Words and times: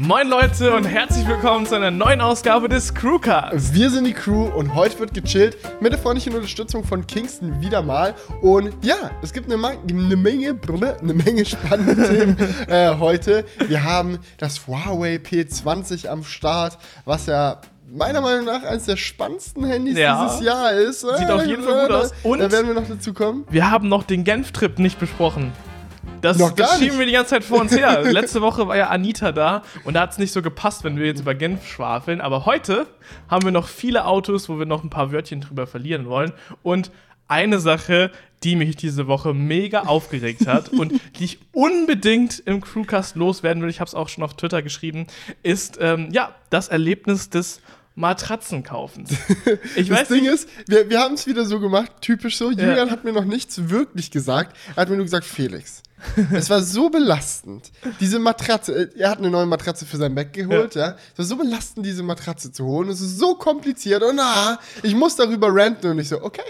Moin 0.00 0.28
Leute 0.28 0.74
und 0.74 0.84
herzlich 0.84 1.26
willkommen 1.26 1.66
zu 1.66 1.74
einer 1.74 1.90
neuen 1.90 2.20
Ausgabe 2.20 2.68
des 2.68 2.94
Crewcasts. 2.94 3.72
Wir 3.74 3.90
sind 3.90 4.04
die 4.04 4.12
Crew 4.12 4.44
und 4.46 4.74
heute 4.74 4.98
wird 5.00 5.12
gechillt 5.14 5.56
mit 5.80 5.92
der 5.92 5.98
freundlichen 5.98 6.34
Unterstützung 6.34 6.84
von 6.84 7.06
Kingston 7.06 7.60
wieder 7.60 7.82
mal. 7.82 8.14
Und 8.40 8.72
ja, 8.84 9.10
es 9.22 9.32
gibt 9.32 9.50
eine, 9.52 9.66
eine 9.66 10.16
Menge, 10.16 10.56
eine 11.00 11.14
Menge 11.14 11.44
spannende 11.44 11.96
Themen 12.08 12.36
äh, 12.68 12.94
heute. 12.98 13.44
Wir 13.66 13.82
haben 13.82 14.18
das 14.38 14.66
Huawei 14.66 15.16
P20 15.16 16.06
am 16.06 16.22
Start, 16.22 16.78
was 17.04 17.26
ja 17.26 17.60
meiner 17.90 18.20
Meinung 18.20 18.44
nach 18.44 18.62
eines 18.64 18.84
der 18.84 18.96
spannendsten 18.96 19.64
Handys 19.64 19.96
Ja. 19.98 20.26
dieses 20.26 20.44
Jahr 20.46 20.72
ist. 20.72 21.00
Sieht 21.00 21.30
auf 21.30 21.44
jeden 21.46 21.62
Fall 21.64 21.86
gut 21.86 21.96
aus. 21.96 22.12
Und- 22.22 22.38
da 22.40 22.52
werden 22.52 22.68
wir 22.68 22.74
noch 22.74 22.86
dazu 22.88 23.12
kommen. 23.14 23.46
Wir 23.50 23.70
haben 23.70 23.88
noch 23.88 24.04
den 24.04 24.22
Genf-Trip 24.24 24.78
nicht 24.78 24.98
besprochen. 25.00 25.52
Das, 26.20 26.36
Noch 26.38 26.50
das 26.50 26.72
schieben 26.78 26.88
nicht. 26.88 26.98
wir 26.98 27.06
die 27.06 27.12
ganze 27.12 27.30
Zeit 27.30 27.44
vor 27.44 27.60
uns 27.60 27.72
her. 27.76 28.02
Letzte 28.12 28.40
Woche 28.42 28.66
war 28.66 28.76
ja 28.76 28.88
Anita 28.88 29.30
da 29.32 29.62
und 29.84 29.94
da 29.94 30.00
hat 30.00 30.12
es 30.12 30.18
nicht 30.18 30.32
so 30.32 30.42
gepasst, 30.42 30.82
wenn 30.82 30.96
wir 30.96 31.06
jetzt 31.06 31.20
über 31.20 31.34
Genf 31.34 31.66
schwafeln. 31.66 32.20
Aber 32.20 32.44
heute 32.44 32.86
haben 33.28 33.44
wir 33.44 33.52
noch 33.52 33.68
viele 33.68 34.04
Autos, 34.04 34.48
wo 34.48 34.58
wir 34.58 34.66
noch 34.66 34.82
ein 34.82 34.90
paar 34.90 35.12
Wörtchen 35.12 35.40
drüber 35.40 35.66
verlieren 35.66 36.06
wollen. 36.06 36.32
Und 36.62 36.90
eine 37.28 37.60
Sache, 37.60 38.10
die 38.42 38.56
mich 38.56 38.74
diese 38.76 39.06
Woche 39.06 39.32
mega 39.34 39.82
aufgeregt 39.82 40.46
hat 40.46 40.68
und 40.72 40.92
die 41.18 41.24
ich 41.24 41.38
unbedingt 41.52 42.42
im 42.46 42.60
Crewcast 42.60 43.14
loswerden 43.16 43.62
will, 43.62 43.70
ich 43.70 43.80
habe 43.80 43.88
es 43.88 43.94
auch 43.94 44.08
schon 44.08 44.24
auf 44.24 44.34
Twitter 44.34 44.62
geschrieben, 44.62 45.06
ist 45.42 45.78
ähm, 45.80 46.08
ja 46.10 46.34
das 46.50 46.68
Erlebnis 46.68 47.30
des 47.30 47.60
Matratzenkaufens. 47.94 49.10
Ich 49.76 49.88
Das 49.88 50.00
weiß 50.00 50.08
Ding 50.08 50.22
nicht, 50.22 50.32
ist, 50.32 50.48
wir, 50.66 50.88
wir 50.88 51.00
haben 51.00 51.14
es 51.14 51.26
wieder 51.26 51.44
so 51.44 51.60
gemacht, 51.60 51.92
typisch 52.00 52.36
so. 52.36 52.50
Julian 52.50 52.90
hat 52.90 53.04
mir 53.04 53.12
noch 53.12 53.24
nichts 53.24 53.68
wirklich 53.70 54.10
gesagt. 54.10 54.56
Er 54.74 54.82
hat 54.82 54.88
mir 54.88 54.96
nur 54.96 55.04
gesagt, 55.04 55.24
Felix. 55.24 55.82
Es 56.32 56.48
war 56.50 56.62
so 56.62 56.90
belastend, 56.90 57.70
diese 58.00 58.18
Matratze. 58.18 58.90
äh, 58.94 58.98
Er 58.98 59.10
hat 59.10 59.18
eine 59.18 59.30
neue 59.30 59.46
Matratze 59.46 59.86
für 59.86 59.96
sein 59.96 60.14
Bett 60.14 60.32
geholt, 60.32 60.74
ja. 60.74 60.96
Es 61.12 61.18
war 61.18 61.24
so 61.24 61.36
belastend, 61.36 61.84
diese 61.86 62.02
Matratze 62.02 62.52
zu 62.52 62.64
holen. 62.64 62.88
Es 62.88 63.00
ist 63.00 63.18
so 63.18 63.34
kompliziert. 63.34 64.02
Und 64.02 64.18
ah, 64.20 64.58
ich 64.82 64.94
muss 64.94 65.16
darüber 65.16 65.48
ranten. 65.50 65.90
Und 65.90 65.98
ich 65.98 66.08
so, 66.08 66.22
okay. 66.22 66.42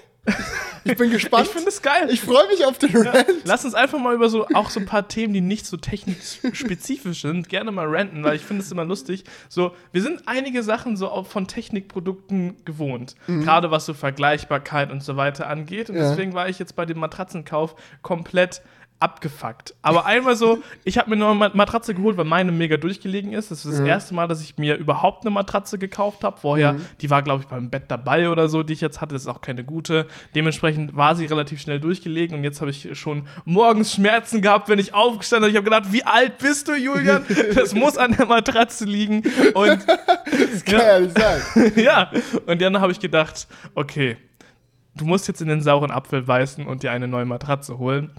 Ich 0.84 0.94
bin 0.96 1.10
gespannt. 1.10 1.46
ich 1.46 1.52
finde 1.52 1.68
es 1.70 1.80
geil. 1.80 2.08
Ich 2.10 2.20
freue 2.20 2.46
mich 2.48 2.64
auf 2.66 2.76
den 2.76 2.94
Rant. 2.94 3.26
Lass 3.44 3.64
uns 3.64 3.74
einfach 3.74 3.98
mal 3.98 4.14
über 4.14 4.28
so 4.28 4.46
auch 4.52 4.68
so 4.68 4.78
ein 4.80 4.84
paar 4.86 5.08
Themen, 5.08 5.32
die 5.32 5.40
nicht 5.40 5.64
so 5.64 5.78
technikspezifisch 5.78 7.22
sind, 7.22 7.48
gerne 7.48 7.70
mal 7.72 7.86
ranten, 7.88 8.22
weil 8.24 8.36
ich 8.36 8.42
finde 8.42 8.62
es 8.62 8.70
immer 8.70 8.84
lustig. 8.84 9.24
So, 9.48 9.72
wir 9.92 10.02
sind 10.02 10.22
einige 10.26 10.62
Sachen 10.62 10.96
so 10.98 11.08
auch 11.08 11.26
von 11.26 11.46
Technikprodukten 11.46 12.56
gewohnt, 12.64 13.14
gerade 13.26 13.70
was 13.70 13.86
so 13.86 13.94
Vergleichbarkeit 13.94 14.90
und 14.90 15.02
so 15.02 15.16
weiter 15.16 15.46
angeht. 15.48 15.88
Und 15.88 15.96
Mhm. 15.96 16.02
Ja. 16.02 16.10
deswegen 16.10 16.34
war 16.34 16.48
ich 16.48 16.58
jetzt 16.58 16.76
bei 16.76 16.84
dem 16.84 16.98
Matratzenkauf 16.98 17.74
komplett 18.02 18.60
abgefuckt. 19.00 19.74
Aber 19.82 20.06
einmal 20.06 20.34
so, 20.36 20.58
ich 20.84 20.98
habe 20.98 21.08
mir 21.10 21.16
eine 21.16 21.34
neue 21.34 21.50
Matratze 21.54 21.94
geholt, 21.94 22.16
weil 22.16 22.24
meine 22.24 22.50
mega 22.52 22.76
durchgelegen 22.76 23.32
ist. 23.32 23.50
Das 23.50 23.64
ist 23.64 23.72
das 23.74 23.80
Mhm. 23.80 23.86
erste 23.86 24.14
Mal, 24.14 24.26
dass 24.26 24.42
ich 24.42 24.58
mir 24.58 24.76
überhaupt 24.76 25.22
eine 25.24 25.30
Matratze 25.30 25.78
gekauft 25.78 26.24
habe. 26.24 26.36
Vorher, 26.40 26.72
Mhm. 26.74 26.84
die 27.00 27.08
war, 27.10 27.22
glaube 27.22 27.42
ich, 27.42 27.48
beim 27.48 27.70
Bett 27.70 27.84
dabei 27.88 28.28
oder 28.30 28.48
so, 28.48 28.62
die 28.62 28.72
ich 28.72 28.80
jetzt 28.80 29.00
hatte. 29.00 29.14
Das 29.14 29.22
ist 29.22 29.28
auch 29.28 29.40
keine 29.40 29.62
gute. 29.64 30.06
Dementsprechend 30.34 30.96
war 30.96 31.14
sie 31.14 31.26
relativ 31.26 31.60
schnell 31.60 31.78
durchgelegen 31.80 32.36
und 32.36 32.44
jetzt 32.44 32.60
habe 32.60 32.70
ich 32.70 32.88
schon 32.98 33.26
morgens 33.44 33.92
Schmerzen 33.94 34.42
gehabt, 34.42 34.68
wenn 34.68 34.78
ich 34.78 34.94
aufgestanden 34.94 35.46
bin. 35.48 35.50
Ich 35.52 35.56
habe 35.56 35.64
gedacht, 35.64 35.92
wie 35.92 36.04
alt 36.04 36.38
bist 36.38 36.68
du, 36.68 36.74
Julian? 36.74 37.24
Das 37.54 37.74
muss 37.74 37.96
an 37.96 38.16
der 38.16 38.26
Matratze 38.26 38.84
liegen. 38.84 39.22
Und 39.54 39.86
Kann 40.66 40.80
ja 40.80 41.00
nicht 41.00 41.18
sein. 41.18 41.72
ja, 41.76 42.10
und 42.46 42.60
dann 42.60 42.80
habe 42.80 42.92
ich 42.92 43.00
gedacht, 43.00 43.46
okay, 43.74 44.16
du 44.96 45.04
musst 45.04 45.28
jetzt 45.28 45.40
in 45.40 45.48
den 45.48 45.60
sauren 45.62 45.90
Apfel 45.90 46.22
beißen 46.22 46.66
und 46.66 46.82
dir 46.82 46.90
eine 46.90 47.06
neue 47.08 47.24
Matratze 47.24 47.78
holen. 47.78 48.10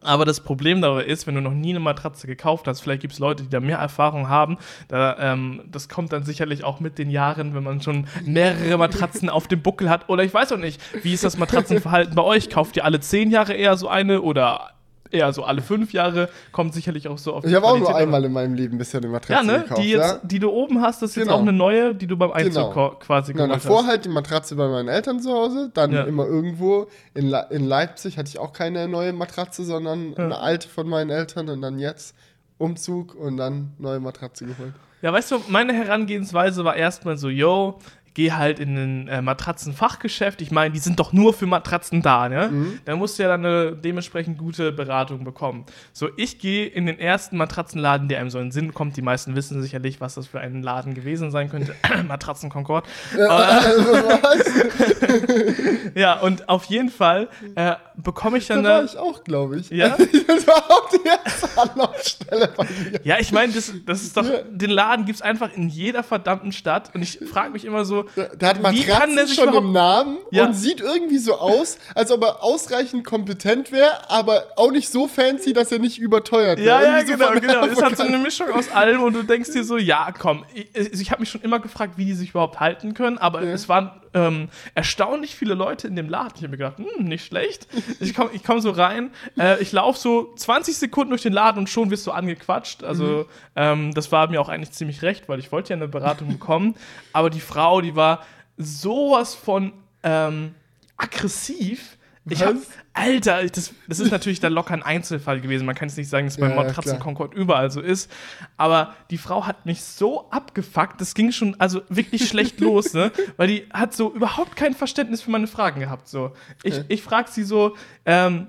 Aber 0.00 0.24
das 0.24 0.40
Problem 0.40 0.80
dabei 0.80 1.04
ist, 1.04 1.26
wenn 1.26 1.34
du 1.34 1.40
noch 1.40 1.52
nie 1.52 1.70
eine 1.70 1.80
Matratze 1.80 2.26
gekauft 2.26 2.66
hast, 2.66 2.80
vielleicht 2.80 3.02
gibt 3.02 3.14
es 3.14 3.18
Leute, 3.18 3.44
die 3.44 3.48
da 3.48 3.60
mehr 3.60 3.78
Erfahrung 3.78 4.28
haben, 4.28 4.58
da, 4.88 5.16
ähm, 5.18 5.62
das 5.70 5.88
kommt 5.88 6.12
dann 6.12 6.24
sicherlich 6.24 6.64
auch 6.64 6.80
mit 6.80 6.98
den 6.98 7.10
Jahren, 7.10 7.54
wenn 7.54 7.64
man 7.64 7.80
schon 7.80 8.06
mehrere 8.24 8.78
Matratzen 8.78 9.28
auf 9.28 9.48
dem 9.48 9.62
Buckel 9.62 9.90
hat. 9.90 10.08
Oder 10.08 10.24
ich 10.24 10.32
weiß 10.32 10.52
auch 10.52 10.58
nicht, 10.58 10.80
wie 11.02 11.12
ist 11.12 11.24
das 11.24 11.38
Matratzenverhalten 11.38 12.14
bei 12.14 12.22
euch? 12.22 12.50
Kauft 12.50 12.76
ihr 12.76 12.84
alle 12.84 13.00
zehn 13.00 13.30
Jahre 13.30 13.54
eher 13.54 13.76
so 13.76 13.88
eine 13.88 14.22
oder 14.22 14.70
eher 15.10 15.32
so 15.32 15.44
alle 15.44 15.62
fünf 15.62 15.92
Jahre? 15.92 16.28
Kommt 16.52 16.74
sicherlich 16.74 17.08
auch 17.08 17.18
so 17.18 17.34
auf 17.34 17.42
die 17.44 17.50
Ich 17.50 17.54
habe 17.54 17.66
auch 17.66 17.78
nur 17.78 17.94
einmal 17.94 18.24
in 18.24 18.32
meinem 18.32 18.54
Leben 18.54 18.78
bisher 18.78 19.00
eine 19.00 19.08
Matratze 19.08 19.32
Ja, 19.32 19.42
ne? 19.42 19.62
gekauft. 19.64 19.82
die, 19.82 19.90
jetzt, 19.90 20.06
ja? 20.14 20.20
die 20.22 20.38
du 20.38 20.50
oben 20.50 20.80
hast, 20.82 21.02
das 21.02 21.10
ist 21.10 21.16
jetzt 21.16 21.24
Genau. 21.26 21.36
auch 21.36 21.42
eine 21.42 21.52
neue, 21.52 21.94
die 21.94 22.06
du 22.06 22.16
beim 22.16 22.32
Einzug 22.32 22.74
Genau. 22.74 22.90
quasi 23.00 23.32
Genau, 23.32 23.46
geholt 23.46 23.64
davor 23.64 23.78
hast. 23.82 23.86
halt 23.88 24.04
die 24.04 24.08
Matratze 24.10 24.56
bei 24.56 24.68
meinen 24.68 24.88
Eltern 24.88 25.20
zu 25.20 25.32
Hause, 25.32 25.70
dann 25.74 25.92
Ja. 25.92 26.04
immer 26.04 26.26
irgendwo. 26.26 26.86
In, 27.14 27.28
Le 27.28 27.46
in 27.50 27.64
Leipzig 27.66 28.18
hatte 28.18 28.28
ich 28.28 28.38
auch 28.38 28.52
keine 28.52 28.88
neue 28.88 29.12
Matratze, 29.12 29.64
sondern 29.64 30.14
eine 30.16 30.38
alte 30.38 30.68
von 30.68 30.88
meinen 30.88 31.10
Eltern 31.10 31.48
und 31.48 31.62
dann 31.62 31.78
jetzt 31.78 32.14
Umzug 32.58 33.14
und 33.14 33.36
dann 33.36 33.72
neue 33.78 34.00
Matratze 34.00 34.44
geholt. 34.46 34.72
Ja, 35.00 35.12
weißt 35.12 35.30
du, 35.30 35.36
meine 35.46 35.72
Herangehensweise 35.74 36.64
war 36.64 36.74
erstmal 36.74 37.16
so, 37.16 37.28
yo, 37.28 37.78
geh 38.18 38.32
halt 38.32 38.58
in 38.58 38.76
ein 38.76 39.06
äh, 39.06 39.22
Matratzenfachgeschäft. 39.22 40.42
Ich 40.42 40.50
meine, 40.50 40.74
die 40.74 40.80
sind 40.80 40.98
doch 40.98 41.12
nur 41.12 41.32
für 41.32 41.46
Matratzen 41.46 42.02
da, 42.02 42.28
ne? 42.28 42.48
Mhm. 42.48 42.80
Da 42.84 42.96
musst 42.96 43.16
du 43.16 43.22
ja 43.22 43.28
dann 43.28 43.46
eine 43.46 43.76
dementsprechend 43.76 44.38
gute 44.38 44.72
Beratung 44.72 45.22
bekommen. 45.22 45.64
So, 45.92 46.08
ich 46.16 46.40
gehe 46.40 46.66
in 46.66 46.86
den 46.86 46.98
ersten 46.98 47.36
Matratzenladen, 47.36 48.08
der 48.08 48.18
einem 48.18 48.30
so 48.30 48.38
in 48.38 48.46
den 48.46 48.50
Sinn 48.50 48.74
kommt. 48.74 48.96
Die 48.96 49.02
meisten 49.02 49.36
wissen 49.36 49.62
sicherlich, 49.62 50.00
was 50.00 50.16
das 50.16 50.26
für 50.26 50.40
ein 50.40 50.64
Laden 50.64 50.94
gewesen 50.94 51.30
sein 51.30 51.48
könnte. 51.48 51.76
Matratzen 52.08 52.50
Concord. 52.50 52.86
Ja, 55.94 56.20
und 56.20 56.48
auf 56.48 56.64
jeden 56.66 56.90
Fall 56.90 57.28
äh, 57.54 57.74
bekomme 57.96 58.38
ich 58.38 58.46
Da 58.46 58.54
dann 58.54 58.64
war 58.64 58.76
eine. 58.78 58.86
ich 58.86 58.96
auch, 58.96 59.24
glaube 59.24 59.58
ich. 59.58 59.70
Ja? 59.70 59.96
Das 60.28 60.46
war 60.46 60.70
auch 60.70 60.88
die 60.90 61.06
erste 61.06 61.48
Anlaufstelle 61.60 62.50
bei 62.56 62.64
mir. 62.64 63.00
Ja, 63.02 63.18
ich 63.18 63.32
meine, 63.32 63.52
das, 63.52 63.72
das 63.86 64.02
ist 64.02 64.16
doch, 64.16 64.26
den 64.50 64.70
Laden 64.70 65.04
gibt 65.06 65.16
es 65.16 65.22
einfach 65.22 65.52
in 65.52 65.68
jeder 65.68 66.02
verdammten 66.02 66.52
Stadt 66.52 66.94
und 66.94 67.02
ich 67.02 67.18
frage 67.18 67.50
mich 67.50 67.64
immer 67.64 67.84
so, 67.84 68.04
Der, 68.16 68.36
der 68.36 68.48
hat 68.48 68.62
Matratzen 68.62 69.28
schon 69.28 69.54
im 69.54 69.72
Namen 69.72 70.18
Ja. 70.30 70.46
und 70.46 70.54
sieht 70.54 70.80
irgendwie 70.80 71.18
so 71.18 71.34
aus, 71.38 71.78
als 71.94 72.10
ob 72.10 72.22
er 72.22 72.42
ausreichend 72.42 73.04
kompetent 73.04 73.72
wäre, 73.72 74.10
aber 74.10 74.44
auch 74.56 74.70
nicht 74.70 74.90
so 74.90 75.08
fancy, 75.08 75.52
dass 75.52 75.70
er 75.72 75.78
nicht 75.78 75.98
überteuert 75.98 76.58
Ja, 76.58 76.80
ja, 76.82 77.00
so 77.00 77.12
genau, 77.12 77.30
genau. 77.32 77.66
Es 77.66 77.82
hat 77.82 77.96
so 77.96 78.02
eine 78.04 78.18
Mischung 78.18 78.50
aus 78.50 78.70
allem 78.72 79.02
und 79.02 79.14
du 79.14 79.22
denkst 79.22 79.50
dir 79.52 79.64
so, 79.64 79.76
ja, 79.76 80.12
komm. 80.18 80.44
Ich, 80.54 81.00
ich 81.00 81.10
habe 81.10 81.20
mich 81.20 81.30
schon 81.30 81.42
immer 81.42 81.58
gefragt, 81.60 81.94
wie 81.96 82.04
die 82.04 82.14
sich 82.14 82.30
überhaupt 82.30 82.60
halten 82.60 82.94
können, 82.94 83.18
aber 83.18 83.42
Ja. 83.42 83.52
es 83.52 83.68
waren 83.68 83.90
ähm, 84.18 84.48
erstaunlich 84.74 85.34
viele 85.36 85.54
Leute 85.54 85.86
in 85.86 85.96
dem 85.96 86.08
Laden. 86.08 86.32
Ich 86.36 86.42
habe 86.42 86.50
mir 86.50 86.58
gedacht, 86.58 86.78
hm, 86.78 87.04
nicht 87.04 87.26
schlecht. 87.26 87.68
Ich 88.00 88.14
komme 88.14 88.30
ich 88.32 88.44
komm 88.44 88.60
so 88.60 88.70
rein, 88.70 89.10
äh, 89.38 89.60
ich 89.62 89.72
laufe 89.72 89.98
so 89.98 90.34
20 90.34 90.76
Sekunden 90.76 91.10
durch 91.10 91.22
den 91.22 91.32
Laden 91.32 91.58
und 91.58 91.68
schon 91.68 91.90
wirst 91.90 92.06
du 92.06 92.12
angequatscht. 92.12 92.82
Also 92.82 93.26
ähm, 93.56 93.94
das 93.94 94.12
war 94.12 94.28
mir 94.28 94.40
auch 94.40 94.48
eigentlich 94.48 94.72
ziemlich 94.72 95.02
recht, 95.02 95.28
weil 95.28 95.38
ich 95.38 95.52
wollte 95.52 95.70
ja 95.70 95.76
eine 95.76 95.88
Beratung 95.88 96.28
bekommen. 96.28 96.74
Aber 97.12 97.30
die 97.30 97.40
Frau, 97.40 97.80
die 97.80 97.96
war 97.96 98.24
sowas 98.56 99.34
von 99.34 99.72
ähm, 100.02 100.54
aggressiv. 100.96 101.96
Ich 102.28 102.42
hab? 102.42 102.56
Alter, 102.98 103.44
das, 103.46 103.72
das 103.86 104.00
ist 104.00 104.10
natürlich 104.10 104.40
dann 104.40 104.52
locker 104.52 104.74
ein 104.74 104.82
Einzelfall 104.82 105.40
gewesen. 105.40 105.66
Man 105.66 105.74
kann 105.74 105.88
jetzt 105.88 105.96
nicht 105.96 106.08
sagen, 106.10 106.26
dass 106.26 106.34
es 106.34 106.40
Ja, 106.40 106.48
ja, 106.48 106.54
Matratzen. 106.56 106.98
Concord 106.98 107.34
überall 107.34 107.70
so 107.70 107.80
ist. 107.80 108.10
Aber 108.56 108.94
die 109.10 109.18
Frau 109.18 109.46
hat 109.46 109.66
mich 109.66 109.82
so 109.82 110.30
abgefuckt, 110.30 111.00
das 111.00 111.14
ging 111.14 111.30
schon 111.32 111.54
also 111.60 111.82
wirklich 111.88 112.28
schlecht 112.28 112.60
los, 112.60 112.94
ne? 112.94 113.12
Weil 113.36 113.48
die 113.48 113.66
hat 113.72 113.94
so 113.94 114.12
überhaupt 114.12 114.56
kein 114.56 114.74
Verständnis 114.74 115.22
für 115.22 115.30
meine 115.30 115.46
Fragen 115.46 115.80
gehabt. 115.80 116.08
So. 116.08 116.32
Ich, 116.62 116.74
Okay. 116.74 116.84
ich 116.88 117.02
frage 117.02 117.30
sie 117.30 117.42
so, 117.44 117.76
ähm, 118.04 118.46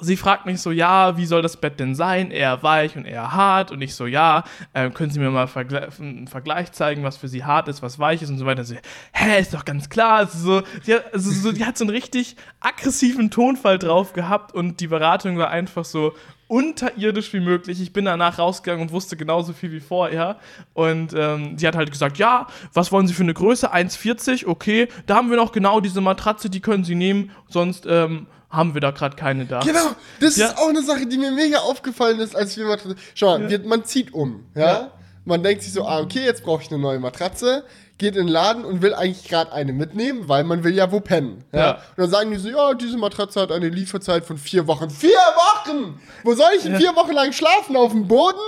sie 0.00 0.16
fragt 0.16 0.46
mich 0.46 0.60
so, 0.60 0.70
ja, 0.70 1.16
wie 1.16 1.26
soll 1.26 1.42
das 1.42 1.56
Bett 1.56 1.80
denn 1.80 1.94
sein? 1.94 2.30
Eher 2.30 2.62
weich 2.62 2.96
und 2.96 3.04
eher 3.04 3.32
hart. 3.32 3.70
Und 3.70 3.82
ich 3.82 3.94
so, 3.94 4.06
ja, 4.06 4.44
äh, 4.72 4.90
können 4.90 5.10
Sie 5.10 5.20
mir 5.20 5.30
mal 5.30 5.46
Vergle 5.46 5.88
einen 5.98 6.26
Vergleich 6.26 6.72
zeigen, 6.72 7.02
was 7.02 7.16
für 7.16 7.28
Sie 7.28 7.44
hart 7.44 7.68
ist, 7.68 7.82
was 7.82 7.98
weich 7.98 8.22
ist 8.22 8.30
und 8.30 8.38
so 8.38 8.46
weiter. 8.46 8.64
Sie, 8.64 8.78
hä, 9.12 9.40
ist 9.40 9.54
doch 9.54 9.64
ganz 9.64 9.88
klar. 9.88 10.18
Also 10.18 10.38
so, 10.38 10.62
die, 10.86 10.94
hat, 10.94 11.12
also 11.12 11.30
so, 11.30 11.52
die 11.52 11.64
hat 11.64 11.76
so 11.78 11.84
einen 11.84 11.90
richtig 11.90 12.36
aggressiven 12.60 13.30
Tonfall 13.30 13.78
drauf 13.78 14.12
gehabt 14.12 14.54
und 14.54 14.80
die 14.80 14.88
Beratung 14.88 15.38
war 15.38 15.50
einfach 15.50 15.84
so 15.84 16.14
unterirdisch 16.50 17.32
wie 17.32 17.38
möglich. 17.38 17.80
Ich 17.80 17.92
bin 17.92 18.06
danach 18.06 18.40
rausgegangen 18.40 18.82
und 18.82 18.92
wusste 18.92 19.16
genauso 19.16 19.52
viel 19.52 19.70
wie 19.70 19.78
vorher. 19.78 20.36
Und 20.74 21.14
ähm, 21.16 21.56
die 21.56 21.66
hat 21.66 21.76
halt 21.76 21.92
gesagt, 21.92 22.18
ja, 22.18 22.48
was 22.72 22.90
wollen 22.90 23.06
Sie 23.06 23.14
für 23.14 23.22
eine 23.22 23.34
Größe? 23.34 23.72
1,40? 23.72 24.48
Okay, 24.48 24.88
da 25.06 25.14
haben 25.14 25.30
wir 25.30 25.36
noch 25.36 25.52
genau 25.52 25.78
diese 25.78 26.00
Matratze, 26.00 26.50
die 26.50 26.58
können 26.58 26.82
Sie 26.82 26.96
nehmen. 26.96 27.30
Sonst 27.48 27.86
ähm, 27.88 28.26
haben 28.50 28.74
wir 28.74 28.80
da 28.80 28.90
gerade 28.90 29.16
keine 29.16 29.46
da. 29.46 29.60
Genau, 29.60 29.94
das 30.20 30.36
Ja. 30.36 30.48
ist 30.48 30.58
auch 30.58 30.68
eine 30.68 30.82
Sache, 30.82 31.06
die 31.06 31.16
mir 31.18 31.30
mega 31.30 31.58
aufgefallen 31.58 32.18
ist, 32.20 32.34
als 32.36 32.56
wir 32.56 32.66
Matratze. 32.66 32.96
Schau 33.14 33.38
mal, 33.38 33.48
wir, 33.50 33.60
man 33.60 33.84
zieht 33.84 34.12
um, 34.12 34.44
ja? 34.54 34.60
Ja. 34.72 34.90
Man 35.24 35.42
denkt 35.42 35.62
sich 35.62 35.72
so, 35.72 35.86
ah, 35.86 36.00
okay, 36.00 36.24
jetzt 36.24 36.42
brauche 36.42 36.62
ich 36.62 36.70
eine 36.70 36.80
neue 36.80 36.98
Matratze, 36.98 37.64
geht 38.00 38.16
in 38.16 38.26
den 38.26 38.32
Laden 38.32 38.64
und 38.64 38.82
will 38.82 38.94
eigentlich 38.94 39.28
gerade 39.28 39.52
eine 39.52 39.72
mitnehmen, 39.72 40.26
weil 40.26 40.42
man 40.42 40.64
will 40.64 40.74
ja 40.74 40.90
wo 40.90 41.00
pennen. 41.00 41.44
Ja? 41.52 41.58
Ja. 41.58 41.72
Und 41.74 41.98
dann 41.98 42.10
sagen 42.10 42.30
die 42.30 42.38
so, 42.38 42.48
ja, 42.48 42.74
diese 42.74 42.96
Matratze 42.96 43.40
hat 43.40 43.52
eine 43.52 43.68
Lieferzeit 43.68 44.24
von 44.24 44.38
vier 44.38 44.66
Wochen. 44.66 44.88
Vier 44.90 45.10
Wochen! 45.10 46.00
Wo 46.24 46.34
soll 46.34 46.48
ich 46.56 46.62
denn 46.62 46.76
vier 46.76 46.96
Wochen 46.96 47.12
lang 47.12 47.32
schlafen? 47.32 47.76
Auf 47.76 47.92
dem 47.92 48.08
Boden? 48.08 48.38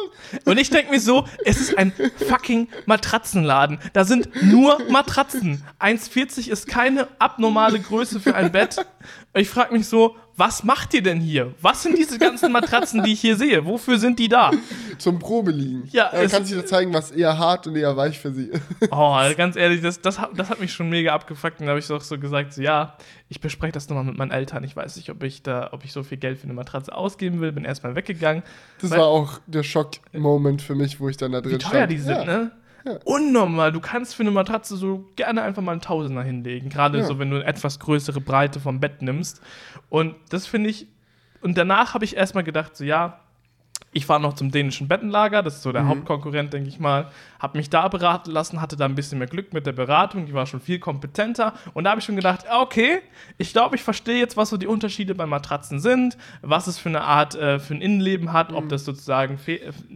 Und 0.47 0.59
ich 0.59 0.71
denke 0.71 0.91
mir 0.91 1.01
so, 1.01 1.27
es 1.45 1.61
ist 1.61 1.77
ein 1.77 1.93
fucking 2.29 2.69
Matratzenladen. 2.87 3.79
Da 3.93 4.05
sind 4.05 4.31
nur 4.43 4.79
Matratzen. 4.89 5.63
1,40 5.79 6.51
ist 6.51 6.67
keine 6.67 7.09
abnormale 7.19 7.79
Größe 7.79 8.21
für 8.21 8.35
ein 8.35 8.51
Bett. 8.51 8.85
Ich 9.35 9.51
frage 9.51 9.75
mich 9.75 9.87
so, 9.87 10.17
was 10.37 10.65
macht 10.65 10.95
ihr 10.95 11.03
denn 11.03 11.21
hier? 11.21 11.55
Was 11.61 11.83
sind 11.83 11.99
diese 11.99 12.19
ganzen 12.19 12.53
Matratzen, 12.53 13.03
die 13.03 13.13
ich 13.13 13.21
hier 13.21 13.37
sehe? 13.37 13.65
Wofür 13.67 13.99
sind 13.99 14.19
die 14.19 14.29
da? 14.29 14.51
Zum 14.99 15.19
Probeliegen. 15.19 15.89
Ja, 15.93 16.11
kannst 16.31 16.51
du 16.51 16.57
dir 16.57 16.65
zeigen, 16.65 16.95
was 16.95 17.11
eher 17.11 17.39
hart 17.39 17.67
und 17.67 17.77
eher 17.77 17.97
weich 17.97 18.19
für 18.19 18.33
sie 18.33 18.47
ist. 18.47 18.63
Oh, 18.91 19.17
ganz 19.37 19.57
ehrlich, 19.57 19.83
das, 19.83 20.01
das, 20.01 20.19
hat, 20.19 20.31
das 20.37 20.49
hat 20.49 20.61
mich 20.61 20.73
schon 20.73 20.89
mega 20.89 21.13
abgefuckt. 21.13 21.61
Und 21.61 21.67
da 21.67 21.71
habe 21.71 21.81
ich 21.81 21.91
auch 21.91 22.01
so 22.01 22.19
gesagt, 22.19 22.55
so, 22.55 22.63
ja, 22.63 22.97
ich 23.29 23.41
bespreche 23.41 23.73
das 23.73 23.89
nochmal 23.89 24.05
mit 24.05 24.17
meinen 24.17 24.31
Eltern. 24.31 24.65
Ich 24.65 24.75
weiß 24.75 24.97
nicht, 24.97 25.11
ob 25.11 25.23
ich 25.23 25.43
da, 25.43 25.69
ob 25.73 25.85
ich 25.85 25.93
so 25.93 26.03
viel 26.03 26.19
Geld 26.19 26.39
für 26.39 26.45
eine 26.45 26.55
Matratze 26.55 26.95
ausgeben 26.95 27.41
will. 27.41 27.53
Bin 27.53 27.65
erstmal 27.65 27.95
weggegangen. 27.95 28.43
Das 28.81 28.91
war 28.91 29.07
auch 29.07 29.39
der 29.47 29.63
Schock-Moment 29.63 30.63
für 30.63 30.75
mich, 30.75 30.99
wo 30.99 31.09
ich 31.09 31.17
dann 31.17 31.33
da 31.33 31.41
drin 31.41 31.53
Wie 31.53 31.59
teuer 31.59 31.87
die 31.87 31.99
sind, 31.99 32.17
ja. 32.17 32.25
ne? 32.25 32.53
Ja. 32.85 32.99
Unnormal. 33.05 33.71
Du 33.73 33.81
kannst 33.81 34.15
für 34.15 34.23
eine 34.23 34.31
Matratze 34.33 34.77
so 34.77 35.09
gerne 35.17 35.43
einfach 35.43 35.63
mal 35.63 35.73
einen 35.73 35.81
Tausender 35.81 36.23
hinlegen. 36.23 36.69
Gerade 36.69 36.99
Ja. 36.99 37.05
so, 37.05 37.19
wenn 37.19 37.31
du 37.31 37.37
eine 37.37 37.45
etwas 37.45 37.79
größere 37.79 38.21
Breite 38.21 38.59
vom 38.61 38.81
Bett 38.81 39.03
nimmst. 39.03 39.41
Und 39.89 40.15
das 40.31 40.47
finde 40.47 40.71
ich. 40.71 40.87
Und 41.41 41.57
danach 41.59 41.95
habe 41.95 42.05
ich 42.05 42.17
erstmal 42.17 42.45
gedacht, 42.45 42.77
so, 42.77 42.85
ja, 42.85 43.19
ich 43.95 44.07
fahre 44.07 44.23
noch 44.23 44.33
zum 44.33 44.51
dänischen 44.51 44.89
Bettenlager, 44.89 45.43
das 45.43 45.57
ist 45.57 45.63
so 45.65 45.71
der 45.73 45.83
Mhm. 45.83 45.89
Hauptkonkurrent, 45.89 46.51
denke 46.53 46.69
ich 46.71 46.81
mal. 46.81 47.09
Habe 47.39 47.59
mich 47.59 47.69
da 47.69 47.89
beraten 47.89 48.31
lassen, 48.31 48.61
hatte 48.63 48.75
da 48.77 48.87
ein 48.87 48.95
bisschen 48.95 49.19
mehr 49.19 49.27
Glück 49.29 49.53
mit 49.53 49.67
der 49.67 49.73
Beratung, 49.73 50.25
die 50.25 50.33
war 50.33 50.47
schon 50.47 50.61
viel 50.63 50.79
kompetenter. 50.79 51.53
Und 51.75 51.85
da 51.85 51.91
habe 51.91 51.99
ich 51.99 52.07
schon 52.07 52.17
gedacht, 52.17 52.47
okay, 52.59 53.01
ich 53.37 53.53
glaube, 53.53 53.77
ich 53.77 53.83
verstehe 53.83 54.19
jetzt, 54.19 54.37
was 54.39 54.49
so 54.49 54.57
die 54.57 54.67
Unterschiede 54.67 55.15
bei 55.15 55.27
Matratzen 55.27 55.79
sind, 55.79 56.17
was 56.41 56.69
es 56.69 56.79
für 56.79 56.89
eine 56.89 57.03
Art, 57.03 57.35
äh, 57.35 57.59
für 57.59 57.75
ein 57.75 57.83
Innenleben 57.83 58.33
hat, 58.33 58.51
Mhm. 58.53 58.57
ob 58.57 58.69
das 58.71 58.85
sozusagen, 58.87 59.39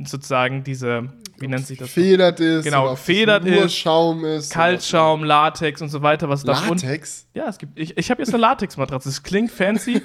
sozusagen 0.04 0.62
diese, 0.62 1.12
wie 1.38 1.48
nennt 1.48 1.66
sich 1.66 1.78
das? 1.78 1.90
Federt 1.90 2.40
ist. 2.40 2.64
Genau, 2.64 2.90
gefedert 2.90 3.44
nur 3.44 3.64
ist, 3.64 3.76
Schaum 3.76 4.24
ist. 4.24 4.50
Kaltschaum, 4.52 5.22
Latex 5.24 5.82
und 5.82 5.88
so 5.90 6.02
weiter, 6.02 6.28
was 6.28 6.42
da. 6.44 6.52
Latex? 6.52 7.26
Ja, 7.34 7.48
es 7.48 7.58
gibt. 7.58 7.78
Ich, 7.78 7.96
ich 7.98 8.10
habe 8.10 8.22
jetzt 8.22 8.30
eine 8.32 8.40
Latexmatratze. 8.40 9.08
Es 9.08 9.22
klingt 9.22 9.50
fancy, 9.52 10.00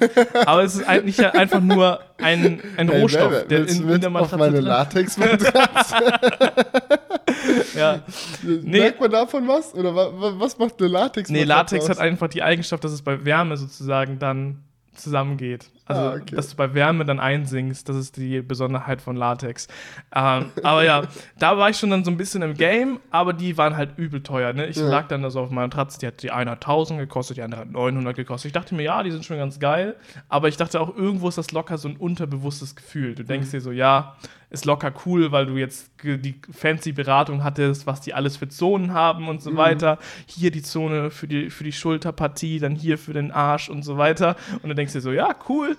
aber 0.46 0.64
es 0.64 0.76
ist 0.76 0.88
eigentlich 0.88 1.18
ja 1.18 1.32
einfach 1.32 1.62
nur 1.62 2.00
ein, 2.18 2.62
ein 2.78 2.90
Hey, 2.90 3.02
Rohstoff, 3.02 3.32
wer- 3.32 3.44
der 3.46 3.60
willst 3.60 3.80
in, 3.80 3.90
in 3.90 4.02
der 4.02 4.10
auf 4.10 4.14
Matratze 4.14 4.38
meine 4.38 4.54
drin 4.56 4.66
Latexmatratze? 4.66 5.96
ja. 7.76 8.02
Merkt 8.44 9.00
man 9.00 9.12
davon 9.12 9.48
was? 9.48 9.74
Oder 9.74 9.96
wa 9.96 10.12
wa 10.14 10.34
was 10.38 10.58
macht 10.58 10.80
eine 10.80 10.90
Latexmatratze 10.90 11.32
Nee, 11.34 11.44
Latex 11.44 11.84
aus? 11.86 11.90
hat 11.92 12.00
einfach 12.00 12.28
die 12.28 12.44
Eigenschaft, 12.44 12.84
dass 12.84 12.92
es 12.92 13.02
bei 13.02 13.24
Wärme 13.26 13.58
sozusagen 13.58 14.20
dann 14.20 14.64
zusammengeht. 14.96 15.70
Also, 15.92 16.02
Ah, 16.02 16.14
okay. 16.22 16.36
dass 16.36 16.50
du 16.50 16.56
bei 16.56 16.74
Wärme 16.74 17.06
dann 17.06 17.20
einsinkst, 17.20 17.88
das 17.88 17.96
ist 17.96 18.18
die 18.18 18.42
Besonderheit 18.42 19.02
von 19.02 19.16
Latex. 19.16 19.68
Ähm, 20.16 20.46
aber 20.64 20.84
ja, 20.84 21.04
da 21.40 21.58
war 21.58 21.70
ich 21.70 21.78
schon 21.78 21.90
dann 21.90 22.04
so 22.04 22.12
ein 22.12 22.18
bisschen 22.18 22.42
im 22.42 22.54
Game, 22.54 23.00
aber 23.10 23.34
die 23.34 23.58
waren 23.58 23.76
halt 23.78 23.98
übel 23.98 24.22
teuer. 24.24 24.54
Ne? 24.54 24.68
Ich 24.68 24.78
Ja. 24.78 24.88
lag 24.90 25.08
dann 25.08 25.22
da 25.22 25.30
so 25.30 25.40
auf 25.42 25.50
meiner 25.50 25.68
Matratze, 25.68 26.00
die 26.00 26.08
hat 26.08 26.24
die 26.24 26.32
eine 26.32 26.52
hat 26.52 26.62
1000 26.66 27.00
gekostet, 27.00 27.38
die 27.38 27.42
andere 27.42 27.62
hat 27.62 27.72
900 27.72 28.16
gekostet. 28.16 28.48
Ich 28.50 28.54
dachte 28.54 28.76
mir, 28.76 28.84
ja, 28.84 29.04
die 29.04 29.12
sind 29.12 29.26
schon 29.26 29.38
ganz 29.38 29.60
geil, 29.60 29.96
aber 30.30 30.48
ich 30.48 30.58
dachte 30.58 30.80
auch, 30.82 30.96
irgendwo 30.96 31.28
ist 31.30 31.38
das 31.38 31.52
locker 31.52 31.78
so 31.78 31.88
ein 31.90 31.98
unterbewusstes 31.98 32.76
Gefühl. 32.76 33.16
Du 33.16 33.24
denkst 33.24 33.48
Mhm. 33.48 33.52
dir 33.52 33.62
so, 33.62 33.72
ja, 33.72 34.16
ist 34.50 34.66
locker 34.66 34.92
cool, 35.06 35.32
weil 35.32 35.46
du 35.46 35.56
jetzt 35.56 35.92
die 36.04 36.36
fancy 36.52 36.92
Beratung 36.92 37.42
hattest, 37.42 37.88
was 37.88 38.02
die 38.02 38.14
alles 38.14 38.36
für 38.36 38.50
Zonen 38.50 38.94
haben 38.94 39.30
und 39.30 39.38
Mhm. 39.38 39.40
so 39.40 39.56
weiter. 39.56 39.98
Hier 40.26 40.52
die 40.52 40.62
Zone 40.62 41.10
für 41.10 41.26
die, 41.28 41.50
für 41.50 41.64
die 41.64 41.72
Schulterpartie, 41.72 42.60
dann 42.60 42.76
hier 42.76 42.98
für 42.98 43.14
den 43.14 43.32
Arsch 43.32 43.70
und 43.70 43.84
so 43.84 43.98
weiter. 43.98 44.36
Und 44.62 44.68
du 44.68 44.76
denkst 44.76 44.92
dir 44.92 45.00
so, 45.00 45.14
ja, 45.14 45.34
cool. 45.48 45.78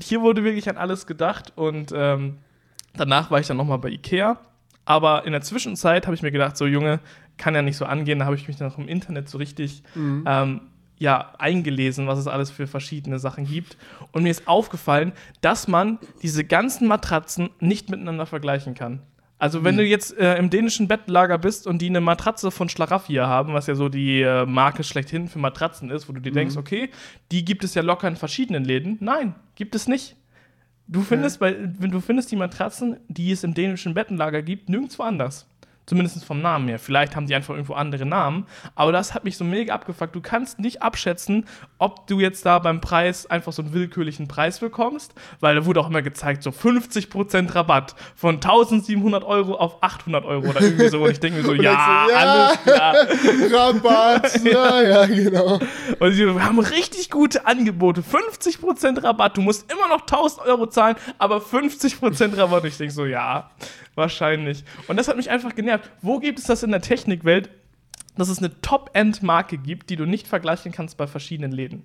Hier 0.00 0.22
wurde 0.22 0.44
wirklich 0.44 0.68
an 0.68 0.76
alles 0.76 1.06
gedacht. 1.06 1.52
Und 1.56 1.92
ähm, 1.94 2.38
danach 2.94 3.30
war 3.30 3.40
ich 3.40 3.46
dann 3.46 3.56
nochmal 3.56 3.78
bei 3.78 3.90
Ikea. 3.90 4.38
Aber 4.84 5.24
in 5.26 5.32
der 5.32 5.42
Zwischenzeit 5.42 6.06
habe 6.06 6.14
ich 6.14 6.22
mir 6.22 6.30
gedacht, 6.30 6.56
so 6.56 6.66
Junge, 6.66 7.00
kann 7.36 7.54
ja 7.54 7.62
nicht 7.62 7.76
so 7.76 7.84
angehen. 7.84 8.20
Da 8.20 8.24
habe 8.24 8.36
ich 8.36 8.46
mich 8.48 8.56
dann 8.56 8.70
auch 8.70 8.78
im 8.78 8.88
Internet 8.88 9.28
so 9.28 9.38
richtig 9.38 9.82
ähm, 10.26 10.60
ja, 10.98 11.32
eingelesen, 11.38 12.06
was 12.06 12.18
es 12.18 12.26
alles 12.26 12.50
für 12.50 12.66
verschiedene 12.66 13.18
Sachen 13.18 13.46
gibt. 13.46 13.76
Und 14.12 14.22
mir 14.22 14.30
ist 14.30 14.48
aufgefallen, 14.48 15.12
dass 15.40 15.68
man 15.68 15.98
diese 16.22 16.44
ganzen 16.44 16.88
Matratzen 16.88 17.50
nicht 17.60 17.90
miteinander 17.90 18.26
vergleichen 18.26 18.74
kann. 18.74 19.02
Also 19.38 19.64
wenn 19.64 19.76
du 19.76 19.84
jetzt 19.84 20.16
äh, 20.16 20.38
im 20.38 20.48
dänischen 20.48 20.88
Bettlager 20.88 21.36
bist 21.36 21.66
und 21.66 21.82
die 21.82 21.88
eine 21.88 22.00
Matratze 22.00 22.50
von 22.50 22.70
Schlaraffia 22.70 23.26
haben, 23.26 23.52
was 23.52 23.66
ja 23.66 23.74
so 23.74 23.90
die 23.90 24.22
äh, 24.22 24.46
Marke 24.46 24.82
schlechthin 24.82 25.28
für 25.28 25.38
Matratzen 25.38 25.90
ist, 25.90 26.08
wo 26.08 26.14
du 26.14 26.20
dir 26.20 26.32
denkst, 26.32 26.56
okay, 26.56 26.88
die 27.30 27.44
gibt 27.44 27.62
es 27.62 27.74
ja 27.74 27.82
locker 27.82 28.08
in 28.08 28.16
verschiedenen 28.16 28.64
Läden. 28.64 28.96
Nein, 29.00 29.34
gibt 29.54 29.74
es 29.74 29.88
nicht. 29.88 30.16
Du 30.88 31.02
findest, 31.02 31.40
bei, 31.40 31.56
wenn 31.78 31.90
du 31.90 32.00
findest 32.00 32.30
die 32.30 32.36
Matratzen, 32.36 32.96
die 33.08 33.30
es 33.32 33.44
im 33.44 33.52
dänischen 33.52 33.92
Bettenlager 33.92 34.40
gibt, 34.40 34.68
nirgendwo 34.68 35.02
anders. 35.02 35.46
Zumindest 35.86 36.24
vom 36.24 36.42
Namen 36.42 36.66
her. 36.66 36.80
Vielleicht 36.80 37.14
haben 37.14 37.26
die 37.26 37.34
einfach 37.36 37.54
irgendwo 37.54 37.74
andere 37.74 38.04
Namen. 38.04 38.46
Aber 38.74 38.90
das 38.90 39.14
hat 39.14 39.22
mich 39.22 39.36
so 39.36 39.44
mega 39.44 39.72
abgefuckt. 39.72 40.16
Du 40.16 40.20
kannst 40.20 40.58
nicht 40.58 40.82
abschätzen, 40.82 41.46
ob 41.78 42.08
du 42.08 42.18
jetzt 42.18 42.44
da 42.44 42.58
beim 42.58 42.80
Preis 42.80 43.26
einfach 43.26 43.52
so 43.52 43.62
einen 43.62 43.72
willkürlichen 43.72 44.26
Preis 44.26 44.58
bekommst, 44.58 45.14
weil 45.38 45.54
da 45.54 45.64
wurde 45.64 45.80
auch 45.80 45.88
immer 45.88 46.02
gezeigt, 46.02 46.42
so 46.42 46.50
50% 46.50 47.54
Rabatt 47.54 47.94
von 48.16 48.36
1700 48.36 49.22
Euro 49.22 49.54
auf 49.54 49.80
800 49.80 50.24
Euro 50.24 50.48
oder 50.48 50.60
irgendwie 50.60 50.88
so. 50.88 51.04
Und 51.04 51.12
ich 51.12 51.20
denke 51.20 51.38
mir 51.38 51.44
so, 51.44 51.52
Und 51.56 51.62
ja, 51.62 52.06
du, 52.06 52.12
ja. 52.12 52.18
alles 52.18 52.62
klar. 52.62 52.94
Rabatt, 53.52 54.40
ja, 54.44 54.82
ja, 54.82 55.06
genau. 55.06 55.60
Und 56.00 56.12
sie 56.12 56.28
haben 56.28 56.58
richtig 56.58 57.10
gute 57.10 57.46
Angebote. 57.46 58.02
50% 58.02 59.04
Rabatt. 59.04 59.36
Du 59.36 59.40
musst 59.40 59.70
immer 59.70 59.88
noch 59.88 60.00
1000 60.00 60.46
Euro 60.46 60.66
zahlen, 60.66 60.96
aber 61.18 61.38
50% 61.38 62.36
Rabatt. 62.36 62.64
Ich 62.64 62.76
denke 62.76 62.92
so, 62.92 63.06
ja, 63.06 63.50
wahrscheinlich. 63.96 64.64
Und 64.88 64.96
das 64.96 65.08
hat 65.08 65.16
mich 65.16 65.30
einfach 65.30 65.54
genervt. 65.54 65.90
Wo 66.02 66.18
gibt 66.18 66.38
es 66.38 66.44
das 66.44 66.62
in 66.62 66.70
der 66.70 66.80
Technikwelt, 66.80 67.50
dass 68.16 68.28
es 68.28 68.38
eine 68.38 68.60
Top-End-Marke 68.60 69.58
gibt, 69.58 69.90
die 69.90 69.96
du 69.96 70.06
nicht 70.06 70.26
vergleichen 70.26 70.72
kannst 70.72 70.96
bei 70.96 71.06
verschiedenen 71.06 71.52
Läden? 71.52 71.84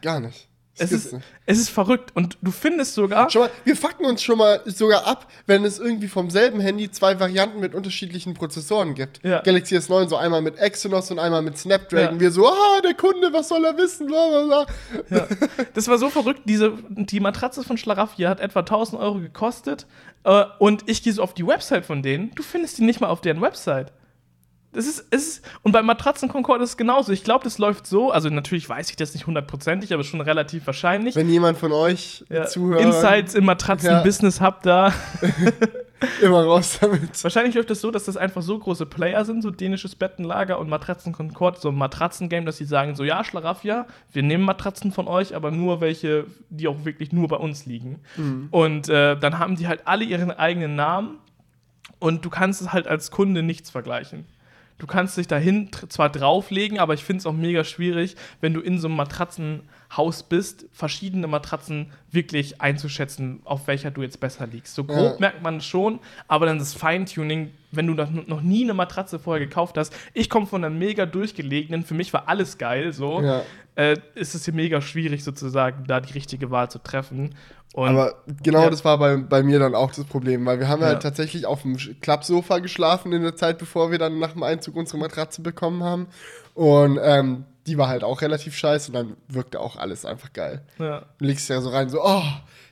Gar 0.00 0.20
nicht. 0.20 0.48
Es 0.78 0.90
ist, 0.90 1.14
es 1.44 1.58
ist 1.58 1.68
verrückt. 1.68 2.12
Und 2.14 2.38
du 2.40 2.50
findest 2.50 2.94
sogar. 2.94 3.28
Schon 3.30 3.42
mal, 3.42 3.50
wir 3.64 3.76
fucken 3.76 4.06
uns 4.06 4.22
schon 4.22 4.38
mal 4.38 4.62
sogar 4.64 5.06
ab, 5.06 5.30
wenn 5.46 5.64
es 5.64 5.78
irgendwie 5.78 6.08
vom 6.08 6.30
selben 6.30 6.60
Handy 6.60 6.90
zwei 6.90 7.20
Varianten 7.20 7.60
mit 7.60 7.74
unterschiedlichen 7.74 8.32
Prozessoren 8.32 8.94
gibt. 8.94 9.20
Ja. 9.22 9.42
Galaxy 9.42 9.76
S9 9.76 10.08
so 10.08 10.16
einmal 10.16 10.40
mit 10.40 10.58
Exynos 10.58 11.10
und 11.10 11.18
einmal 11.18 11.42
mit 11.42 11.58
Snapdragon. 11.58 12.14
Ja. 12.14 12.20
Wir 12.20 12.30
so, 12.30 12.48
ah, 12.48 12.80
der 12.82 12.94
Kunde, 12.94 13.32
was 13.32 13.48
soll 13.48 13.64
er 13.64 13.76
wissen, 13.76 14.06
bla 14.06 14.28
bla 14.28 14.44
bla. 14.46 15.18
Ja. 15.18 15.26
Das 15.74 15.88
war 15.88 15.98
so 15.98 16.08
verrückt. 16.08 16.42
Diese, 16.46 16.72
die 16.88 17.20
Matratze 17.20 17.62
von 17.64 17.76
Schlaraffia 17.76 18.30
hat 18.30 18.40
etwa 18.40 18.60
1000 18.60 19.00
Euro 19.00 19.20
gekostet. 19.20 19.86
Äh, 20.24 20.44
und 20.58 20.88
ich 20.88 21.02
gehe 21.02 21.12
so 21.12 21.22
auf 21.22 21.34
die 21.34 21.46
Website 21.46 21.84
von 21.84 22.02
denen. 22.02 22.30
Du 22.34 22.42
findest 22.42 22.78
die 22.78 22.82
nicht 22.84 23.00
mal 23.00 23.08
auf 23.08 23.20
deren 23.20 23.42
Website. 23.42 23.92
Das 24.72 24.86
ist, 24.86 25.00
ist, 25.12 25.44
und 25.62 25.72
bei 25.72 25.82
Matratzen 25.82 26.30
Concord 26.30 26.62
ist 26.62 26.70
es 26.70 26.76
genauso. 26.78 27.12
Ich 27.12 27.24
glaube, 27.24 27.44
das 27.44 27.58
läuft 27.58 27.86
so. 27.86 28.10
Also, 28.10 28.30
natürlich 28.30 28.66
weiß 28.68 28.88
ich 28.88 28.96
das 28.96 29.12
nicht 29.12 29.26
hundertprozentig, 29.26 29.92
aber 29.92 30.02
schon 30.02 30.22
relativ 30.22 30.66
wahrscheinlich. 30.66 31.14
Wenn 31.14 31.28
jemand 31.28 31.58
von 31.58 31.72
euch 31.72 32.24
Ja, 32.30 32.46
zuhört, 32.46 32.80
Insights 32.80 33.34
im 33.34 33.44
Matratzen-Business 33.44 34.40
habt 34.40 34.64
da. 34.64 34.94
immer 36.22 36.42
raus 36.44 36.78
damit. 36.80 37.22
Wahrscheinlich 37.22 37.54
läuft 37.54 37.70
es 37.70 37.80
so, 37.80 37.90
dass 37.90 38.04
das 38.04 38.16
einfach 38.16 38.42
so 38.42 38.58
große 38.58 38.86
Player 38.86 39.24
sind, 39.24 39.42
so 39.42 39.50
dänisches 39.50 39.94
Bettenlager 39.94 40.58
und 40.58 40.68
Matratzen 40.68 41.12
Concord, 41.12 41.60
so 41.60 41.68
ein 41.68 41.76
Matratzen-Game, 41.76 42.46
dass 42.46 42.56
sie 42.56 42.64
sagen 42.64 42.94
so, 42.96 43.04
ja, 43.04 43.24
Schlaraffia, 43.24 43.86
wir 44.10 44.22
nehmen 44.22 44.44
Matratzen 44.44 44.90
von 44.92 45.06
euch, 45.06 45.36
aber 45.36 45.50
nur 45.50 45.80
welche, 45.80 46.26
die 46.50 46.66
auch 46.66 46.84
wirklich 46.84 47.12
nur 47.12 47.28
bei 47.28 47.36
uns 47.36 47.66
liegen. 47.66 48.00
Und 48.50 48.88
äh, 48.88 49.16
dann 49.18 49.38
haben 49.38 49.56
die 49.56 49.68
halt 49.68 49.86
alle 49.86 50.04
ihren 50.04 50.30
eigenen 50.30 50.74
Namen 50.74 51.18
und 51.98 52.24
du 52.24 52.30
kannst 52.30 52.60
es 52.62 52.72
halt 52.72 52.86
als 52.86 53.10
Kunde 53.10 53.42
nichts 53.42 53.70
vergleichen. 53.70 54.26
Du 54.82 54.88
kannst 54.88 55.16
dich 55.16 55.28
dahin 55.28 55.70
zwar 55.90 56.10
drauflegen, 56.10 56.80
aber 56.80 56.92
ich 56.94 57.04
finde 57.04 57.20
es 57.20 57.26
auch 57.26 57.32
mega 57.32 57.62
schwierig, 57.62 58.16
wenn 58.40 58.52
du 58.52 58.60
in 58.60 58.80
so 58.80 58.88
einem 58.88 58.96
Matratzenhaus 58.96 60.24
bist, 60.24 60.66
verschiedene 60.72 61.28
Matratzen 61.28 61.92
wirklich 62.10 62.60
einzuschätzen, 62.60 63.42
auf 63.44 63.68
welcher 63.68 63.92
du 63.92 64.02
jetzt 64.02 64.18
besser 64.18 64.48
liegst. 64.48 64.74
So 64.74 64.82
grob 64.82 65.12
Ja. 65.12 65.16
merkt 65.20 65.40
man 65.40 65.58
es 65.58 65.66
schon, 65.66 66.00
aber 66.26 66.46
dann 66.46 66.58
das 66.58 66.74
Feintuning, 66.74 67.52
wenn 67.70 67.86
du 67.86 67.94
noch, 67.94 68.10
noch 68.10 68.40
nie 68.40 68.64
eine 68.64 68.74
Matratze 68.74 69.20
vorher 69.20 69.46
gekauft 69.46 69.78
hast. 69.78 69.94
Ich 70.14 70.28
komme 70.28 70.46
von 70.46 70.64
einer 70.64 70.74
mega 70.74 71.06
durchgelegenen, 71.06 71.84
für 71.84 71.94
mich 71.94 72.12
war 72.12 72.26
alles 72.28 72.58
geil, 72.58 72.92
so. 72.92 73.22
Ja. 73.22 73.42
Äh, 73.76 73.98
ist 74.16 74.34
es 74.34 74.44
hier 74.44 74.52
mega 74.52 74.80
schwierig 74.80 75.22
sozusagen, 75.22 75.84
da 75.86 76.00
die 76.00 76.12
richtige 76.12 76.50
Wahl 76.50 76.70
zu 76.70 76.78
treffen. 76.80 77.36
Und 77.74 77.88
Aber 77.88 78.14
genau 78.42 78.64
Ja. 78.64 78.70
das 78.70 78.84
war 78.84 78.98
bei, 78.98 79.16
bei 79.16 79.42
mir 79.42 79.58
dann 79.58 79.74
auch 79.74 79.92
das 79.92 80.04
Problem, 80.04 80.44
weil 80.44 80.60
wir 80.60 80.68
haben 80.68 80.82
Ja. 80.82 80.88
halt 80.88 81.02
tatsächlich 81.02 81.46
auf 81.46 81.62
dem 81.62 81.76
Klappsofa 82.02 82.58
geschlafen 82.58 83.12
in 83.12 83.22
der 83.22 83.34
Zeit, 83.36 83.56
bevor 83.58 83.90
wir 83.90 83.98
dann 83.98 84.18
nach 84.18 84.32
dem 84.32 84.42
Einzug 84.42 84.76
unsere 84.76 84.98
Matratze 84.98 85.40
bekommen 85.40 85.82
haben. 85.82 86.06
Und 86.54 86.98
ähm, 87.02 87.44
die 87.66 87.78
war 87.78 87.88
halt 87.88 88.04
auch 88.04 88.20
relativ 88.20 88.54
scheiße 88.56 88.88
und 88.88 88.94
dann 88.94 89.16
wirkte 89.28 89.58
auch 89.60 89.76
alles 89.76 90.04
einfach 90.04 90.32
geil. 90.32 90.62
ja. 90.78 91.02
Du 91.18 91.24
legst 91.24 91.48
ja 91.48 91.60
so 91.60 91.70
rein, 91.70 91.88
so, 91.88 92.02
oh, 92.04 92.22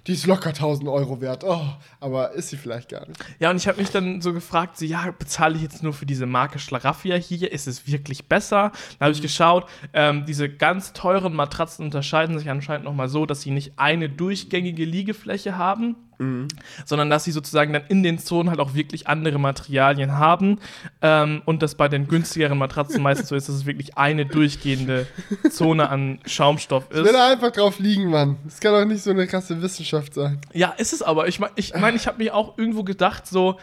die 0.07 0.13
ist 0.13 0.27
locker 0.27 0.51
1000 0.51 0.89
Euro 0.89 1.21
wert. 1.21 1.45
Oh, 1.45 1.67
aber 2.01 2.33
ist 2.33 2.49
sie 2.49 2.57
vielleicht 2.57 2.89
gar 2.89 3.07
nicht. 3.07 3.23
Ja, 3.39 3.51
und 3.51 3.57
ich 3.57 3.69
habe 3.69 3.81
mich 3.81 3.91
dann 3.91 4.21
so 4.21 4.33
gefragt, 4.33 4.79
so, 4.79 4.85
ja, 4.85 5.11
bezahle 5.19 5.57
ich 5.57 5.63
jetzt 5.63 5.83
nur 5.83 5.93
für 5.93 6.07
diese 6.07 6.27
Marke 6.27 6.59
Schlaraffia 6.59 7.17
hier? 7.17 7.53
Ist 7.53 7.67
es 7.67 7.87
wirklich 7.87 8.27
besser? 8.27 8.73
Dann 8.99 9.07
habe 9.07 9.13
ich 9.13 9.23
geschaut, 9.23 9.67
ähm, 9.93 10.25
diese 10.27 10.49
ganz 10.49 10.93
teuren 10.93 11.35
Matratzen 11.35 11.85
unterscheiden 11.85 12.39
sich 12.39 12.49
anscheinend 12.49 12.85
nochmal 12.85 13.09
so, 13.09 13.27
dass 13.27 13.43
sie 13.43 13.51
nicht 13.51 13.79
eine 13.79 14.09
durchgängige 14.09 14.85
Liegefläche 14.85 15.57
haben, 15.57 15.97
sondern 16.85 17.09
dass 17.09 17.25
sie 17.25 17.31
sozusagen 17.33 17.73
dann 17.73 17.83
in 17.89 18.03
den 18.03 18.19
Zonen 18.19 18.51
halt 18.51 18.61
auch 18.61 18.75
wirklich 18.75 19.09
andere 19.09 19.39
Materialien 19.39 20.19
haben 20.19 20.59
ähm, 21.01 21.41
und 21.47 21.63
das 21.63 21.75
bei 21.75 21.89
den 21.89 22.09
günstigeren 22.09 22.59
Matratzen 22.59 23.03
meistens 23.03 23.29
so 23.31 23.37
ist, 23.37 23.49
dass 23.49 23.57
es 23.57 23.67
wirklich 23.67 23.97
eine 23.97 24.27
durchgehende 24.27 25.07
Zone 25.51 25.89
an 25.89 26.19
Schaumstoff 26.27 26.85
Ich 26.91 26.97
ist. 26.99 27.05
will 27.05 27.13
da 27.13 27.31
einfach 27.33 27.51
drauf 27.53 27.79
liegen, 27.79 28.11
Mann. 28.11 28.37
Das 28.45 28.61
kann 28.61 28.73
doch 28.73 28.85
nicht 28.85 29.03
so 29.03 29.11
eine 29.11 29.27
krasse 29.27 29.61
Wissenschaft 29.63 30.13
sein. 30.15 30.41
Ja, 30.53 30.71
ist 30.77 30.93
es 30.93 31.03
aber. 31.03 31.29
Ich 31.29 31.41
meine, 31.41 31.53
ich, 31.57 31.75
mein, 31.75 31.97
ich 31.97 32.07
habe 32.07 32.19
mir 32.23 32.35
auch 32.35 32.59
irgendwo 32.59 32.85
gedacht, 32.85 33.27
so, 33.27 33.59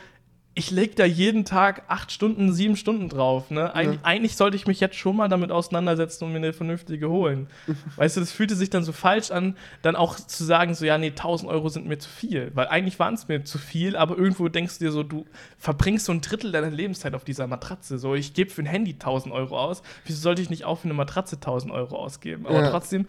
ich 0.57 0.71
lege 0.71 0.95
da 0.95 1.05
jeden 1.05 1.45
Tag 1.45 1.83
acht 1.87 2.11
Stunden, 2.11 2.51
sieben 2.51 2.75
Stunden 2.75 3.09
drauf. 3.09 3.51
Ne? 3.51 3.75
Eig 3.75 3.85
Ja. 3.93 3.99
Eigentlich 4.01 4.35
sollte 4.35 4.55
ich 4.57 4.65
mich 4.65 4.79
jetzt 4.79 4.95
schon 4.95 5.15
mal 5.15 5.27
damit 5.29 5.51
auseinandersetzen 5.51 6.23
und 6.25 6.31
mir 6.31 6.37
eine 6.37 6.51
vernünftige 6.51 7.09
holen. 7.09 7.47
weißt 7.95 8.17
du, 8.17 8.21
das 8.21 8.31
fühlte 8.31 8.55
sich 8.55 8.71
dann 8.71 8.83
so 8.83 8.91
falsch 8.91 9.29
an, 9.29 9.55
dann 9.83 9.95
auch 9.95 10.15
zu 10.15 10.43
sagen, 10.43 10.73
so, 10.73 10.83
ja, 10.83 10.97
nee, 10.97 11.09
1000 11.09 11.49
Euro 11.51 11.69
sind 11.69 11.85
mir 11.85 11.99
zu 11.99 12.09
viel. 12.09 12.51
Weil 12.55 12.67
eigentlich 12.69 12.97
waren 12.97 13.13
es 13.13 13.27
mir 13.27 13.43
zu 13.43 13.59
viel, 13.59 13.95
aber 13.95 14.17
irgendwo 14.17 14.47
denkst 14.49 14.79
du 14.79 14.85
dir 14.85 14.91
so, 14.91 15.03
du 15.03 15.25
verbringst 15.59 16.05
so 16.07 16.11
ein 16.11 16.21
Drittel 16.21 16.51
deiner 16.51 16.71
Lebenszeit 16.71 17.13
auf 17.13 17.23
dieser 17.23 17.45
Matratze. 17.45 17.99
So, 17.99 18.15
ich 18.15 18.33
gebe 18.33 18.49
für 18.49 18.63
ein 18.63 18.65
Handy 18.67 18.93
1000 18.93 19.33
Euro 19.33 19.59
aus. 19.59 19.83
Wieso 20.05 20.19
sollte 20.19 20.41
ich 20.41 20.49
nicht 20.49 20.65
auch 20.65 20.79
für 20.79 20.85
eine 20.85 20.95
Matratze 20.95 21.35
1000 21.35 21.71
Euro 21.71 21.97
ausgeben? 21.97 22.47
Aber 22.47 22.61
Ja. 22.63 22.69
trotzdem 22.71 23.05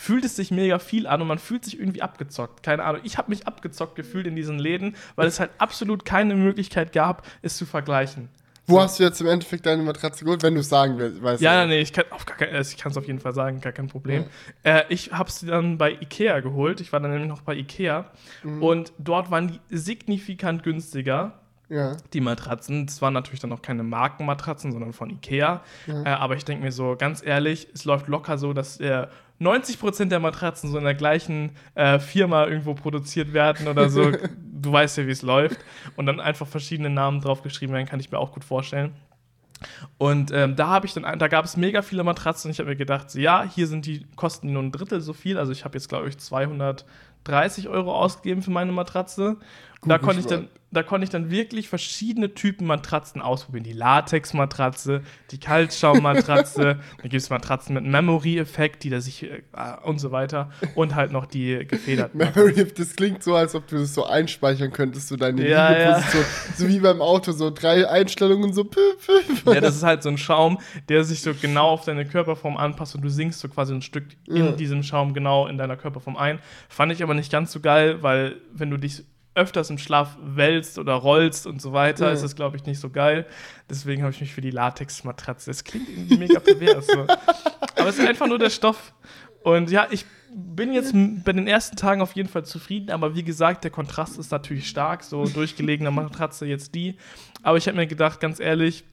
fühlt 0.00 0.24
es 0.24 0.34
sich 0.34 0.50
mega 0.50 0.78
viel 0.78 1.06
an 1.06 1.20
und 1.20 1.28
man 1.28 1.38
fühlt 1.38 1.62
sich 1.64 1.78
irgendwie 1.78 2.00
abgezockt. 2.00 2.62
Keine 2.62 2.84
Ahnung. 2.84 3.02
Ich 3.04 3.18
habe 3.18 3.28
mich 3.28 3.46
abgezockt 3.46 3.96
gefühlt 3.96 4.26
in 4.26 4.34
diesen 4.34 4.58
Läden, 4.58 4.96
weil 5.14 5.26
es 5.26 5.38
halt 5.38 5.50
absolut 5.58 6.06
keine 6.06 6.36
Möglichkeit 6.36 6.94
gab, 6.94 7.26
es 7.42 7.58
zu 7.58 7.66
vergleichen. 7.66 8.30
Wo 8.66 8.80
hast 8.80 8.98
du 8.98 9.02
jetzt 9.02 9.20
im 9.20 9.26
Endeffekt 9.26 9.66
deine 9.66 9.82
Matratze 9.82 10.24
geholt, 10.24 10.42
wenn 10.42 10.54
du 10.54 10.60
es 10.60 10.68
sagen 10.70 10.96
willst? 10.96 11.22
Weißt 11.22 11.42
Ja, 11.42 11.62
du? 11.64 11.68
nee, 11.68 11.80
ich 11.80 11.92
kann 11.92 12.04
es 12.12 12.96
auf 12.96 13.06
jeden 13.06 13.18
Fall 13.18 13.34
sagen, 13.34 13.60
gar 13.60 13.72
kein 13.72 13.88
Problem. 13.88 14.24
Äh, 14.62 14.84
ich 14.88 15.12
habe 15.12 15.30
sie 15.30 15.46
dann 15.46 15.76
bei 15.76 15.90
Ikea 15.92 16.40
geholt. 16.40 16.80
Ich 16.80 16.92
war 16.92 17.00
dann 17.00 17.10
nämlich 17.10 17.28
noch 17.28 17.42
bei 17.42 17.54
Ikea 17.56 18.10
und 18.60 18.92
dort 18.98 19.30
waren 19.30 19.48
die 19.48 19.60
signifikant 19.76 20.62
günstiger. 20.62 21.34
Ja. 21.72 21.96
die 22.14 22.20
Matratzen. 22.20 22.86
Das 22.86 23.00
waren 23.00 23.14
natürlich 23.14 23.38
dann 23.38 23.52
auch 23.52 23.62
keine 23.62 23.84
Markenmatratzen, 23.84 24.72
sondern 24.72 24.92
von 24.92 25.08
Ikea. 25.08 25.62
Äh, 25.86 26.08
aber 26.08 26.34
ich 26.34 26.44
denke 26.44 26.64
mir 26.64 26.72
so, 26.72 26.96
ganz 26.98 27.24
ehrlich, 27.24 27.68
es 27.72 27.84
läuft 27.84 28.08
locker 28.08 28.38
so, 28.38 28.52
dass 28.52 28.80
äh, 28.80 29.06
90% 29.40 30.06
der 30.06 30.20
Matratzen 30.20 30.70
so 30.70 30.78
in 30.78 30.84
der 30.84 30.94
gleichen 30.94 31.52
äh, 31.74 31.98
Firma 31.98 32.46
irgendwo 32.46 32.74
produziert 32.74 33.32
werden 33.32 33.68
oder 33.68 33.88
so. 33.88 34.12
du 34.62 34.72
weißt 34.72 34.98
ja, 34.98 35.06
wie 35.06 35.12
es 35.12 35.22
läuft. 35.22 35.58
Und 35.96 36.06
dann 36.06 36.20
einfach 36.20 36.46
verschiedene 36.46 36.90
Namen 36.90 37.20
draufgeschrieben 37.20 37.74
werden, 37.74 37.86
kann 37.86 38.00
ich 38.00 38.10
mir 38.10 38.18
auch 38.18 38.32
gut 38.32 38.44
vorstellen. 38.44 38.92
Und 39.98 40.30
ähm, 40.32 40.56
da 40.56 40.68
habe 40.68 40.86
ich 40.86 40.94
dann, 40.94 41.18
da 41.18 41.28
gab 41.28 41.44
es 41.44 41.56
mega 41.56 41.82
viele 41.82 42.02
Matratzen 42.02 42.48
und 42.48 42.52
ich 42.52 42.58
habe 42.58 42.70
mir 42.70 42.76
gedacht, 42.76 43.10
so, 43.10 43.18
ja, 43.18 43.42
hier 43.42 43.66
sind 43.66 43.86
die 43.86 44.06
kosten 44.16 44.52
nur 44.52 44.62
ein 44.62 44.72
Drittel 44.72 45.00
so 45.00 45.12
viel. 45.12 45.38
Also 45.38 45.52
ich 45.52 45.64
habe 45.64 45.76
jetzt, 45.76 45.88
glaube 45.88 46.08
ich, 46.08 46.18
230 46.18 47.68
Euro 47.68 47.94
ausgegeben 47.94 48.42
für 48.42 48.50
meine 48.50 48.72
Matratze. 48.72 49.36
Da 49.82 49.98
konnte 49.98 50.20
ich 50.20 50.26
dann, 50.26 50.48
da 50.72 50.82
konnte 50.82 51.04
ich 51.04 51.10
dann 51.10 51.30
wirklich 51.30 51.68
verschiedene 51.68 52.34
Typen 52.34 52.66
Matratzen 52.66 53.22
ausprobieren. 53.22 53.64
Die 53.64 53.72
Latex-Matratze, 53.72 55.02
die 55.30 55.38
Kaltschaummatratze, 55.40 56.62
dann 56.98 57.02
gibt 57.02 57.14
es 57.14 57.30
Matratzen 57.30 57.74
mit 57.74 57.84
Memory-Effekt, 57.84 58.84
die 58.84 58.90
da 58.90 59.00
sich 59.00 59.24
äh, 59.24 59.40
und 59.84 59.98
so 59.98 60.12
weiter. 60.12 60.50
Und 60.74 60.94
halt 60.94 61.12
noch 61.12 61.26
die 61.26 61.66
gefederten. 61.66 62.18
Memory, 62.18 62.66
das 62.76 62.94
klingt 62.94 63.22
so, 63.22 63.34
als 63.34 63.54
ob 63.54 63.66
du 63.68 63.78
das 63.78 63.94
so 63.94 64.04
einspeichern 64.04 64.70
könntest, 64.72 65.08
so 65.08 65.16
deine 65.16 65.48
Ja, 65.48 65.70
Liegeposition. 65.70 66.24
So 66.56 66.68
wie 66.68 66.78
beim 66.78 67.00
Auto, 67.00 67.32
so 67.32 67.50
drei 67.50 67.88
Einstellungen, 67.88 68.52
so 68.52 68.64
pü, 68.64 68.80
pü. 69.04 69.52
Ja, 69.54 69.60
das 69.60 69.76
ist 69.76 69.82
halt 69.82 70.02
so 70.02 70.08
ein 70.08 70.18
Schaum, 70.18 70.58
der 70.88 71.04
sich 71.04 71.22
so 71.22 71.32
genau 71.34 71.68
auf 71.68 71.84
deine 71.84 72.04
Körperform 72.04 72.56
anpasst 72.56 72.94
und 72.94 73.02
du 73.02 73.08
sinkst 73.08 73.40
so 73.40 73.48
quasi 73.48 73.72
ein 73.74 73.82
Stück 73.82 74.04
in 74.26 74.36
Ja. 74.36 74.52
diesem 74.52 74.82
Schaum 74.82 75.14
genau 75.14 75.46
in 75.46 75.58
deiner 75.58 75.76
Körperform 75.76 76.16
ein. 76.16 76.38
Fand 76.68 76.92
ich 76.92 77.02
aber 77.02 77.14
nicht 77.14 77.32
ganz 77.32 77.50
so 77.52 77.60
geil, 77.60 78.02
weil 78.02 78.36
wenn 78.52 78.70
du 78.70 78.76
dich 78.76 79.04
öfters 79.40 79.70
im 79.70 79.78
Schlaf 79.78 80.16
wälzt 80.22 80.78
oder 80.78 80.94
rollst 80.94 81.46
und 81.46 81.60
so 81.62 81.72
weiter, 81.72 82.06
Ja. 82.06 82.12
ist 82.12 82.22
das, 82.22 82.36
glaube 82.36 82.56
ich, 82.56 82.64
nicht 82.66 82.78
so 82.80 82.90
geil. 82.90 83.26
Deswegen 83.68 84.02
habe 84.02 84.12
ich 84.12 84.20
mich 84.20 84.32
für 84.32 84.40
die 84.40 84.50
Latex-Matratze. 84.50 85.50
Das 85.50 85.64
klingt 85.64 85.88
irgendwie 85.88 86.16
mega 86.18 86.38
pervers. 86.40 86.86
So. 86.86 87.00
Aber 87.76 87.88
es 87.88 87.98
ist 87.98 88.06
einfach 88.06 88.26
nur 88.26 88.38
der 88.38 88.50
Stoff. 88.50 88.92
Und 89.42 89.70
ja, 89.70 89.86
ich 89.90 90.04
bin 90.32 90.72
jetzt 90.72 90.92
bei 91.24 91.32
den 91.32 91.48
ersten 91.48 91.76
Tagen 91.76 92.02
auf 92.02 92.12
jeden 92.12 92.28
Fall 92.28 92.44
zufrieden, 92.44 92.90
aber 92.90 93.14
wie 93.16 93.24
gesagt, 93.24 93.64
der 93.64 93.70
Kontrast 93.70 94.18
ist 94.18 94.30
natürlich 94.30 94.68
stark. 94.68 95.02
So 95.02 95.24
durchgelegene 95.26 95.90
Matratze 95.90 96.46
jetzt 96.46 96.74
die. 96.74 96.96
Aber 97.42 97.56
ich 97.58 97.66
habe 97.66 97.76
mir 97.78 97.86
gedacht, 97.86 98.20
ganz 98.20 98.38
ehrlich, 98.38 98.84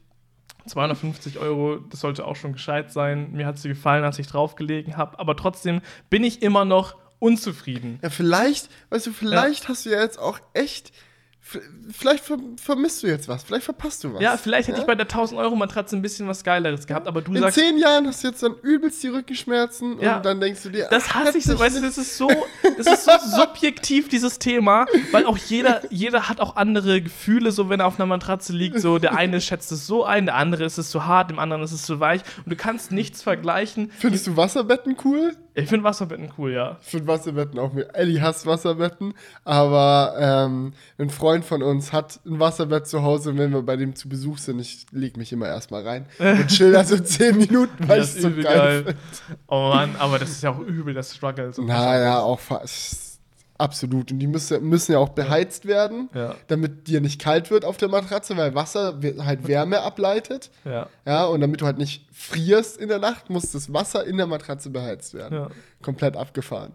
250 0.66 1.38
Euro, 1.38 1.76
das 1.90 2.00
sollte 2.00 2.24
auch 2.26 2.36
schon 2.36 2.52
gescheit 2.52 2.92
sein. 2.92 3.32
Mir 3.32 3.46
hat 3.46 3.58
sie 3.58 3.68
gefallen, 3.68 4.04
als 4.04 4.18
ich 4.18 4.26
draufgelegen 4.26 4.96
habe. 4.96 5.18
Aber 5.18 5.36
trotzdem 5.36 5.80
bin 6.10 6.24
ich 6.24 6.42
immer 6.42 6.64
noch 6.64 6.96
unzufrieden. 7.18 7.98
Ja, 8.02 8.10
vielleicht, 8.10 8.68
weißt 8.90 9.06
du, 9.06 9.12
vielleicht 9.12 9.68
hast 9.68 9.86
du 9.86 9.90
ja 9.90 10.00
jetzt 10.00 10.18
auch 10.18 10.38
echt, 10.54 10.92
vielleicht 11.90 12.22
ver 12.24 12.36
vermisst 12.62 13.02
du 13.02 13.06
jetzt 13.06 13.26
was, 13.26 13.42
vielleicht 13.42 13.64
verpasst 13.64 14.04
du 14.04 14.12
was. 14.12 14.20
Ja, 14.20 14.36
vielleicht 14.36 14.68
hätte 14.68 14.80
ich 14.80 14.86
bei 14.86 14.94
der 14.94 15.08
1000-Euro-Matratze 15.08 15.96
ein 15.96 16.02
bisschen 16.02 16.28
was 16.28 16.44
Geileres 16.44 16.86
gehabt, 16.86 17.06
aber 17.08 17.22
du 17.22 17.32
In 17.32 17.40
sagst, 17.40 17.58
zehn 17.58 17.78
Jahren 17.78 18.06
hast 18.06 18.22
du 18.22 18.28
jetzt 18.28 18.42
dann 18.42 18.54
übelst 18.62 19.02
die 19.02 19.08
Rückenschmerzen 19.08 19.98
Ja. 19.98 20.18
und 20.18 20.26
dann 20.26 20.40
denkst 20.40 20.62
du 20.64 20.68
dir, 20.68 20.88
das 20.90 21.14
hasse 21.14 21.38
ich 21.38 21.44
so, 21.44 21.58
weißt 21.58 21.78
du, 21.78 21.80
das 21.80 21.96
ist 21.96 22.18
so, 22.18 22.28
das 22.76 22.86
ist 22.86 23.04
so 23.06 23.12
subjektiv, 23.40 24.08
dieses 24.10 24.38
Thema, 24.38 24.84
weil 25.10 25.24
auch 25.24 25.38
jeder, 25.38 25.80
jeder 25.90 26.28
hat 26.28 26.38
auch 26.40 26.56
andere 26.56 27.00
Gefühle, 27.00 27.50
so 27.50 27.70
wenn 27.70 27.80
er 27.80 27.86
auf 27.86 27.98
einer 27.98 28.06
Matratze 28.06 28.52
liegt, 28.52 28.78
so 28.80 28.98
der 28.98 29.16
eine 29.16 29.40
schätzt 29.40 29.72
es 29.72 29.86
so 29.86 30.04
ein, 30.04 30.26
der 30.26 30.34
andere 30.34 30.64
ist 30.64 30.76
es 30.76 30.90
zu 30.90 31.06
hart, 31.06 31.30
dem 31.30 31.38
anderen 31.38 31.62
ist 31.62 31.72
es 31.72 31.82
zu 31.84 31.98
weich 31.98 32.20
und 32.44 32.50
du 32.50 32.56
kannst 32.56 32.92
nichts 32.92 33.22
vergleichen. 33.22 33.90
Findest 33.98 34.26
du 34.26 34.36
Wasserbetten 34.36 34.96
cool? 35.02 35.34
Ich 35.58 35.68
finde 35.68 35.82
Wasserbetten 35.82 36.30
cool, 36.38 36.52
ja. 36.52 36.76
Ich 36.80 36.86
finde 36.86 37.08
Wasserbetten 37.08 37.58
auch 37.58 37.72
mir. 37.72 37.92
Ellie 37.92 38.22
hasst 38.22 38.46
Wasserbetten, 38.46 39.12
aber 39.44 40.14
ähm, 40.16 40.72
ein 40.98 41.10
Freund 41.10 41.44
von 41.44 41.64
uns 41.64 41.92
hat 41.92 42.20
ein 42.24 42.38
Wasserbett 42.38 42.86
zu 42.86 43.02
Hause 43.02 43.30
und 43.30 43.38
wenn 43.38 43.52
wir 43.52 43.62
bei 43.62 43.76
dem 43.76 43.96
zu 43.96 44.08
Besuch 44.08 44.38
sind, 44.38 44.60
ich 44.60 44.86
leg 44.92 45.16
mich 45.16 45.32
immer 45.32 45.46
erstmal 45.46 45.82
rein 45.82 46.06
und 46.18 46.46
chill 46.46 46.70
da 46.70 46.84
so 46.84 46.96
zehn 46.98 47.36
Minuten, 47.36 47.88
weil 47.88 48.00
ich 48.00 48.06
Das 48.06 48.10
es 48.10 48.16
ist 48.16 48.22
so 48.22 48.30
geil, 48.30 48.84
geil. 48.84 48.94
Oh 49.48 49.70
Mann, 49.74 49.96
aber 49.98 50.20
das 50.20 50.30
ist 50.30 50.44
ja 50.44 50.50
auch 50.50 50.60
übel, 50.60 50.94
das 50.94 51.16
Struggle. 51.16 51.52
So 51.52 51.62
Naja, 51.62 52.20
auch 52.20 52.38
fast. 52.38 53.07
Absolut. 53.58 54.12
Und 54.12 54.20
die 54.20 54.28
müssen, 54.28 54.62
müssen 54.68 54.92
ja 54.92 54.98
auch 54.98 55.08
beheizt 55.10 55.66
werden, 55.66 56.08
Ja. 56.14 56.36
damit 56.46 56.86
dir 56.86 57.00
nicht 57.00 57.20
kalt 57.20 57.50
wird 57.50 57.64
auf 57.64 57.76
der 57.76 57.88
Matratze, 57.88 58.36
weil 58.36 58.54
Wasser 58.54 59.00
halt 59.24 59.48
Wärme 59.48 59.80
ableitet. 59.82 60.50
Ja. 60.64 60.86
Ja, 61.04 61.24
und 61.26 61.40
damit 61.40 61.60
du 61.60 61.66
halt 61.66 61.76
nicht 61.78 62.06
frierst 62.12 62.76
in 62.78 62.88
der 62.88 63.00
Nacht, 63.00 63.30
muss 63.30 63.50
das 63.50 63.72
Wasser 63.72 64.04
in 64.06 64.16
der 64.16 64.28
Matratze 64.28 64.70
beheizt 64.70 65.12
werden. 65.14 65.34
Ja. 65.38 65.48
Komplett 65.82 66.16
abgefahren. 66.16 66.72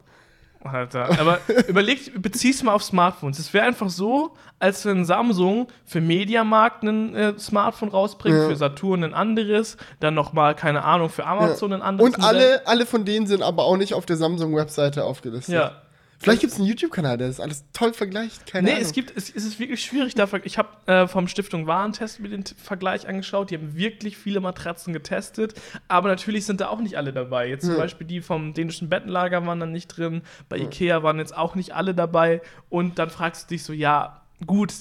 Alter. 0.61 1.19
Aber 1.19 1.39
überleg, 1.67 2.21
bezieh's 2.21 2.63
mal 2.63 2.73
auf 2.73 2.83
Smartphones. 2.83 3.37
Es 3.39 3.53
wäre 3.53 3.65
einfach 3.65 3.89
so, 3.89 4.31
als 4.59 4.85
wenn 4.85 5.03
Samsung 5.03 5.67
für 5.85 5.99
Mediamarkt 5.99 6.83
ein 6.83 7.15
äh, 7.15 7.33
Smartphone 7.39 7.89
rausbringt, 7.89 8.37
Ja. 8.37 8.47
für 8.47 8.55
Saturn 8.55 9.03
ein 9.03 9.13
anderes, 9.13 9.75
dann 9.99 10.13
nochmal, 10.13 10.55
keine 10.55 10.83
Ahnung, 10.85 11.09
für 11.09 11.25
Amazon 11.25 11.73
ein 11.73 11.81
anderes. 11.81 12.15
Und 12.15 12.23
alle, 12.23 12.65
alle 12.65 12.85
von 12.85 13.03
denen 13.03 13.27
sind 13.27 13.41
aber 13.41 13.63
auch 13.65 13.75
nicht 13.77 13.93
auf 13.93 14.05
der 14.05 14.15
Samsung-Webseite 14.17 15.03
aufgelistet. 15.03 15.53
Ja. 15.55 15.81
Vielleicht 16.19 16.41
gibt 16.41 16.53
es 16.53 16.59
einen 16.59 16.67
YouTube-Kanal, 16.67 17.17
der 17.17 17.27
das 17.27 17.39
alles 17.41 17.65
toll 17.73 17.93
vergleicht. 17.93 18.45
Keine 18.45 18.65
Nee, 18.65 18.71
Ahnung. 18.75 18.83
es 18.85 18.93
gibt, 18.93 19.11
es, 19.15 19.29
es 19.29 19.43
ist 19.43 19.59
wirklich 19.59 19.83
schwierig. 19.83 20.15
Da, 20.15 20.27
ich 20.43 20.57
habe 20.57 20.69
äh, 20.85 21.07
vom 21.07 21.27
Stiftung 21.27 21.67
Warentest 21.67 22.19
mir 22.21 22.29
den 22.29 22.45
Vergleich 22.45 23.07
angeschaut. 23.07 23.51
Die 23.51 23.55
haben 23.57 23.75
wirklich 23.75 24.17
viele 24.17 24.39
Matratzen 24.39 24.93
getestet, 24.93 25.53
aber 25.89 26.07
natürlich 26.07 26.45
sind 26.45 26.61
da 26.61 26.69
auch 26.69 26.79
nicht 26.79 26.95
alle 26.97 27.11
dabei. 27.11 27.49
Jetzt 27.49 27.63
zum 27.65 27.71
Hm. 27.73 27.79
Beispiel 27.79 28.07
die 28.07 28.21
vom 28.21 28.53
dänischen 28.53 28.87
Bettenlager 28.89 29.45
waren 29.45 29.59
dann 29.59 29.71
nicht 29.73 29.87
drin. 29.87 30.21
Bei 30.47 30.57
Ikea 30.57 31.03
waren 31.03 31.17
jetzt 31.19 31.35
auch 31.35 31.55
nicht 31.55 31.73
alle 31.75 31.93
dabei. 31.93 32.41
Und 32.69 32.99
dann 32.99 33.09
fragst 33.09 33.49
du 33.49 33.55
dich 33.55 33.63
so, 33.63 33.73
ja, 33.73 34.21
gut, 34.45 34.73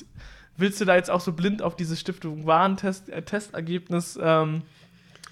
willst 0.57 0.81
du 0.81 0.85
da 0.85 0.95
jetzt 0.95 1.11
auch 1.11 1.21
so 1.21 1.33
blind 1.33 1.61
auf 1.63 1.75
dieses 1.77 1.99
Stiftung 1.99 2.47
Warentest 2.47 3.09
äh, 3.09 3.23
Testergebnis 3.23 4.19
ähm, 4.23 4.63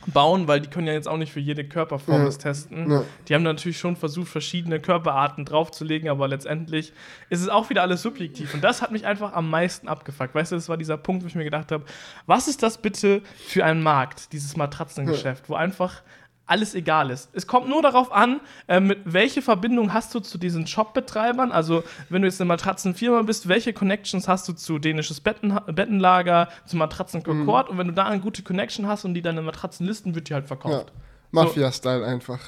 bauen, 0.06 0.48
weil 0.48 0.60
die 0.60 0.68
können 0.70 0.86
ja 0.86 0.94
jetzt 0.94 1.08
auch 1.08 1.16
nicht 1.18 1.32
für 1.32 1.40
jede 1.40 1.64
Körperform 1.64 2.20
Ja. 2.20 2.24
das 2.24 2.38
testen. 2.38 2.90
Ja. 2.90 3.04
Die 3.28 3.34
haben 3.34 3.42
natürlich 3.42 3.78
schon 3.78 3.96
versucht, 3.96 4.28
verschiedene 4.28 4.80
Körperarten 4.80 5.44
draufzulegen, 5.44 6.08
aber 6.08 6.26
letztendlich 6.28 6.92
ist 7.28 7.40
es 7.42 7.48
auch 7.48 7.68
wieder 7.70 7.82
alles 7.82 8.02
subjektiv. 8.02 8.54
Und 8.54 8.64
das 8.64 8.80
hat 8.82 8.92
mich 8.92 9.06
einfach 9.06 9.32
am 9.34 9.50
meisten 9.50 9.88
abgefuckt. 9.88 10.34
Weißt 10.34 10.52
du, 10.52 10.56
das 10.56 10.68
war 10.68 10.76
dieser 10.78 10.96
Punkt, 10.96 11.22
wo 11.22 11.26
ich 11.26 11.34
mir 11.34 11.44
gedacht 11.44 11.70
habe, 11.70 11.84
was 12.26 12.48
ist 12.48 12.62
das 12.62 12.78
bitte 12.78 13.20
für 13.46 13.64
ein 13.64 13.82
Markt, 13.82 14.32
dieses 14.32 14.56
Matratzengeschäft, 14.56 15.48
wo 15.48 15.54
einfach 15.54 16.02
alles 16.50 16.74
egal 16.74 17.10
ist. 17.10 17.30
Es 17.32 17.46
kommt 17.46 17.68
nur 17.68 17.80
darauf 17.80 18.12
an, 18.12 18.40
äh, 18.66 18.80
mit 18.80 18.98
welche 19.04 19.40
Verbindung 19.40 19.92
hast 19.94 20.14
du 20.14 20.20
zu 20.20 20.36
diesen 20.36 20.66
Shop-Betreibern. 20.66 21.52
Also, 21.52 21.84
wenn 22.08 22.22
du 22.22 22.28
jetzt 22.28 22.40
eine 22.40 22.48
Matratzenfirma 22.48 23.22
bist, 23.22 23.48
welche 23.48 23.72
Connections 23.72 24.26
hast 24.26 24.48
du 24.48 24.52
zu 24.52 24.78
dänisches 24.78 25.20
Betten, 25.20 25.58
Bettenlager, 25.66 26.48
zu 26.66 26.76
Matratzen 26.76 27.22
Concord? 27.22 27.68
Und 27.68 27.78
wenn 27.78 27.86
du 27.86 27.92
da 27.92 28.06
eine 28.06 28.20
gute 28.20 28.42
Connection 28.42 28.86
hast 28.86 29.04
und 29.04 29.14
die 29.14 29.22
deine 29.22 29.42
Matratzen 29.42 29.86
listen, 29.86 30.14
wird 30.14 30.28
die 30.28 30.34
halt 30.34 30.44
ja. 30.44 30.48
verkauft. 30.48 30.92
Mafia-Style 31.30 32.04
einfach. 32.04 32.40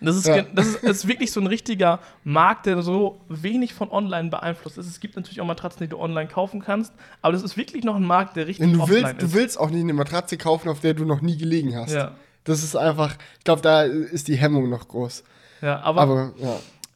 Das 0.00 0.16
ist, 0.16 0.26
Ja. 0.26 0.42
das, 0.42 0.66
ist, 0.66 0.82
das 0.82 0.96
ist 0.98 1.08
wirklich 1.08 1.30
so 1.30 1.40
ein 1.40 1.46
richtiger 1.46 2.00
Markt, 2.24 2.64
der 2.64 2.80
so 2.82 3.20
wenig 3.28 3.74
von 3.74 3.90
online 3.90 4.30
beeinflusst 4.30 4.78
ist. 4.78 4.86
Es 4.86 5.00
gibt 5.00 5.16
natürlich 5.16 5.40
auch 5.42 5.46
Matratzen, 5.46 5.80
die 5.84 5.88
du 5.88 5.98
online 5.98 6.28
kaufen 6.28 6.60
kannst, 6.60 6.92
aber 7.20 7.34
das 7.34 7.42
ist 7.42 7.56
wirklich 7.58 7.84
noch 7.84 7.96
ein 7.96 8.04
Markt, 8.04 8.36
der 8.36 8.46
richtig 8.46 8.72
du 8.72 8.80
offline 8.80 9.04
willst, 9.04 9.20
du 9.22 9.26
ist. 9.26 9.34
willst 9.34 9.60
auch 9.60 9.68
nicht 9.68 9.82
eine 9.82 9.92
Matratze 9.92 10.38
kaufen, 10.38 10.70
auf 10.70 10.80
der 10.80 10.94
du 10.94 11.04
noch 11.04 11.20
nie 11.20 11.36
gelegen 11.36 11.76
hast. 11.76 11.92
Ja. 11.92 12.12
Das 12.44 12.62
ist 12.62 12.76
einfach, 12.76 13.14
ich 13.38 13.44
glaube, 13.44 13.62
da 13.62 13.82
ist 13.82 14.28
die 14.28 14.36
Hemmung 14.36 14.70
noch 14.70 14.88
groß. 14.88 15.24
ja, 15.60 15.80
aber, 15.80 16.00
Aber 16.00 16.32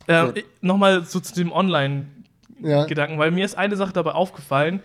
ja. 0.09 0.29
äh, 0.29 0.43
nochmal 0.61 1.05
so 1.05 1.21
zu 1.21 1.35
dem 1.35 1.53
Online-Gedanken, 1.53 3.15
ja. 3.15 3.19
weil 3.19 3.31
mir 3.31 3.45
ist 3.45 3.57
eine 3.57 3.77
Sache 3.77 3.93
dabei 3.93 4.13
aufgefallen. 4.13 4.81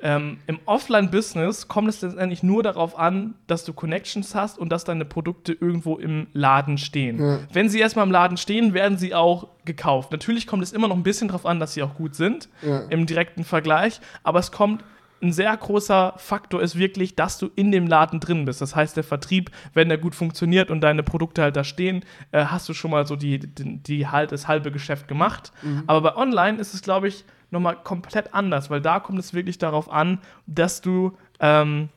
Ähm, 0.00 0.38
Im 0.46 0.58
Offline-Business 0.66 1.68
kommt 1.68 1.88
es 1.88 2.02
letztendlich 2.02 2.42
nur 2.42 2.62
darauf 2.62 2.98
an, 2.98 3.36
dass 3.46 3.64
du 3.64 3.72
Connections 3.72 4.34
hast 4.34 4.58
und 4.58 4.68
dass 4.70 4.84
deine 4.84 5.06
Produkte 5.06 5.54
irgendwo 5.54 5.96
im 5.96 6.26
Laden 6.34 6.76
stehen. 6.76 7.18
Ja. 7.18 7.38
Wenn 7.52 7.70
sie 7.70 7.78
erstmal 7.78 8.04
im 8.04 8.12
Laden 8.12 8.36
stehen, 8.36 8.74
werden 8.74 8.98
sie 8.98 9.14
auch 9.14 9.48
gekauft. 9.64 10.12
Natürlich 10.12 10.46
kommt 10.46 10.62
es 10.62 10.72
immer 10.72 10.88
noch 10.88 10.96
ein 10.96 11.04
bisschen 11.04 11.28
darauf 11.28 11.46
an, 11.46 11.58
dass 11.58 11.72
sie 11.72 11.82
auch 11.82 11.94
gut 11.94 12.14
sind 12.14 12.50
im 12.90 13.06
direkten 13.06 13.44
Vergleich, 13.44 14.00
aber 14.22 14.40
es 14.40 14.52
kommt 14.52 14.84
ein 15.22 15.32
sehr 15.32 15.56
großer 15.56 16.14
Faktor 16.16 16.60
ist 16.60 16.76
wirklich, 16.76 17.16
dass 17.16 17.38
du 17.38 17.50
in 17.56 17.72
dem 17.72 17.86
Laden 17.86 18.20
drin 18.20 18.44
bist. 18.44 18.60
Das 18.60 18.76
heißt, 18.76 18.96
der 18.96 19.04
Vertrieb, 19.04 19.50
wenn 19.72 19.88
der 19.88 19.98
gut 19.98 20.14
funktioniert 20.14 20.70
und 20.70 20.82
deine 20.82 21.02
Produkte 21.02 21.42
halt 21.42 21.56
da 21.56 21.64
stehen, 21.64 22.04
äh, 22.32 22.44
hast 22.44 22.68
du 22.68 22.74
schon 22.74 22.90
mal 22.90 23.06
so 23.06 23.16
die, 23.16 23.38
die, 23.38 23.78
die 23.78 24.06
halt 24.06 24.32
das 24.32 24.48
halbe 24.48 24.70
Geschäft 24.70 25.08
gemacht. 25.08 25.52
Aber 25.86 26.00
bei 26.02 26.16
Online 26.16 26.58
ist 26.58 26.74
es, 26.74 26.82
glaube 26.82 27.08
ich, 27.08 27.24
nochmal 27.50 27.76
komplett 27.82 28.34
anders, 28.34 28.68
weil 28.68 28.80
da 28.80 29.00
kommt 29.00 29.18
es 29.18 29.32
wirklich 29.32 29.58
darauf 29.58 29.90
an, 29.90 30.18
dass 30.46 30.82
du, 30.82 31.16
ähm, 31.40 31.88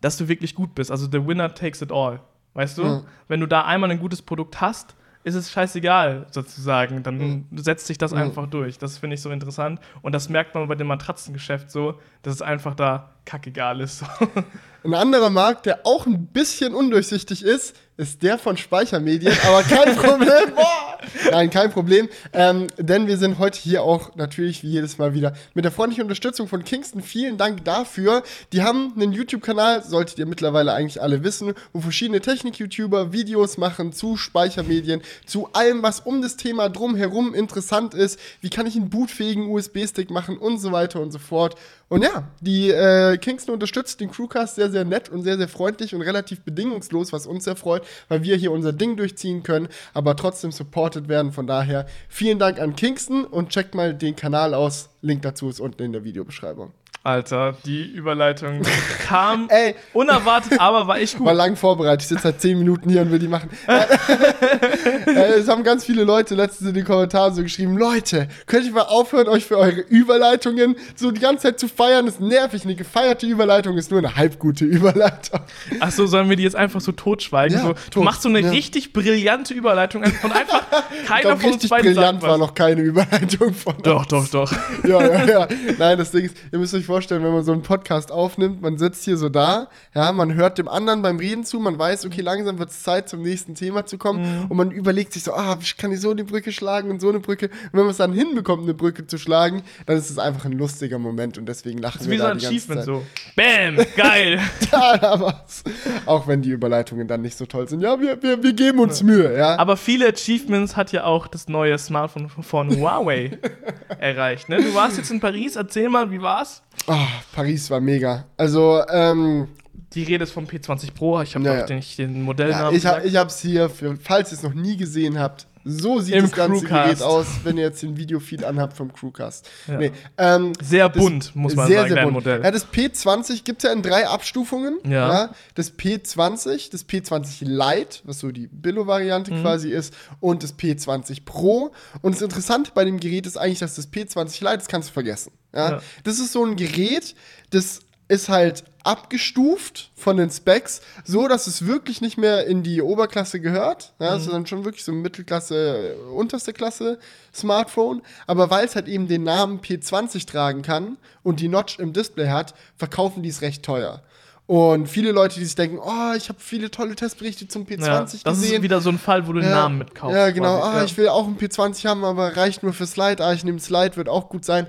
dass 0.00 0.16
du 0.16 0.28
wirklich 0.28 0.54
gut 0.54 0.74
bist. 0.74 0.90
Also 0.90 1.06
the 1.10 1.26
winner 1.26 1.54
takes 1.54 1.82
it 1.82 1.92
all. 1.92 2.20
Weißt 2.54 2.78
du? 2.78 2.82
Ja. 2.82 3.02
Wenn 3.28 3.40
du 3.40 3.46
da 3.46 3.64
einmal 3.64 3.90
ein 3.90 3.98
gutes 4.00 4.22
Produkt 4.22 4.60
hast, 4.60 4.96
ist 5.22 5.34
es 5.34 5.50
scheißegal, 5.50 6.26
sozusagen. 6.30 7.02
Dann 7.02 7.46
setzt 7.56 7.86
sich 7.86 7.98
das 7.98 8.12
Ja. 8.12 8.18
einfach 8.18 8.46
durch. 8.46 8.78
Das 8.78 8.98
finde 8.98 9.14
ich 9.14 9.22
so 9.22 9.30
interessant. 9.30 9.78
Und 10.02 10.12
das 10.12 10.28
merkt 10.28 10.54
man 10.54 10.66
bei 10.68 10.74
dem 10.74 10.86
Matratzengeschäft 10.86 11.70
so, 11.70 11.98
dass 12.22 12.34
es 12.34 12.42
einfach 12.42 12.74
da 12.74 13.10
kackegal 13.26 13.80
ist. 13.80 14.02
Ein 14.84 14.94
anderer 14.94 15.28
Markt, 15.28 15.66
der 15.66 15.80
auch 15.84 16.06
ein 16.06 16.26
bisschen 16.28 16.74
undurchsichtig 16.74 17.42
ist, 17.44 17.76
ist 17.98 18.22
der 18.22 18.38
von 18.38 18.56
Speichermedien, 18.56 19.36
aber 19.46 19.62
kein 19.62 19.94
Problem. 19.96 20.54
Boah! 20.56 20.89
Nein, 21.30 21.50
kein 21.50 21.70
Problem. 21.70 22.08
Ähm, 22.32 22.66
denn 22.78 23.06
wir 23.06 23.16
sind 23.16 23.38
heute 23.38 23.58
hier 23.58 23.82
auch 23.82 24.14
natürlich 24.16 24.62
wie 24.62 24.68
jedes 24.68 24.98
Mal 24.98 25.14
wieder 25.14 25.34
mit 25.54 25.64
der 25.64 25.72
freundlichen 25.72 26.04
Unterstützung 26.04 26.48
von 26.48 26.64
Kingston. 26.64 27.02
Vielen 27.02 27.36
Dank 27.36 27.64
dafür. 27.64 28.22
Die 28.52 28.62
haben 28.62 28.92
einen 28.96 29.12
YouTube-Kanal, 29.12 29.84
solltet 29.84 30.18
ihr 30.18 30.26
mittlerweile 30.26 30.72
eigentlich 30.72 31.00
alle 31.00 31.24
wissen, 31.24 31.54
wo 31.72 31.80
verschiedene 31.80 32.20
Technik-YouTuber 32.20 33.12
Videos 33.12 33.58
machen 33.58 33.92
zu 33.92 34.16
Speichermedien, 34.16 35.02
zu 35.26 35.48
allem, 35.52 35.82
was 35.82 36.00
um 36.00 36.22
das 36.22 36.36
Thema 36.36 36.68
drumherum 36.68 37.34
interessant 37.34 37.94
ist. 37.94 38.18
Wie 38.40 38.50
kann 38.50 38.66
ich 38.66 38.76
einen 38.76 38.90
bootfähigen 38.90 39.48
USB-Stick 39.48 40.10
machen 40.10 40.38
und 40.38 40.58
so 40.58 40.72
weiter 40.72 41.00
und 41.00 41.12
so 41.12 41.18
fort. 41.18 41.56
Und 41.90 42.04
ja, 42.04 42.28
die 42.40 42.70
äh, 42.70 43.18
Kingston 43.18 43.54
unterstützt 43.54 44.00
den 44.00 44.12
Crewcast 44.12 44.54
sehr, 44.54 44.70
sehr 44.70 44.84
nett 44.84 45.08
und 45.08 45.24
sehr, 45.24 45.36
sehr 45.36 45.48
freundlich 45.48 45.92
und 45.92 46.02
relativ 46.02 46.42
bedingungslos, 46.42 47.12
was 47.12 47.26
uns 47.26 47.44
sehr 47.44 47.56
freut, 47.56 47.82
weil 48.08 48.22
wir 48.22 48.36
hier 48.36 48.52
unser 48.52 48.72
Ding 48.72 48.96
durchziehen 48.96 49.42
können, 49.42 49.66
aber 49.92 50.14
trotzdem 50.14 50.52
supported 50.52 51.08
werden. 51.08 51.32
Von 51.32 51.48
daher 51.48 51.86
vielen 52.08 52.38
Dank 52.38 52.60
an 52.60 52.76
Kingston 52.76 53.24
und 53.24 53.48
checkt 53.48 53.74
mal 53.74 53.92
den 53.92 54.14
Kanal 54.14 54.54
aus. 54.54 54.90
Link 55.02 55.22
dazu 55.22 55.48
ist 55.48 55.58
unten 55.58 55.82
in 55.82 55.92
der 55.92 56.04
Videobeschreibung. 56.04 56.72
Alter, 57.02 57.56
die 57.64 57.82
Überleitung 57.82 58.60
kam 59.06 59.48
Ey. 59.50 59.74
unerwartet, 59.94 60.60
aber 60.60 60.86
war 60.86 60.98
echt 60.98 61.16
gut. 61.16 61.26
War 61.26 61.32
lang 61.32 61.56
vorbereitet. 61.56 62.02
Ich 62.02 62.08
sitze 62.08 62.24
seit 62.24 62.42
10 62.42 62.58
Minuten 62.58 62.90
hier 62.90 63.00
und 63.00 63.10
will 63.10 63.18
die 63.18 63.26
machen. 63.26 63.48
äh, 63.66 65.32
es 65.38 65.48
haben 65.48 65.64
ganz 65.64 65.86
viele 65.86 66.04
Leute 66.04 66.34
letztens 66.34 66.68
in 66.68 66.74
den 66.74 66.84
Kommentaren 66.84 67.34
so 67.34 67.42
geschrieben: 67.42 67.78
Leute, 67.78 68.28
könnt 68.44 68.66
ihr 68.66 68.72
mal 68.72 68.82
aufhören, 68.82 69.28
euch 69.28 69.46
für 69.46 69.56
eure 69.56 69.80
Überleitungen 69.80 70.76
so 70.94 71.10
die 71.10 71.22
ganze 71.22 71.44
Zeit 71.44 71.58
zu 71.58 71.68
feiern? 71.68 72.04
Das 72.04 72.16
ist 72.16 72.20
nervig. 72.20 72.64
Eine 72.64 72.74
gefeierte 72.74 73.26
Überleitung 73.26 73.78
ist 73.78 73.90
nur 73.90 74.00
eine 74.00 74.16
halbgute 74.16 74.66
Überleitung. 74.66 75.40
Achso, 75.80 76.04
sollen 76.04 76.28
wir 76.28 76.36
die 76.36 76.42
jetzt 76.42 76.56
einfach 76.56 76.82
so 76.82 76.92
totschweigen? 76.92 77.56
Ja, 77.56 77.64
so, 77.64 77.72
du 77.72 77.90
tot, 77.92 78.04
machst 78.04 78.20
so 78.20 78.28
eine 78.28 78.40
ja. 78.40 78.50
richtig 78.50 78.92
brillante 78.92 79.54
Überleitung 79.54 80.02
und 80.02 80.36
einfach 80.36 80.64
Ich 81.00 81.06
keiner 81.06 81.20
glaube, 81.22 81.40
von 81.40 81.52
uns 81.52 81.54
richtig 81.54 81.70
beiden 81.70 81.94
brillant 81.94 82.20
sagt 82.20 82.30
war 82.30 82.38
noch 82.38 82.54
keine 82.54 82.82
Überleitung 82.82 83.54
von 83.54 83.74
Doch, 83.82 84.04
doch, 84.04 84.28
doch. 84.28 84.52
ja, 84.84 85.00
ja, 85.00 85.24
ja. 85.24 85.48
Nein, 85.78 85.96
das 85.96 86.10
Ding 86.10 86.26
ist, 86.26 86.36
ihr 86.52 86.58
müsst 86.58 86.74
euch 86.74 86.89
vorstellen, 86.90 87.22
wenn 87.22 87.32
man 87.32 87.44
so 87.44 87.52
einen 87.52 87.62
Podcast 87.62 88.10
aufnimmt, 88.10 88.60
man 88.62 88.76
sitzt 88.78 89.04
hier 89.04 89.16
so 89.16 89.28
da, 89.28 89.68
ja, 89.94 90.10
man 90.12 90.34
hört 90.34 90.58
dem 90.58 90.66
anderen 90.68 91.02
beim 91.02 91.18
Reden 91.18 91.44
zu, 91.44 91.60
man 91.60 91.78
weiß, 91.78 92.04
okay, 92.04 92.20
langsam 92.20 92.58
wird 92.58 92.70
es 92.70 92.82
Zeit, 92.82 93.08
zum 93.08 93.22
nächsten 93.22 93.54
Thema 93.54 93.86
zu 93.86 93.96
kommen 93.96 94.20
Mhm. 94.20 94.46
und 94.50 94.56
man 94.56 94.70
überlegt 94.72 95.12
sich 95.12 95.22
so, 95.22 95.32
ah, 95.32 95.56
ich 95.60 95.76
kann 95.76 95.92
ich 95.92 96.00
so 96.00 96.10
eine 96.10 96.24
Brücke 96.24 96.50
schlagen 96.52 96.90
und 96.90 97.00
so 97.00 97.08
eine 97.08 97.20
Brücke. 97.20 97.46
Und 97.46 97.72
wenn 97.74 97.80
man 97.82 97.90
es 97.90 97.98
dann 97.98 98.12
hinbekommt, 98.12 98.64
eine 98.64 98.74
Brücke 98.74 99.06
zu 99.06 99.18
schlagen, 99.18 99.62
dann 99.86 99.96
ist 99.96 100.10
es 100.10 100.18
einfach 100.18 100.44
ein 100.44 100.52
lustiger 100.52 100.98
Moment 100.98 101.38
und 101.38 101.46
deswegen 101.46 101.78
lachen 101.78 101.98
Das 101.98 102.06
ist 102.06 102.10
wir 102.10 102.14
wie 102.14 102.18
so 102.18 102.24
da 102.24 102.30
ein 102.32 102.38
die 102.38 102.44
ganze 102.44 102.68
Zeit. 102.74 102.84
so. 102.84 103.02
Bam, 103.36 103.76
geil. 103.96 104.40
Ja, 104.72 104.96
da 104.98 105.20
war's. 105.20 105.62
Auch 106.06 106.26
wenn 106.28 106.42
die 106.42 106.50
Überleitungen 106.50 107.06
dann 107.08 107.22
nicht 107.22 107.36
so 107.36 107.46
toll 107.46 107.68
sind. 107.68 107.80
Ja, 107.80 108.00
wir, 108.00 108.22
wir, 108.22 108.42
wir 108.42 108.52
geben 108.52 108.78
uns 108.80 109.02
Mühe, 109.02 109.36
ja. 109.36 109.56
Aber 109.58 109.76
viele 109.76 110.08
Achievements 110.08 110.76
hat 110.76 110.92
ja 110.92 111.04
auch 111.04 111.26
das 111.28 111.48
neue 111.48 111.78
Smartphone 111.78 112.28
von 112.28 112.76
Huawei 112.76 113.38
erreicht. 113.98 114.48
Ne? 114.48 114.58
Du 114.62 114.74
warst 114.74 114.96
jetzt 114.96 115.10
in 115.10 115.20
Paris, 115.20 115.56
erzähl 115.56 115.88
mal, 115.88 116.10
wie 116.10 116.20
war's? 116.22 116.62
Oh, 116.86 116.94
Paris 117.34 117.70
war 117.70 117.80
mega. 117.80 118.24
Also, 118.36 118.82
ähm, 118.90 119.48
Die 119.94 120.02
Rede 120.04 120.24
ist 120.24 120.32
vom 120.32 120.44
P20 120.46 120.92
Pro, 120.94 121.20
ich 121.20 121.34
habe 121.34 121.44
Ja, 121.44 121.54
ja, 121.54 121.66
ja. 121.66 121.74
nicht 121.74 121.98
den 121.98 122.16
Ja, 122.16 122.22
Modellnamen 122.22 122.68
ich, 122.74 122.82
gesagt. 122.82 123.04
ich 123.06 123.16
hab's 123.16 123.40
hier, 123.40 123.68
für, 123.68 123.96
falls 124.02 124.32
ihr 124.32 124.36
es 124.38 124.42
noch 124.42 124.54
nie 124.54 124.76
gesehen 124.76 125.18
habt. 125.18 125.46
So 125.64 126.00
sieht 126.00 126.14
Im 126.14 126.22
das 126.22 126.32
ganze 126.32 126.64
Crewcast. 126.64 127.00
Gerät 127.00 127.02
aus, 127.02 127.26
wenn 127.44 127.56
ihr 127.58 127.64
jetzt 127.64 127.82
den 127.82 127.96
Videofeed 127.96 128.44
anhabt 128.44 128.76
vom 128.76 128.92
Crewcast. 128.92 129.48
Ja. 129.66 129.78
Nee, 129.78 129.92
ähm, 130.16 130.52
Sehr 130.62 130.88
bunt, 130.88 131.36
muss 131.36 131.54
man 131.54 131.66
sehr, 131.66 131.82
sagen, 131.82 131.92
sehr 131.94 132.02
bunt. 132.04 132.14
Modell. 132.14 132.42
Ja, 132.42 132.50
das 132.50 132.66
P20 132.66 133.44
gibt 133.44 133.62
es 133.62 133.68
ja 133.68 133.72
in 133.74 133.82
drei 133.82 134.06
Abstufungen. 134.08 134.78
Ja. 134.88 135.30
Das 135.54 135.76
P20, 135.76 136.70
das 136.70 136.88
P20 136.88 137.44
Lite, 137.44 137.98
was 138.04 138.20
so 138.20 138.30
die 138.30 138.46
Billo-Variante 138.46 139.32
Mhm. 139.32 139.42
quasi 139.42 139.70
ist, 139.70 139.94
und 140.20 140.42
das 140.42 140.58
P20 140.58 141.24
Pro. 141.24 141.72
Und 142.00 142.14
das 142.14 142.22
Interessante 142.22 142.72
bei 142.74 142.84
dem 142.84 142.98
Gerät 142.98 143.26
ist 143.26 143.36
eigentlich, 143.36 143.58
dass 143.58 143.74
das 143.74 143.92
P20 143.92 144.42
Lite, 144.42 144.58
das 144.58 144.68
kannst 144.68 144.88
du 144.88 144.92
vergessen. 144.94 145.32
Ja? 145.54 145.70
Ja. 145.72 145.82
Das 146.04 146.18
ist 146.18 146.32
so 146.32 146.44
ein 146.44 146.56
Gerät, 146.56 147.14
das 147.50 147.80
ist 148.10 148.28
halt 148.28 148.64
abgestuft 148.82 149.90
von 149.94 150.16
den 150.16 150.30
Specs, 150.30 150.80
so 151.04 151.28
dass 151.28 151.46
es 151.46 151.66
wirklich 151.66 152.00
nicht 152.00 152.18
mehr 152.18 152.46
in 152.46 152.62
die 152.62 152.82
Oberklasse 152.82 153.40
gehört. 153.40 153.92
Ja, 153.98 154.16
Mhm. 154.16 154.20
sondern 154.20 154.46
schon 154.46 154.64
wirklich 154.64 154.84
so 154.84 154.92
ein 154.92 155.02
Mittelklasse, 155.02 155.96
unterste 156.14 156.52
Klasse 156.52 156.98
Smartphone. 157.34 158.02
Aber 158.26 158.50
weil 158.50 158.64
es 158.66 158.74
halt 158.76 158.88
eben 158.88 159.08
den 159.08 159.22
Namen 159.24 159.60
P20 159.60 160.26
tragen 160.26 160.62
kann 160.62 160.96
und 161.22 161.40
die 161.40 161.48
Notch 161.48 161.78
im 161.78 161.92
Display 161.92 162.28
hat, 162.28 162.54
verkaufen 162.76 163.22
die 163.22 163.28
es 163.28 163.42
recht 163.42 163.62
teuer. 163.62 164.02
Und 164.46 164.88
viele 164.88 165.12
Leute, 165.12 165.38
die 165.38 165.44
sich 165.44 165.54
denken, 165.54 165.78
oh, 165.78 166.12
ich 166.16 166.28
habe 166.28 166.40
viele 166.40 166.72
tolle 166.72 166.96
Testberichte 166.96 167.46
zum 167.46 167.66
P20 167.66 167.86
ja, 167.86 168.00
das 168.00 168.22
gesehen. 168.24 168.54
ist 168.56 168.62
wieder 168.62 168.80
so 168.80 168.90
ein 168.90 168.98
Fall, 168.98 169.28
wo 169.28 169.32
du 169.32 169.40
den 169.40 169.48
Ja, 169.50 169.54
Namen 169.56 169.78
mitkaufst. 169.78 170.16
Ja, 170.16 170.30
genau. 170.30 170.60
Ah, 170.60 170.78
Ja. 170.78 170.84
ich 170.84 170.96
will 170.96 171.08
auch 171.08 171.28
ein 171.28 171.38
P20 171.38 171.86
haben, 171.86 172.04
aber 172.04 172.36
reicht 172.36 172.64
nur 172.64 172.72
für 172.72 172.86
Slide. 172.86 173.24
Ah, 173.24 173.32
ich 173.32 173.44
nehme 173.44 173.60
Slide, 173.60 173.94
wird 173.96 174.08
auch 174.08 174.28
gut 174.28 174.44
sein. 174.44 174.66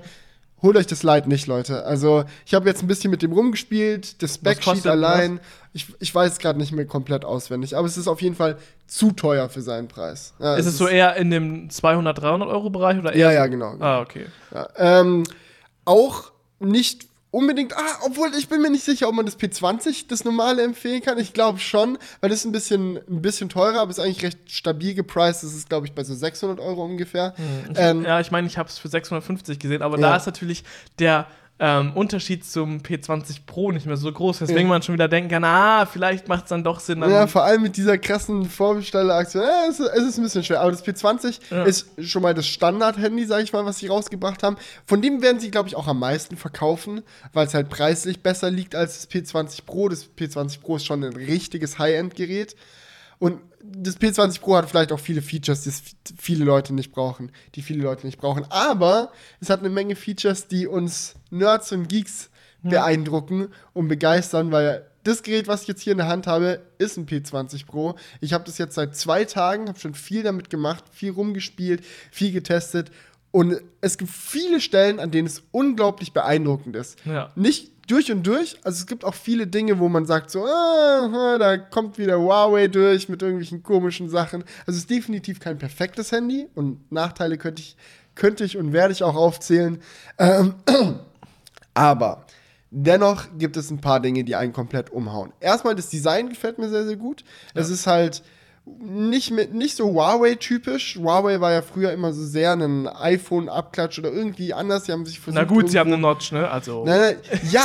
Holt 0.62 0.76
euch 0.76 0.86
das 0.86 1.00
Slide 1.00 1.28
nicht, 1.28 1.46
Leute. 1.46 1.84
Also, 1.84 2.24
ich 2.46 2.54
habe 2.54 2.68
jetzt 2.68 2.82
ein 2.82 2.86
bisschen 2.86 3.10
mit 3.10 3.22
dem 3.22 3.32
rumgespielt. 3.32 4.22
Das 4.22 4.38
denn 4.40 4.92
allein. 4.92 5.40
Ich, 5.72 5.86
ich 6.00 6.14
weiß 6.14 6.32
es 6.32 6.38
gerade 6.38 6.58
nicht 6.58 6.70
mehr 6.72 6.86
komplett 6.86 7.24
auswendig. 7.24 7.76
Aber 7.76 7.86
es 7.86 7.96
ist 7.96 8.06
auf 8.06 8.22
jeden 8.22 8.36
Fall 8.36 8.56
zu 8.86 9.10
teuer 9.12 9.48
für 9.48 9.62
seinen 9.62 9.88
Preis. 9.88 10.34
Ja, 10.38 10.54
ist 10.56 10.66
es 10.66 10.78
so 10.78 10.86
eher 10.86 11.16
in 11.16 11.30
dem 11.30 11.70
200, 11.70 12.16
300 12.20 12.48
Euro 12.48 12.70
Bereich 12.70 12.98
oder 12.98 13.12
eher? 13.12 13.32
Ja, 13.32 13.32
ja, 13.32 13.44
so- 13.44 13.50
genau. 13.50 13.76
Ah, 13.80 14.00
okay. 14.00 14.26
Ja, 14.54 14.68
ähm, 14.76 15.24
auch 15.84 16.30
nicht 16.60 17.06
unbedingt, 17.32 17.76
ah, 17.76 17.98
obwohl 18.06 18.30
ich 18.38 18.48
bin 18.48 18.62
mir 18.62 18.70
nicht 18.70 18.84
sicher, 18.84 19.08
ob 19.08 19.14
man 19.16 19.26
das 19.26 19.36
P20, 19.38 20.04
das 20.06 20.24
normale, 20.24 20.62
empfehlen 20.62 21.00
kann. 21.02 21.18
Ich 21.18 21.32
glaube 21.32 21.58
schon, 21.58 21.98
weil 22.20 22.30
das 22.30 22.40
ist 22.40 22.44
ein 22.44 22.52
bisschen, 22.52 22.98
ein 23.08 23.22
bisschen 23.22 23.48
teurer, 23.48 23.80
aber 23.80 23.90
ist 23.90 23.98
eigentlich 23.98 24.22
recht 24.22 24.38
stabil 24.48 24.94
gepriced. 24.94 25.42
Das 25.42 25.54
ist, 25.54 25.68
glaube 25.68 25.86
ich, 25.86 25.92
bei 25.94 26.04
so 26.04 26.14
600 26.14 26.60
Euro 26.60 26.84
ungefähr. 26.84 27.34
Ich, 27.72 27.76
Ähm, 27.78 28.04
ja, 28.04 28.20
ich 28.20 28.30
meine, 28.30 28.46
ich 28.46 28.58
habe 28.58 28.68
es 28.68 28.78
für 28.78 28.88
650 28.88 29.58
gesehen, 29.58 29.82
aber 29.82 29.96
Ja. 29.98 30.10
da 30.10 30.16
ist 30.16 30.26
natürlich 30.26 30.62
der 31.00 31.26
ähm, 31.64 31.92
Unterschied 31.94 32.44
zum 32.44 32.78
P20 32.80 33.46
Pro 33.46 33.70
nicht 33.70 33.86
mehr 33.86 33.96
so 33.96 34.10
groß, 34.10 34.40
weswegen 34.40 34.62
Ja. 34.62 34.68
man 34.68 34.82
schon 34.82 34.94
wieder 34.94 35.06
denken 35.06 35.30
kann, 35.30 35.44
ah, 35.44 35.86
vielleicht 35.86 36.26
macht 36.26 36.42
es 36.44 36.48
dann 36.48 36.64
doch 36.64 36.80
Sinn. 36.80 37.00
Dann 37.00 37.10
Ja, 37.10 37.28
vor 37.28 37.44
allem 37.44 37.62
mit 37.62 37.76
dieser 37.76 37.98
krassen 37.98 38.46
Vorbestelleraktion. 38.50 39.44
Ja, 39.44 39.66
es, 39.70 39.78
es 39.78 40.02
ist 40.02 40.18
ein 40.18 40.24
bisschen 40.24 40.42
schwer. 40.42 40.60
Aber 40.60 40.72
das 40.72 40.84
P20 40.84 41.38
Ja. 41.50 41.62
ist 41.62 41.86
schon 42.00 42.22
mal 42.22 42.34
das 42.34 42.48
Standard-Handy, 42.48 43.26
sag 43.26 43.44
ich 43.44 43.52
mal, 43.52 43.64
was 43.64 43.78
sie 43.78 43.86
rausgebracht 43.86 44.42
haben. 44.42 44.56
Von 44.86 45.00
dem 45.02 45.22
werden 45.22 45.38
sie, 45.38 45.52
glaube 45.52 45.68
ich, 45.68 45.76
auch 45.76 45.86
am 45.86 46.00
meisten 46.00 46.36
verkaufen, 46.36 47.02
weil 47.32 47.46
es 47.46 47.54
halt 47.54 47.68
preislich 47.68 48.24
besser 48.24 48.50
liegt 48.50 48.74
als 48.74 48.96
das 49.06 49.10
P20 49.10 49.64
Pro. 49.64 49.88
Das 49.88 50.08
P20 50.18 50.60
Pro 50.62 50.74
ist 50.76 50.84
schon 50.86 51.04
ein 51.04 51.12
richtiges 51.12 51.78
High-End-Gerät. 51.78 52.56
Und 53.22 53.38
das 53.62 54.00
P20 54.00 54.40
Pro 54.40 54.56
hat 54.56 54.68
vielleicht 54.68 54.90
auch 54.90 54.98
viele 54.98 55.22
Features, 55.22 55.62
die 55.62 55.68
es 55.68 55.82
viele 56.18 56.44
Leute 56.44 56.74
nicht 56.74 56.90
brauchen, 56.90 57.30
die 57.54 57.62
viele 57.62 57.80
Leute 57.80 58.04
nicht 58.04 58.18
brauchen. 58.18 58.44
Aber 58.50 59.12
es 59.38 59.48
hat 59.48 59.60
eine 59.60 59.70
Menge 59.70 59.94
Features, 59.94 60.48
die 60.48 60.66
uns 60.66 61.14
Nerds 61.30 61.70
und 61.70 61.88
Geeks 61.88 62.30
beeindrucken 62.64 63.46
und 63.74 63.86
begeistern, 63.86 64.50
weil 64.50 64.88
das 65.04 65.22
Gerät, 65.22 65.46
was 65.46 65.62
ich 65.62 65.68
jetzt 65.68 65.82
hier 65.82 65.92
in 65.92 65.98
der 65.98 66.08
Hand 66.08 66.26
habe, 66.26 66.62
ist 66.78 66.96
ein 66.96 67.06
P20 67.06 67.64
Pro. 67.64 67.94
Ich 68.20 68.32
habe 68.32 68.42
das 68.42 68.58
jetzt 68.58 68.74
seit 68.74 68.96
zwei 68.96 69.24
Tagen, 69.24 69.68
habe 69.68 69.78
schon 69.78 69.94
viel 69.94 70.24
damit 70.24 70.50
gemacht, 70.50 70.82
viel 70.90 71.12
rumgespielt, 71.12 71.84
viel 72.10 72.32
getestet. 72.32 72.90
Und 73.30 73.60
es 73.80 73.98
gibt 73.98 74.10
viele 74.10 74.60
Stellen, 74.60 74.98
an 74.98 75.12
denen 75.12 75.28
es 75.28 75.44
unglaublich 75.52 76.12
beeindruckend 76.12 76.74
ist. 76.74 76.98
Ja. 77.04 77.30
Nicht 77.36 77.71
durch 77.92 78.10
und 78.10 78.26
durch. 78.26 78.56
Also 78.64 78.78
es 78.78 78.86
gibt 78.86 79.04
auch 79.04 79.14
viele 79.14 79.46
Dinge, 79.46 79.78
wo 79.78 79.88
man 79.88 80.06
sagt 80.06 80.30
so, 80.30 80.46
ah, 80.46 81.36
da 81.38 81.58
kommt 81.58 81.98
wieder 81.98 82.18
Huawei 82.18 82.68
durch 82.68 83.10
mit 83.10 83.20
irgendwelchen 83.20 83.62
komischen 83.62 84.08
Sachen. 84.08 84.44
Also 84.60 84.70
es 84.72 84.76
ist 84.78 84.90
definitiv 84.90 85.40
kein 85.40 85.58
perfektes 85.58 86.10
Handy 86.10 86.48
und 86.54 86.90
Nachteile 86.90 87.36
könnte 87.36 87.60
ich, 87.60 87.76
könnte 88.14 88.44
ich 88.44 88.56
und 88.56 88.72
werde 88.72 88.92
ich 88.92 89.02
auch 89.02 89.14
aufzählen. 89.14 89.78
Ähm, 90.18 90.54
aber 91.74 92.24
dennoch 92.70 93.26
gibt 93.36 93.58
es 93.58 93.70
ein 93.70 93.82
paar 93.82 94.00
Dinge, 94.00 94.24
die 94.24 94.36
einen 94.36 94.54
komplett 94.54 94.88
umhauen. 94.88 95.34
Erstmal 95.38 95.74
das 95.74 95.90
Design 95.90 96.30
gefällt 96.30 96.58
mir 96.58 96.70
sehr, 96.70 96.86
sehr 96.86 96.96
gut. 96.96 97.24
Es 97.52 97.68
ist 97.68 97.86
halt 97.86 98.22
nicht, 98.64 99.32
mit, 99.32 99.52
nicht 99.54 99.76
so 99.76 99.86
Huawei-typisch. 99.92 100.96
Huawei 100.96 101.40
war 101.40 101.50
ja 101.52 101.62
früher 101.62 101.90
immer 101.92 102.12
so 102.12 102.24
sehr 102.24 102.52
ein 102.52 102.86
iPhone-Abklatsch 102.86 103.98
oder 103.98 104.12
irgendwie 104.12 104.54
anders. 104.54 104.84
Die 104.84 104.92
haben 104.92 105.04
sich 105.04 105.18
versucht. 105.18 105.40
Na 105.42 105.44
gut, 105.48 105.68
sie 105.68 105.80
haben 105.80 105.92
eine 105.92 106.00
Notch, 106.00 106.30
ne? 106.30 106.48
Also. 106.48 106.84
Nein, 106.84 107.00
nein, 107.00 107.40
ja, 107.50 107.62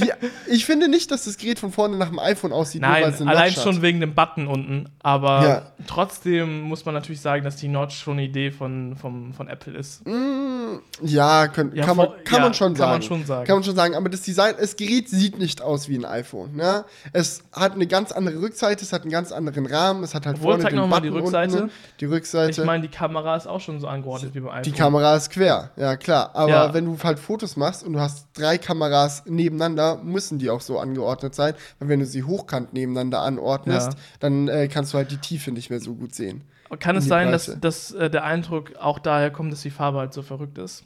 die, 0.00 0.10
ich 0.50 0.64
finde 0.64 0.88
nicht, 0.88 1.10
dass 1.10 1.24
das 1.24 1.36
Gerät 1.36 1.58
von 1.58 1.72
vorne 1.72 1.98
nach 1.98 2.08
dem 2.08 2.18
iPhone 2.18 2.52
aussieht, 2.52 2.80
Nein, 2.80 3.04
allein 3.26 3.52
schon 3.52 3.82
wegen 3.82 4.00
dem 4.00 4.14
Button 4.14 4.46
unten. 4.46 4.88
Aber 5.02 5.46
Ja. 5.46 5.72
trotzdem 5.86 6.62
muss 6.62 6.86
man 6.86 6.94
natürlich 6.94 7.20
sagen, 7.20 7.44
dass 7.44 7.56
die 7.56 7.68
Notch 7.68 7.94
schon 7.98 8.14
eine 8.14 8.22
Idee 8.24 8.50
von, 8.50 8.96
von, 8.96 9.34
von 9.34 9.48
Apple 9.48 9.76
ist. 9.76 10.06
Mm, 10.06 10.78
Ja, 11.02 11.48
könnt, 11.48 11.74
Ja, 11.74 11.84
kann, 11.84 11.98
man, 11.98 12.08
kann 12.24 12.38
ja, 12.38 12.44
man 12.44 12.54
schon 12.54 12.68
kann 12.68 12.76
sagen. 12.76 12.92
man 12.92 13.02
schon 13.02 13.26
sagen. 13.26 13.46
Kann 13.46 13.56
man 13.56 13.64
schon 13.64 13.76
sagen. 13.76 13.94
Aber 13.94 14.08
das 14.08 14.22
Design, 14.22 14.54
das 14.58 14.76
Gerät 14.76 15.10
sieht 15.10 15.38
nicht 15.38 15.60
aus 15.60 15.90
wie 15.90 15.96
ein 15.98 16.06
iPhone. 16.06 16.56
Ne? 16.56 16.86
Es 17.12 17.42
hat 17.52 17.72
eine 17.74 17.86
ganz 17.86 18.10
andere 18.10 18.40
Rückseite, 18.40 18.82
es 18.82 18.92
hat 18.94 19.02
einen 19.02 19.10
ganz 19.10 19.30
anderen 19.30 19.66
Rahmen, 19.66 20.02
es 20.02 20.13
hat 20.14 20.26
halt 20.26 20.36
Obwohl, 20.36 20.52
vorne 20.52 20.62
zeig 20.62 20.72
den 20.72 20.88
mal 20.88 21.00
die 21.00 21.10
Button 21.10 21.22
Rückseite. 21.24 21.62
Unten, 21.64 21.70
die 22.00 22.04
Rückseite. 22.06 22.60
Ich 22.60 22.66
meine, 22.66 22.82
die 22.82 22.88
Kamera 22.94 23.36
ist 23.36 23.46
auch 23.46 23.60
schon 23.60 23.80
so 23.80 23.86
angeordnet 23.88 24.34
wie 24.34 24.40
beim 24.40 24.50
iPhone. 24.50 24.62
die 24.62 24.72
Kamera 24.72 25.16
ist 25.16 25.30
quer, 25.30 25.70
ja 25.76 25.96
klar. 25.96 26.30
Aber 26.34 26.50
Ja. 26.50 26.74
wenn 26.74 26.84
du 26.84 26.96
halt 27.02 27.18
Fotos 27.18 27.56
machst 27.56 27.82
und 27.84 27.92
du 27.94 28.00
hast 28.00 28.28
drei 28.34 28.58
Kameras 28.58 29.24
nebeneinander, 29.26 29.96
müssen 30.02 30.38
die 30.38 30.50
auch 30.50 30.60
so 30.60 30.78
angeordnet 30.78 31.34
sein. 31.34 31.54
Weil 31.78 31.88
wenn 31.88 32.00
du 32.00 32.06
sie 32.06 32.22
hochkant 32.24 32.72
nebeneinander 32.72 33.20
anordnest, 33.22 33.92
Ja. 33.92 33.98
dann 34.20 34.48
äh, 34.48 34.68
kannst 34.68 34.92
du 34.94 34.98
halt 34.98 35.10
die 35.10 35.18
Tiefe 35.18 35.50
nicht 35.52 35.70
mehr 35.70 35.80
so 35.80 35.94
gut 35.94 36.14
sehen. 36.14 36.44
Kann 36.80 36.96
es 36.96 37.06
sein, 37.06 37.30
dass, 37.30 37.46
Breite. 37.46 37.60
dass 37.60 37.92
äh, 37.92 38.10
der 38.10 38.24
Eindruck 38.24 38.76
auch 38.80 38.98
daher 38.98 39.30
kommt, 39.30 39.52
dass 39.52 39.62
die 39.62 39.70
Farbe 39.70 39.98
halt 39.98 40.12
so 40.12 40.22
verrückt 40.22 40.58
ist? 40.58 40.84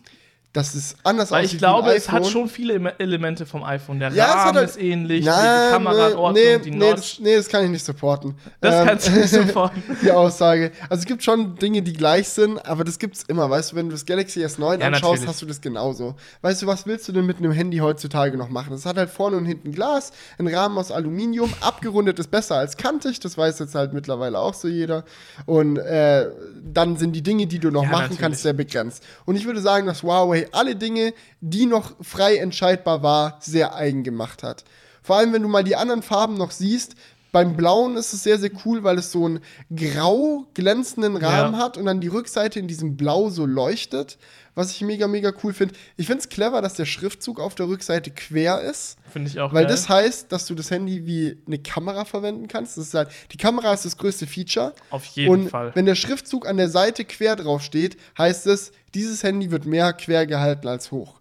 Das 0.55 0.75
ist 0.75 0.97
anders 1.05 1.31
Weil 1.31 1.41
aussieht 1.45 1.53
ich 1.55 1.59
glaube, 1.59 1.95
es 1.95 2.11
hat 2.11 2.27
schon 2.27 2.49
viele 2.49 2.73
Ele- 2.75 2.95
Elemente 2.99 3.45
vom 3.45 3.63
iPhone. 3.63 4.01
Der 4.01 4.09
Ja, 4.13 4.25
es 4.25 4.31
hat 4.31 4.39
Rahmen 4.47 4.57
halt- 4.57 4.71
ist 4.71 4.81
ähnlich, 4.81 5.21
die 5.21 5.27
Nein, 5.27 5.71
Kameraordnung, 5.73 6.33
nee, 6.43 6.59
die 6.59 6.71
nee, 6.71 6.91
das, 6.91 7.19
nee, 7.21 7.37
das 7.37 7.49
kann 7.49 7.65
ich 7.65 7.71
nicht 7.71 7.85
supporten. 7.85 8.35
Das 8.63 8.75
Ähm, 8.77 8.87
kannst 8.87 9.09
du 9.09 9.13
nicht 9.13 9.29
sofort. 9.29 9.73
die 10.03 10.11
Aussage. 10.11 10.73
Also 10.89 11.01
es 11.03 11.07
gibt 11.07 11.23
schon 11.23 11.55
Dinge, 11.57 11.83
die 11.83 11.93
gleich 11.93 12.31
sind, 12.31 12.65
aber 12.67 12.83
das 12.85 12.99
gibt's 12.99 13.25
immer. 13.29 13.51
Weißt 13.51 13.73
du, 13.73 13.77
wenn 13.77 13.87
du 13.91 13.93
das 13.93 14.07
Galaxy 14.07 14.43
S9 14.43 14.81
Ja, 14.81 14.87
anschaust, 14.87 15.03
natürlich. 15.03 15.29
hast 15.29 15.43
du 15.43 15.47
das 15.47 15.61
genauso. 15.61 16.15
Weißt 16.41 16.63
du, 16.63 16.67
was 16.67 16.87
willst 16.87 17.07
du 17.09 17.13
denn 17.13 17.27
mit 17.27 17.37
einem 17.39 17.53
Handy 17.53 17.77
heutzutage 17.79 18.39
noch 18.39 18.49
machen? 18.49 18.71
Das 18.71 18.87
hat 18.87 18.97
halt 18.97 19.11
vorne 19.11 19.37
und 19.37 19.45
hinten 19.45 19.73
Glas, 19.73 20.13
einen 20.39 20.53
Rahmen 20.53 20.79
aus 20.79 20.91
Aluminium, 20.91 21.53
abgerundet 21.61 22.19
ist 22.19 22.31
besser 22.31 22.57
als 22.57 22.79
kantig, 22.79 23.21
das 23.21 23.37
weiß 23.37 23.59
jetzt 23.59 23.75
halt 23.75 23.93
mittlerweile 23.93 24.39
auch 24.39 24.55
so 24.55 24.67
jeder. 24.67 25.05
Und 25.45 25.77
äh, 25.77 26.27
dann 26.65 26.97
sind 26.97 27.13
die 27.13 27.23
Dinge, 27.23 27.47
die 27.47 27.59
du 27.59 27.71
noch 27.71 27.83
Ja, 27.83 27.91
machen 27.91 28.01
natürlich. 28.05 28.21
kannst, 28.21 28.43
sehr 28.43 28.55
begrenzt. 28.55 29.05
Und 29.27 29.37
ich 29.37 29.45
würde 29.45 29.61
sagen, 29.61 29.87
dass 29.87 30.03
Huawei 30.03 30.38
alle 30.53 30.77
Dinge, 30.77 31.13
die 31.41 31.67
noch 31.67 31.93
frei 32.01 32.37
entscheidbar 32.37 33.03
war, 33.03 33.39
sehr 33.41 33.75
eigen 33.75 34.05
gemacht 34.05 34.43
hat. 34.43 34.65
Vor 35.03 35.17
allem, 35.17 35.33
wenn 35.33 35.43
du 35.43 35.49
mal 35.49 35.65
die 35.65 35.77
anderen 35.77 36.03
Farben 36.03 36.35
noch 36.35 36.51
siehst, 36.51 36.95
beim 37.31 37.57
Blauen 37.57 37.97
ist 37.97 38.15
es 38.15 38.23
sehr, 38.23 38.39
sehr 38.39 38.51
cool, 38.65 38.85
weil 38.85 38.99
es 38.99 39.13
so 39.13 39.27
einen 39.27 39.41
grau 39.75 40.47
glänzenden 40.55 41.17
Rahmen 41.17 41.55
Ja. 41.55 41.59
hat 41.61 41.77
und 41.77 41.85
dann 41.85 42.01
die 42.01 42.09
Rückseite 42.09 42.59
in 42.59 42.69
diesem 42.69 42.97
Blau 42.97 43.29
so 43.29 43.45
leuchtet, 43.45 44.19
was 44.59 44.73
ich 44.73 44.81
mega, 44.83 45.07
mega 45.07 45.33
cool 45.45 45.53
finde. 45.53 45.73
Ich 45.97 46.07
finde 46.09 46.21
es 46.21 46.29
clever, 46.29 46.61
dass 46.61 46.75
der 46.75 46.85
Schriftzug 46.85 47.39
auf 47.39 47.55
der 47.55 47.69
Rückseite 47.69 48.11
quer 48.11 48.61
ist, 48.61 48.97
Finde 49.09 49.31
ich 49.31 49.39
auch 49.39 49.53
weil 49.55 49.63
geil. 49.63 49.71
das 49.71 49.89
heißt, 49.89 50.33
dass 50.33 50.47
du 50.47 50.57
das 50.57 50.73
Handy 50.73 51.07
wie 51.07 51.39
eine 51.47 51.59
Kamera 51.61 52.05
verwenden 52.05 52.49
kannst. 52.49 52.77
Das 52.77 52.89
ist 52.89 52.95
halt, 52.95 53.09
die 53.31 53.37
Kamera 53.37 53.73
ist 53.73 53.85
das 53.85 53.97
größte 53.97 54.27
Feature. 54.27 54.75
Auf 54.91 55.05
jeden 55.05 55.31
und 55.31 55.51
Fall. 55.51 55.71
wenn 55.77 55.87
der 55.87 55.95
Schriftzug 55.95 56.49
an 56.49 56.57
der 56.57 56.69
Seite 56.69 57.05
quer 57.05 57.37
drauf 57.37 57.63
steht, 57.63 57.97
heißt 58.19 58.49
es, 58.49 58.73
dieses 58.95 59.23
Handy 59.23 59.53
wird 59.53 59.65
mehr 59.65 59.93
quer 59.93 60.27
gehalten 60.27 60.67
als 60.67 60.91
hoch. 60.91 61.21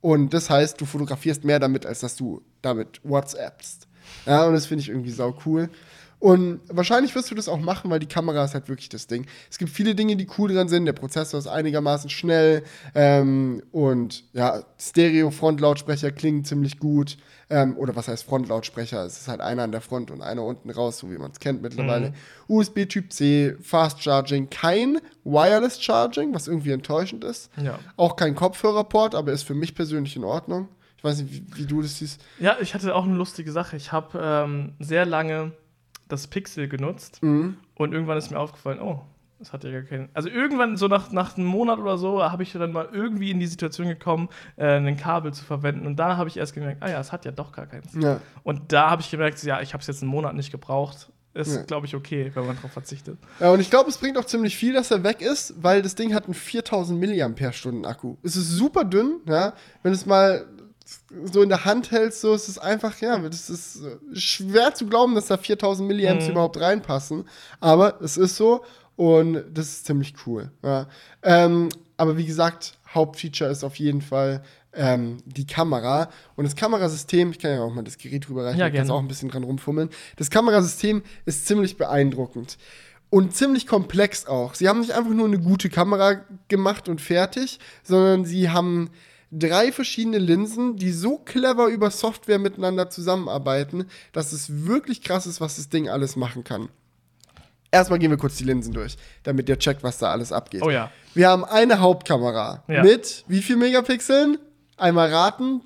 Und 0.00 0.34
das 0.34 0.50
heißt, 0.50 0.80
du 0.80 0.84
fotografierst 0.84 1.44
mehr 1.44 1.60
damit, 1.60 1.86
als 1.86 2.00
dass 2.00 2.16
du 2.16 2.42
damit 2.62 3.00
WhatsAppst. 3.04 3.86
Ja, 4.26 4.44
und 4.46 4.54
das 4.54 4.66
finde 4.66 4.82
ich 4.82 4.88
irgendwie 4.88 5.12
sau 5.12 5.36
cool. 5.46 5.70
Und 6.22 6.60
wahrscheinlich 6.68 7.16
wirst 7.16 7.32
du 7.32 7.34
das 7.34 7.48
auch 7.48 7.58
machen, 7.58 7.90
weil 7.90 7.98
die 7.98 8.06
Kamera 8.06 8.44
ist 8.44 8.54
halt 8.54 8.68
wirklich 8.68 8.88
das 8.88 9.08
Ding. 9.08 9.26
Es 9.50 9.58
gibt 9.58 9.72
viele 9.72 9.96
Dinge, 9.96 10.14
die 10.14 10.28
cool 10.38 10.54
dran 10.54 10.68
sind. 10.68 10.86
Der 10.86 10.92
Prozessor 10.92 11.36
ist 11.36 11.48
einigermaßen 11.48 12.08
schnell. 12.10 12.62
Ähm, 12.94 13.60
und 13.72 14.22
ja, 14.32 14.62
Stereo-Frontlautsprecher 14.78 16.12
klingen 16.12 16.44
ziemlich 16.44 16.78
gut. 16.78 17.16
Ähm, 17.50 17.76
oder 17.76 17.96
was 17.96 18.06
heißt 18.06 18.22
Frontlautsprecher? 18.22 19.04
Es 19.04 19.18
ist 19.18 19.26
halt 19.26 19.40
einer 19.40 19.64
an 19.64 19.72
der 19.72 19.80
Front 19.80 20.12
und 20.12 20.22
einer 20.22 20.44
unten 20.44 20.70
raus, 20.70 20.98
so 20.98 21.10
wie 21.10 21.18
man 21.18 21.32
es 21.32 21.40
kennt 21.40 21.60
mittlerweile. 21.60 22.12
USB 22.46 22.86
Typ 22.88 23.12
C, 23.12 23.56
Fast 23.60 24.00
Charging, 24.00 24.48
kein 24.48 25.00
Wireless 25.24 25.82
Charging, 25.82 26.32
was 26.32 26.46
irgendwie 26.46 26.70
enttäuschend 26.70 27.24
ist. 27.24 27.50
Ja. 27.60 27.80
Auch 27.96 28.14
kein 28.14 28.36
Kopfhörerport, 28.36 29.16
aber 29.16 29.32
ist 29.32 29.42
für 29.42 29.54
mich 29.54 29.74
persönlich 29.74 30.14
in 30.14 30.22
Ordnung. 30.22 30.68
Ich 30.98 31.02
weiß 31.02 31.20
nicht, 31.20 31.32
wie, 31.32 31.62
wie 31.62 31.66
du 31.66 31.82
das 31.82 31.98
siehst. 31.98 32.20
Ja, 32.38 32.58
ich 32.60 32.74
hatte 32.74 32.94
auch 32.94 33.06
eine 33.06 33.16
lustige 33.16 33.50
Sache. 33.50 33.76
Ich 33.76 33.90
habe 33.90 34.20
ähm, 34.22 34.74
sehr 34.78 35.04
lange 35.04 35.50
das 36.12 36.26
Pixel 36.28 36.68
genutzt 36.68 37.18
Mhm. 37.22 37.56
und 37.74 37.92
irgendwann 37.92 38.18
ist 38.18 38.30
mir 38.30 38.38
aufgefallen, 38.38 38.80
oh, 38.80 39.00
das 39.38 39.52
hat 39.52 39.64
ja 39.64 39.72
gar 39.72 39.82
keinen. 39.82 40.08
Also 40.14 40.28
irgendwann, 40.28 40.76
so 40.76 40.86
nach, 40.86 41.10
nach 41.10 41.36
einem 41.36 41.46
Monat 41.48 41.80
oder 41.80 41.98
so, 41.98 42.22
habe 42.22 42.44
ich 42.44 42.52
dann 42.52 42.70
mal 42.72 42.88
irgendwie 42.92 43.32
in 43.32 43.40
die 43.40 43.48
Situation 43.48 43.88
gekommen, 43.88 44.28
äh, 44.56 44.76
ein 44.76 44.96
Kabel 44.96 45.32
zu 45.32 45.44
verwenden. 45.44 45.84
Und 45.84 45.96
da 45.96 46.16
habe 46.16 46.28
ich 46.28 46.36
erst 46.36 46.54
gemerkt, 46.54 46.80
ah 46.80 46.88
ja, 46.90 47.00
es 47.00 47.10
hat 47.10 47.24
ja 47.24 47.32
doch 47.32 47.50
gar 47.50 47.66
keins. 47.66 47.92
Ja. 48.00 48.20
Und 48.44 48.72
da 48.72 48.88
habe 48.90 49.02
ich 49.02 49.10
gemerkt, 49.10 49.42
ja, 49.42 49.60
ich 49.60 49.72
habe 49.74 49.80
es 49.80 49.88
jetzt 49.88 50.00
einen 50.02 50.12
Monat 50.12 50.36
nicht 50.36 50.52
gebraucht. 50.52 51.10
Ist, 51.34 51.56
Ja. 51.56 51.62
glaube 51.62 51.86
ich, 51.86 51.96
okay, 51.96 52.30
wenn 52.34 52.46
man 52.46 52.54
darauf 52.56 52.70
verzichtet. 52.72 53.18
Ja, 53.40 53.50
und 53.50 53.58
ich 53.58 53.70
glaube, 53.70 53.88
es 53.90 53.96
bringt 53.98 54.16
auch 54.18 54.26
ziemlich 54.26 54.54
viel, 54.56 54.74
dass 54.74 54.90
er 54.92 55.02
weg 55.02 55.22
ist, 55.22 55.54
weil 55.60 55.80
das 55.82 55.94
Ding 55.96 56.14
hat 56.14 56.26
einen 56.26 56.34
4000 56.34 57.00
mAh 57.00 57.88
Akku. 57.88 58.16
Es 58.22 58.36
ist 58.36 58.50
super 58.50 58.84
dünn, 58.84 59.20
ja. 59.26 59.54
Wenn 59.82 59.92
es 59.92 60.04
mal 60.06 60.46
so 61.32 61.42
in 61.42 61.48
der 61.48 61.64
Hand 61.64 61.90
hältst, 61.90 62.20
so 62.20 62.34
ist 62.34 62.48
es 62.48 62.58
einfach, 62.58 63.00
ja, 63.00 63.18
das 63.18 63.50
ist 63.50 63.82
äh, 63.82 63.96
schwer 64.16 64.74
zu 64.74 64.86
glauben, 64.86 65.14
dass 65.14 65.26
da 65.26 65.36
4000 65.36 65.86
Milliamps 65.86 66.24
Mhm. 66.26 66.32
überhaupt 66.32 66.60
reinpassen. 66.60 67.24
Aber 67.60 68.00
es 68.02 68.16
ist 68.16 68.36
so 68.36 68.64
und 68.96 69.42
das 69.52 69.66
ist 69.68 69.86
ziemlich 69.86 70.14
cool. 70.26 70.50
Ja. 70.62 70.88
Ähm, 71.22 71.68
aber 71.96 72.16
wie 72.16 72.26
gesagt, 72.26 72.74
Hauptfeature 72.94 73.50
ist 73.50 73.64
auf 73.64 73.76
jeden 73.76 74.02
Fall 74.02 74.42
ähm, 74.74 75.18
die 75.26 75.46
Kamera. 75.46 76.08
Und 76.34 76.44
das 76.44 76.56
Kamerasystem, 76.56 77.30
ich 77.30 77.38
kann 77.38 77.50
ja 77.52 77.60
auch 77.62 77.72
mal 77.74 77.82
das 77.84 77.98
Gerät 77.98 78.28
rüberreichen, 78.28 78.58
Ja, 78.58 78.68
ich 78.68 78.74
kann 78.74 78.90
auch 78.90 78.98
ein 79.00 79.08
bisschen 79.08 79.28
dran 79.28 79.44
rumfummeln. 79.44 79.90
Das 80.16 80.30
Kamerasystem 80.30 81.02
ist 81.26 81.46
ziemlich 81.46 81.76
beeindruckend. 81.76 82.56
Und 83.10 83.36
ziemlich 83.36 83.66
komplex 83.66 84.24
auch. 84.24 84.54
Sie 84.54 84.68
haben 84.70 84.80
nicht 84.80 84.92
einfach 84.92 85.10
nur 85.12 85.26
eine 85.26 85.38
gute 85.38 85.68
Kamera 85.68 86.22
gemacht 86.48 86.88
und 86.88 87.02
fertig, 87.02 87.58
sondern 87.82 88.24
sie 88.24 88.48
haben 88.48 88.88
drei 89.32 89.72
verschiedene 89.72 90.18
Linsen, 90.18 90.76
die 90.76 90.92
so 90.92 91.16
clever 91.18 91.66
über 91.68 91.90
Software 91.90 92.38
miteinander 92.38 92.90
zusammenarbeiten, 92.90 93.86
dass 94.12 94.32
es 94.32 94.66
wirklich 94.66 95.02
krass 95.02 95.26
ist, 95.26 95.40
was 95.40 95.56
das 95.56 95.68
Ding 95.70 95.88
alles 95.88 96.14
machen 96.16 96.44
kann. 96.44 96.68
Erstmal 97.70 97.98
gehen 97.98 98.10
wir 98.10 98.18
kurz 98.18 98.36
die 98.36 98.44
Linsen 98.44 98.74
durch, 98.74 98.96
damit 99.22 99.48
ihr 99.48 99.58
checkt, 99.58 99.82
was 99.82 99.96
da 99.96 100.10
alles 100.12 100.30
abgeht. 100.30 100.62
Oh 100.62 100.68
ja. 100.70 100.90
Wir 101.14 101.30
haben 101.30 101.44
eine 101.44 101.80
Hauptkamera 101.80 102.62
Ja. 102.68 102.82
mit 102.82 103.24
wie 103.26 103.40
viel 103.40 103.56
Megapixeln? 103.56 104.38
Einmal 104.76 105.10
raten. 105.12 105.60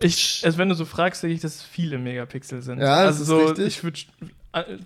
Ich, 0.00 0.42
also 0.44 0.58
wenn 0.58 0.68
du 0.68 0.74
so 0.74 0.84
fragst, 0.84 1.22
denke 1.22 1.34
ich, 1.34 1.40
dass 1.40 1.56
es 1.56 1.62
viele 1.62 1.98
Megapixel 1.98 2.60
sind. 2.60 2.80
Ja, 2.80 3.04
das 3.04 3.18
also 3.20 3.22
ist 3.22 3.26
so, 3.28 3.38
richtig. 3.38 3.66
ich 3.66 3.84
würde 3.84 3.98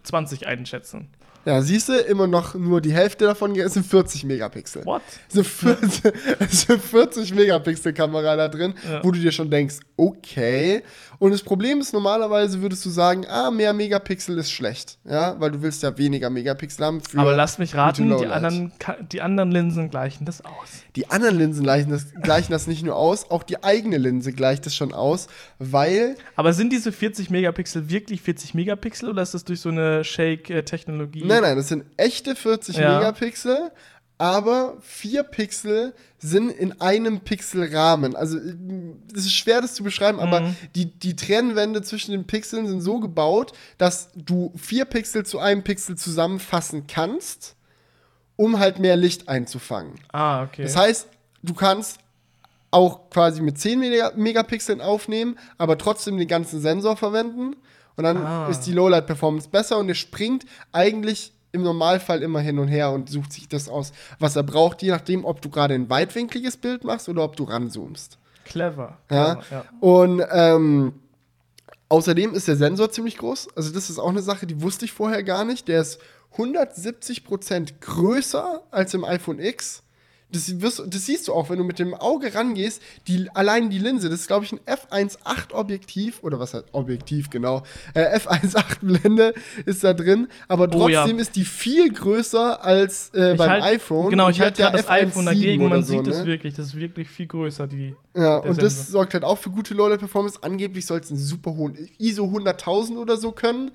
20 0.04 0.46
einschätzen. 0.46 1.08
Ja, 1.46 1.62
siehst 1.62 1.88
du, 1.88 1.92
immer 1.94 2.26
noch 2.26 2.54
nur 2.54 2.80
die 2.80 2.92
Hälfte 2.92 3.24
davon, 3.24 3.54
es 3.54 3.74
sind 3.74 3.86
40 3.86 4.24
Megapixel. 4.24 4.84
What? 4.84 5.00
Es 5.28 5.34
sind 5.34 5.46
40, 5.46 6.12
es 6.40 6.60
sind 6.62 6.82
40 6.82 7.34
Megapixel 7.34 7.92
Kamera 7.92 8.34
da 8.34 8.48
drin, 8.48 8.74
Ja. 8.84 9.02
wo 9.04 9.12
du 9.12 9.20
dir 9.20 9.30
schon 9.30 9.48
denkst, 9.48 9.76
okay. 9.96 10.82
Und 11.18 11.30
das 11.32 11.42
Problem 11.42 11.80
ist, 11.80 11.92
normalerweise 11.92 12.60
würdest 12.60 12.84
du 12.84 12.90
sagen, 12.90 13.26
ah, 13.28 13.50
mehr 13.50 13.72
Megapixel 13.72 14.36
ist 14.38 14.50
schlecht. 14.50 14.98
Ja, 15.04 15.36
weil 15.38 15.50
du 15.50 15.62
willst 15.62 15.82
ja 15.82 15.96
weniger 15.96 16.30
Megapixel 16.30 16.84
haben. 16.84 17.00
Für 17.00 17.18
Aber 17.18 17.34
lass 17.34 17.58
mich 17.58 17.74
raten, 17.74 18.16
die 18.16 18.26
anderen, 18.26 18.72
die 19.12 19.20
anderen 19.22 19.50
Linsen 19.50 19.90
gleichen 19.90 20.24
das 20.24 20.44
aus. 20.44 20.52
Die 20.94 21.10
anderen 21.10 21.38
Linsen 21.38 21.62
gleichen 21.62 21.90
das, 21.90 22.06
gleichen 22.22 22.52
das 22.52 22.66
nicht 22.66 22.82
nur 22.82 22.96
aus, 22.96 23.30
auch 23.30 23.42
die 23.42 23.62
eigene 23.62 23.98
Linse 23.98 24.32
gleicht 24.32 24.66
das 24.66 24.74
schon 24.74 24.92
aus, 24.92 25.28
weil 25.58 26.16
Aber 26.36 26.52
sind 26.52 26.72
diese 26.72 26.92
40 26.92 27.30
Megapixel 27.30 27.88
wirklich 27.90 28.20
40 28.22 28.54
Megapixel 28.54 29.08
oder 29.10 29.22
ist 29.22 29.34
das 29.34 29.44
durch 29.44 29.60
so 29.60 29.68
eine 29.68 30.04
Shake-Technologie? 30.04 31.24
Nein, 31.24 31.42
nein, 31.42 31.56
das 31.56 31.68
sind 31.68 31.84
echte 31.96 32.34
40 32.34 32.76
Ja. 32.76 32.98
Megapixel, 32.98 33.70
aber 34.18 34.76
vier 34.80 35.22
Pixel 35.22 35.94
sind 36.18 36.50
in 36.50 36.80
einem 36.80 37.20
Pixelrahmen. 37.20 38.16
Also 38.16 38.38
es 39.14 39.26
ist 39.26 39.32
schwer, 39.34 39.60
das 39.60 39.74
zu 39.74 39.84
beschreiben, 39.84 40.18
aber 40.20 40.40
Mhm. 40.40 40.56
die, 40.74 40.86
die 40.86 41.14
Trennwände 41.16 41.82
zwischen 41.82 42.12
den 42.12 42.26
Pixeln 42.26 42.66
sind 42.66 42.80
so 42.80 42.98
gebaut, 42.98 43.52
dass 43.78 44.08
du 44.14 44.52
vier 44.56 44.86
Pixel 44.86 45.26
zu 45.26 45.38
einem 45.38 45.62
Pixel 45.62 45.96
zusammenfassen 45.96 46.86
kannst, 46.86 47.56
um 48.36 48.58
halt 48.58 48.78
mehr 48.78 48.96
Licht 48.96 49.28
einzufangen. 49.28 49.94
Ah, 50.12 50.44
okay. 50.44 50.62
Das 50.62 50.76
heißt, 50.76 51.08
du 51.42 51.52
kannst 51.54 51.98
auch 52.70 53.10
quasi 53.10 53.42
mit 53.42 53.58
10 53.58 53.78
Mega 53.78 54.12
Megapixeln 54.16 54.80
aufnehmen, 54.80 55.38
aber 55.58 55.78
trotzdem 55.78 56.16
den 56.18 56.28
ganzen 56.28 56.60
Sensor 56.60 56.96
verwenden. 56.96 57.54
Und 57.96 58.04
dann 58.04 58.18
Ah. 58.18 58.48
ist 58.48 58.60
die 58.62 58.72
Lowlight-Performance 58.72 59.48
besser 59.48 59.78
und 59.78 59.88
er 59.88 59.94
springt 59.94 60.44
eigentlich 60.72 61.32
im 61.56 61.62
Normalfall 61.62 62.22
immer 62.22 62.40
hin 62.40 62.58
und 62.58 62.68
her 62.68 62.92
und 62.92 63.10
sucht 63.10 63.32
sich 63.32 63.48
das 63.48 63.68
aus, 63.68 63.92
was 64.18 64.36
er 64.36 64.44
braucht, 64.44 64.82
je 64.82 64.90
nachdem, 64.90 65.24
ob 65.24 65.42
du 65.42 65.50
gerade 65.50 65.74
ein 65.74 65.90
weitwinkliges 65.90 66.56
Bild 66.56 66.84
machst 66.84 67.08
oder 67.08 67.24
ob 67.24 67.36
du 67.36 67.44
ranzoomst. 67.44 68.18
Clever. 68.44 68.98
Ja? 69.10 69.40
Ja. 69.50 69.64
Und 69.80 70.22
ähm, 70.30 70.94
außerdem 71.88 72.34
ist 72.34 72.48
der 72.48 72.56
Sensor 72.56 72.90
ziemlich 72.90 73.18
groß. 73.18 73.48
Also, 73.56 73.72
das 73.72 73.90
ist 73.90 73.98
auch 73.98 74.10
eine 74.10 74.22
Sache, 74.22 74.46
die 74.46 74.62
wusste 74.62 74.84
ich 74.84 74.92
vorher 74.92 75.22
gar 75.22 75.44
nicht. 75.44 75.68
Der 75.68 75.80
ist 75.80 76.00
170% 76.36 77.80
größer 77.80 78.62
als 78.70 78.94
im 78.94 79.04
iPhone 79.04 79.40
X. 79.40 79.82
Das, 80.32 80.60
wirst, 80.60 80.82
das 80.86 81.06
siehst 81.06 81.28
du 81.28 81.32
auch, 81.32 81.50
wenn 81.50 81.58
du 81.58 81.64
mit 81.64 81.78
dem 81.78 81.94
Auge 81.94 82.34
rangehst. 82.34 82.82
Die, 83.06 83.28
allein 83.34 83.70
die 83.70 83.78
Linse, 83.78 84.08
das 84.10 84.20
ist, 84.20 84.26
glaube 84.26 84.44
ich, 84.44 84.52
ein 84.52 84.58
F1.8-Objektiv. 84.66 86.22
Oder 86.22 86.40
was 86.40 86.52
heißt 86.54 86.64
Objektiv, 86.72 87.30
genau. 87.30 87.62
Äh, 87.94 88.18
F1.8-Blende 88.18 89.34
ist 89.66 89.84
da 89.84 89.94
drin. 89.94 90.28
Aber 90.48 90.68
Oh, 90.74 90.88
ja. 90.88 91.00
trotzdem 91.02 91.18
ist 91.20 91.36
die 91.36 91.44
viel 91.44 91.92
größer 91.92 92.62
als 92.64 93.10
äh, 93.14 93.34
beim 93.36 93.50
halt- 93.50 93.62
iPhone. 93.62 94.10
Genau, 94.10 94.28
ich 94.28 94.40
halte 94.40 94.62
gerade 94.62 94.76
das 94.78 94.88
iPhone 94.88 95.26
dagegen. 95.26 95.68
Man 95.68 95.82
so, 95.82 95.92
sieht 95.92 96.06
ne? 96.06 96.12
es 96.12 96.26
wirklich. 96.26 96.54
Das 96.54 96.66
ist 96.66 96.76
wirklich 96.76 97.08
viel 97.08 97.26
größer, 97.26 97.66
die. 97.66 97.94
Ja, 98.14 98.38
und 98.38 98.60
das 98.60 98.74
Sensor. 98.74 98.92
sorgt 98.92 99.14
halt 99.14 99.24
auch 99.24 99.38
für 99.38 99.50
gute 99.50 99.74
Lowlight-Performance. 99.74 100.38
Angeblich 100.42 100.86
soll 100.86 101.00
es 101.00 101.10
einen 101.10 101.20
super 101.20 101.54
hohen 101.54 101.76
ISO 101.98 102.24
100.000 102.24 102.96
oder 102.96 103.16
so 103.16 103.32
können. 103.32 103.70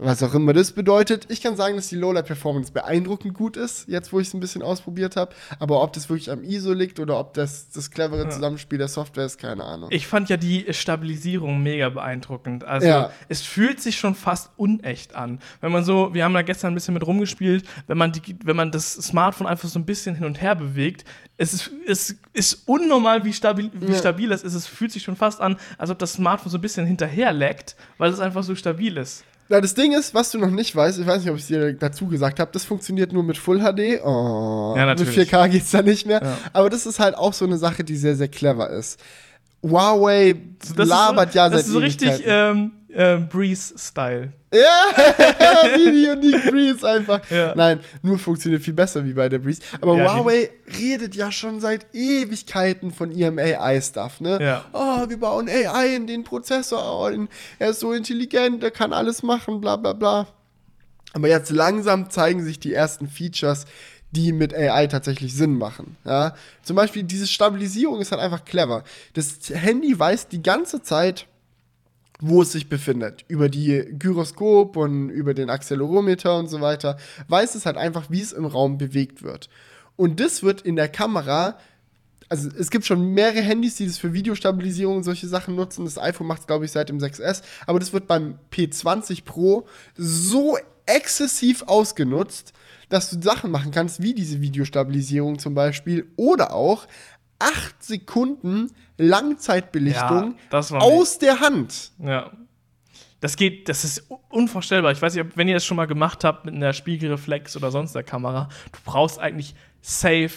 Was 0.00 0.22
auch 0.22 0.32
immer 0.32 0.52
das 0.52 0.70
bedeutet. 0.70 1.26
Ich 1.28 1.42
kann 1.42 1.56
sagen, 1.56 1.74
dass 1.74 1.88
die 1.88 1.96
Lowlight-Performance 1.96 2.70
beeindruckend 2.70 3.34
gut 3.34 3.56
ist, 3.56 3.88
jetzt 3.88 4.12
wo 4.12 4.20
ich 4.20 4.28
es 4.28 4.34
ein 4.34 4.38
bisschen 4.38 4.62
ausprobiert 4.62 5.16
habe. 5.16 5.34
Aber 5.58 5.82
ob 5.82 5.92
das 5.92 6.08
wirklich 6.08 6.30
am 6.30 6.44
ISO 6.44 6.72
liegt 6.72 7.00
oder 7.00 7.18
ob 7.18 7.34
das 7.34 7.68
das 7.70 7.90
clevere 7.90 8.22
Ja. 8.24 8.30
Zusammenspiel 8.30 8.78
der 8.78 8.86
Software 8.86 9.26
ist, 9.26 9.38
keine 9.38 9.64
Ahnung. 9.64 9.88
Ich 9.90 10.06
fand 10.06 10.28
ja 10.28 10.36
die 10.36 10.66
Stabilisierung 10.72 11.60
mega 11.64 11.88
beeindruckend. 11.88 12.62
Also 12.62 12.86
Ja. 12.86 13.10
es 13.28 13.42
fühlt 13.42 13.80
sich 13.80 13.98
schon 13.98 14.14
fast 14.14 14.50
unecht 14.56 15.16
an. 15.16 15.40
Wenn 15.60 15.72
man 15.72 15.82
so, 15.84 16.14
wir 16.14 16.22
haben 16.24 16.34
da 16.34 16.42
gestern 16.42 16.72
ein 16.72 16.74
bisschen 16.74 16.94
mit 16.94 17.04
rumgespielt, 17.04 17.64
wenn 17.88 17.98
man, 17.98 18.12
die, 18.12 18.36
wenn 18.44 18.54
man 18.56 18.70
das 18.70 18.92
Smartphone 18.94 19.48
einfach 19.48 19.68
so 19.68 19.80
ein 19.80 19.84
bisschen 19.84 20.14
hin 20.14 20.26
und 20.26 20.40
her 20.40 20.54
bewegt, 20.54 21.04
es 21.38 21.52
ist, 21.54 21.70
es 21.88 22.16
ist 22.34 22.62
unnormal, 22.66 23.24
wie 23.24 23.32
stabil, 23.32 23.70
wie 23.74 23.92
Ja. 23.92 23.98
stabil 23.98 24.30
es 24.30 24.44
ist. 24.44 24.54
Es 24.54 24.68
fühlt 24.68 24.92
sich 24.92 25.02
schon 25.02 25.16
fast 25.16 25.40
an, 25.40 25.56
als 25.76 25.90
ob 25.90 25.98
das 25.98 26.12
Smartphone 26.12 26.52
so 26.52 26.58
ein 26.58 26.60
bisschen 26.60 26.86
hinterher 26.86 27.32
leckt, 27.32 27.74
weil 27.96 28.12
es 28.12 28.20
einfach 28.20 28.44
so 28.44 28.54
stabil 28.54 28.96
ist. 28.96 29.24
Na, 29.50 29.60
das 29.62 29.74
Ding 29.74 29.92
ist, 29.92 30.12
was 30.14 30.30
du 30.30 30.38
noch 30.38 30.50
nicht 30.50 30.76
weißt, 30.76 30.98
ich 30.98 31.06
weiß 31.06 31.22
nicht, 31.22 31.30
ob 31.30 31.36
ich 31.36 31.42
es 31.42 31.48
dir 31.48 31.72
dazu 31.72 32.06
gesagt 32.06 32.38
habe, 32.38 32.50
das 32.52 32.64
funktioniert 32.64 33.12
nur 33.12 33.22
mit 33.22 33.38
Full 33.38 33.60
HD. 33.60 34.02
Oh, 34.04 34.74
Ja, 34.76 34.84
mit 34.86 34.98
natürlich. 34.98 35.30
4K 35.32 35.48
geht 35.48 35.62
es 35.62 35.70
da 35.70 35.80
nicht 35.80 36.06
mehr. 36.06 36.20
Ja. 36.22 36.38
Aber 36.52 36.68
das 36.68 36.84
ist 36.84 37.00
halt 37.00 37.16
auch 37.16 37.32
so 37.32 37.46
eine 37.46 37.56
Sache, 37.56 37.82
die 37.82 37.96
sehr, 37.96 38.14
sehr 38.14 38.28
clever 38.28 38.68
ist. 38.68 39.00
Huawei 39.62 40.36
Das 40.76 40.86
labert 40.86 41.28
ist 41.28 41.32
so, 41.32 41.38
ja 41.38 41.48
Das 41.48 41.60
seit 41.60 41.66
ist 41.66 41.72
so 41.72 41.78
richtig 41.78 42.22
ähm, 42.26 42.72
äh, 42.92 43.18
Breeze-Style. 43.18 44.32
Ja, 44.52 44.58
wie 45.76 45.90
die 45.92 46.08
Unique 46.08 46.50
Breeze 46.50 46.88
einfach. 46.88 47.20
Ja. 47.30 47.54
Nein, 47.54 47.80
nur 48.02 48.18
funktioniert 48.18 48.62
viel 48.62 48.72
besser 48.72 49.04
wie 49.04 49.12
bei 49.12 49.28
der 49.28 49.38
Breeze. 49.38 49.60
Aber 49.80 49.96
Ja, 49.96 50.14
Huawei 50.14 50.50
redet 50.78 51.14
ja 51.14 51.30
schon 51.30 51.60
seit 51.60 51.86
Ewigkeiten 51.94 52.90
von 52.90 53.10
ihrem 53.10 53.38
AI-Stuff, 53.38 54.20
ne? 54.20 54.38
Ja. 54.40 54.64
Oh, 54.72 55.08
wir 55.08 55.18
bauen 55.18 55.48
AI 55.48 55.96
in 55.96 56.06
den 56.06 56.24
Prozessor 56.24 57.08
ein. 57.08 57.28
Er 57.58 57.70
ist 57.70 57.80
so 57.80 57.92
intelligent, 57.92 58.62
er 58.64 58.70
kann 58.70 58.92
alles 58.92 59.22
machen, 59.22 59.60
bla 59.60 59.76
bla 59.76 59.92
bla. 59.92 60.26
Aber 61.12 61.28
jetzt 61.28 61.50
langsam 61.50 62.10
zeigen 62.10 62.42
sich 62.42 62.58
die 62.58 62.72
ersten 62.72 63.08
Features, 63.08 63.66
die 64.12 64.32
mit 64.32 64.54
AI 64.54 64.86
tatsächlich 64.86 65.34
Sinn 65.34 65.58
machen. 65.58 65.96
Ja? 66.04 66.34
Zum 66.62 66.76
Beispiel 66.76 67.02
diese 67.02 67.26
Stabilisierung 67.26 68.00
ist 68.00 68.12
halt 68.12 68.22
einfach 68.22 68.44
clever. 68.44 68.84
Das 69.12 69.38
Handy 69.52 69.98
weiß 69.98 70.28
die 70.28 70.42
ganze 70.42 70.82
Zeit, 70.82 71.26
wo 72.20 72.42
es 72.42 72.52
sich 72.52 72.68
befindet. 72.68 73.24
Über 73.28 73.48
die 73.48 73.84
Gyroskop 73.98 74.76
und 74.76 75.10
über 75.10 75.34
den 75.34 75.50
Accelerometer 75.50 76.38
und 76.38 76.48
so 76.48 76.60
weiter. 76.60 76.96
Weiß 77.28 77.54
es 77.54 77.66
halt 77.66 77.76
einfach, 77.76 78.10
wie 78.10 78.20
es 78.20 78.32
im 78.32 78.44
Raum 78.44 78.78
bewegt 78.78 79.22
wird. 79.22 79.48
Und 79.96 80.20
das 80.20 80.42
wird 80.42 80.62
in 80.62 80.76
der 80.76 80.88
Kamera 80.88 81.58
also 82.28 82.50
es 82.58 82.70
gibt 82.70 82.84
schon 82.84 83.14
mehrere 83.14 83.40
Handys, 83.40 83.76
die 83.76 83.86
das 83.86 83.98
für 83.98 84.12
Videostabilisierung 84.12 84.96
und 84.96 85.02
solche 85.02 85.26
Sachen 85.26 85.54
nutzen. 85.54 85.84
Das 85.84 85.98
iPhone 85.98 86.26
macht 86.26 86.42
es, 86.42 86.46
glaube 86.46 86.64
ich, 86.64 86.72
seit 86.72 86.88
dem 86.88 86.98
6S. 86.98 87.42
Aber 87.66 87.78
das 87.78 87.92
wird 87.92 88.06
beim 88.06 88.38
P20 88.52 89.24
Pro 89.24 89.66
so 89.96 90.58
exzessiv 90.86 91.62
ausgenutzt, 91.66 92.52
dass 92.88 93.10
du 93.10 93.20
Sachen 93.22 93.50
machen 93.50 93.70
kannst, 93.70 94.02
wie 94.02 94.14
diese 94.14 94.40
Videostabilisierung 94.40 95.38
zum 95.38 95.54
Beispiel. 95.54 96.06
Oder 96.16 96.54
auch 96.54 96.86
8 97.38 97.82
Sekunden 97.82 98.72
Langzeitbelichtung 98.96 100.32
Ja, 100.32 100.34
das 100.50 100.72
war 100.72 100.82
aus 100.82 101.18
der 101.18 101.40
Hand. 101.40 101.92
Ja. 101.98 102.32
Das 103.20 103.36
geht, 103.36 103.68
das 103.68 103.84
ist 103.84 104.08
unvorstellbar. 104.28 104.92
Ich 104.92 105.02
weiß 105.02 105.14
nicht, 105.14 105.24
ob, 105.24 105.36
wenn 105.36 105.48
ihr 105.48 105.54
das 105.54 105.64
schon 105.64 105.76
mal 105.76 105.86
gemacht 105.86 106.24
habt 106.24 106.44
mit 106.44 106.54
einer 106.54 106.72
Spiegelreflex 106.72 107.56
oder 107.56 107.70
sonst 107.70 107.94
der 107.94 108.04
Kamera, 108.04 108.48
du 108.72 108.78
brauchst 108.84 109.18
eigentlich 109.18 109.54
safe 109.80 110.30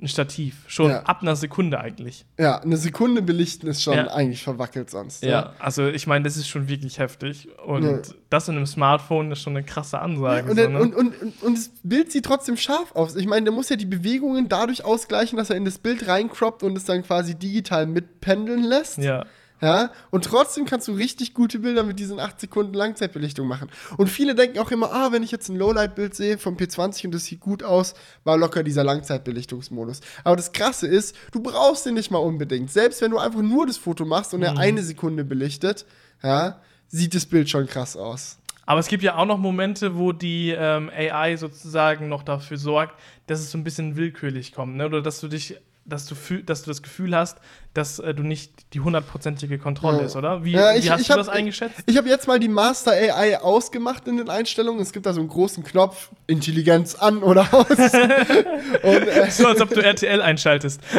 ein 0.00 0.08
Stativ. 0.08 0.56
Schon 0.66 0.90
Ja. 0.90 1.02
ab 1.04 1.22
einer 1.22 1.36
Sekunde 1.36 1.80
eigentlich. 1.80 2.26
Ja, 2.38 2.58
eine 2.60 2.76
Sekunde 2.76 3.22
belichten 3.22 3.66
ist 3.66 3.82
schon 3.82 3.94
Ja. 3.96 4.08
eigentlich 4.08 4.42
verwackelt 4.42 4.90
sonst. 4.90 5.22
Ja. 5.22 5.54
Also 5.58 5.88
ich 5.88 6.06
meine, 6.06 6.24
das 6.24 6.36
ist 6.36 6.48
schon 6.48 6.68
wirklich 6.68 6.98
heftig. 6.98 7.48
Und 7.64 7.84
Ja. 7.84 7.98
das 8.28 8.48
in 8.48 8.56
einem 8.56 8.66
Smartphone 8.66 9.32
ist 9.32 9.40
schon 9.40 9.56
eine 9.56 9.64
krasse 9.64 9.98
Ansage. 9.98 10.50
Und, 10.50 10.58
so, 10.58 10.68
ne? 10.68 10.78
und, 10.80 10.94
und, 10.94 11.22
und, 11.22 11.42
und 11.42 11.56
das 11.56 11.70
Bild 11.82 12.12
sieht 12.12 12.26
trotzdem 12.26 12.58
scharf 12.58 12.94
aus. 12.94 13.16
Ich 13.16 13.26
meine, 13.26 13.44
der 13.44 13.54
muss 13.54 13.70
ja 13.70 13.76
die 13.76 13.86
Bewegungen 13.86 14.48
dadurch 14.50 14.84
ausgleichen, 14.84 15.38
dass 15.38 15.48
er 15.48 15.56
in 15.56 15.64
das 15.64 15.78
Bild 15.78 16.06
reincroppt 16.06 16.62
und 16.62 16.76
es 16.76 16.84
dann 16.84 17.02
quasi 17.02 17.34
digital 17.34 17.86
mitpendeln 17.86 18.62
lässt. 18.64 18.98
ja. 18.98 19.24
Ja, 19.62 19.90
und 20.10 20.24
trotzdem 20.24 20.66
kannst 20.66 20.86
du 20.86 20.92
richtig 20.92 21.32
gute 21.32 21.60
Bilder 21.60 21.82
mit 21.82 21.98
diesen 21.98 22.20
8 22.20 22.38
Sekunden 22.40 22.74
Langzeitbelichtung 22.74 23.48
machen. 23.48 23.70
Und 23.96 24.08
viele 24.08 24.34
denken 24.34 24.58
auch 24.58 24.70
immer, 24.70 24.92
ah, 24.92 25.12
wenn 25.12 25.22
ich 25.22 25.30
jetzt 25.30 25.48
ein 25.48 25.56
Lowlight-Bild 25.56 26.14
sehe 26.14 26.36
vom 26.36 26.56
P20 26.56 27.06
und 27.06 27.14
das 27.14 27.24
sieht 27.24 27.40
gut 27.40 27.62
aus, 27.62 27.94
war 28.24 28.36
locker 28.36 28.62
dieser 28.62 28.84
Langzeitbelichtungsmodus. 28.84 30.02
Aber 30.24 30.36
das 30.36 30.52
Krasse 30.52 30.86
ist, 30.86 31.16
du 31.32 31.40
brauchst 31.40 31.86
den 31.86 31.94
nicht 31.94 32.10
mal 32.10 32.18
unbedingt. 32.18 32.70
Selbst 32.70 33.00
wenn 33.00 33.10
du 33.10 33.18
einfach 33.18 33.40
nur 33.40 33.66
das 33.66 33.78
Foto 33.78 34.04
machst 34.04 34.34
und 34.34 34.42
er 34.42 34.58
eine 34.58 34.82
Sekunde 34.82 35.24
belichtet, 35.24 35.86
ja, 36.22 36.60
sieht 36.88 37.14
das 37.14 37.24
Bild 37.24 37.48
schon 37.48 37.66
krass 37.66 37.96
aus. 37.96 38.38
Aber 38.66 38.80
es 38.80 38.88
gibt 38.88 39.04
ja 39.04 39.16
auch 39.16 39.26
noch 39.26 39.38
Momente, 39.38 39.96
wo 39.96 40.12
die 40.12 40.50
ähm, 40.50 40.90
AI 40.90 41.36
sozusagen 41.36 42.08
noch 42.08 42.24
dafür 42.24 42.58
sorgt, 42.58 42.98
dass 43.28 43.38
es 43.38 43.52
so 43.52 43.58
ein 43.58 43.64
bisschen 43.64 43.94
willkürlich 43.94 44.52
kommt, 44.52 44.76
ne? 44.76 44.86
Oder 44.86 45.02
dass 45.02 45.20
du 45.20 45.28
dich, 45.28 45.56
dass 45.88 46.06
du 46.06 46.14
fühl, 46.14 46.42
dass 46.42 46.62
du 46.62 46.70
das 46.70 46.82
Gefühl 46.82 47.14
hast, 47.16 47.38
dass 47.74 47.98
äh, 47.98 48.14
du 48.14 48.22
nicht 48.22 48.74
die 48.74 48.80
hundertprozentige 48.80 49.58
Kontrolle 49.58 49.98
Ja. 49.98 50.04
ist, 50.06 50.16
oder? 50.16 50.44
Wie, 50.44 50.52
Ja, 50.52 50.74
wie 50.74 50.78
ich- 50.78 50.90
hast 50.90 51.00
ich 51.02 51.06
du 51.06 51.12
hab- 51.12 51.18
das 51.20 51.28
eingeschätzt? 51.28 51.74
Ich 51.86 51.96
habe 51.96 52.08
jetzt 52.08 52.26
mal 52.26 52.40
die 52.40 52.48
Master 52.48 52.92
AI 52.92 53.38
ausgemacht 53.40 54.06
in 54.08 54.16
den 54.16 54.28
Einstellungen. 54.28 54.80
Es 54.82 54.92
gibt 54.92 55.06
da 55.06 55.12
so 55.12 55.20
einen 55.20 55.28
großen 55.28 55.62
Knopf, 55.64 56.10
Intelligenz 56.26 56.94
an 56.96 57.22
oder 57.22 57.46
aus. 57.52 57.68
und 57.70 59.08
äh, 59.08 59.30
so 59.30 59.46
als 59.46 59.60
ob 59.60 59.70
du 59.70 59.80
RTL 59.82 60.20
einschaltest. 60.22 60.80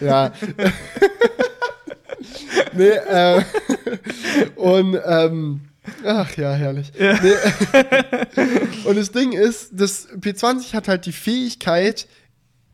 Ja. 0.00 0.32
nee, 2.72 2.88
äh, 2.88 3.42
und 4.56 4.98
ähm, 5.06 5.60
ach 6.04 6.36
ja, 6.36 6.52
herrlich. 6.52 6.92
Nee, 6.98 7.34
und 8.84 8.98
das 8.98 9.10
Ding 9.12 9.32
ist, 9.32 9.70
das 9.72 10.08
P20 10.10 10.74
hat 10.74 10.88
halt 10.88 11.06
die 11.06 11.12
Fähigkeit, 11.12 12.06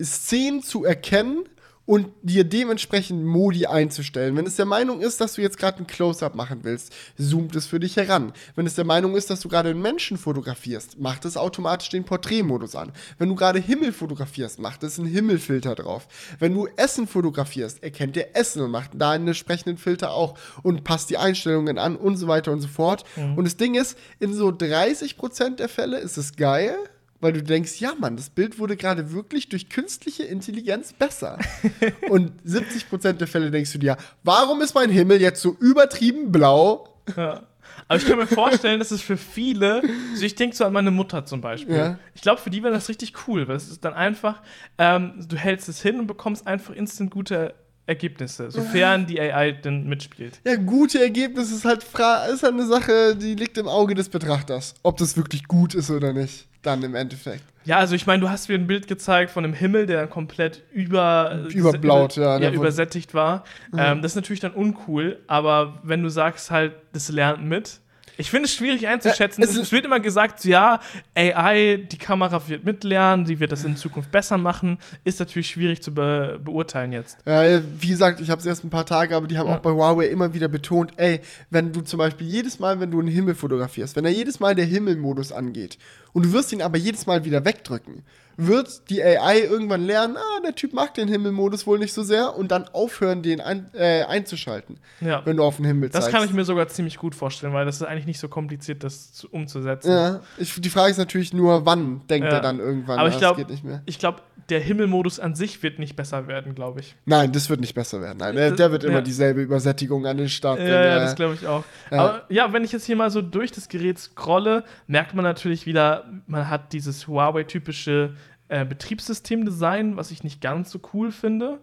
Szenen 0.02 0.62
zu 0.62 0.84
erkennen 0.84 1.44
und 1.88 2.08
dir 2.20 2.44
dementsprechend 2.44 3.24
Modi 3.24 3.64
einzustellen. 3.64 4.36
Wenn 4.36 4.44
es 4.44 4.56
der 4.56 4.66
Meinung 4.66 5.00
ist, 5.00 5.22
dass 5.22 5.32
du 5.32 5.40
jetzt 5.40 5.56
gerade 5.56 5.78
ein 5.78 5.86
Close-up 5.86 6.34
machen 6.34 6.58
willst, 6.60 6.92
zoomt 7.16 7.56
es 7.56 7.66
für 7.66 7.80
dich 7.80 7.96
heran. 7.96 8.34
Wenn 8.56 8.66
es 8.66 8.74
der 8.74 8.84
Meinung 8.84 9.16
ist, 9.16 9.30
dass 9.30 9.40
du 9.40 9.48
gerade 9.48 9.70
einen 9.70 9.80
Menschen 9.80 10.18
fotografierst, 10.18 11.00
macht 11.00 11.24
es 11.24 11.38
automatisch 11.38 11.88
den 11.88 12.04
Porträtmodus 12.04 12.76
an. 12.76 12.92
Wenn 13.16 13.30
du 13.30 13.34
gerade 13.36 13.58
Himmel 13.58 13.92
fotografierst, 13.92 14.58
macht 14.58 14.82
es 14.82 14.98
einen 14.98 15.08
Himmelfilter 15.08 15.74
drauf. 15.74 16.08
Wenn 16.38 16.52
du 16.52 16.68
Essen 16.76 17.06
fotografierst, 17.06 17.82
erkennt 17.82 18.16
der 18.16 18.36
Essen 18.36 18.60
und 18.60 18.70
macht 18.70 18.90
da 18.92 19.12
einen 19.12 19.26
entsprechenden 19.26 19.78
Filter 19.78 20.10
auch 20.10 20.38
und 20.62 20.84
passt 20.84 21.08
die 21.08 21.16
Einstellungen 21.16 21.78
an 21.78 21.96
und 21.96 22.18
so 22.18 22.28
weiter 22.28 22.52
und 22.52 22.60
so 22.60 22.68
fort. 22.68 23.04
Und 23.34 23.46
das 23.46 23.56
Ding 23.56 23.76
ist, 23.76 23.96
in 24.20 24.34
so 24.34 24.48
30% 24.48 25.56
der 25.56 25.70
Fälle 25.70 25.96
ist 26.00 26.18
es 26.18 26.36
geil, 26.36 26.76
weil 27.20 27.32
du 27.32 27.42
denkst, 27.42 27.80
ja 27.80 27.94
Mann, 27.98 28.16
das 28.16 28.30
Bild 28.30 28.58
wurde 28.58 28.76
gerade 28.76 29.12
wirklich 29.12 29.48
durch 29.48 29.68
künstliche 29.68 30.24
Intelligenz 30.24 30.92
besser. 30.92 31.38
Und 32.08 32.32
70% 32.46 33.14
der 33.14 33.26
Fälle 33.26 33.50
denkst 33.50 33.72
du 33.72 33.78
dir, 33.78 33.96
warum 34.22 34.60
ist 34.60 34.74
mein 34.74 34.90
Himmel 34.90 35.20
jetzt 35.20 35.42
so 35.42 35.56
übertrieben 35.60 36.32
blau? 36.32 36.88
Ja. 37.16 37.42
Aber 37.86 37.98
ich 37.98 38.06
kann 38.06 38.18
mir 38.18 38.26
vorstellen, 38.26 38.80
dass 38.80 38.90
es 38.90 39.02
für 39.02 39.16
viele, 39.16 39.82
also 40.10 40.24
ich 40.24 40.34
denke 40.34 40.56
so 40.56 40.64
an 40.64 40.72
meine 40.72 40.90
Mutter 40.90 41.24
zum 41.24 41.40
Beispiel. 41.40 41.76
Ja. 41.76 41.98
Ich 42.14 42.22
glaube, 42.22 42.40
für 42.40 42.50
die 42.50 42.62
wäre 42.62 42.74
das 42.74 42.88
richtig 42.88 43.14
cool, 43.26 43.46
weil 43.48 43.56
es 43.56 43.70
ist 43.70 43.84
dann 43.84 43.94
einfach, 43.94 44.42
ähm, 44.78 45.24
du 45.28 45.36
hältst 45.36 45.68
es 45.68 45.80
hin 45.80 45.98
und 45.98 46.06
bekommst 46.06 46.46
einfach 46.46 46.74
instant 46.74 47.10
gute 47.10 47.54
Ergebnisse, 47.86 48.50
sofern 48.50 49.06
die 49.06 49.18
AI 49.18 49.52
denn 49.52 49.88
mitspielt. 49.88 50.40
Ja, 50.44 50.56
gute 50.56 51.00
Ergebnisse 51.00 51.54
ist 51.54 51.64
halt, 51.64 51.84
ist 51.84 52.42
halt 52.42 52.44
eine 52.44 52.66
Sache, 52.66 53.16
die 53.16 53.34
liegt 53.34 53.56
im 53.56 53.66
Auge 53.66 53.94
des 53.94 54.10
Betrachters. 54.10 54.74
Ob 54.82 54.98
das 54.98 55.16
wirklich 55.16 55.44
gut 55.44 55.74
ist 55.74 55.90
oder 55.90 56.12
nicht, 56.12 56.47
dann 56.62 56.82
im 56.82 56.94
Endeffekt. 56.94 57.44
Ja, 57.64 57.78
also 57.78 57.94
ich 57.94 58.06
meine, 58.06 58.20
du 58.20 58.30
hast 58.30 58.48
mir 58.48 58.54
ein 58.54 58.66
Bild 58.66 58.88
gezeigt 58.88 59.30
von 59.30 59.44
einem 59.44 59.52
Himmel, 59.52 59.86
der 59.86 60.00
dann 60.00 60.10
komplett 60.10 60.62
über, 60.72 61.46
Überblaut, 61.50 62.16
ja, 62.16 62.38
ja 62.38 62.50
übersättigt 62.50 63.12
war. 63.14 63.44
Ähm, 63.76 64.00
das 64.00 64.12
ist 64.12 64.16
natürlich 64.16 64.40
dann 64.40 64.52
uncool, 64.52 65.18
aber 65.26 65.80
wenn 65.82 66.02
du 66.02 66.08
sagst 66.08 66.50
halt, 66.50 66.72
das 66.92 67.10
lernt 67.10 67.44
mit. 67.44 67.80
Ich 68.20 68.30
finde 68.30 68.46
es 68.46 68.54
schwierig 68.54 68.86
einzuschätzen. 68.88 69.42
Ja, 69.42 69.48
es 69.48 69.56
es, 69.56 69.70
wird 69.70 69.84
immer 69.84 70.00
gesagt, 70.00 70.44
ja, 70.44 70.80
AI, 71.14 71.76
die 71.90 71.98
Kamera 71.98 72.46
wird 72.48 72.64
mitlernen, 72.64 73.24
die 73.24 73.38
wird 73.38 73.52
das 73.52 73.62
in 73.64 73.76
Zukunft 73.76 74.10
besser 74.10 74.36
machen. 74.38 74.78
Ist 75.04 75.20
natürlich 75.20 75.48
schwierig 75.48 75.82
zu 75.82 75.94
be 75.94 76.40
beurteilen 76.42 76.92
jetzt. 76.92 77.18
Ja, 77.24 77.60
wie 77.78 77.88
gesagt, 77.88 78.20
ich 78.20 78.28
habe 78.28 78.40
es 78.40 78.46
erst 78.46 78.64
ein 78.64 78.70
paar 78.70 78.86
Tage, 78.86 79.14
aber 79.14 79.28
die 79.28 79.38
haben 79.38 79.48
Ja. 79.48 79.54
auch 79.56 79.60
bei 79.60 79.70
Huawei 79.70 80.06
immer 80.08 80.34
wieder 80.34 80.48
betont, 80.48 80.92
ey, 80.96 81.20
wenn 81.50 81.72
du 81.72 81.80
zum 81.80 81.98
Beispiel 81.98 82.26
jedes 82.26 82.58
Mal, 82.58 82.80
wenn 82.80 82.90
du 82.90 82.98
einen 82.98 83.08
Himmel 83.08 83.36
fotografierst, 83.36 83.94
wenn 83.94 84.02
da 84.04 84.10
jedes 84.10 84.40
Mal 84.40 84.56
der 84.56 84.64
Himmelmodus 84.66 85.30
angeht 85.30 85.78
und 86.12 86.24
du 86.26 86.32
wirst 86.32 86.52
ihn 86.52 86.60
aber 86.60 86.76
jedes 86.76 87.06
Mal 87.06 87.24
wieder 87.24 87.44
wegdrücken, 87.44 88.02
wird 88.40 88.88
die 88.88 89.02
AI 89.02 89.40
irgendwann 89.40 89.84
lernen, 89.84 90.16
ah, 90.16 90.40
der 90.44 90.54
Typ 90.54 90.72
mag 90.72 90.94
den 90.94 91.08
Himmelmodus 91.08 91.66
wohl 91.66 91.78
nicht 91.80 91.92
so 91.92 92.04
sehr 92.04 92.36
und 92.36 92.52
dann 92.52 92.68
aufhören, 92.68 93.20
den 93.22 93.40
ein, 93.40 93.68
äh, 93.74 94.04
einzuschalten, 94.04 94.78
Ja. 95.00 95.22
wenn 95.26 95.36
du 95.36 95.42
auf 95.42 95.56
den 95.56 95.64
Himmel 95.64 95.88
Das 95.88 96.04
zeigst. 96.04 96.16
kann 96.16 96.24
ich 96.24 96.32
mir 96.32 96.44
sogar 96.44 96.68
ziemlich 96.68 96.98
gut 96.98 97.16
vorstellen, 97.16 97.52
weil 97.52 97.66
das 97.66 97.76
ist 97.76 97.82
eigentlich 97.82 98.06
nicht 98.06 98.20
so 98.20 98.28
kompliziert, 98.28 98.84
das 98.84 99.12
zu, 99.12 99.28
umzusetzen. 99.28 99.90
Ja, 99.90 100.20
ich, 100.38 100.54
die 100.60 100.70
Frage 100.70 100.92
ist 100.92 100.98
natürlich 100.98 101.32
nur, 101.34 101.66
wann 101.66 102.02
denkt 102.08 102.28
Ja. 102.28 102.34
er 102.36 102.40
dann 102.40 102.60
irgendwann, 102.60 102.98
Aber 103.00 103.08
ich 103.08 103.14
es 103.16 103.20
glaube, 103.20 103.38
geht 103.40 103.50
nicht 103.50 103.64
mehr. 103.64 103.82
ich 103.86 103.98
glaube, 103.98 104.22
der 104.50 104.60
Himmelmodus 104.60 105.20
an 105.20 105.34
sich 105.34 105.62
wird 105.62 105.78
nicht 105.78 105.94
besser 105.96 106.26
werden, 106.26 106.54
glaube 106.54 106.80
ich. 106.80 106.94
Nein, 107.04 107.32
das 107.32 107.50
wird 107.50 107.60
nicht 107.60 107.74
besser 107.74 108.00
werden. 108.00 108.16
Nein, 108.18 108.34
der, 108.36 108.50
Das- 108.50 108.56
der 108.56 108.70
wird 108.72 108.84
immer 108.84 108.94
ja. 108.94 109.00
dieselbe 109.02 109.42
Übersättigung 109.42 110.06
an 110.06 110.16
den 110.16 110.28
Start 110.30 110.58
Ja, 110.60 110.64
bringen. 110.64 110.84
ja, 110.84 110.98
das 111.00 111.16
glaube 111.16 111.34
ich 111.34 111.46
auch. 111.46 111.64
Ja. 111.90 111.98
Aber 111.98 112.22
ja, 112.30 112.50
wenn 112.52 112.64
ich 112.64 112.72
jetzt 112.72 112.84
hier 112.86 112.96
mal 112.96 113.10
so 113.10 113.20
durch 113.20 113.50
das 113.52 113.68
Gerät 113.68 113.98
scrolle, 113.98 114.64
merkt 114.86 115.12
man 115.12 115.24
natürlich 115.24 115.66
wieder, 115.66 116.04
man 116.28 116.48
hat 116.48 116.72
dieses 116.72 117.06
Huawei-typische 117.08 118.14
äh, 118.48 118.64
Betriebssystemdesign, 118.64 119.96
was 119.96 120.10
ich 120.10 120.24
nicht 120.24 120.40
ganz 120.40 120.70
so 120.70 120.80
cool 120.92 121.10
finde. 121.12 121.60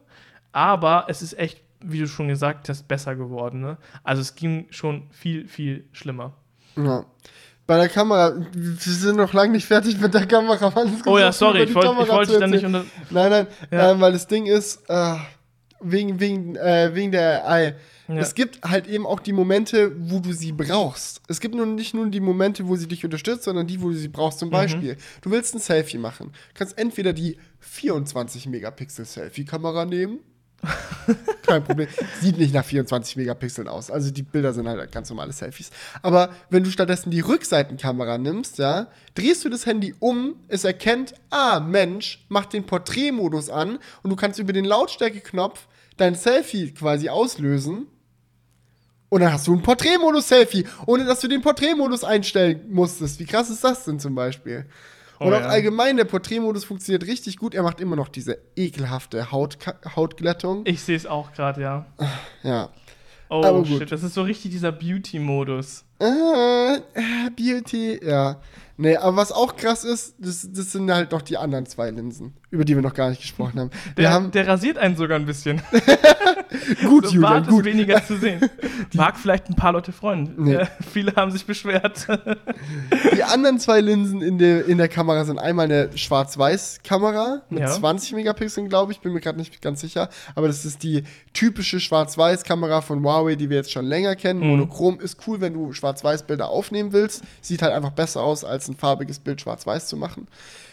Aber 0.51 1.05
es 1.09 1.21
ist 1.21 1.37
echt, 1.37 1.61
wie 1.81 1.99
du 1.99 2.07
schon 2.07 2.27
gesagt 2.27 2.69
hast, 2.69 2.87
besser 2.87 3.15
geworden. 3.15 3.61
Ne? 3.61 3.77
Also 4.03 4.21
es 4.21 4.35
ging 4.35 4.67
schon 4.69 5.07
viel, 5.11 5.47
viel 5.47 5.85
schlimmer. 5.91 6.33
Ja. 6.77 7.05
Bei 7.67 7.77
der 7.77 7.89
Kamera, 7.89 8.33
wir 8.53 8.75
sind 8.77 9.17
noch 9.17 9.33
lange 9.33 9.53
nicht 9.53 9.65
fertig 9.65 9.99
mit 9.99 10.13
der 10.13 10.27
Kamera. 10.27 10.69
Mann. 10.69 11.01
Oh 11.07 11.17
ja, 11.17 11.31
sorry, 11.31 11.63
ich 11.63 11.73
wollte 11.73 12.05
zu 12.27 12.31
dich 12.31 12.39
da 12.39 12.47
nicht 12.47 12.63
unter. 12.63 12.85
Nein, 13.09 13.29
nein, 13.31 13.47
Ja. 13.71 13.91
ähm, 13.91 14.01
weil 14.01 14.11
das 14.13 14.27
Ding 14.27 14.45
ist, 14.45 14.83
äh, 14.87 15.15
wegen, 15.81 16.19
wegen, 16.19 16.55
äh, 16.55 16.91
wegen 16.93 17.11
der 17.11 17.47
AI. 17.49 17.75
Ja. 18.07 18.17
Es 18.17 18.35
gibt 18.35 18.63
halt 18.63 18.87
eben 18.87 19.05
auch 19.05 19.19
die 19.19 19.33
Momente, 19.33 19.91
wo 19.97 20.19
du 20.19 20.31
sie 20.31 20.51
brauchst. 20.51 21.21
Es 21.27 21.39
gibt 21.39 21.55
nur 21.55 21.65
nicht 21.65 21.93
nur 21.93 22.07
die 22.07 22.19
Momente, 22.19 22.67
wo 22.67 22.75
sie 22.75 22.87
dich 22.87 23.03
unterstützt, 23.03 23.43
sondern 23.43 23.65
die, 23.65 23.81
wo 23.81 23.89
du 23.89 23.95
sie 23.95 24.07
brauchst. 24.07 24.37
Mhm. 24.37 24.39
Zum 24.39 24.49
Beispiel, 24.51 24.97
du 25.21 25.31
willst 25.31 25.55
ein 25.55 25.59
Selfie 25.59 25.97
machen. 25.97 26.27
Du 26.27 26.59
kannst 26.59 26.77
entweder 26.77 27.13
die 27.13 27.37
24 27.59 28.47
Megapixel 28.47 29.05
Selfie-Kamera 29.05 29.85
nehmen. 29.85 30.19
Kein 31.45 31.63
Problem. 31.63 31.87
Sieht 32.21 32.37
nicht 32.37 32.53
nach 32.53 32.65
24 32.65 33.17
Megapixeln 33.17 33.67
aus. 33.67 33.91
Also 33.91 34.11
die 34.11 34.23
Bilder 34.23 34.53
sind 34.53 34.67
halt 34.67 34.91
ganz 34.91 35.09
normale 35.09 35.33
Selfies. 35.33 35.71
Aber 36.01 36.29
wenn 36.49 36.63
du 36.63 36.71
stattdessen 36.71 37.11
die 37.11 37.19
Rückseitenkamera 37.19 38.17
nimmst, 38.17 38.57
ja, 38.57 38.87
drehst 39.13 39.45
du 39.45 39.49
das 39.49 39.65
Handy 39.65 39.93
um, 39.99 40.35
es 40.47 40.63
erkennt, 40.63 41.13
ah, 41.29 41.59
Mensch, 41.59 42.25
macht 42.29 42.53
den 42.53 42.65
Porträtmodus 42.65 43.49
an 43.49 43.79
und 44.03 44.09
du 44.09 44.15
kannst 44.15 44.39
über 44.39 44.53
den 44.53 44.65
Lautstärkeknopf 44.65 45.67
dein 45.97 46.15
Selfie 46.15 46.71
quasi 46.71 47.09
auslösen. 47.09 47.87
Und 49.09 49.21
dann 49.21 49.31
hast 49.31 49.47
du 49.47 49.53
ein 49.53 49.61
Porträtmodus-Selfie, 49.61 50.65
ohne 50.87 51.05
dass 51.05 51.21
du 51.21 51.27
den 51.27 51.41
Porträtmodus 51.41 52.03
einstellen 52.03 52.61
musstest. 52.69 53.19
Wie 53.19 53.25
krass 53.25 53.49
ist 53.49 53.63
das 53.63 53.85
denn 53.85 53.99
zum 53.99 54.15
Beispiel? 54.15 54.65
Und 55.19 55.27
Oh 55.27 55.35
auch 55.35 55.39
ja. 55.41 55.47
allgemein, 55.47 55.97
der 55.97 56.05
Porträtmodus 56.05 56.65
funktioniert 56.65 57.05
richtig 57.07 57.37
gut. 57.37 57.55
Er 57.55 57.63
macht 57.63 57.79
immer 57.79 57.95
noch 57.95 58.09
diese 58.09 58.37
ekelhafte 58.55 59.31
Haut 59.31 59.57
Hautglättung. 59.95 60.61
Ich 60.65 60.81
sehe 60.81 60.95
es 60.97 61.05
auch 61.05 61.31
gerade, 61.33 61.61
ja. 61.61 61.85
Ja. 62.43 62.69
Oh 63.29 63.43
Aber 63.43 63.59
gut. 63.63 63.79
shit, 63.79 63.91
das 63.91 64.03
ist 64.03 64.13
so 64.13 64.21
richtig 64.21 64.51
dieser 64.51 64.71
Beauty-Modus. 64.71 65.83
Äh, 65.99 66.05
äh, 66.75 67.29
Beauty, 67.35 67.99
ja. 68.05 68.39
Nee, 68.77 68.97
aber 68.97 69.15
was 69.15 69.31
auch 69.31 69.55
krass 69.55 69.83
ist, 69.85 70.15
das, 70.19 70.49
das 70.51 70.71
sind 70.73 70.91
halt 70.91 71.11
noch 71.11 71.21
die 71.21 71.37
anderen 71.37 71.65
zwei 71.65 71.89
Linsen, 71.91 72.33
über 72.51 72.65
die 72.65 72.75
wir 72.75 72.81
noch 72.81 72.93
gar 72.93 73.09
nicht 73.09 73.21
gesprochen 73.21 73.57
haben. 73.59 73.69
Der, 73.95 74.11
haben 74.11 74.31
der 74.31 74.47
rasiert 74.47 74.77
einen 74.77 74.97
sogar 74.97 75.17
ein 75.17 75.25
bisschen. 75.25 75.61
gut, 76.85 77.07
so 77.07 77.13
Julian, 77.13 77.21
Bart 77.21 77.47
gut. 77.47 77.65
ist 77.65 77.73
weniger 77.73 78.05
zu 78.05 78.17
sehen. 78.17 78.41
Mag 78.93 79.17
vielleicht 79.17 79.49
ein 79.49 79.55
paar 79.55 79.71
Leute 79.71 79.93
freuen. 79.93 80.33
Nee. 80.37 80.55
Äh, 80.55 80.65
viele 80.91 81.15
haben 81.15 81.31
sich 81.31 81.45
beschwert. 81.45 82.05
Die 83.15 83.23
anderen 83.23 83.59
zwei 83.59 83.79
Linsen 83.81 84.21
in 84.21 84.37
der, 84.37 84.65
in 84.65 84.77
der 84.77 84.89
Kamera 84.89 85.23
sind 85.23 85.39
einmal 85.39 85.65
eine 85.65 85.89
Schwarz-Weiß-Kamera 85.97 87.43
mit 87.49 87.59
Ja. 87.61 87.67
20 87.67 88.13
Megapixeln, 88.13 88.69
glaube 88.69 88.91
ich, 88.91 88.99
bin 88.99 89.13
mir 89.13 89.21
gerade 89.21 89.37
nicht 89.37 89.61
ganz 89.61 89.81
sicher. 89.81 90.09
Aber 90.35 90.47
das 90.47 90.65
ist 90.65 90.83
die 90.83 91.03
typische 91.33 91.79
Schwarz-Weiß-Kamera 91.79 92.81
von 92.81 93.03
Huawei, 93.03 93.35
die 93.35 93.49
wir 93.49 93.57
jetzt 93.57 93.71
schon 93.71 93.85
länger 93.85 94.15
kennen. 94.15 94.41
Mhm. 94.41 94.47
Monochrom 94.47 94.99
ist 94.99 95.19
cool, 95.27 95.41
wenn 95.41 95.53
du 95.53 95.73
Schwarz-Weiß-Bilder 95.73 96.49
aufnehmen 96.49 96.93
willst. 96.93 97.23
Sieht 97.41 97.61
halt 97.61 97.73
einfach 97.73 97.91
besser 97.91 98.21
aus, 98.21 98.43
als 98.65 98.69
ein 98.69 98.77
farbiges 98.77 99.19
Bild 99.19 99.41
schwarz-weiß 99.41 99.87
zu 99.87 99.97
machen. 99.97 100.27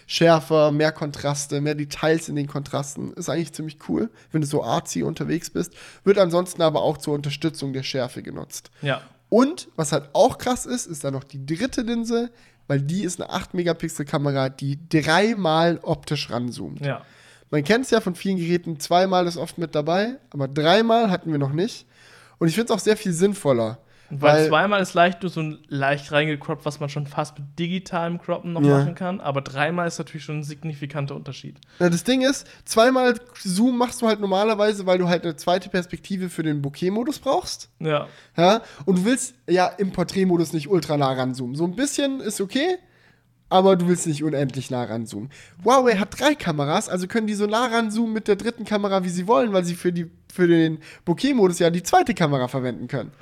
Schärfer, 0.07 0.73
mehr 0.73 0.93
Kontraste, 0.93 1.61
mehr 1.61 1.75
Details 1.75 2.29
in 2.29 2.37
den 2.37 2.47
Kontrasten. 2.47 3.13
Ist 3.13 3.29
eigentlich 3.29 3.53
ziemlich 3.53 3.79
cool, 3.89 4.11
wenn 4.31 4.41
du 4.41 4.47
so 4.47 4.65
artsy 4.65 5.03
unterwegs 5.03 5.51
bist. 5.51 5.75
Wird 6.05 6.19
ansonsten 6.19 6.63
aber 6.63 6.83
auch 6.83 6.99
zur 6.99 7.15
Unterstützung 7.15 7.73
der 7.73 7.83
Schärfe 7.83 8.23
genutzt. 8.23 8.71
ja. 8.81 9.03
Und 9.29 9.69
was 9.77 9.93
halt 9.93 10.11
auch 10.13 10.37
krass 10.37 10.67
ist, 10.67 10.85
ist 10.85 11.05
dann 11.05 11.15
noch 11.15 11.25
die 11.25 11.47
dritte 11.47 11.81
Linse, 11.81 12.31
weil 12.67 12.83
die 12.83 13.03
ist 13.03 13.19
eine 13.19 13.33
8-Megapixel-Kamera, 13.33 14.51
die 14.51 14.79
dreimal 14.91 15.81
optisch 15.81 16.29
ranzoomt. 16.29 16.85
Ja. 16.85 17.01
Man 17.51 17.65
kennt 17.65 17.87
es 17.87 17.91
ja 17.91 18.03
von 18.03 18.15
vielen 18.15 18.37
Geräten, 18.37 18.79
zweimal 18.79 19.27
ist 19.27 19.39
oft 19.39 19.57
mit 19.57 19.75
dabei, 19.75 20.19
aber 20.29 20.49
dreimal 20.49 21.11
hatten 21.11 21.33
wir 21.33 21.39
noch 21.39 21.55
nicht. 21.55 21.87
Und 22.39 22.49
ich 22.49 22.57
finde 22.57 22.75
es 22.75 22.79
auch 22.79 22.85
sehr 22.85 22.99
viel 22.99 23.15
sinnvoller. 23.15 23.79
Weil, 24.15 24.35
Weil- 24.43 24.49
zweimal 24.49 24.83
ist 24.83 24.93
leicht 24.93 25.23
nur 25.23 25.31
so 25.31 25.41
ein 25.41 25.59
leicht 25.69 26.13
reingecroppt, 26.13 26.67
was 26.67 26.81
man 26.81 26.91
schon 26.91 27.07
fast 27.07 27.39
mit 27.39 27.59
digitalem 27.59 28.21
Croppen 28.21 28.53
noch 28.53 28.61
Ja. 28.63 28.79
machen 28.81 28.95
kann. 28.95 29.21
Aber 29.21 29.41
dreimal 29.41 29.89
ist 29.89 29.97
natürlich 29.99 30.25
schon 30.25 30.41
ein 30.41 30.43
signifikanter 30.45 31.17
Unterschied. 31.17 31.57
Na, 31.79 31.89
das 31.89 32.05
Ding 32.05 32.21
ist, 32.21 32.47
zweimal 32.67 33.15
Zoom 33.43 33.79
machst 33.79 34.03
du 34.03 34.07
halt 34.09 34.21
normalerweise, 34.21 34.85
weil 34.85 34.99
du 34.99 35.09
halt 35.09 35.25
eine 35.25 35.37
zweite 35.37 35.71
Perspektive 35.71 36.29
für 36.29 36.43
den 36.43 36.61
Bokeh-Modus 36.61 37.21
brauchst. 37.21 37.71
Ja. 37.79 38.07
Ja, 38.37 38.61
und 38.85 38.99
du 38.99 39.05
willst 39.07 39.35
ja 39.49 39.67
im 39.67 39.93
Porträtmodus 39.93 40.53
nicht 40.53 40.69
ultra 40.69 40.99
nah 40.99 41.13
ranzoomen. 41.13 41.57
So 41.57 41.65
ein 41.65 41.75
bisschen 41.75 42.21
ist 42.21 42.41
okay, 42.43 42.77
aber 43.49 43.77
du 43.77 43.89
willst 43.89 44.07
nicht 44.07 44.23
unendlich 44.23 44.71
nah 44.71 44.85
ranzoomen. 44.85 45.31
Huawei 45.65 45.95
hat 45.97 46.21
drei 46.21 46.35
Kameras, 46.35 46.91
also 46.91 47.07
können 47.07 47.27
die 47.27 47.35
so 47.35 47.47
nah 47.47 47.65
ranzoomen 47.67 48.13
mit 48.13 48.29
der 48.29 48.37
dritten 48.37 48.65
Kamera, 48.67 49.05
wie 49.05 49.09
sie 49.11 49.27
wollen, 49.27 49.55
weil 49.55 49.65
sie 49.65 49.75
für, 49.75 49.91
die, 49.93 50.11
für 50.31 50.47
den 50.47 50.81
Bokeh-Modus 51.07 51.59
ja 51.61 51.71
die 51.71 51.83
zweite 51.83 52.13
Kamera 52.13 52.49
verwenden 52.49 52.89
können. 52.89 53.13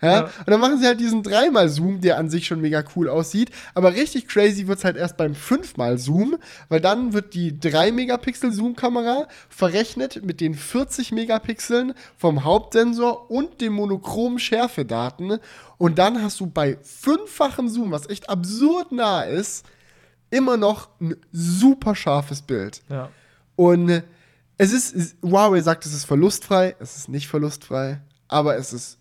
Ja? 0.00 0.12
Ja. 0.12 0.22
Und 0.24 0.48
dann 0.48 0.60
machen 0.60 0.78
sie 0.78 0.86
halt 0.86 1.00
diesen 1.00 1.22
dreimal 1.22 1.68
Zoom, 1.68 2.00
der 2.00 2.18
an 2.18 2.30
sich 2.30 2.46
schon 2.46 2.60
mega 2.60 2.84
cool 2.94 3.08
aussieht. 3.08 3.50
Aber 3.74 3.94
richtig 3.94 4.28
crazy 4.28 4.66
wird 4.66 4.78
es 4.78 4.84
halt 4.84 4.96
erst 4.96 5.16
beim 5.16 5.34
fünfmal 5.34 5.98
Zoom, 5.98 6.36
weil 6.68 6.80
dann 6.80 7.12
wird 7.12 7.34
die 7.34 7.58
3 7.58 7.92
Megapixel 7.92 8.52
Zoom-Kamera 8.52 9.26
verrechnet 9.48 10.24
mit 10.24 10.40
den 10.40 10.54
40 10.54 11.12
Megapixeln 11.12 11.94
vom 12.16 12.44
Hauptsensor 12.44 13.30
und 13.30 13.60
dem 13.60 13.74
monochromen 13.74 14.38
Schärfedaten. 14.38 15.38
Und 15.78 15.98
dann 15.98 16.22
hast 16.22 16.40
du 16.40 16.46
bei 16.46 16.78
fünffachen 16.82 17.68
Zoom, 17.68 17.90
was 17.90 18.08
echt 18.08 18.28
absurd 18.28 18.92
nah 18.92 19.22
ist, 19.22 19.66
immer 20.30 20.56
noch 20.56 20.88
ein 21.00 21.16
super 21.32 21.94
scharfes 21.94 22.42
Bild. 22.42 22.82
Ja. 22.88 23.08
Und 23.56 24.02
es 24.58 24.72
ist, 24.72 25.16
Huawei 25.22 25.60
sagt, 25.60 25.86
es 25.86 25.94
ist 25.94 26.04
verlustfrei. 26.04 26.76
Es 26.80 26.96
ist 26.96 27.08
nicht 27.08 27.28
verlustfrei, 27.28 28.00
aber 28.26 28.56
es 28.56 28.72
ist 28.72 28.98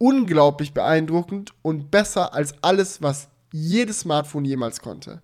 unglaublich 0.00 0.72
beeindruckend 0.72 1.52
und 1.60 1.90
besser 1.90 2.32
als 2.32 2.54
alles, 2.62 3.02
was 3.02 3.28
jedes 3.52 4.00
Smartphone 4.00 4.46
jemals 4.46 4.80
konnte. 4.80 5.20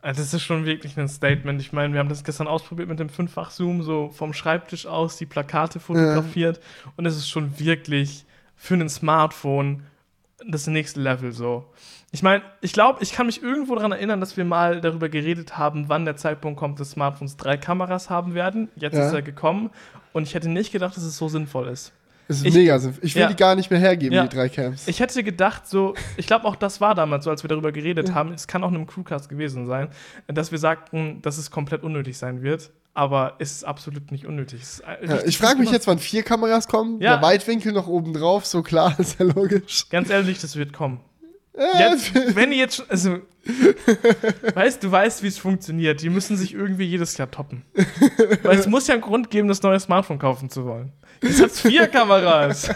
Also 0.00 0.22
Das 0.22 0.32
ist 0.32 0.42
schon 0.42 0.64
wirklich 0.64 0.96
ein 0.98 1.08
Statement. 1.08 1.60
Ich 1.60 1.72
meine, 1.72 1.92
wir 1.92 2.00
haben 2.00 2.08
das 2.08 2.24
gestern 2.24 2.46
ausprobiert 2.48 2.88
mit 2.88 2.98
dem 2.98 3.10
Fünffach-Zoom, 3.10 3.82
so 3.82 4.08
vom 4.08 4.32
Schreibtisch 4.32 4.86
aus 4.86 5.16
die 5.18 5.26
Plakate 5.26 5.80
fotografiert. 5.80 6.60
Und 6.96 7.04
es 7.04 7.16
ist 7.16 7.28
schon 7.28 7.58
wirklich 7.58 8.24
für 8.56 8.74
ein 8.74 8.88
Smartphone 8.88 9.82
das 10.46 10.66
nächste 10.66 11.00
Level 11.00 11.32
so. 11.32 11.64
Ich 12.10 12.22
meine, 12.22 12.42
ich 12.62 12.72
glaube, 12.72 13.02
ich 13.02 13.12
kann 13.12 13.26
mich 13.26 13.42
irgendwo 13.42 13.74
daran 13.74 13.92
erinnern, 13.92 14.20
dass 14.20 14.36
wir 14.36 14.44
mal 14.44 14.80
darüber 14.80 15.08
geredet 15.10 15.58
haben, 15.58 15.88
wann 15.88 16.04
der 16.06 16.16
Zeitpunkt 16.16 16.58
kommt, 16.58 16.80
dass 16.80 16.92
Smartphones 16.92 17.36
drei 17.36 17.56
Kameras 17.58 18.08
haben 18.08 18.34
werden. 18.34 18.68
Jetzt 18.76 18.94
Ja. 18.94 19.06
ist 19.08 19.12
er 19.12 19.22
gekommen. 19.22 19.70
Und 20.12 20.22
ich 20.22 20.34
hätte 20.34 20.48
nicht 20.48 20.72
gedacht, 20.72 20.96
dass 20.96 21.04
es 21.04 21.16
so 21.18 21.28
sinnvoll 21.28 21.68
ist. 21.68 21.92
Das 22.28 22.38
ist 22.38 22.44
Ich- 22.46 22.54
mega 22.54 22.78
sinnvoll. 22.78 23.04
Ich 23.04 23.14
will 23.14 23.22
ja. 23.22 23.28
die 23.28 23.36
gar 23.36 23.54
nicht 23.54 23.70
mehr 23.70 23.78
hergeben, 23.80 24.14
Ja. 24.14 24.26
die 24.26 24.34
drei 24.34 24.48
Cams. 24.48 24.88
Ich 24.88 25.00
hätte 25.00 25.22
gedacht, 25.22 25.66
so, 25.68 25.94
ich 26.16 26.26
glaube 26.26 26.46
auch 26.46 26.56
das 26.56 26.80
war 26.80 26.94
damals 26.94 27.24
so, 27.24 27.30
als 27.30 27.42
wir 27.44 27.48
darüber 27.48 27.70
geredet 27.72 28.14
haben, 28.14 28.32
es 28.32 28.46
kann 28.46 28.64
auch 28.64 28.70
in 28.70 28.76
einem 28.76 28.86
Crewcast 28.86 29.28
gewesen 29.28 29.66
sein, 29.66 29.88
dass 30.26 30.50
wir 30.50 30.58
sagten, 30.58 31.20
dass 31.22 31.36
es 31.38 31.50
komplett 31.50 31.82
unnötig 31.82 32.16
sein 32.16 32.42
wird, 32.42 32.70
aber 32.94 33.34
es 33.38 33.52
ist 33.52 33.64
absolut 33.64 34.10
nicht 34.10 34.24
unnötig. 34.26 34.62
Es 34.62 34.82
richtig 35.00 35.26
ich 35.28 35.38
frage 35.38 35.58
mich 35.58 35.70
jetzt, 35.70 35.86
wann 35.86 35.98
vier 35.98 36.22
Kameras 36.22 36.66
kommen. 36.68 37.00
Ja. 37.00 37.14
Der 37.16 37.22
Weitwinkel 37.22 37.72
noch 37.72 37.88
oben 37.88 38.14
drauf, 38.14 38.46
so 38.46 38.62
klar, 38.62 38.94
ist 38.98 39.18
ja 39.20 39.26
logisch. 39.26 39.88
Ganz 39.90 40.08
ehrlich, 40.10 40.40
das 40.40 40.56
wird 40.56 40.72
kommen. 40.72 41.00
Äh, 41.56 41.90
Jetzt, 41.90 42.12
wenn 42.36 42.50
die 42.50 42.56
jetzt 42.56 42.76
schon, 42.76 42.86
also, 42.88 43.18
weißt 44.54 44.82
du, 44.82 44.90
weißt, 44.90 45.22
wie 45.22 45.28
es 45.28 45.38
funktioniert. 45.38 46.02
Die 46.02 46.10
müssen 46.10 46.36
sich 46.36 46.54
irgendwie 46.54 46.84
jedes 46.84 47.16
Jahr 47.16 47.30
toppen. 47.30 47.62
Weil 48.42 48.58
es 48.58 48.66
muss 48.66 48.86
ja 48.88 48.94
einen 48.94 49.02
Grund 49.02 49.30
geben, 49.30 49.48
das 49.48 49.62
neue 49.62 49.78
Smartphone 49.78 50.18
kaufen 50.18 50.50
zu 50.50 50.64
wollen. 50.64 50.92
Jetzt 51.22 51.40
hat's 51.42 51.60
vier 51.60 51.86
Kameras. 51.88 52.68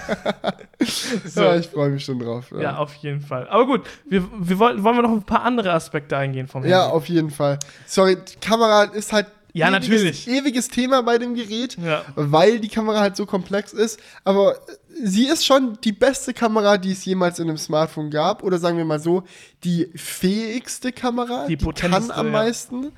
so. 1.25 1.41
Ja, 1.41 1.55
Ja, 1.55 1.57
ich 1.59 1.67
freue 1.69 1.91
mich 1.91 2.05
schon 2.05 2.19
drauf. 2.19 2.53
auf 2.53 2.95
jeden 2.95 3.21
Fall. 3.21 3.49
Aber 3.49 3.67
gut, 3.67 3.83
wir, 4.09 4.25
wir 4.39 4.59
wollen, 4.59 4.83
wollen 4.85 4.97
wir 4.97 5.03
noch 5.03 5.11
ein 5.13 5.23
paar 5.25 5.43
andere 5.43 5.73
Aspekte 5.73 6.17
eingehen 6.17 6.47
vom 6.47 6.65
Ja, 6.65 6.83
Handy? 6.83 6.95
auf 6.97 7.09
jeden 7.09 7.31
Fall. 7.31 7.59
Sorry, 7.87 8.17
die 8.17 8.37
Kamera 8.41 8.85
ist 8.85 9.13
halt 9.13 9.27
Ja, 9.53 9.69
ewiges, 9.71 9.89
natürlich. 9.89 10.29
ewiges 10.29 10.69
Thema 10.69 11.03
bei 11.03 11.19
dem 11.19 11.35
Gerät, 11.35 11.77
Ja. 11.85 12.05
weil 12.15 12.61
die 12.61 12.69
Kamera 12.69 13.01
halt 13.01 13.17
so 13.17 13.27
komplex 13.27 13.73
ist. 13.73 13.99
Aber 14.25 14.53
äh, 14.55 14.57
sie 15.05 15.27
ist 15.27 15.45
schon 15.45 15.79
die 15.83 15.93
beste 15.93 16.35
Kamera, 16.35 16.79
die 16.79 16.93
es 16.93 17.05
jemals 17.05 17.39
in 17.39 17.49
einem 17.49 17.59
Smartphone 17.59 18.11
gab. 18.11 18.43
Oder 18.43 18.59
sagen 18.59 18.79
wir 18.79 18.85
mal 18.85 19.01
so, 19.01 19.23
die 19.65 19.91
fähigste 19.95 20.93
Kamera, 20.93 21.47
Die 21.47 21.57
die, 21.57 21.67
kann 21.73 22.11
am 22.11 22.27
ja. 22.27 22.33
meisten. 22.33 22.93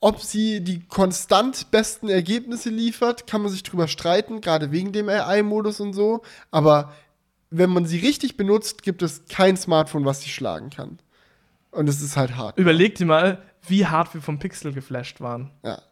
Ob 0.00 0.22
sie 0.22 0.62
die 0.62 0.80
konstant 0.80 1.70
besten 1.70 2.08
Ergebnisse 2.08 2.70
liefert, 2.70 3.26
kann 3.26 3.42
man 3.42 3.50
sich 3.50 3.62
drüber 3.62 3.86
streiten, 3.86 4.40
gerade 4.40 4.72
wegen 4.72 4.92
dem 4.92 5.10
AI-Modus 5.10 5.80
und 5.80 5.92
so. 5.92 6.22
Aber 6.50 6.94
wenn 7.50 7.70
man 7.70 7.84
sie 7.84 7.98
richtig 7.98 8.36
benutzt, 8.36 8.82
gibt 8.82 9.02
es 9.02 9.26
kein 9.28 9.56
Smartphone, 9.56 10.04
was 10.06 10.22
sie 10.22 10.30
schlagen 10.30 10.70
kann. 10.70 10.98
Und 11.70 11.88
es 11.88 12.00
ist 12.00 12.16
halt 12.16 12.36
hart. 12.36 12.58
Überleg 12.58 12.94
dir 12.94 13.06
mal, 13.06 13.42
wie 13.66 13.86
hart 13.86 14.14
wir 14.14 14.22
vom 14.22 14.38
Pixel 14.38 14.72
geflasht 14.72 15.20
waren. 15.20 15.50
Ja. 15.62 15.82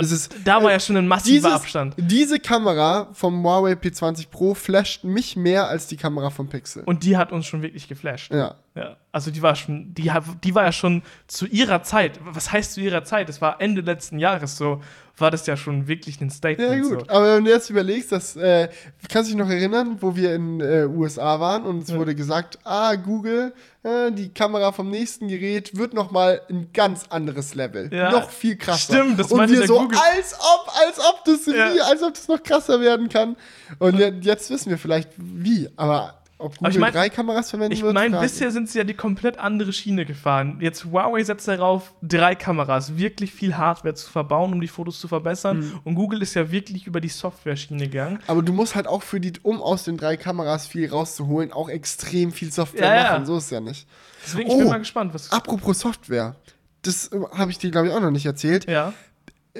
Es 0.00 0.12
ist, 0.12 0.34
Da 0.44 0.62
war 0.62 0.70
ja 0.70 0.78
schon 0.78 0.96
ein 0.96 1.08
massiver 1.08 1.48
dieses, 1.48 1.60
Abstand. 1.60 1.94
Diese 1.96 2.38
Kamera 2.38 3.08
vom 3.12 3.42
Huawei 3.42 3.72
P20 3.72 4.28
Pro 4.30 4.54
flasht 4.54 5.02
mich 5.02 5.36
mehr 5.36 5.68
als 5.68 5.88
die 5.88 5.96
Kamera 5.96 6.30
vom 6.30 6.48
Pixel. 6.48 6.84
Und 6.84 7.02
die 7.02 7.16
hat 7.16 7.32
uns 7.32 7.46
schon 7.46 7.62
wirklich 7.62 7.88
geflasht. 7.88 8.32
ja. 8.32 8.54
Ja, 8.78 8.96
also 9.12 9.30
die 9.30 9.42
war 9.42 9.56
schon, 9.56 9.92
die, 9.94 10.10
die 10.44 10.54
war 10.54 10.64
ja 10.64 10.72
schon 10.72 11.02
zu 11.26 11.46
ihrer 11.46 11.82
Zeit. 11.82 12.20
Was 12.24 12.52
heißt 12.52 12.74
zu 12.74 12.80
ihrer 12.80 13.02
Zeit? 13.04 13.28
Das 13.28 13.40
war 13.40 13.60
Ende 13.60 13.80
letzten 13.80 14.18
Jahres 14.18 14.56
so, 14.56 14.80
war 15.16 15.32
das 15.32 15.46
ja 15.48 15.56
schon 15.56 15.88
wirklich 15.88 16.20
ein 16.20 16.30
Statement. 16.30 16.70
Ja, 16.70 16.80
gut. 16.96 17.00
So. 17.08 17.12
Aber 17.12 17.36
wenn 17.36 17.44
du 17.44 17.50
jetzt 17.50 17.70
überlegst, 17.70 18.12
dass, 18.12 18.36
äh, 18.36 18.68
kannst 19.10 19.30
du 19.30 19.34
dich 19.34 19.44
noch 19.44 19.50
erinnern, 19.50 19.96
wo 20.00 20.14
wir 20.14 20.32
in 20.36 20.60
äh, 20.60 20.84
USA 20.86 21.40
waren 21.40 21.64
und 21.64 21.82
es 21.82 21.88
Ja. 21.90 21.96
wurde 21.96 22.14
gesagt, 22.14 22.58
ah, 22.62 22.94
Google, 22.94 23.52
äh, 23.82 24.12
die 24.12 24.28
Kamera 24.28 24.70
vom 24.70 24.90
nächsten 24.90 25.26
Gerät 25.26 25.76
wird 25.76 25.92
noch 25.92 26.12
mal 26.12 26.40
ein 26.48 26.68
ganz 26.72 27.06
anderes 27.08 27.56
Level. 27.56 27.92
Ja. 27.92 28.12
Noch 28.12 28.30
viel 28.30 28.54
krasser. 28.56 28.94
Stimmt, 28.94 29.18
das 29.18 29.32
Und 29.32 29.38
meinte 29.38 29.54
wir 29.54 29.60
der 29.60 29.66
so, 29.68 29.80
Google- 29.80 29.98
als 30.14 30.34
ob, 30.34 30.70
als 30.86 31.00
ob 31.00 31.24
das, 31.24 31.46
Ja. 31.46 31.74
wie, 31.74 31.80
als 31.80 32.00
ob 32.04 32.14
das 32.14 32.28
noch 32.28 32.40
krasser 32.42 32.80
werden 32.80 33.08
kann. 33.08 33.34
Und 33.80 33.98
je- 33.98 34.12
jetzt 34.20 34.48
wissen 34.50 34.70
wir 34.70 34.78
vielleicht, 34.78 35.08
wie. 35.16 35.68
Aber 35.74 36.14
ob 36.38 36.56
Google 36.56 36.72
ich 36.72 36.78
mein- 36.78 36.92
drei 36.92 37.08
Kameras 37.08 37.50
verwenden 37.50 37.72
Ich 37.72 37.82
wird, 37.82 37.92
meine, 37.94 38.14
frage 38.16 38.22
bisher 38.26 38.50
sind 38.50 38.68
sie 38.70 38.78
ja 38.78 38.84
die 38.84 38.94
komplett 38.94 39.38
andere 39.38 39.72
Schiene 39.72 40.04
gefahren. 40.06 40.58
Jetzt 40.60 40.84
Huawei 40.84 41.22
setzt 41.24 41.48
darauf, 41.48 41.94
drei 42.00 42.34
Kameras, 42.34 42.96
wirklich 42.96 43.32
viel 43.32 43.56
Hardware 43.56 43.94
zu 43.94 44.10
verbauen, 44.10 44.52
um 44.52 44.60
die 44.60 44.68
Fotos 44.68 45.00
zu 45.00 45.08
verbessern. 45.08 45.58
Mhm. 45.60 45.80
Und 45.84 45.94
Google 45.96 46.22
ist 46.22 46.34
ja 46.34 46.50
wirklich 46.50 46.86
über 46.86 47.00
die 47.00 47.08
Software-Schiene 47.08 47.88
gegangen. 47.88 48.20
Aber 48.28 48.42
du 48.42 48.52
musst 48.52 48.74
halt 48.74 48.86
auch 48.86 49.02
für 49.02 49.20
die, 49.20 49.32
um 49.42 49.60
aus 49.60 49.84
den 49.84 49.96
drei 49.96 50.16
Kameras 50.16 50.66
viel 50.66 50.88
rauszuholen, 50.88 51.52
auch 51.52 51.68
extrem 51.68 52.32
viel 52.32 52.52
Software 52.52 52.86
Ja, 52.88 52.94
ja. 53.04 53.12
machen. 53.12 53.26
So 53.26 53.36
ist 53.36 53.44
es 53.44 53.50
ja 53.50 53.60
nicht. 53.60 53.86
Deswegen, 54.24 54.50
ich 54.50 54.56
bin 54.56 54.66
Oh. 54.66 54.70
mal 54.70 54.78
gespannt, 54.78 55.12
was. 55.14 55.32
Apropos 55.32 55.80
Software. 55.80 56.36
Das 56.82 57.08
äh, 57.08 57.18
habe 57.32 57.50
ich 57.50 57.58
dir, 57.58 57.70
glaube 57.72 57.88
ich, 57.88 57.92
auch 57.92 58.00
noch 58.00 58.10
nicht 58.12 58.26
erzählt. 58.26 58.68
Ja. 58.70 58.92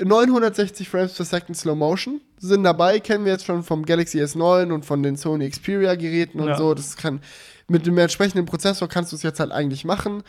960 0.04 0.88
Frames 0.88 1.12
per 1.14 1.24
Second 1.24 1.56
Slow 1.56 1.74
Motion 1.76 2.20
sind 2.38 2.62
dabei, 2.62 3.00
kennen 3.00 3.24
wir 3.24 3.32
jetzt 3.32 3.44
schon 3.44 3.62
vom 3.62 3.84
Galaxy 3.84 4.22
S9 4.22 4.72
und 4.72 4.84
von 4.84 5.02
den 5.02 5.16
Sony 5.16 5.48
Xperia 5.50 5.94
Geräten 5.94 6.40
und 6.40 6.48
Ja. 6.48 6.56
so. 6.58 6.74
Das 6.74 6.96
kann 6.96 7.20
mit 7.68 7.86
dem 7.86 7.98
entsprechenden 7.98 8.46
Prozessor 8.46 8.88
kannst 8.88 9.12
du 9.12 9.16
es 9.16 9.22
jetzt 9.22 9.40
halt 9.40 9.52
eigentlich 9.52 9.84
machen. 9.84 10.22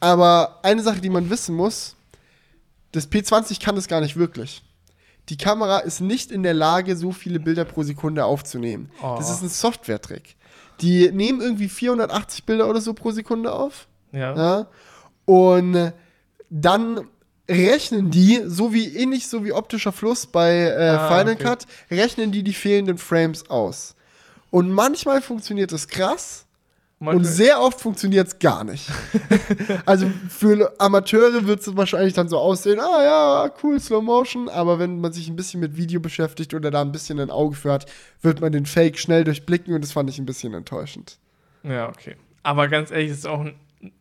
Aber 0.00 0.58
eine 0.62 0.82
Sache, 0.82 1.00
die 1.00 1.10
man 1.10 1.30
wissen 1.30 1.54
muss, 1.54 1.94
das 2.92 3.10
P20 3.10 3.62
kann 3.62 3.76
das 3.76 3.86
gar 3.88 4.00
nicht 4.00 4.16
wirklich. 4.16 4.62
Die 5.28 5.36
Kamera 5.36 5.78
ist 5.78 6.00
nicht 6.00 6.32
in 6.32 6.42
der 6.42 6.54
Lage, 6.54 6.96
so 6.96 7.12
viele 7.12 7.38
Bilder 7.38 7.64
pro 7.64 7.84
Sekunde 7.84 8.24
aufzunehmen. 8.24 8.90
Oh. 9.02 9.14
Das 9.18 9.30
ist 9.30 9.42
ein 9.42 9.48
Software-Trick. 9.48 10.34
Die 10.80 11.10
nehmen 11.12 11.40
irgendwie 11.40 11.68
480 11.68 12.44
Bilder 12.44 12.68
oder 12.68 12.80
so 12.80 12.92
pro 12.92 13.12
Sekunde 13.12 13.52
auf. 13.52 13.86
Ja. 14.10 14.36
Ja? 14.36 14.66
Und 15.24 15.92
dann 16.50 17.08
rechnen 17.48 18.10
die, 18.10 18.40
so 18.46 18.72
wie 18.72 18.96
ähnlich 18.96 19.26
so 19.28 19.44
wie 19.44 19.52
optischer 19.52 19.92
Fluss 19.92 20.26
bei 20.26 20.52
äh, 20.68 20.88
Ah, 20.90 21.08
Final 21.08 21.34
okay. 21.34 21.42
Cut, 21.44 21.66
rechnen 21.90 22.32
die 22.32 22.42
die 22.42 22.52
fehlenden 22.54 22.98
Frames 22.98 23.48
aus. 23.50 23.94
Und 24.50 24.70
manchmal 24.70 25.22
funktioniert 25.22 25.72
das 25.72 25.88
krass 25.88 26.46
und 27.00 27.06
Manchmal- 27.06 27.24
sehr 27.32 27.60
oft 27.60 27.80
funktioniert 27.80 28.28
es 28.28 28.38
gar 28.38 28.62
nicht. 28.64 28.88
also 29.86 30.08
für 30.28 30.72
Amateure 30.78 31.46
wird 31.46 31.60
es 31.60 31.76
wahrscheinlich 31.76 32.12
dann 32.14 32.28
so 32.28 32.38
aussehen, 32.38 32.78
ah 32.78 33.02
ja, 33.02 33.50
cool, 33.62 33.80
Slow 33.80 34.02
Motion, 34.02 34.48
aber 34.48 34.78
wenn 34.78 35.00
man 35.00 35.12
sich 35.12 35.28
ein 35.28 35.34
bisschen 35.34 35.58
mit 35.60 35.76
Video 35.76 35.98
beschäftigt 36.00 36.54
oder 36.54 36.70
da 36.70 36.80
ein 36.80 36.92
bisschen 36.92 37.18
ein 37.18 37.30
Auge 37.30 37.56
für 37.56 37.72
hat, 37.72 37.86
wird 38.20 38.40
man 38.40 38.52
den 38.52 38.66
Fake 38.66 38.98
schnell 38.98 39.24
durchblicken 39.24 39.74
und 39.74 39.82
das 39.82 39.90
fand 39.92 40.08
ich 40.10 40.18
ein 40.18 40.26
bisschen 40.26 40.54
enttäuschend. 40.54 41.18
Ja, 41.64 41.88
okay. 41.88 42.14
Aber 42.44 42.68
ganz 42.68 42.90
ehrlich, 42.92 43.10
es 43.10 43.18
ist 43.18 43.26
auch 43.26 43.40
ein 43.40 43.54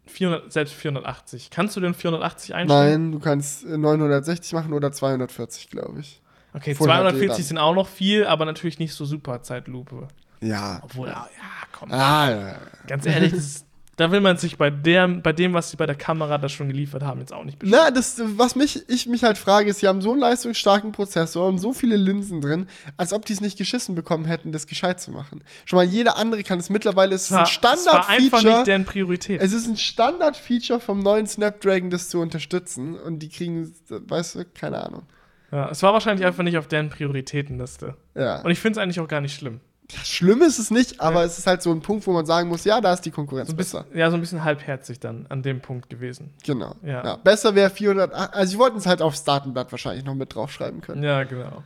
400, 0.05 0.51
selbst 0.51 0.73
480. 0.73 1.49
Kannst 1.49 1.75
du 1.75 1.79
denn 1.79 1.93
480 1.93 2.53
einstellen? 2.53 3.03
Nein, 3.03 3.11
du 3.11 3.19
kannst 3.19 3.65
äh, 3.65 3.77
960 3.77 4.53
machen 4.53 4.73
oder 4.73 4.91
240, 4.91 5.69
glaube 5.69 5.99
ich. 6.01 6.21
Okay, 6.53 6.75
Full 6.75 6.87
HD 6.87 6.91
240 6.91 7.27
dann. 7.29 7.43
sind 7.43 7.57
auch 7.57 7.73
noch 7.73 7.87
viel, 7.87 8.25
aber 8.25 8.45
natürlich 8.45 8.79
nicht 8.79 8.93
so 8.93 9.05
super 9.05 9.41
Zeitlupe. 9.41 10.07
Ja. 10.41 10.79
Obwohl, 10.83 11.07
ja, 11.07 11.27
ja 11.31 11.67
komm. 11.71 11.91
Ah, 11.91 12.29
ja. 12.29 12.55
Ganz 12.87 13.05
ehrlich, 13.05 13.31
das 13.31 13.39
ist, 13.39 13.65
da 13.97 14.11
will 14.11 14.21
man 14.21 14.37
sich 14.37 14.57
bei, 14.57 14.69
der, 14.69 15.07
bei 15.07 15.33
dem, 15.33 15.53
was 15.53 15.69
sie 15.69 15.77
bei 15.77 15.85
der 15.85 15.95
Kamera 15.95 16.37
da 16.37 16.49
schon 16.49 16.69
geliefert 16.69 17.03
haben, 17.03 17.19
jetzt 17.19 17.33
auch 17.33 17.43
nicht 17.43 17.59
beschweren. 17.59 17.83
Na, 17.85 17.91
das, 17.91 18.21
was 18.37 18.55
mich, 18.55 18.87
ich 18.89 19.05
mich 19.05 19.23
halt 19.23 19.37
frage, 19.37 19.69
ist, 19.69 19.79
sie 19.79 19.87
haben 19.87 20.01
so 20.01 20.11
einen 20.11 20.21
leistungsstarken 20.21 20.91
Prozessor 20.91 21.47
und 21.47 21.59
so 21.59 21.73
viele 21.73 21.97
Linsen 21.97 22.41
drin, 22.41 22.67
als 22.97 23.13
ob 23.13 23.25
die 23.25 23.33
es 23.33 23.41
nicht 23.41 23.57
geschissen 23.57 23.93
bekommen 23.93 24.25
hätten, 24.25 24.51
das 24.51 24.65
gescheit 24.65 24.99
zu 25.01 25.11
machen. 25.11 25.43
Schon 25.65 25.77
mal 25.77 25.85
jeder 25.85 26.17
andere 26.17 26.43
kann 26.43 26.59
es 26.59 26.69
mittlerweile, 26.69 27.15
es 27.15 27.29
ist 27.29 27.33
ein 27.33 27.43
Es 27.43 27.61
war 27.61 27.71
einfach 27.73 28.09
nicht 28.09 28.27
Standard-Feature. 28.27 28.63
deren 28.63 28.85
Priorität. 28.85 29.41
Es 29.41 29.53
ist 29.53 29.67
ein 29.67 29.77
Standard-Feature 29.77 30.79
vom 30.79 30.99
neuen 30.99 31.27
Snapdragon, 31.27 31.89
das 31.89 32.09
zu 32.09 32.19
unterstützen. 32.19 32.95
Und 32.95 33.19
die 33.19 33.29
kriegen, 33.29 33.73
weißt 33.89 34.35
du, 34.35 34.45
keine 34.45 34.83
Ahnung. 34.83 35.03
Ja, 35.51 35.69
es 35.69 35.83
war 35.83 35.91
wahrscheinlich 35.91 36.25
einfach 36.25 36.43
nicht 36.43 36.57
auf 36.57 36.67
deren 36.67 36.89
Prioritätenliste. 36.89 37.97
Ja. 38.15 38.41
Und 38.41 38.51
ich 38.51 38.59
finde 38.59 38.79
es 38.79 38.83
eigentlich 38.83 38.99
auch 39.01 39.07
gar 39.07 39.19
nicht 39.21 39.35
schlimm. 39.35 39.59
Schlimm 40.03 40.41
ist 40.41 40.59
es 40.59 40.71
nicht, 40.71 40.99
aber 41.01 41.19
Ja. 41.21 41.25
es 41.25 41.37
ist 41.37 41.47
halt 41.47 41.61
so 41.61 41.71
ein 41.71 41.81
Punkt, 41.81 42.05
wo 42.07 42.11
man 42.13 42.25
sagen 42.25 42.49
muss, 42.49 42.63
ja, 42.63 42.81
da 42.81 42.93
ist 42.93 43.01
die 43.01 43.11
Konkurrenz 43.11 43.47
So 43.49 43.53
ein 43.53 43.57
besser. 43.57 43.83
bisschen, 43.83 43.97
ja, 43.99 44.09
so 44.09 44.15
ein 44.17 44.21
bisschen 44.21 44.43
halbherzig 44.43 44.99
dann 44.99 45.25
an 45.29 45.41
dem 45.43 45.61
Punkt 45.61 45.89
gewesen. 45.89 46.33
Genau. 46.45 46.75
Ja. 46.83 47.03
Ja. 47.03 47.15
Besser 47.17 47.55
wäre 47.55 47.69
400, 47.69 48.13
also 48.13 48.51
sie 48.51 48.57
wollten 48.57 48.77
es 48.77 48.85
halt 48.85 49.01
aufs 49.01 49.23
Datenblatt 49.23 49.71
wahrscheinlich 49.71 50.05
noch 50.05 50.15
mit 50.15 50.33
draufschreiben 50.35 50.81
können. 50.81 51.03
Ja, 51.03 51.23
genau. 51.23 51.63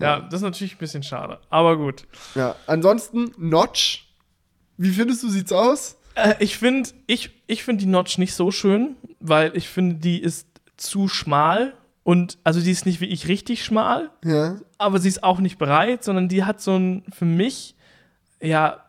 Ja, 0.00 0.20
das 0.20 0.34
ist 0.40 0.42
natürlich 0.42 0.74
ein 0.74 0.78
bisschen 0.78 1.02
schade. 1.04 1.38
Aber 1.50 1.76
gut. 1.76 2.04
Ja, 2.34 2.56
ansonsten 2.66 3.32
Notch. 3.38 4.08
Wie 4.76 4.90
findest 4.90 5.22
du, 5.22 5.28
sieht's 5.28 5.52
aus? 5.52 5.96
Äh, 6.16 6.34
ich 6.40 6.58
finde 6.58 6.90
ich, 7.06 7.30
ich 7.46 7.62
find 7.62 7.80
die 7.80 7.86
Notch 7.86 8.18
nicht 8.18 8.34
so 8.34 8.50
schön, 8.50 8.96
weil 9.20 9.56
ich 9.56 9.68
finde, 9.68 9.96
die 9.96 10.20
ist 10.20 10.48
zu 10.76 11.06
schmal. 11.06 11.74
Und 12.04 12.38
also 12.44 12.60
die 12.60 12.70
ist 12.70 12.86
nicht 12.86 13.00
wie 13.00 13.06
ich 13.06 13.26
richtig 13.28 13.64
schmal, 13.64 14.10
Ja. 14.24 14.56
aber 14.78 14.98
sie 15.00 15.08
ist 15.08 15.24
auch 15.24 15.40
nicht 15.40 15.58
breit, 15.58 16.04
sondern 16.04 16.28
die 16.28 16.44
hat 16.44 16.60
so 16.60 16.76
ein 16.76 17.02
für 17.10 17.24
mich 17.24 17.74
ja 18.40 18.80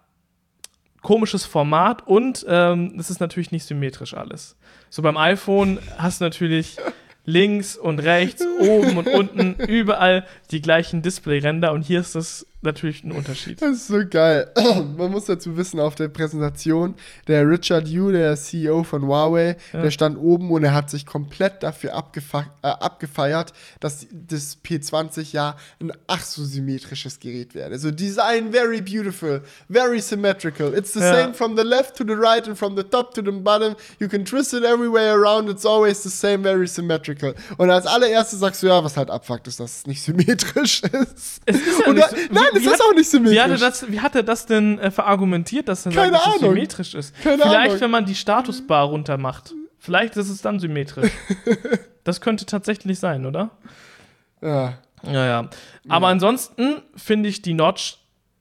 komisches 1.01 1.45
Format 1.45 2.05
und 2.07 2.45
ähm, 2.49 2.97
das 2.97 3.09
ist 3.09 3.20
natürlich 3.20 3.51
nicht 3.51 3.66
symmetrisch 3.66 4.13
alles. 4.16 4.57
So 4.89 5.01
beim 5.01 5.18
iPhone 5.18 5.80
hast 5.97 6.20
du 6.20 6.26
natürlich 6.26 6.78
links 7.26 7.78
und 7.78 7.99
rechts, 7.99 8.43
oben 8.59 8.97
und 8.97 9.07
unten 9.07 9.55
überall 9.68 10.26
die 10.51 10.61
gleichen 10.61 11.01
Displayränder 11.01 11.72
und 11.74 11.84
hier 11.84 11.99
ist 12.01 12.16
das 12.16 12.45
natürlich 12.66 13.03
ein 13.03 13.11
Unterschied. 13.11 13.61
Das 13.61 13.72
ist 13.78 13.88
so 13.88 14.01
geil. 14.09 14.51
Man 14.97 15.11
muss 15.11 15.26
dazu 15.26 15.55
wissen, 15.57 15.80
auf 15.80 15.95
der 15.95 16.07
Präsentation, 16.07 16.95
der 17.28 17.47
Richard 17.47 17.88
Yu, 17.88 18.11
der 18.11 18.36
CEO 18.36 18.84
von 18.84 19.03
Huawei, 19.07 19.55
Ja. 19.74 19.82
der 19.84 19.91
stand 19.91 20.18
oben 20.18 20.51
und 20.51 20.63
er 20.63 20.74
hat 20.74 20.89
sich 20.89 21.05
komplett 21.05 21.63
dafür 21.63 21.93
abgefa 21.95 22.41
äh, 22.63 22.68
abgefeiert, 22.68 23.53
dass 23.80 24.05
das 24.11 24.57
P20 24.63 25.32
ja 25.34 25.55
ein 25.80 25.91
ach 26.07 26.24
so 26.24 26.43
symmetrisches 26.43 27.20
Gerät 27.20 27.55
werde. 27.55 27.78
So 27.80 27.91
Design 27.91 28.51
very 28.51 28.82
beautiful, 28.82 29.41
very 29.70 30.01
symmetrical. 30.01 30.74
It's 30.74 30.93
the 30.93 30.99
Ja. 30.99 31.13
same 31.13 31.34
from 31.34 31.55
the 31.57 31.63
left 31.63 31.95
to 31.97 32.03
the 32.03 32.13
right 32.13 32.47
and 32.47 32.57
from 32.57 32.76
the 32.76 32.84
top 32.84 33.13
to 33.13 33.22
the 33.22 33.32
bottom. 33.32 33.76
You 33.99 34.07
can 34.07 34.26
twist 34.26 34.53
it 34.53 34.63
everywhere 34.63 35.13
around. 35.13 35.49
It's 35.49 35.66
always 35.66 36.01
the 36.03 36.09
same, 36.09 36.39
very 36.43 36.68
symmetrical. 36.68 37.36
Und 37.57 37.70
als 37.70 37.86
allererstes 37.86 38.39
sagst 38.39 38.63
du, 38.63 38.68
ja, 38.68 38.84
was 38.84 38.97
halt 38.97 39.09
abfuckt 39.09 39.47
ist, 39.47 39.59
dass 39.59 39.78
es 39.80 39.88
nicht 39.88 40.01
symmetrisch 40.01 40.82
ist. 40.84 41.41
Es 41.45 41.55
ist 41.55 41.80
ja 41.82 41.88
Und 41.88 41.95
nicht 41.95 42.09
so- 42.09 42.16
nein, 42.32 42.43
wie 42.62 42.66
ist 42.66 42.74
hat- 42.74 42.82
auch 42.82 42.93
nicht 42.93 43.10
symmetrisch. 43.10 43.36
Wie 43.38 43.41
hat 43.41 43.51
er 43.51 43.58
das, 43.58 43.91
wie 43.91 43.99
hat 44.01 44.16
er 44.16 44.24
das 44.24 44.45
denn 44.45 44.80
äh, 44.80 44.91
verargumentiert, 44.91 45.68
dass 45.68 45.86
er 45.86 45.91
Keine 45.91 46.14
sagt, 46.14 46.26
dass 46.28 46.36
es 46.36 46.41
symmetrisch 46.41 46.93
ist? 46.95 47.16
Keine 47.24 47.41
Vielleicht, 47.43 47.70
Ahnung. 47.70 47.82
wenn 47.82 47.91
man 47.91 48.06
die 48.06 48.16
Statusbar 48.16 48.86
runter 48.86 49.18
macht. 49.18 49.53
Vielleicht 49.80 50.18
ist 50.18 50.30
es 50.30 50.41
dann 50.41 50.60
symmetrisch. 50.60 51.12
das 52.03 52.22
könnte 52.22 52.45
tatsächlich 52.45 52.99
sein, 52.99 53.26
oder? 53.26 53.51
Ja. 54.41 54.80
Ja, 55.03 55.26
ja. 55.26 55.49
Aber 55.88 56.08
ansonsten 56.08 56.82
finde 56.95 57.30
ich 57.30 57.41
die 57.43 57.53
Notch 57.53 57.97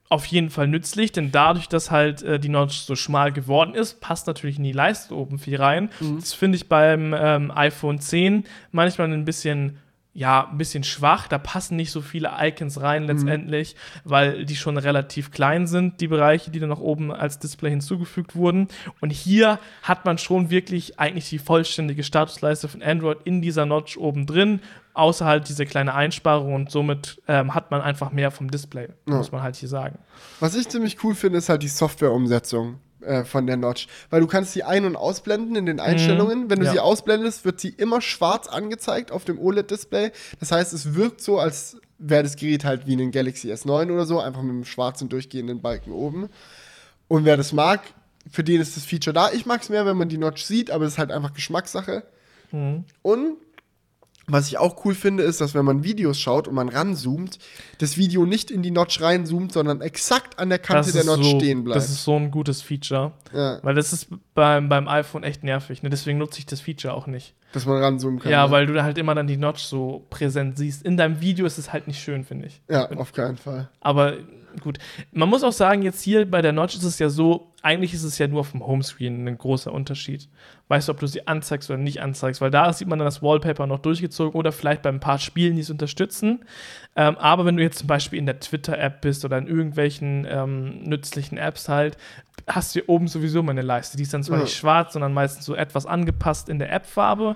auf 0.09 0.25
jeden 0.27 0.49
Fall 0.49 0.67
nützlich, 0.67 1.11
denn 1.11 1.31
dadurch, 1.31 1.67
dass 1.67 1.91
halt 1.91 2.21
äh, 2.23 2.39
die 2.39 2.49
Notch 2.49 2.77
so 2.79 2.95
schmal 2.95 3.31
geworden 3.31 3.73
ist, 3.75 4.01
passt 4.01 4.27
natürlich 4.27 4.57
in 4.57 4.63
die 4.63 4.71
Leiste 4.71 5.15
oben 5.15 5.39
viel 5.39 5.57
rein. 5.57 5.89
Das 6.19 6.33
finde 6.33 6.55
ich 6.57 6.69
beim 6.69 7.13
ähm, 7.17 7.51
iPhone 7.51 7.99
10 7.99 8.45
manchmal 8.71 9.11
ein 9.11 9.25
bisschen 9.25 9.79
ja, 10.17 10.47
ein 10.49 10.57
bisschen 10.57 10.85
schwach. 10.85 11.27
Da 11.27 11.37
passen 11.37 11.75
nicht 11.75 11.91
so 11.91 11.99
viele 11.99 12.31
Icons 12.39 12.79
rein 12.81 13.03
letztendlich, 13.03 13.75
weil 14.05 14.45
die 14.45 14.55
schon 14.55 14.77
relativ 14.77 15.29
klein 15.29 15.67
sind, 15.67 15.99
die 15.99 16.07
Bereiche, 16.07 16.51
die 16.51 16.59
dann 16.61 16.69
noch 16.69 16.79
oben 16.79 17.11
als 17.11 17.37
Display 17.37 17.69
hinzugefügt 17.71 18.33
wurden. 18.33 18.69
Und 19.01 19.09
hier 19.11 19.59
hat 19.83 20.05
man 20.05 20.17
schon 20.17 20.49
wirklich 20.49 20.99
eigentlich 20.99 21.27
die 21.29 21.37
vollständige 21.37 22.03
Statusleiste 22.03 22.69
von 22.69 22.81
Android 22.81 23.17
in 23.25 23.41
dieser 23.41 23.65
Notch 23.65 23.97
oben 23.97 24.25
drin, 24.25 24.61
außer 24.93 25.25
halt 25.25 25.49
diese 25.49 25.65
kleine 25.65 25.93
Einsparung 25.93 26.53
und 26.53 26.71
somit 26.71 27.21
ähm, 27.27 27.53
hat 27.53 27.69
man 27.69 27.81
einfach 27.81 28.13
mehr 28.13 28.31
vom 28.31 28.49
Display, 28.49 28.87
Ja. 29.09 29.15
muss 29.17 29.33
man 29.33 29.41
halt 29.41 29.57
hier 29.57 29.67
sagen. 29.67 29.99
Was 30.39 30.55
ich 30.55 30.69
ziemlich 30.69 31.03
cool 31.03 31.13
finde, 31.13 31.39
ist 31.39 31.49
halt 31.49 31.61
die 31.61 31.67
Softwareumsetzung 31.67 32.79
äh, 33.05 33.23
von 33.25 33.47
der 33.47 33.57
Notch. 33.57 33.87
Weil 34.09 34.21
du 34.21 34.27
kannst 34.27 34.53
sie 34.53 34.63
ein- 34.63 34.85
und 34.85 34.95
ausblenden 34.95 35.55
in 35.55 35.65
den 35.65 35.79
Einstellungen. 35.79 36.49
Wenn 36.49 36.57
du 36.59 36.63
Mhm. 36.63 36.67
Ja. 36.67 36.71
sie 36.73 36.79
ausblendest, 36.79 37.45
wird 37.45 37.59
sie 37.59 37.69
immer 37.69 38.01
schwarz 38.01 38.47
angezeigt 38.47 39.11
auf 39.11 39.25
dem 39.25 39.39
OLED-Display. 39.39 40.11
Das 40.39 40.51
heißt, 40.51 40.73
es 40.73 40.95
wirkt 40.95 41.21
so, 41.21 41.39
als 41.39 41.77
wäre 41.97 42.23
das 42.23 42.35
Gerät 42.35 42.65
halt 42.65 42.87
wie 42.87 42.95
ein 42.95 43.11
Galaxy 43.11 43.51
S9 43.51 43.91
oder 43.91 44.05
so, 44.05 44.19
einfach 44.19 44.41
mit 44.41 44.51
einem 44.51 44.65
schwarzen 44.65 45.07
durchgehenden 45.09 45.61
Balken 45.61 45.91
oben. 45.91 46.27
Und 47.07 47.23
wer 47.25 47.37
das 47.37 47.53
mag, 47.53 47.81
für 48.31 48.43
den 48.43 48.59
ist 48.59 48.75
das 48.75 48.85
Feature 48.85 49.13
da. 49.13 49.31
Ich 49.31 49.45
mag 49.45 49.61
es 49.61 49.69
mehr, 49.69 49.85
wenn 49.85 49.95
man 49.97 50.09
die 50.09 50.17
Notch 50.17 50.43
sieht, 50.43 50.71
aber 50.71 50.85
es 50.85 50.93
ist 50.93 50.97
halt 50.97 51.11
einfach 51.11 51.33
Geschmackssache. 51.33 52.03
Mhm. 52.51 52.83
Und 53.01 53.37
was 54.27 54.47
ich 54.47 54.57
auch 54.57 54.83
cool 54.85 54.95
finde, 54.95 55.23
ist, 55.23 55.41
dass 55.41 55.53
wenn 55.53 55.65
man 55.65 55.83
Videos 55.83 56.19
schaut 56.19 56.47
und 56.47 56.55
man 56.55 56.69
ranzoomt, 56.69 57.37
das 57.77 57.97
Video 57.97 58.25
nicht 58.25 58.49
in 58.49 58.63
die 58.63 58.71
Notch 58.71 59.01
reinzoomt, 59.01 59.51
sondern 59.51 59.81
exakt 59.81 60.39
an 60.39 60.49
der 60.49 60.59
Kante 60.59 60.91
der 60.91 61.03
Notch 61.03 61.23
so, 61.23 61.39
stehen 61.39 61.63
bleibt. 61.63 61.77
Das 61.77 61.89
ist 61.89 62.03
so 62.03 62.15
ein 62.15 62.31
gutes 62.31 62.61
Feature, 62.61 63.11
ja, 63.33 63.59
weil 63.61 63.75
das 63.75 63.93
ist 63.93 64.07
beim, 64.33 64.67
beim 64.69 64.87
iPhone 64.87 65.23
echt 65.23 65.43
nervig. 65.43 65.83
Ne? 65.83 65.89
Deswegen 65.89 66.17
nutze 66.17 66.39
ich 66.39 66.45
das 66.45 66.61
Feature 66.61 66.93
auch 66.93 67.07
nicht. 67.07 67.35
dass 67.53 67.65
man 67.65 67.81
ranzoomen 67.81 68.19
kann. 68.19 68.31
Ja, 68.31 68.45
ne? 68.45 68.51
weil 68.51 68.65
du 68.65 68.73
da 68.73 68.83
halt 68.83 68.97
immer 68.97 69.13
dann 69.13 69.27
die 69.27 69.37
Notch 69.37 69.63
so 69.63 70.05
präsent 70.09 70.57
siehst. 70.57 70.83
In 70.83 70.97
deinem 70.97 71.21
Video 71.21 71.45
ist 71.45 71.57
es 71.57 71.71
halt 71.71 71.87
nicht 71.87 72.01
schön, 72.01 72.23
finde 72.23 72.47
ich. 72.47 72.61
Ja, 72.69 72.89
auf 72.91 73.13
keinen 73.13 73.37
Fall. 73.37 73.69
Aber 73.79 74.17
gut. 74.61 74.77
Man 75.11 75.29
muss 75.29 75.43
auch 75.43 75.51
sagen, 75.51 75.81
jetzt 75.81 76.01
hier 76.01 76.29
bei 76.29 76.41
der 76.41 76.51
Notch 76.51 76.75
ist 76.75 76.83
es 76.83 76.99
ja 76.99 77.09
so, 77.09 77.51
eigentlich 77.61 77.93
ist 77.93 78.03
es 78.03 78.17
ja 78.17 78.27
nur 78.27 78.41
auf 78.41 78.51
dem 78.51 78.65
Homescreen 78.65 79.27
ein 79.27 79.37
großer 79.37 79.71
Unterschied. 79.71 80.29
Weißt 80.67 80.87
du, 80.87 80.91
ob 80.91 80.99
du 80.99 81.07
sie 81.07 81.27
anzeigst 81.27 81.69
oder 81.69 81.77
nicht 81.79 82.01
anzeigst, 82.01 82.41
weil 82.41 82.51
da 82.51 82.71
sieht 82.73 82.87
man 82.87 82.99
dann 82.99 83.05
das 83.05 83.21
Wallpaper 83.21 83.67
noch 83.67 83.79
durchgezogen 83.79 84.37
oder 84.39 84.51
vielleicht 84.51 84.81
bei 84.81 84.89
ein 84.89 84.99
paar 84.99 85.19
Spielen, 85.19 85.55
die 85.55 85.61
es 85.61 85.69
unterstützen. 85.69 86.43
Ähm, 86.95 87.17
aber 87.17 87.45
wenn 87.45 87.57
du 87.57 87.63
jetzt 87.63 87.79
zum 87.79 87.87
Beispiel 87.87 88.19
in 88.19 88.25
der 88.25 88.39
Twitter-App 88.39 89.01
bist 89.01 89.25
oder 89.25 89.37
in 89.37 89.47
irgendwelchen 89.47 90.25
ähm, 90.29 90.83
nützlichen 90.83 91.37
Apps 91.37 91.69
halt, 91.69 91.97
hast 92.47 92.75
du 92.75 92.79
hier 92.79 92.89
oben 92.89 93.07
sowieso 93.07 93.41
mal 93.43 93.51
eine 93.51 93.61
Leiste. 93.61 93.97
Die 93.97 94.03
ist 94.03 94.13
dann 94.13 94.23
zwar 94.23 94.37
Ja. 94.37 94.43
nicht 94.43 94.55
schwarz, 94.55 94.93
sondern 94.93 95.13
meistens 95.13 95.45
so 95.45 95.55
etwas 95.55 95.85
angepasst 95.85 96.49
in 96.49 96.59
der 96.59 96.71
App-Farbe. 96.71 97.35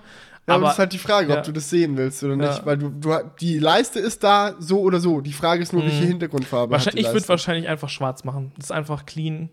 Ja, 0.49 0.55
aber, 0.55 0.63
aber 0.63 0.65
das 0.65 0.73
ist 0.75 0.79
halt 0.79 0.93
die 0.93 0.97
Frage, 0.97 1.31
ja. 1.31 1.37
ob 1.39 1.43
du 1.45 1.51
das 1.51 1.69
sehen 1.69 1.95
willst 1.97 2.23
oder 2.23 2.35
nicht. 2.35 2.57
Ja. 2.57 2.65
Weil 2.65 2.77
du, 2.77 2.89
du, 2.89 3.13
die 3.39 3.59
Leiste 3.59 3.99
ist 3.99 4.23
da 4.23 4.55
so 4.59 4.81
oder 4.81 4.99
so. 4.99 5.21
Die 5.21 5.33
Frage 5.33 5.61
ist 5.63 5.71
nur, 5.73 5.83
welche 5.83 6.03
Mhm. 6.03 6.07
Hintergrundfarbe 6.07 6.71
Wahrscheinlich, 6.71 7.05
ich 7.05 7.13
würde 7.13 7.27
wahrscheinlich 7.29 7.67
einfach 7.67 7.89
schwarz 7.89 8.23
machen. 8.23 8.51
Das 8.57 8.65
ist 8.65 8.71
einfach 8.71 9.05
clean. 9.05 9.49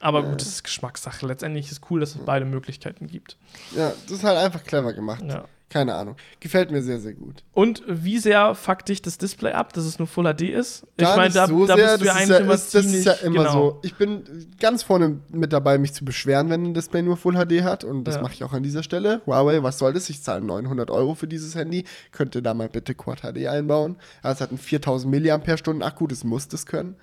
Aber 0.00 0.22
gut, 0.22 0.40
das 0.40 0.48
ist 0.48 0.64
Geschmackssache. 0.64 1.26
Letztendlich 1.26 1.70
ist 1.72 1.82
cool, 1.90 2.00
dass 2.00 2.14
es 2.14 2.18
beide 2.24 2.44
Möglichkeiten 2.44 3.08
gibt. 3.08 3.36
Ja, 3.74 3.92
das 4.04 4.18
ist 4.18 4.24
halt 4.24 4.38
einfach 4.38 4.62
clever 4.62 4.92
gemacht. 4.92 5.24
Ja. 5.26 5.44
Keine 5.70 5.94
Ahnung. 5.96 6.16
Gefällt 6.40 6.70
mir 6.70 6.80
sehr, 6.82 6.98
sehr 6.98 7.12
gut. 7.12 7.44
Und 7.52 7.82
wie 7.86 8.18
sehr 8.18 8.54
fuckt 8.54 8.88
dich 8.88 9.02
das 9.02 9.18
Display 9.18 9.52
ab, 9.52 9.74
dass 9.74 9.84
es 9.84 9.98
nur 9.98 10.08
Full 10.08 10.24
HD 10.24 10.42
ist? 10.48 10.86
Ich 10.96 11.04
meine, 11.06 11.32
da, 11.34 11.46
so 11.46 11.66
da 11.66 11.76
bist 11.76 12.00
du 12.00 12.04
ja 12.06 12.14
eigentlich 12.14 12.40
immer 12.40 12.54
ist, 12.54 12.74
das 12.74 12.86
ist 12.86 13.04
ja 13.04 13.14
ziemlich- 13.16 13.22
immer 13.36 13.48
genau. 13.50 13.52
so. 13.72 13.78
Ich 13.82 13.94
bin 13.96 14.24
ganz 14.58 14.82
vorne 14.82 15.20
mit 15.30 15.52
dabei, 15.52 15.76
mich 15.76 15.92
zu 15.92 16.06
beschweren, 16.06 16.48
wenn 16.48 16.64
ein 16.64 16.72
Display 16.74 17.02
nur 17.02 17.18
Full 17.18 17.34
HD 17.34 17.64
hat. 17.64 17.84
Und 17.84 18.04
das 18.04 18.14
Ja. 18.14 18.22
mache 18.22 18.32
ich 18.32 18.44
auch 18.44 18.54
an 18.54 18.62
dieser 18.62 18.82
Stelle. 18.82 19.20
Huawei, 19.26 19.62
was 19.62 19.78
soll 19.78 19.92
das? 19.92 20.08
Ich 20.08 20.22
zahle 20.22 20.40
900 20.40 20.90
Euro 20.90 21.14
für 21.14 21.28
dieses 21.28 21.54
Handy. 21.54 21.84
Könnte 22.12 22.40
da 22.40 22.54
mal 22.54 22.70
bitte 22.70 22.94
Quad 22.94 23.20
HD 23.20 23.46
einbauen. 23.48 23.96
Ja, 24.24 24.32
Es 24.32 24.40
hat 24.40 24.48
einen 24.48 24.58
4000 24.58 25.12
mAh 25.12 25.84
Akku, 25.86 26.06
das 26.06 26.24
muss 26.24 26.48
das 26.48 26.64
können. 26.64 26.96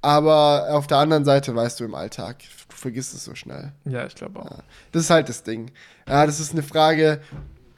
Aber 0.00 0.68
auf 0.70 0.86
der 0.86 0.98
anderen 0.98 1.24
Seite 1.24 1.54
weißt 1.54 1.80
du 1.80 1.84
im 1.84 1.94
Alltag, 1.94 2.38
du 2.68 2.76
vergisst 2.76 3.14
es 3.14 3.24
so 3.24 3.34
schnell. 3.34 3.72
Ja, 3.84 4.06
ich 4.06 4.14
glaube 4.14 4.40
auch. 4.40 4.62
Das 4.92 5.02
ist 5.02 5.10
halt 5.10 5.28
das 5.28 5.42
Ding. 5.42 5.72
Ja, 6.08 6.24
das 6.24 6.38
ist 6.40 6.52
eine 6.52 6.62
Frage. 6.62 7.20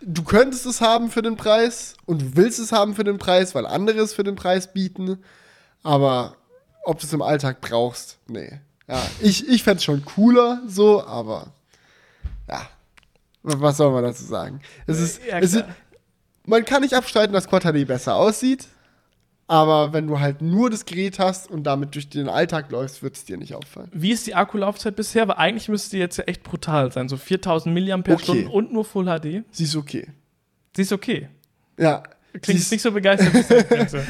Du 0.03 0.23
könntest 0.23 0.67
es 0.67 0.81
haben 0.81 1.11
für 1.11 1.23
den 1.23 1.37
Preis 1.37 1.95
und 2.07 2.23
du 2.23 2.37
willst 2.37 2.59
es 2.59 2.73
haben 2.73 2.95
für 2.95 3.05
den 3.05 3.19
Preis, 3.19 3.55
weil 3.55 3.67
andere 3.67 4.01
es 4.01 4.15
für 4.15 4.25
den 4.25 4.37
Preis 4.37 4.73
bieten. 4.73 5.23
Aber 5.83 6.37
ob 6.85 7.01
du 7.01 7.07
es 7.07 7.13
im 7.13 7.23
Alltag 7.23 7.61
brauchst, 7.61 8.19
nee. 8.27 8.61
Ja, 8.89 9.01
ich, 9.21 9.47
ich 9.49 9.63
fände 9.63 9.79
es 9.79 9.85
schon 9.85 10.05
cooler 10.05 10.63
so, 10.67 11.05
aber 11.05 11.53
ja. 12.49 12.69
Was 13.43 13.79
soll 13.79 13.93
man 13.93 14.05
dazu 14.05 14.25
sagen? 14.25 14.61
Es 14.87 14.99
ist, 15.01 15.21
Ja, 15.25 15.39
es 15.39 15.55
ist, 15.55 15.65
man 16.45 16.65
kann 16.65 16.83
nicht 16.83 16.95
abstreiten, 16.95 17.33
dass 17.33 17.47
HD 17.47 17.87
besser 17.87 18.17
aussieht. 18.17 18.67
Aber 19.51 19.93
wenn 19.93 20.07
du 20.07 20.21
halt 20.21 20.43
nur 20.43 20.71
das 20.71 20.85
Gerät 20.85 21.19
hast 21.19 21.51
und 21.51 21.65
damit 21.65 21.97
durch 21.97 22.09
den 22.09 22.29
Alltag 22.29 22.71
läufst, 22.71 23.03
wird 23.03 23.17
es 23.17 23.25
dir 23.25 23.37
nicht 23.37 23.53
auffallen. 23.57 23.91
Wie 23.93 24.13
ist 24.13 24.29
die 24.29 24.37
Akkulaufzeit 24.37 24.95
bisher? 24.95 25.27
Weil 25.27 25.39
eigentlich 25.39 25.69
müsste 25.69 25.91
die 25.97 25.99
jetzt 25.99 26.19
ja 26.19 26.23
echt 26.25 26.45
brutal 26.45 26.93
sein. 26.93 27.09
So 27.09 27.17
4000 27.17 27.75
mAh 27.75 27.97
Okay. 28.15 28.47
und 28.47 28.73
nur 28.73 28.85
Full 28.85 29.07
HD. 29.07 29.43
Sie 29.51 29.65
ist 29.65 29.75
okay. 29.75 30.07
Sie 30.77 30.83
ist 30.83 30.93
okay. 30.93 31.31
Ja. 31.77 32.05
Klingt 32.43 32.71
nicht 32.71 32.81
so 32.83 32.93
begeistert. 32.93 33.33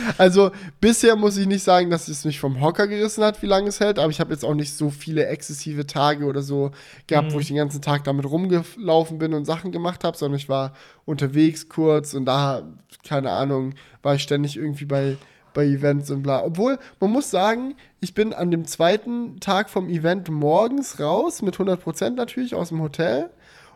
Also 0.18 0.50
bisher 0.80 1.16
muss 1.16 1.36
ich 1.36 1.46
nicht 1.46 1.62
sagen, 1.64 1.88
dass 1.90 2.08
es 2.08 2.24
mich 2.24 2.38
vom 2.38 2.60
Hocker 2.60 2.86
gerissen 2.86 3.24
hat, 3.24 3.40
wie 3.42 3.46
lange 3.46 3.68
es 3.68 3.80
hält, 3.80 3.98
aber 3.98 4.10
ich 4.10 4.20
habe 4.20 4.32
jetzt 4.32 4.44
auch 4.44 4.54
nicht 4.54 4.74
so 4.74 4.90
viele 4.90 5.26
exzessive 5.26 5.86
Tage 5.86 6.26
oder 6.26 6.42
so 6.42 6.70
gehabt, 7.06 7.28
Mhm. 7.28 7.32
wo 7.34 7.40
ich 7.40 7.46
den 7.48 7.56
ganzen 7.56 7.80
Tag 7.80 8.04
damit 8.04 8.26
rumgelaufen 8.26 9.18
bin 9.18 9.32
und 9.32 9.44
Sachen 9.46 9.72
gemacht 9.72 10.04
habe, 10.04 10.16
sondern 10.18 10.38
ich 10.38 10.48
war 10.48 10.74
unterwegs 11.06 11.68
kurz 11.68 12.12
und 12.14 12.26
da, 12.26 12.62
keine 13.08 13.30
Ahnung, 13.30 13.74
war 14.02 14.14
ich 14.14 14.22
ständig 14.22 14.56
irgendwie 14.56 14.84
bei, 14.84 15.16
bei 15.54 15.64
Events 15.64 16.10
und 16.10 16.22
bla. 16.22 16.44
Obwohl, 16.44 16.78
man 17.00 17.10
muss 17.10 17.30
sagen, 17.30 17.74
ich 18.00 18.14
bin 18.14 18.32
an 18.32 18.50
dem 18.50 18.66
zweiten 18.66 19.40
Tag 19.40 19.70
vom 19.70 19.88
Event 19.88 20.28
morgens 20.28 21.00
raus, 21.00 21.42
mit 21.42 21.56
100% 21.56 22.10
natürlich 22.10 22.54
aus 22.54 22.68
dem 22.68 22.80
Hotel. 22.82 23.30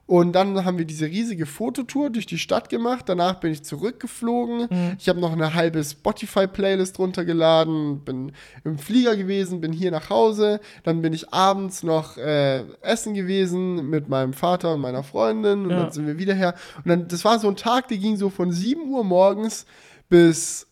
Und 0.07 0.33
dann 0.35 0.67
haben 0.67 0.77
wir 0.77 0.85
diese 0.85 1.07
riesige 1.07 1.47
Fototour 1.47 2.11
durch 2.11 2.27
die 2.27 2.37
Stadt 2.39 2.69
gemacht. 2.69 3.09
Danach 3.09 3.41
bin 3.41 3.53
ich 3.53 3.65
zurückgeflogen. 3.65 4.69
Ich 4.99 5.09
habe 5.09 5.19
noch 5.19 5.33
eine 5.33 5.55
halbe 5.55 5.83
Spotify-Playlist 5.83 6.99
runtergeladen, 6.99 8.01
bin 8.05 8.33
im 8.65 8.77
Flieger 8.79 9.17
gewesen, 9.17 9.63
bin 9.63 9.73
hier 9.73 9.91
nach 9.91 10.11
Hause. 10.11 10.61
Dann 10.83 11.01
bin 11.01 11.15
ich 11.15 11.33
abends 11.33 11.83
noch 11.83 12.19
äh, 12.19 12.65
essen 12.83 13.15
gewesen 13.15 13.89
mit 13.89 14.11
meinem 14.11 14.35
Vater 14.35 14.75
und 14.75 14.81
meiner 14.81 15.03
Freundin. 15.05 15.65
Und 15.65 15.71
Ja. 15.71 15.83
dann 15.85 15.91
sind 15.93 16.07
wir 16.07 16.19
wieder 16.19 16.35
her. 16.35 16.55
Und 16.79 16.89
dann, 16.89 17.09
das 17.09 17.25
war 17.25 17.39
so 17.39 17.49
ein 17.49 17.57
Tag, 17.57 17.89
der 17.89 17.97
ging 17.97 18.17
so 18.19 18.29
von 18.29 18.53
7 18.53 18.83
Uhr 18.91 19.05
morgens 19.05 19.65
bis 20.11 20.67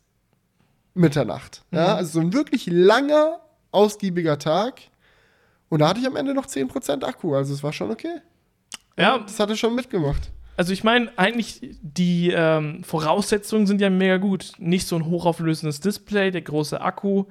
Mitternacht. 0.94 1.62
Ja, 1.70 1.94
also 1.96 2.12
so 2.12 2.20
ein 2.20 2.34
wirklich 2.34 2.66
langer, 2.66 3.40
ausgiebiger 3.70 4.38
Tag. 4.38 4.80
Und 5.70 5.78
da 5.78 5.88
hatte 5.88 6.00
ich 6.00 6.06
am 6.06 6.16
Ende 6.16 6.34
noch 6.34 6.44
10% 6.46 7.02
Akku. 7.02 7.34
Also 7.34 7.54
es 7.54 7.62
war 7.62 7.72
schon 7.72 7.90
okay. 7.90 8.20
Ja, 8.98 9.18
Das 9.18 9.38
hat 9.40 9.50
er 9.50 9.56
schon 9.56 9.74
mitgemacht. 9.74 10.30
also 10.56 10.72
ich 10.72 10.84
meine, 10.84 11.10
eigentlich 11.16 11.60
die 11.82 12.30
ähm, 12.34 12.84
Voraussetzungen 12.84 13.66
sind 13.66 13.80
ja 13.80 13.90
mega 13.90 14.16
gut. 14.18 14.52
Nicht 14.58 14.86
so 14.86 14.96
ein 14.96 15.06
hochauflösendes 15.06 15.80
Display, 15.80 16.30
der 16.30 16.42
große 16.42 16.80
Akku. 16.80 17.24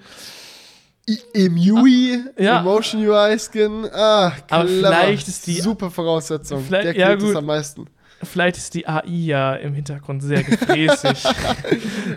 EMUI, 1.33 2.19
Ja. 2.37 2.61
Emotion 2.61 3.05
UI 3.05 3.37
Skin, 3.39 3.85
ah, 3.91 4.33
Aber 4.49 4.65
clever. 4.65 4.87
vielleicht 4.87 5.27
ist 5.27 5.47
die- 5.47 5.59
super 5.59 5.89
Voraussetzung. 5.89 6.63
Der 6.69 6.95
ja, 6.95 7.07
kriegt 7.07 7.21
es 7.23 7.27
gut. 7.29 7.35
am 7.37 7.45
meisten. 7.45 7.85
Vielleicht 8.23 8.57
ist 8.57 8.73
die 8.73 8.87
AI 8.87 9.03
ja 9.07 9.55
im 9.55 9.73
Hintergrund 9.73 10.21
sehr 10.23 10.43
gefräßig. 10.43 11.23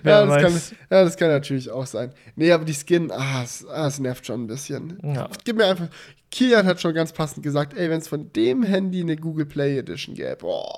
Ja 0.05 0.27
das, 0.27 0.43
kann, 0.43 0.53
ja, 0.91 1.05
das 1.05 1.17
kann 1.17 1.29
natürlich 1.29 1.71
auch 1.71 1.87
sein. 1.87 2.11
Nee, 2.37 2.53
aber 2.53 2.65
die 2.65 2.75
Skin, 2.75 3.11
ah, 3.11 3.43
es, 3.43 3.65
ah, 3.67 3.87
es 3.87 3.99
nervt 3.99 4.27
schon 4.27 4.45
ein 4.45 4.47
bisschen. 4.47 4.99
Ja. 5.03 5.29
Gib 5.45 5.57
mir 5.57 5.67
einfach. 5.67 5.89
Kilian 6.31 6.67
hat 6.67 6.81
schon 6.81 6.95
ganz 6.95 7.13
passend 7.13 7.43
gesagt, 7.43 7.75
ey, 7.75 7.89
wenn 7.89 8.01
es 8.01 8.09
von 8.09 8.33
dem 8.33 8.63
Handy 8.65 9.01
eine 9.01 9.17
Google 9.17 9.47
Play 9.47 9.79
Edition 9.79 10.15
gäbe, 10.15 10.37
boah. 10.41 10.77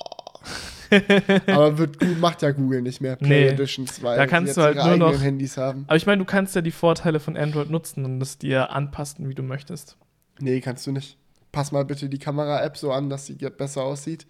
aber 1.48 1.78
wird 1.78 1.96
macht 2.20 2.42
ja 2.42 2.52
Google 2.52 2.82
nicht 2.82 3.00
mehr 3.00 3.16
Play 3.16 3.46
Nee. 3.46 3.48
Editions, 3.48 4.02
weil 4.02 4.16
Da 4.16 4.26
kannst 4.26 4.56
du 4.56 4.62
halt 4.62 4.76
nur 4.76 4.96
noch- 4.96 5.20
Handys 5.20 5.56
haben. 5.56 5.84
Aber 5.88 5.96
ich 5.96 6.06
meine, 6.06 6.18
du 6.18 6.24
kannst 6.24 6.54
ja 6.54 6.60
die 6.60 6.70
Vorteile 6.70 7.18
von 7.18 7.36
Android 7.36 7.70
nutzen 7.70 8.04
und 8.04 8.20
es 8.22 8.38
dir 8.38 8.70
anpassen, 8.70 9.28
wie 9.28 9.34
du 9.34 9.42
möchtest. 9.42 9.96
Nee, 10.38 10.60
kannst 10.60 10.86
du 10.86 10.92
nicht. 10.92 11.16
Pass 11.50 11.72
mal 11.72 11.84
bitte 11.84 12.08
die 12.08 12.18
Kamera-App 12.18 12.76
so 12.76 12.92
an, 12.92 13.08
dass 13.08 13.26
sie 13.26 13.34
besser 13.34 13.82
aussieht. 13.82 14.26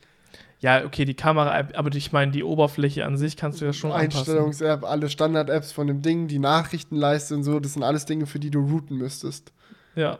Ja, 0.60 0.84
okay, 0.84 1.04
die 1.04 1.14
Kamera-App, 1.14 1.78
aber 1.78 1.94
ich 1.94 2.12
meine, 2.12 2.32
die 2.32 2.42
Oberfläche 2.42 3.04
an 3.04 3.16
sich 3.16 3.36
kannst 3.36 3.60
du 3.60 3.66
ja 3.66 3.72
schon. 3.72 3.92
Einstellungs-App, 3.92 4.84
alle 4.84 5.08
Standard-Apps 5.10 5.72
von 5.72 5.86
dem 5.86 6.00
Ding, 6.02 6.28
die 6.28 6.38
Nachrichtenleiste 6.38 7.34
und 7.34 7.44
so, 7.44 7.60
das 7.60 7.74
sind 7.74 7.82
alles 7.82 8.06
Dinge, 8.06 8.26
für 8.26 8.38
die 8.38 8.50
du 8.50 8.60
routen 8.60 8.96
müsstest. 8.96 9.52
Ja. 9.94 10.18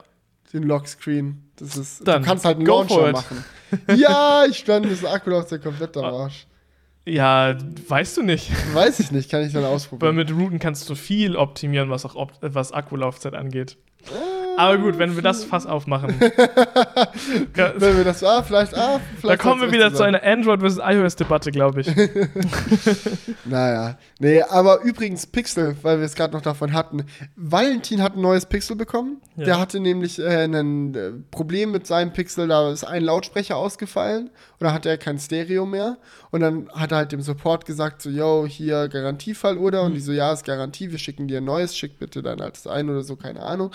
Den 0.53 0.63
Lockscreen, 0.63 1.43
das 1.57 1.77
ist, 1.77 2.07
Dann 2.07 2.23
du 2.23 2.29
kannst 2.29 2.45
halt 2.45 2.59
einen 2.59 2.67
Launcher 2.67 3.13
machen. 3.13 3.45
ja, 3.97 4.45
ich 4.49 4.59
stand, 4.59 4.91
das 4.91 5.05
Akkulaufzeit 5.05 5.63
komplett 5.63 5.97
am 5.97 6.05
Arsch. 6.05 6.47
Ja, 7.07 7.57
weißt 7.89 8.17
du 8.17 8.23
nicht. 8.23 8.51
Weiß 8.75 9.01
ich 9.01 9.13
nicht, 9.13 9.31
kann 9.31 9.43
ich 9.43 9.53
dann 9.53 9.63
Weil 9.65 9.71
ausprobieren. 9.71 10.17
mit 10.17 10.31
Routen 10.33 10.59
kannst 10.59 10.89
du 10.91 10.95
viel 10.95 11.37
optimieren, 11.37 11.89
was 11.89 12.05
auch 12.05 12.15
op 12.17 12.33
was 12.41 12.73
Akkulaufzeit 12.73 13.35
angeht. 13.35 13.77
Äh, 14.07 14.36
Aber 14.57 14.79
gut, 14.79 14.99
wenn 14.99 15.15
wir 15.15 15.23
das 15.23 15.45
Fass 15.45 15.67
aufmachen. 15.67 16.15
Wenn 17.55 17.97
wir 17.97 18.05
das, 18.05 18.23
ah, 18.25 18.43
vielleicht, 18.43 18.75
ah, 18.75 18.99
da 18.99 19.01
vielleicht 19.21 19.43
kommen 19.43 19.61
wir 19.61 19.73
wieder 19.73 19.93
zu 19.93 20.03
einer 20.03 20.23
Android 20.23 20.61
vs. 20.61 20.79
iOS-Debatte, 20.79 21.51
glaube 21.51 21.83
ich. 21.83 21.87
Naja, 23.45 23.99
nee, 24.19 24.43
aber 24.43 24.81
übrigens 24.83 25.27
Pixel, 25.27 25.77
weil 25.83 25.99
wir 25.99 26.05
es 26.05 26.15
gerade 26.15 26.35
noch 26.35 26.43
davon 26.43 26.73
hatten. 26.73 27.05
Valentin 27.37 28.03
hat 28.03 28.17
ein 28.17 28.21
neues 28.21 28.47
Pixel 28.47 28.77
bekommen. 28.77 29.21
Ja. 29.37 29.45
Der 29.45 29.61
hatte 29.61 29.79
nämlich 29.79 30.19
äh, 30.19 30.45
ein 30.45 30.95
äh, 30.95 31.13
Problem 31.31 31.71
mit 31.71 31.87
seinem 31.87 32.13
Pixel, 32.13 32.49
da 32.49 32.71
ist 32.71 32.85
ein 32.85 33.05
Lautsprecher 33.05 33.57
ausgefallen 33.57 34.27
und 34.27 34.65
dann 34.65 34.73
hatte 34.73 34.89
er 34.89 34.99
kein 34.99 35.19
Stereo 35.19 35.67
mehr. 35.67 35.99
Und 36.31 36.41
dann 36.41 36.69
hat 36.75 36.93
er 36.93 36.99
halt 36.99 37.13
dem 37.13 37.21
Support 37.21 37.67
gesagt, 37.67 38.03
so, 38.03 38.11
yo, 38.11 38.47
hier 38.47 38.89
Garantiefall 38.89 39.59
oder? 39.59 39.83
Und 39.83 39.95
die 39.95 40.01
so, 40.01 40.13
ja, 40.13 40.33
ist 40.33 40.45
Garantie, 40.45 40.91
wir 40.91 40.99
schicken 40.99 41.29
dir 41.29 41.39
ein 41.39 41.45
neues, 41.45 41.77
schick 41.77 41.99
bitte 41.99 42.23
dein 42.23 42.41
altes 42.41 42.67
ein 42.67 42.91
oder 42.91 43.03
so, 43.03 43.17
keine 43.17 43.43
Ahnung. 43.43 43.73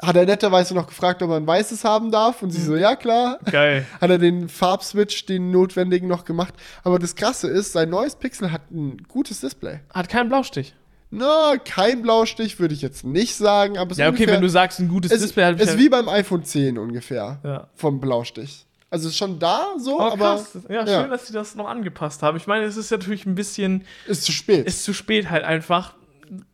Hat 0.00 0.16
er 0.16 0.24
netterweise 0.26 0.74
noch 0.74 0.86
gefragt, 0.86 1.22
ob 1.22 1.30
er 1.30 1.36
ein 1.36 1.46
weißes 1.46 1.84
haben 1.84 2.10
darf 2.10 2.42
und 2.42 2.50
sie 2.50 2.62
so, 2.62 2.76
ja 2.76 2.96
klar 2.96 3.38
Geil. 3.50 3.86
hat 4.00 4.10
er 4.10 4.18
den 4.18 4.48
Farbswitch, 4.48 5.26
den 5.26 5.50
notwendigen, 5.50 6.08
noch 6.08 6.24
gemacht. 6.24 6.54
Aber 6.84 6.98
das 6.98 7.14
Krasse 7.16 7.48
ist, 7.48 7.72
sein 7.72 7.90
neues 7.90 8.14
Pixel 8.16 8.52
hat 8.52 8.70
ein 8.70 8.98
gutes 9.08 9.40
Display. 9.40 9.80
Hat 9.92 10.08
keinen 10.08 10.28
Blaustich. 10.28 10.74
Na, 11.10 11.54
kein 11.62 12.00
Blaustich 12.02 12.58
würde 12.58 12.72
ich 12.74 12.80
jetzt 12.80 13.04
nicht 13.04 13.34
sagen, 13.36 13.76
aber 13.76 13.90
es 13.92 13.98
Ja, 13.98 14.06
okay, 14.06 14.14
ungefähr, 14.16 14.34
wenn 14.34 14.40
du 14.42 14.48
sagst, 14.48 14.78
ein 14.80 14.88
gutes 14.88 15.12
es, 15.12 15.20
Display 15.20 15.44
hat 15.44 15.60
es 15.60 15.70
ist 15.70 15.78
wie 15.78 15.88
beim 15.90 16.08
iPhone 16.08 16.42
10 16.42 16.78
ungefähr 16.78 17.38
Ja. 17.44 17.68
vom 17.74 18.00
Blaustich. 18.00 18.64
Also 18.88 19.08
ist 19.08 19.16
schon 19.16 19.38
da 19.38 19.68
so, 19.78 19.98
Oh, 19.98 20.02
aber 20.02 20.16
krass. 20.36 20.58
Ja, 20.68 20.84
ja. 20.84 21.02
schön, 21.02 21.10
dass 21.10 21.26
sie 21.26 21.32
das 21.32 21.54
noch 21.54 21.66
angepasst 21.66 22.22
haben. 22.22 22.36
Ich 22.36 22.46
meine, 22.46 22.64
es 22.66 22.76
ist 22.76 22.90
natürlich 22.90 23.24
ein 23.26 23.34
bisschen, 23.34 23.84
ist 24.06 24.24
zu 24.24 24.32
spät. 24.32 24.66
ist 24.66 24.84
zu 24.84 24.92
spät 24.92 25.30
halt 25.30 25.44
einfach. 25.44 25.94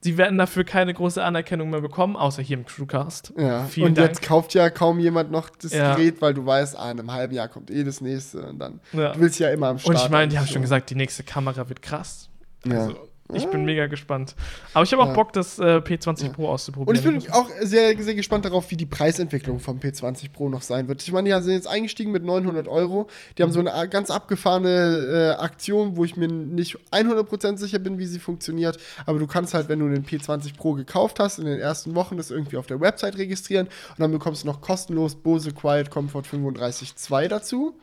Sie 0.00 0.18
werden 0.18 0.38
dafür 0.38 0.64
keine 0.64 0.92
große 0.92 1.22
Anerkennung 1.22 1.70
mehr 1.70 1.80
bekommen, 1.80 2.16
außer 2.16 2.42
hier 2.42 2.58
im 2.58 2.64
Crewcast. 2.66 3.32
ja. 3.38 3.64
Vielen 3.66 3.88
und 3.88 3.98
Dank. 3.98 4.08
jetzt 4.08 4.22
kauft 4.22 4.54
ja 4.54 4.70
kaum 4.70 4.98
jemand 4.98 5.30
noch 5.30 5.50
das 5.50 5.72
Ja. 5.72 5.94
Gerät, 5.94 6.20
weil 6.20 6.34
du 6.34 6.44
weißt, 6.44 6.76
ah, 6.76 6.90
in 6.90 6.98
einem 6.98 7.12
halben 7.12 7.34
Jahr 7.34 7.48
kommt 7.48 7.70
eh 7.70 7.84
das 7.84 8.00
nächste 8.00 8.42
und 8.46 8.58
dann 8.58 8.80
Ja. 8.92 9.12
du 9.12 9.20
willst 9.20 9.38
ja 9.38 9.50
immer 9.50 9.68
am 9.68 9.78
Start. 9.78 9.94
Und 9.96 10.02
ich 10.04 10.10
meine, 10.10 10.28
die 10.28 10.38
haben 10.38 10.46
schon 10.48 10.62
gesagt, 10.62 10.90
die 10.90 10.94
nächste 10.96 11.22
Kamera 11.22 11.68
wird 11.68 11.80
krass. 11.82 12.28
Ja. 12.66 12.88
Ich 13.34 13.46
bin 13.46 13.64
mega 13.66 13.86
gespannt. 13.88 14.34
Aber 14.72 14.84
ich 14.84 14.92
habe 14.92 15.02
auch 15.02 15.08
Ja. 15.08 15.12
Bock, 15.12 15.34
das 15.34 15.58
äh, 15.58 15.62
P20 15.76 16.32
Pro 16.32 16.48
auszuprobieren. 16.48 16.88
Und 17.06 17.16
ich 17.16 17.24
bin 17.24 17.32
auch 17.32 17.48
sehr, 17.60 17.96
sehr 18.02 18.14
gespannt 18.14 18.46
darauf, 18.46 18.70
wie 18.70 18.76
die 18.76 18.86
Preisentwicklung 18.86 19.60
vom 19.60 19.78
P20 19.78 20.32
Pro 20.32 20.48
noch 20.48 20.62
sein 20.62 20.88
wird. 20.88 21.02
Ich 21.02 21.12
meine, 21.12 21.28
die 21.28 21.42
sind 21.42 21.52
jetzt 21.52 21.66
eingestiegen 21.68 22.10
mit 22.10 22.24
900 22.24 22.68
Euro. 22.68 23.06
Die 23.36 23.42
haben 23.42 23.52
so 23.52 23.60
eine 23.60 23.88
ganz 23.88 24.10
abgefahrene 24.10 25.34
äh, 25.36 25.42
Aktion, 25.42 25.96
wo 25.96 26.04
ich 26.04 26.16
mir 26.16 26.28
nicht 26.28 26.78
100% 26.90 27.58
sicher 27.58 27.78
bin, 27.78 27.98
wie 27.98 28.06
sie 28.06 28.18
funktioniert. 28.18 28.78
Aber 29.04 29.18
du 29.18 29.26
kannst 29.26 29.52
halt, 29.52 29.68
wenn 29.68 29.80
du 29.80 29.88
den 29.88 30.06
P20 30.06 30.56
Pro 30.56 30.72
gekauft 30.72 31.20
hast, 31.20 31.38
in 31.38 31.44
den 31.44 31.60
ersten 31.60 31.94
Wochen 31.94 32.16
das 32.16 32.30
irgendwie 32.30 32.56
auf 32.56 32.66
der 32.66 32.80
Website 32.80 33.18
registrieren. 33.18 33.66
Und 33.66 33.98
dann 34.00 34.10
bekommst 34.10 34.44
du 34.44 34.46
noch 34.46 34.62
kostenlos 34.62 35.14
Bose 35.14 35.52
Quiet 35.52 35.90
Comfort 35.90 36.22
35.2 36.22 37.28
dazu. 37.28 37.74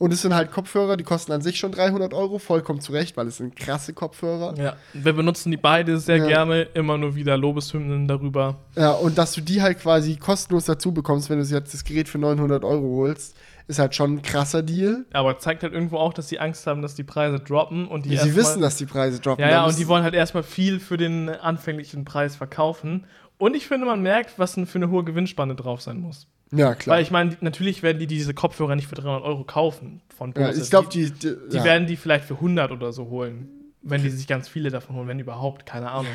Und 0.00 0.14
es 0.14 0.22
sind 0.22 0.34
halt 0.34 0.50
Kopfhörer, 0.50 0.96
die 0.96 1.04
kosten 1.04 1.30
an 1.32 1.42
sich 1.42 1.58
schon 1.58 1.72
300 1.72 2.14
Euro, 2.14 2.38
vollkommen 2.38 2.80
zurecht, 2.80 3.18
weil 3.18 3.26
es 3.26 3.36
sind 3.36 3.54
krasse 3.54 3.92
Kopfhörer. 3.92 4.54
ja, 4.56 4.74
wir 4.94 5.12
benutzen 5.12 5.50
die 5.50 5.58
beide 5.58 5.98
sehr 5.98 6.16
Ja. 6.16 6.26
gerne, 6.26 6.62
immer 6.72 6.96
nur 6.96 7.14
wieder 7.14 7.36
Lobeshymnen 7.36 8.08
darüber. 8.08 8.56
Ja, 8.76 8.92
und 8.92 9.18
dass 9.18 9.32
du 9.32 9.42
die 9.42 9.60
halt 9.60 9.78
quasi 9.78 10.16
kostenlos 10.16 10.64
dazu 10.64 10.92
bekommst, 10.92 11.28
wenn 11.28 11.38
du 11.38 11.44
jetzt 11.44 11.74
das 11.74 11.84
Gerät 11.84 12.08
für 12.08 12.16
900 12.16 12.64
Euro 12.64 12.96
holst, 12.96 13.36
ist 13.68 13.78
halt 13.78 13.94
schon 13.94 14.14
ein 14.14 14.22
krasser 14.22 14.62
Deal. 14.62 15.04
Aber 15.12 15.38
zeigt 15.38 15.62
halt 15.62 15.74
irgendwo 15.74 15.98
auch, 15.98 16.14
dass 16.14 16.30
sie 16.30 16.38
Angst 16.38 16.66
haben, 16.66 16.80
dass 16.80 16.94
die 16.94 17.04
Preise 17.04 17.38
droppen 17.38 17.86
und 17.86 18.06
die 18.06 18.08
sie 18.08 18.14
erstmal- 18.14 18.36
wissen, 18.36 18.62
dass 18.62 18.76
die 18.78 18.86
Preise 18.86 19.20
droppen. 19.20 19.44
Ja, 19.44 19.50
ja, 19.50 19.64
und 19.66 19.78
die 19.78 19.86
wollen 19.86 20.02
halt 20.02 20.14
erstmal 20.14 20.44
viel 20.44 20.80
für 20.80 20.96
den 20.96 21.28
anfänglichen 21.28 22.06
Preis 22.06 22.36
verkaufen. 22.36 23.04
Und 23.36 23.54
ich 23.54 23.68
finde, 23.68 23.84
man 23.86 24.00
merkt, 24.02 24.38
was 24.38 24.54
denn 24.54 24.64
für 24.66 24.78
eine 24.78 24.88
hohe 24.88 25.04
Gewinnspanne 25.04 25.54
drauf 25.56 25.82
sein 25.82 26.00
muss. 26.00 26.26
Ja, 26.52 26.74
klar. 26.74 26.96
Weil 26.96 27.02
ich 27.02 27.10
meine, 27.10 27.36
natürlich 27.40 27.82
werden 27.82 27.98
die 27.98 28.06
diese 28.06 28.34
Kopfhörer 28.34 28.74
nicht 28.74 28.88
für 28.88 28.96
300 28.96 29.22
Euro 29.22 29.44
kaufen 29.44 30.00
von 30.16 30.32
ja, 30.36 30.48
Bose. 30.48 30.62
ich 30.62 30.70
glaube, 30.70 30.88
die, 30.92 31.10
die, 31.10 31.36
die, 31.50 31.56
ja. 31.56 31.64
werden 31.64 31.86
die 31.86 31.96
vielleicht 31.96 32.24
für 32.24 32.34
100 32.34 32.72
oder 32.72 32.92
so 32.92 33.08
holen. 33.08 33.48
Wenn 33.82 34.02
die 34.02 34.10
sich 34.10 34.26
ganz 34.26 34.48
viele 34.48 34.70
davon 34.70 34.96
holen, 34.96 35.08
wenn 35.08 35.18
überhaupt, 35.18 35.64
keine 35.64 35.90
Ahnung. 35.90 36.12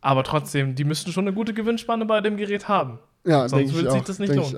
Aber 0.00 0.24
trotzdem, 0.24 0.74
die 0.74 0.84
müssten 0.84 1.12
schon 1.12 1.26
eine 1.26 1.34
gute 1.34 1.52
Gewinnspanne 1.52 2.06
bei 2.06 2.22
dem 2.22 2.38
Gerät 2.38 2.68
haben. 2.68 3.00
Ja, 3.24 3.48
sonst 3.48 3.74
auch. 3.86 3.92
sich 3.92 4.02
das 4.02 4.18
nicht 4.18 4.34
lohnen. 4.34 4.56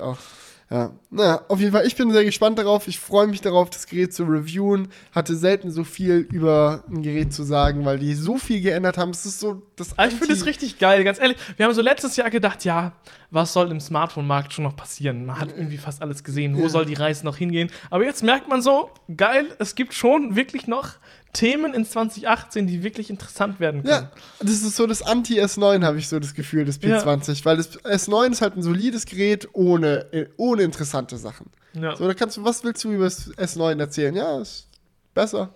Ja. 0.73 0.91
Naja, 1.11 1.43
auf 1.49 1.61
jeden 1.61 1.73
Fall, 1.73 1.87
ich 1.87 1.95
bin 1.97 2.11
sehr 2.13 2.25
gespannt 2.25 2.59
darauf. 2.59 2.89
Ich 2.89 2.99
freue 2.99 3.27
mich 3.27 3.43
darauf, 3.43 3.69
das 3.69 3.87
Gerät 3.87 4.15
zu 4.15 4.25
reviewen. 4.25 4.89
Hatte 5.15 5.37
selten 5.37 5.71
so 5.71 5.85
viel 5.85 6.27
über 6.33 6.83
ein 6.89 7.03
Gerät 7.03 7.35
zu 7.35 7.43
sagen, 7.43 7.85
weil 7.85 7.99
die 7.99 8.15
so 8.15 8.39
viel 8.39 8.63
geändert 8.63 8.97
haben. 8.97 9.11
Es 9.11 9.27
ist 9.27 9.39
so 9.39 9.61
das 9.77 9.99
Aber 9.99 10.09
ich 10.09 10.15
finde 10.15 10.33
es 10.33 10.39
Anti- 10.41 10.49
richtig 10.49 10.79
geil, 10.79 11.05
ganz 11.05 11.21
ehrlich. 11.21 11.37
Wir 11.59 11.67
haben 11.67 11.75
so 11.75 11.83
letztes 11.83 12.17
Jahr 12.17 12.31
gedacht, 12.31 12.65
ja, 12.65 12.93
was 13.31 13.53
soll 13.53 13.71
im 13.71 13.81
Smartphone-Markt 13.81 14.55
schon 14.55 14.65
noch 14.65 14.75
passieren? 14.75 15.27
Man 15.27 15.39
hat 15.39 15.51
irgendwie 15.51 15.77
fast 15.77 16.01
alles 16.01 16.25
gesehen. 16.25 16.57
Wo 16.57 16.63
Ja. 16.63 16.69
soll 16.71 16.87
die 16.87 16.95
Reise 16.95 17.27
noch 17.27 17.37
hingehen? 17.37 17.71
Aber 17.91 18.05
jetzt 18.05 18.23
merkt 18.23 18.49
man 18.49 18.63
so, 18.63 18.89
geil, 19.15 19.45
es 19.59 19.75
gibt 19.75 19.93
schon 19.93 20.37
wirklich 20.37 20.67
noch 20.67 20.95
Themen 21.33 21.73
in 21.73 21.85
2018, 21.87 22.67
die 22.67 22.83
wirklich 22.83 23.09
interessant 23.09 23.59
werden 23.59 23.83
können. 23.85 24.05
Ja, 24.05 24.11
das 24.41 24.51
ist 24.63 24.77
so 24.77 24.87
das 24.87 25.01
Anti-S9, 25.03 25.83
habe 25.85 25.99
ich 25.99 26.09
so 26.09 26.19
das 26.21 26.35
Gefühl, 26.35 26.65
das 26.67 26.81
P20. 26.81 27.45
Weil 27.45 27.57
das 27.57 27.79
S9 27.85 28.33
ist 28.33 28.43
halt 28.43 28.57
ein 28.57 28.63
solides 28.63 29.07
Gerät 29.07 29.49
ohne, 29.55 30.07
ohne 30.37 30.63
interessante 30.63 31.17
Sachen. 31.17 31.51
Ja, 31.75 31.97
So, 31.97 32.07
da 32.07 32.13
kannst 32.13 32.37
du, 32.37 32.45
was 32.45 32.63
willst 32.65 32.85
du 32.85 32.91
über 32.93 33.05
das 33.05 33.31
S9 33.39 33.79
erzählen? 33.81 34.15
Ja, 34.15 34.41
ist 34.41 34.67
besser, 35.15 35.49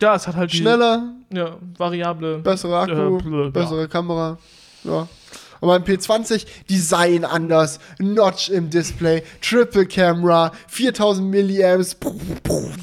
ja 0.00 0.14
es 0.14 0.26
hat 0.26 0.36
halt 0.36 0.52
die 0.52 0.56
schneller, 0.56 1.12
ja, 1.30 1.58
variable. 1.76 2.38
besserer 2.38 2.80
Akku, 2.80 3.18
Äh, 3.18 3.22
blö, 3.22 3.44
ja. 3.44 3.50
bessere 3.50 3.88
Kamera. 3.88 4.38
Ja. 4.84 5.06
Und 5.60 5.68
beim 5.68 5.82
P20 5.82 6.46
Design 6.68 7.24
anders, 7.24 7.78
Notch 7.98 8.48
im 8.48 8.70
Display, 8.70 9.22
Triple 9.42 9.86
Camera, 9.86 10.52
4000 10.68 11.28
Milliamps, 11.28 11.96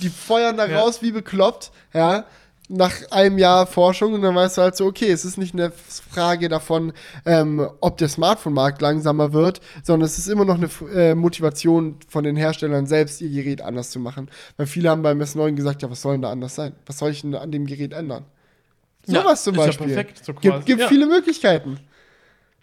die 0.02 0.10
feuern 0.10 0.58
da 0.58 0.68
Ja. 0.68 0.80
raus 0.80 1.02
wie 1.02 1.12
bekloppt, 1.12 1.72
ja. 1.94 2.26
Nach 2.70 2.92
einem 3.12 3.38
Jahr 3.38 3.66
Forschung 3.66 4.12
und 4.14 4.22
dann 4.24 4.36
weißt 4.36 4.58
du 4.58 4.62
halt 4.62 4.76
so, 4.76 4.88
okay, 4.88 5.10
es 5.10 5.24
ist 5.24 5.38
nicht 5.38 5.54
eine 5.54 5.72
Frage 6.12 6.50
davon, 6.50 6.92
ähm, 7.26 7.66
ob 7.80 7.98
der 7.98 8.10
Smartphone-Markt 8.10 8.82
langsamer 8.82 9.32
wird, 9.32 9.62
sondern 9.84 10.06
es 10.06 10.18
ist 10.18 10.28
immer 10.28 10.44
noch 10.44 10.56
eine 10.56 10.70
äh, 10.94 11.16
Motivation 11.16 11.96
von 12.10 12.26
den 12.26 12.36
Herstellern 12.36 12.86
selbst, 12.86 13.22
ihr 13.22 13.30
Gerät 13.30 13.62
anders 13.62 13.90
zu 13.92 14.02
machen. 14.02 14.30
Weil 14.58 14.66
viele 14.68 14.90
haben 14.90 15.02
beim 15.02 15.22
S9 15.22 15.54
gesagt, 15.56 15.82
ja, 15.82 15.90
was 15.90 16.02
soll 16.02 16.16
denn 16.16 16.24
da 16.24 16.30
anders 16.32 16.56
sein? 16.56 16.74
Was 16.86 16.98
soll 16.98 17.12
ich 17.12 17.22
denn 17.22 17.36
an 17.36 17.54
dem 17.54 17.68
Gerät 17.68 17.94
ändern? 17.94 18.26
Ja, 19.06 19.22
Sowas 19.22 19.44
zum 19.46 19.54
ist 19.56 19.60
ja 19.62 19.66
Beispiel. 19.68 19.88
perfekt, 19.88 20.26
so 20.26 20.34
quasi. 20.34 20.50
Gibt, 20.50 20.66
gibt 20.66 20.82
Ja. 20.82 20.88
viele 20.90 21.06
Möglichkeiten. 21.06 21.80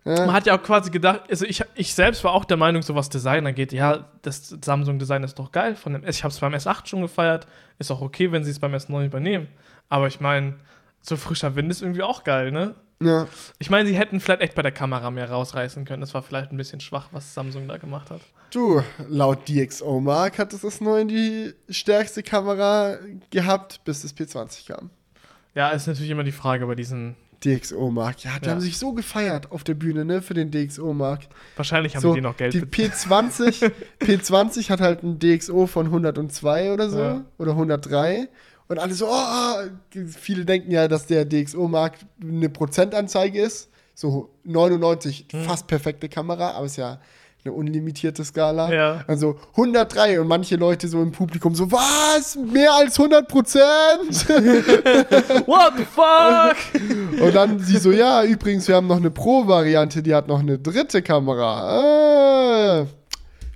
Man 0.05 0.33
hat 0.35 0.47
ja 0.47 0.57
auch 0.59 0.63
quasi 0.63 0.91
gedacht, 0.91 1.23
also 1.31 1.47
ich, 1.47 1.63
ich 1.75 1.95
selbst 1.95 2.23
war 2.25 2.33
auch 2.33 2.45
der 2.45 2.57
Meinung, 2.59 2.83
so 2.83 2.95
was 2.95 3.09
Design 3.09 3.47
angeht, 3.47 3.73
ja, 3.73 4.11
das 4.23 4.49
Samsung-Design 4.63 5.23
ist 5.25 5.39
doch 5.39 5.51
geil. 5.51 5.77
Von 5.77 5.95
dem, 5.95 6.05
S- 6.05 6.17
ich 6.17 6.25
habe 6.25 6.33
es 6.33 6.41
beim 6.41 6.53
S8 6.53 6.87
schon 6.87 7.01
gefeiert, 7.01 7.47
ist 7.79 7.91
auch 7.91 8.03
okay, 8.03 8.31
wenn 8.31 8.45
sie 8.45 8.51
es 8.51 8.59
beim 8.59 8.75
S9 8.75 9.07
übernehmen. 9.07 9.49
Aber 9.89 10.07
ich 10.07 10.21
meine, 10.21 10.57
so 11.01 11.17
frischer 11.17 11.57
Wind 11.57 11.71
ist 11.71 11.81
irgendwie 11.83 12.03
auch 12.03 12.23
geil, 12.25 12.51
ne? 12.53 12.75
Ja. 13.01 13.27
Ich 13.59 13.71
meine, 13.71 13.89
sie 13.89 13.97
hätten 13.97 14.21
vielleicht 14.21 14.41
echt 14.43 14.55
bei 14.55 14.63
der 14.63 14.73
Kamera 14.73 15.11
mehr 15.11 15.31
rausreißen 15.31 15.85
können. 15.85 16.01
Das 16.01 16.15
war 16.15 16.23
vielleicht 16.23 16.53
ein 16.53 16.57
bisschen 16.57 16.81
schwach, 16.81 17.09
was 17.11 17.35
Samsung 17.35 17.67
da 17.67 17.77
gemacht 17.77 18.11
hat. 18.11 18.21
Du, 18.51 18.83
laut 19.09 19.49
DxO 19.49 20.01
Mark 20.01 20.39
hat 20.39 20.53
es 20.53 20.61
das 20.61 20.81
neu 20.81 21.05
die 21.05 21.53
stärkste 21.69 22.23
Kamera 22.23 22.97
gehabt, 23.31 23.81
bis 23.85 24.03
das 24.03 24.17
P20 24.17 24.69
kam. 24.69 24.91
Ja, 25.55 25.71
ist 25.71 25.87
natürlich 25.87 26.11
immer 26.11 26.25
die 26.25 26.33
Frage 26.33 26.67
bei 26.67 26.75
diesen. 26.75 27.17
DxO 27.45 27.91
Mark, 27.91 28.25
ja, 28.25 28.39
die 28.41 28.47
Ja. 28.47 28.53
haben 28.53 28.61
sich 28.61 28.79
so 28.79 28.93
gefeiert 28.93 29.51
auf 29.53 29.65
der 29.65 29.75
Bühne, 29.75 30.05
ne, 30.05 30.23
für 30.23 30.35
den 30.35 30.51
DxO 30.51 30.93
Mark. 30.95 31.23
Wahrscheinlich 31.57 31.95
haben 31.95 32.03
So, 32.03 32.15
die 32.15 32.21
noch 32.21 32.37
Geld 32.37 32.55
die 32.55 32.61
bezahlt. 32.61 32.95
P20, 33.33 33.71
P20 34.01 34.71
hat 34.71 34.81
halt 34.81 35.03
ein 35.03 35.19
DxO 35.19 35.67
von 35.67 35.91
102 35.91 36.73
oder 36.73 36.89
so, 36.91 36.99
Ja. 36.99 37.25
oder 37.39 37.55
103. 37.55 38.29
Und 38.69 38.79
alle 38.79 38.95
so, 38.95 39.07
oh, 39.09 40.01
viele 40.09 40.45
denken 40.45 40.71
ja, 40.71 40.89
dass 40.89 41.07
der 41.07 41.25
DxO 41.27 41.69
Mark 41.69 41.95
eine 42.23 42.49
Prozentanzeige 42.49 43.41
ist. 43.43 43.69
So 43.95 44.31
99, 44.45 45.27
Hm. 45.31 45.45
fast 45.45 45.67
perfekte 45.67 46.09
Kamera, 46.09 46.53
aber 46.53 46.67
ist 46.67 46.77
ja 46.77 46.99
eine 47.45 47.53
unlimitierte 47.53 48.25
Skala. 48.25 48.73
Ja. 48.73 49.05
Also 49.07 49.37
103 49.53 50.21
und 50.21 50.29
manche 50.29 50.57
Leute 50.57 50.89
so 50.89 51.03
im 51.03 51.13
Publikum 51.13 51.55
so, 51.55 51.71
was? 51.71 52.37
Mehr 52.37 52.73
als 52.73 52.99
100 52.99 53.29
Prozent? 53.29 54.29
What 55.47 55.75
the 55.77 55.85
fuck? 55.85 56.57
und 57.21 57.35
dann 57.35 57.59
sie 57.59 57.77
so, 57.77 57.93
ja, 57.93 58.25
übrigens, 58.25 58.67
wir 58.67 58.77
haben 58.77 58.87
noch 58.87 58.97
eine 58.97 59.11
Pro-Variante, 59.11 60.03
die 60.03 60.15
hat 60.15 60.27
noch 60.27 60.41
eine 60.41 60.59
dritte 60.59 61.03
Kamera. 61.03 62.81
Ah, 62.81 62.87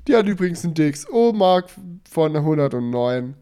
die 0.06 0.14
hat 0.14 0.26
übrigens 0.26 0.64
einen 0.64 0.74
DxO 0.74 1.32
Mark 1.32 1.70
von 2.10 2.36
109. 2.36 3.34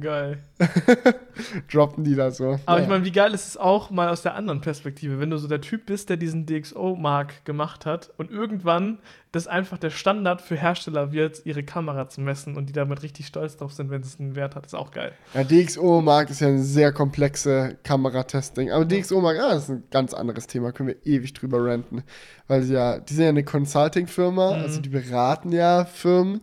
Geil. 0.00 0.38
Droppen 1.70 2.04
die 2.04 2.14
da 2.14 2.30
so. 2.30 2.58
Aber 2.66 2.78
Ja. 2.78 2.82
ich 2.82 2.88
meine, 2.88 3.04
wie 3.04 3.12
geil 3.12 3.32
ist 3.32 3.46
es 3.48 3.56
auch 3.56 3.90
mal 3.90 4.08
aus 4.08 4.22
der 4.22 4.34
anderen 4.34 4.60
Perspektive, 4.60 5.20
wenn 5.20 5.30
du 5.30 5.38
so 5.38 5.48
der 5.48 5.60
Typ 5.60 5.86
bist, 5.86 6.08
der 6.10 6.16
diesen 6.16 6.46
DxO-Mark 6.46 7.44
gemacht 7.44 7.86
hat 7.86 8.10
und 8.16 8.30
irgendwann 8.30 8.98
das 9.32 9.46
einfach 9.46 9.78
der 9.78 9.90
Standard 9.90 10.40
für 10.40 10.56
Hersteller 10.56 11.12
wird, 11.12 11.42
ihre 11.44 11.62
Kamera 11.62 12.08
zu 12.08 12.20
messen 12.22 12.56
und 12.56 12.68
die 12.68 12.72
damit 12.72 13.02
richtig 13.02 13.26
stolz 13.26 13.56
drauf 13.56 13.72
sind, 13.72 13.90
wenn 13.90 14.00
es 14.00 14.18
einen 14.18 14.34
Wert 14.36 14.56
hat, 14.56 14.66
ist 14.66 14.74
auch 14.74 14.90
geil. 14.90 15.12
Ja, 15.34 15.44
DxO-Mark 15.44 16.30
ist 16.30 16.40
ja 16.40 16.48
eine 16.48 16.62
sehr 16.62 16.92
komplexe 16.92 17.76
Kameratesting. 17.84 18.70
Aber 18.72 18.84
DxO-Mark, 18.84 19.38
ah, 19.38 19.50
das 19.54 19.64
ist 19.64 19.70
ein 19.70 19.84
ganz 19.90 20.14
anderes 20.14 20.46
Thema, 20.46 20.72
können 20.72 20.88
wir 20.88 21.06
ewig 21.06 21.34
drüber 21.34 21.64
ranten. 21.64 22.02
Weil 22.46 22.62
sie 22.62 22.74
ja, 22.74 22.98
die 22.98 23.12
sind 23.14 23.24
ja 23.24 23.28
eine 23.30 23.44
Consulting-Firma, 23.44 24.56
Mhm. 24.56 24.62
also 24.62 24.80
die 24.80 24.88
beraten 24.88 25.52
ja 25.52 25.84
Firmen, 25.84 26.40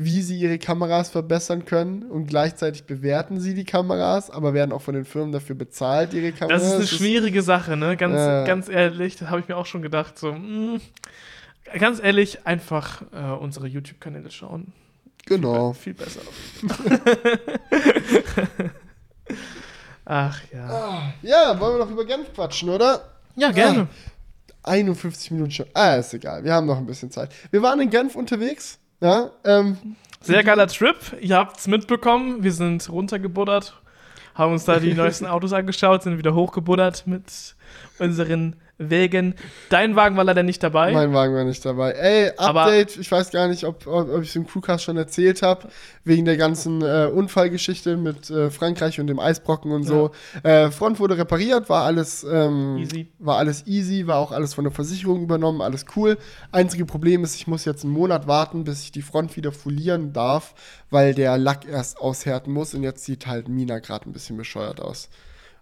wie 0.00 0.22
sie 0.22 0.38
ihre 0.38 0.58
Kameras 0.58 1.10
verbessern 1.10 1.64
können 1.64 2.04
und 2.04 2.26
gleichzeitig 2.28 2.84
bewerten 2.84 3.40
sie 3.40 3.52
die 3.54 3.64
Kameras, 3.64 4.30
aber 4.30 4.54
werden 4.54 4.70
auch 4.72 4.80
von 4.80 4.94
den 4.94 5.04
Firmen 5.04 5.32
dafür 5.32 5.56
bezahlt, 5.56 6.14
ihre 6.14 6.30
Kameras. 6.30 6.62
Das 6.62 6.70
ist 6.70 6.76
eine 6.78 6.86
schwierige 6.86 7.42
Sache, 7.42 7.76
ne? 7.76 7.96
Ganz, 7.96 8.14
Ja. 8.14 8.44
ganz 8.44 8.68
ehrlich, 8.68 9.16
das 9.16 9.28
habe 9.28 9.40
ich 9.40 9.48
mir 9.48 9.56
auch 9.56 9.66
schon 9.66 9.82
gedacht. 9.82 10.16
So, 10.16 10.32
mh, 10.32 10.78
ganz 11.80 12.00
ehrlich, 12.00 12.46
einfach 12.46 13.02
äh, 13.12 13.32
unsere 13.40 13.66
YouTube-Kanäle 13.66 14.30
schauen. 14.30 14.72
Genau. 15.26 15.72
Viel, 15.72 15.94
be- 15.94 16.04
viel 16.06 16.68
besser. 16.68 17.10
Ach 20.04 20.40
ja. 20.52 20.68
Ah, 20.68 21.12
Ja, 21.22 21.58
wollen 21.60 21.74
wir 21.78 21.84
noch 21.84 21.90
über 21.90 22.04
Genf 22.06 22.32
quatschen, 22.32 22.70
oder? 22.70 23.02
Ja, 23.36 23.50
gerne. 23.50 23.88
51 24.62 25.32
Minuten 25.32 25.50
schon. 25.50 25.66
Ah, 25.74 25.96
ist 25.96 26.14
egal. 26.14 26.44
Wir 26.44 26.52
haben 26.54 26.66
noch 26.66 26.78
ein 26.78 26.86
bisschen 26.86 27.10
Zeit. 27.10 27.30
Wir 27.50 27.62
waren 27.62 27.80
in 27.80 27.90
Genf 27.90 28.14
unterwegs. 28.16 28.78
Ja, 29.00 29.30
ähm, 29.44 29.96
Sehr 30.20 30.42
geiler 30.42 30.66
Trip. 30.66 30.96
Ihr 31.20 31.36
habt's 31.36 31.68
mitbekommen. 31.68 32.42
Wir 32.42 32.52
sind 32.52 32.90
runtergebuddert, 32.90 33.80
haben 34.34 34.52
uns 34.52 34.64
da 34.64 34.80
die 34.80 34.94
neuesten 34.94 35.26
Autos 35.26 35.52
angeschaut, 35.52 36.02
sind 36.02 36.18
wieder 36.18 36.34
hochgebuddert 36.34 37.06
mit 37.06 37.54
unseren 37.98 38.56
Wegen. 38.80 39.34
Dein 39.70 39.96
Wagen 39.96 40.16
war 40.16 40.22
leider 40.22 40.44
nicht 40.44 40.62
dabei. 40.62 40.92
mein 40.92 41.12
Wagen 41.12 41.34
war 41.34 41.42
nicht 41.42 41.64
dabei. 41.64 41.90
Ey, 41.94 42.30
Aber- 42.36 42.62
Update. 42.66 42.96
ich 42.96 43.10
weiß 43.10 43.32
gar 43.32 43.48
nicht, 43.48 43.64
ob, 43.64 43.88
ob, 43.88 44.08
ob 44.08 44.22
ich 44.22 44.28
es 44.28 44.36
im 44.36 44.46
Crewcast 44.46 44.84
schon 44.84 44.96
erzählt 44.96 45.42
habe, 45.42 45.66
wegen 46.04 46.24
der 46.24 46.36
ganzen 46.36 46.80
äh, 46.82 47.10
Unfallgeschichte 47.12 47.96
mit 47.96 48.30
äh, 48.30 48.50
Frankreich 48.52 49.00
und 49.00 49.08
dem 49.08 49.18
Eisbrocken 49.18 49.72
und 49.72 49.82
so. 49.82 50.12
Äh, 50.44 50.70
Front 50.70 51.00
wurde 51.00 51.18
repariert, 51.18 51.68
war 51.68 51.86
alles 51.86 52.22
ähm, 52.22 52.76
Easy. 52.78 53.08
war 53.18 53.38
alles 53.38 53.66
easy, 53.66 54.06
war 54.06 54.18
auch 54.18 54.30
alles 54.30 54.54
von 54.54 54.62
der 54.62 54.72
Versicherung 54.72 55.22
übernommen, 55.24 55.60
alles 55.60 55.84
cool. 55.96 56.16
Einzige 56.52 56.86
Problem 56.86 57.24
ist, 57.24 57.34
ich 57.34 57.48
muss 57.48 57.64
jetzt 57.64 57.82
einen 57.82 57.92
Monat 57.92 58.28
warten, 58.28 58.62
bis 58.62 58.82
ich 58.84 58.92
die 58.92 59.02
Front 59.02 59.36
wieder 59.36 59.50
folieren 59.50 60.12
darf, 60.12 60.54
weil 60.88 61.14
der 61.14 61.36
Lack 61.36 61.66
erst 61.68 61.98
aushärten 62.00 62.52
muss 62.52 62.74
und 62.74 62.84
jetzt 62.84 63.04
sieht 63.04 63.26
halt 63.26 63.48
Mina 63.48 63.80
gerade 63.80 64.08
ein 64.08 64.12
bisschen 64.12 64.36
bescheuert 64.36 64.80
aus. 64.80 65.08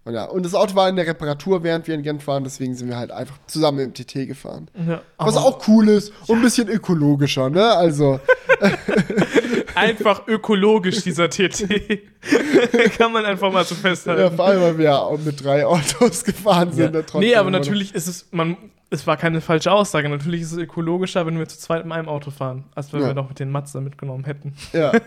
Und 0.07 0.15
ja, 0.15 0.27
und 0.27 0.45
das 0.45 0.55
Auto 0.55 0.77
war 0.77 0.89
in 0.89 0.95
der 0.95 1.05
Reparatur, 1.05 1.65
während 1.65 1.89
wir 1.89 1.95
in 1.97 2.03
Genf 2.03 2.29
waren, 2.29 2.45
deswegen 2.45 2.77
sind 2.77 2.89
wir 2.89 2.97
halt 2.97 3.11
einfach 3.11 3.39
zusammen 3.49 3.81
im 3.81 3.93
TT 3.93 4.29
gefahren. 4.29 4.69
Ja, 4.87 5.03
Was 5.17 5.37
auch 5.37 5.67
cool 5.67 5.89
ist 5.89 6.13
und 6.29 6.37
ein 6.37 6.43
bisschen 6.43 6.69
ökologischer, 6.69 7.51
ne? 7.51 7.73
Also, 7.73 8.21
einfach 9.75 10.29
ökologisch, 10.29 11.03
dieser 11.03 11.29
TT. 11.29 11.67
Kann 12.99 13.11
man 13.11 13.25
einfach 13.25 13.53
mal 13.53 13.65
so 13.65 13.75
ja, 13.75 13.81
festhalten. 13.81 14.37
vor 14.37 14.47
allem, 14.47 14.61
weil 14.61 14.79
wir 14.79 14.85
ja 14.85 14.99
auch 14.99 15.19
mit 15.19 15.43
drei 15.43 15.67
Autos 15.67 16.23
gefahren 16.23 16.73
sind. 16.73 16.95
da 16.95 17.03
trotzdem 17.03 17.29
nee, 17.29 17.35
aber 17.35 17.51
natürlich 17.51 17.93
ist 17.93 18.07
es, 18.07 18.29
man, 18.31 18.57
es 18.89 19.07
war 19.07 19.17
keine 19.17 19.41
falsche 19.41 19.73
Aussage. 19.73 20.09
Natürlich 20.09 20.43
ist 20.43 20.53
es 20.53 20.59
ökologischer, 20.59 21.27
wenn 21.27 21.39
wir 21.39 21.49
zu 21.49 21.59
zweit 21.59 21.85
in 21.85 21.91
einem 21.93 22.09
Auto 22.09 22.31
fahren, 22.31 22.65
als 22.75 22.93
wenn 22.93 23.01
Ja. 23.01 23.09
wir 23.09 23.15
noch 23.15 23.29
mit 23.29 23.41
den 23.41 23.51
Mazda 23.51 23.81
mitgenommen 23.81 24.25
hätten. 24.25 24.55
Ja. 24.73 24.93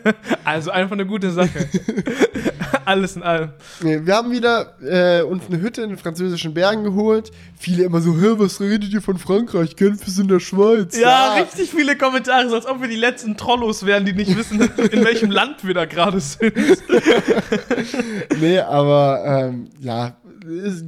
Also 0.44 0.72
einfach 0.72 0.94
eine 0.94 1.06
gute 1.06 1.30
Sache. 1.32 1.70
Alles 2.86 3.16
in 3.16 3.22
allem. 3.22 3.52
Nee, 3.84 4.00
wir 4.04 4.16
haben 4.16 4.32
wieder 4.32 4.74
äh, 4.82 5.22
uns 5.22 5.44
eine 5.48 5.62
Hütte 5.62 5.84
in 5.84 5.90
den 5.90 5.98
französischen 6.00 6.56
Bergen 6.56 6.84
geholt. 6.84 7.30
Viele 7.56 7.84
immer 7.84 8.02
so, 8.02 8.16
hä, 8.20 8.34
was 8.38 8.60
redet 8.60 8.92
ihr 8.92 9.02
von 9.02 9.20
Frankreich? 9.20 9.76
Genf 9.76 10.08
ist 10.08 10.18
in 10.18 10.28
der 10.28 10.40
Schweiz. 10.40 10.98
Ja, 10.98 11.36
richtig 11.36 11.70
viele 11.70 11.96
Kommentare, 11.98 12.50
so 12.50 12.56
als 12.56 12.66
ob 12.66 12.82
wir 12.82 12.88
die 12.88 12.96
letzten 12.96 13.38
Trollos 13.38 13.86
wären, 13.86 14.06
die 14.06 14.14
nicht 14.14 14.36
wissen, 14.36 14.60
in 14.92 15.06
welchem 15.06 15.30
Land 15.30 15.64
wir 15.68 15.76
da 15.76 15.86
gerade 15.86 16.20
sind. 16.20 16.54
Nee, 18.40 18.60
aber 18.60 19.24
ähm, 19.26 19.70
ja, 19.80 20.18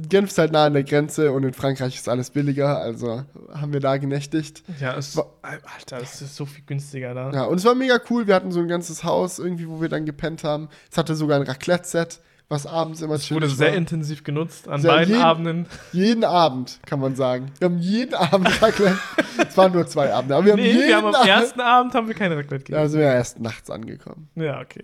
Genf 0.08 0.30
ist 0.30 0.38
halt 0.38 0.52
nah 0.52 0.64
an 0.66 0.72
der 0.72 0.82
Grenze 0.84 1.30
und 1.32 1.44
in 1.44 1.52
Frankreich 1.52 1.94
ist 1.96 2.08
alles 2.08 2.30
billiger. 2.30 2.78
Also 2.78 3.24
haben 3.52 3.72
wir 3.72 3.80
da 3.80 3.96
genächtigt. 3.96 4.62
Ja, 4.80 4.96
es, 4.96 5.16
Alter, 5.42 5.98
es 6.02 6.20
ist 6.22 6.34
so 6.36 6.46
viel 6.46 6.64
günstiger 6.66 7.14
da. 7.14 7.30
Ja, 7.32 7.44
und 7.44 7.56
es 7.58 7.64
war 7.64 7.74
mega 7.74 7.98
cool. 8.10 8.26
Wir 8.26 8.34
hatten 8.34 8.50
so 8.52 8.60
ein 8.60 8.68
ganzes 8.68 9.04
Haus 9.04 9.38
irgendwie, 9.38 9.68
wo 9.68 9.80
wir 9.80 9.88
dann 9.88 10.04
gepennt 10.06 10.42
haben. 10.44 10.68
Es 10.90 10.98
hatte 10.98 11.14
sogar 11.14 11.38
ein 11.40 11.46
Raclette-Set, 11.46 12.20
was 12.48 12.66
abends 12.66 13.00
immer 13.02 13.14
Es 13.14 13.30
wurde 13.30 13.46
chillig 13.46 13.56
sehr 13.58 13.68
war. 13.68 13.74
intensiv 13.76 14.24
genutzt 14.24 14.68
an 14.68 14.80
Sehr 14.82 14.90
beiden 14.90 15.14
jeden- 15.14 15.22
Abenden. 15.24 15.66
Jeden 15.92 16.24
Abend, 16.24 16.80
kann 16.84 17.00
man 17.00 17.14
sagen. 17.14 17.46
Wir 17.58 17.66
haben 17.66 17.78
jeden 17.78 18.14
Abend 18.14 18.60
Raclette. 18.60 18.98
es 19.48 19.56
waren 19.56 19.72
nur 19.72 19.86
zwei 19.86 20.12
Abende, 20.12 20.34
aber 20.36 20.44
wir 20.46 20.52
haben 20.52 20.60
Nee, 20.60 20.72
jeden 20.72 20.88
wir 20.88 20.96
haben 20.96 21.06
am 21.06 21.14
Abend. 21.14 21.28
ersten 21.28 21.60
Abend 21.60 21.94
haben 21.94 22.08
wir 22.08 22.14
keine 22.14 22.36
Raclette 22.36 22.64
Da 22.72 22.78
gegessen. 22.78 22.90
sind 22.90 23.00
wir 23.00 23.06
ja 23.06 23.14
erst 23.14 23.40
nachts 23.40 23.70
angekommen. 23.70 24.28
Ja, 24.34 24.60
okay. 24.60 24.82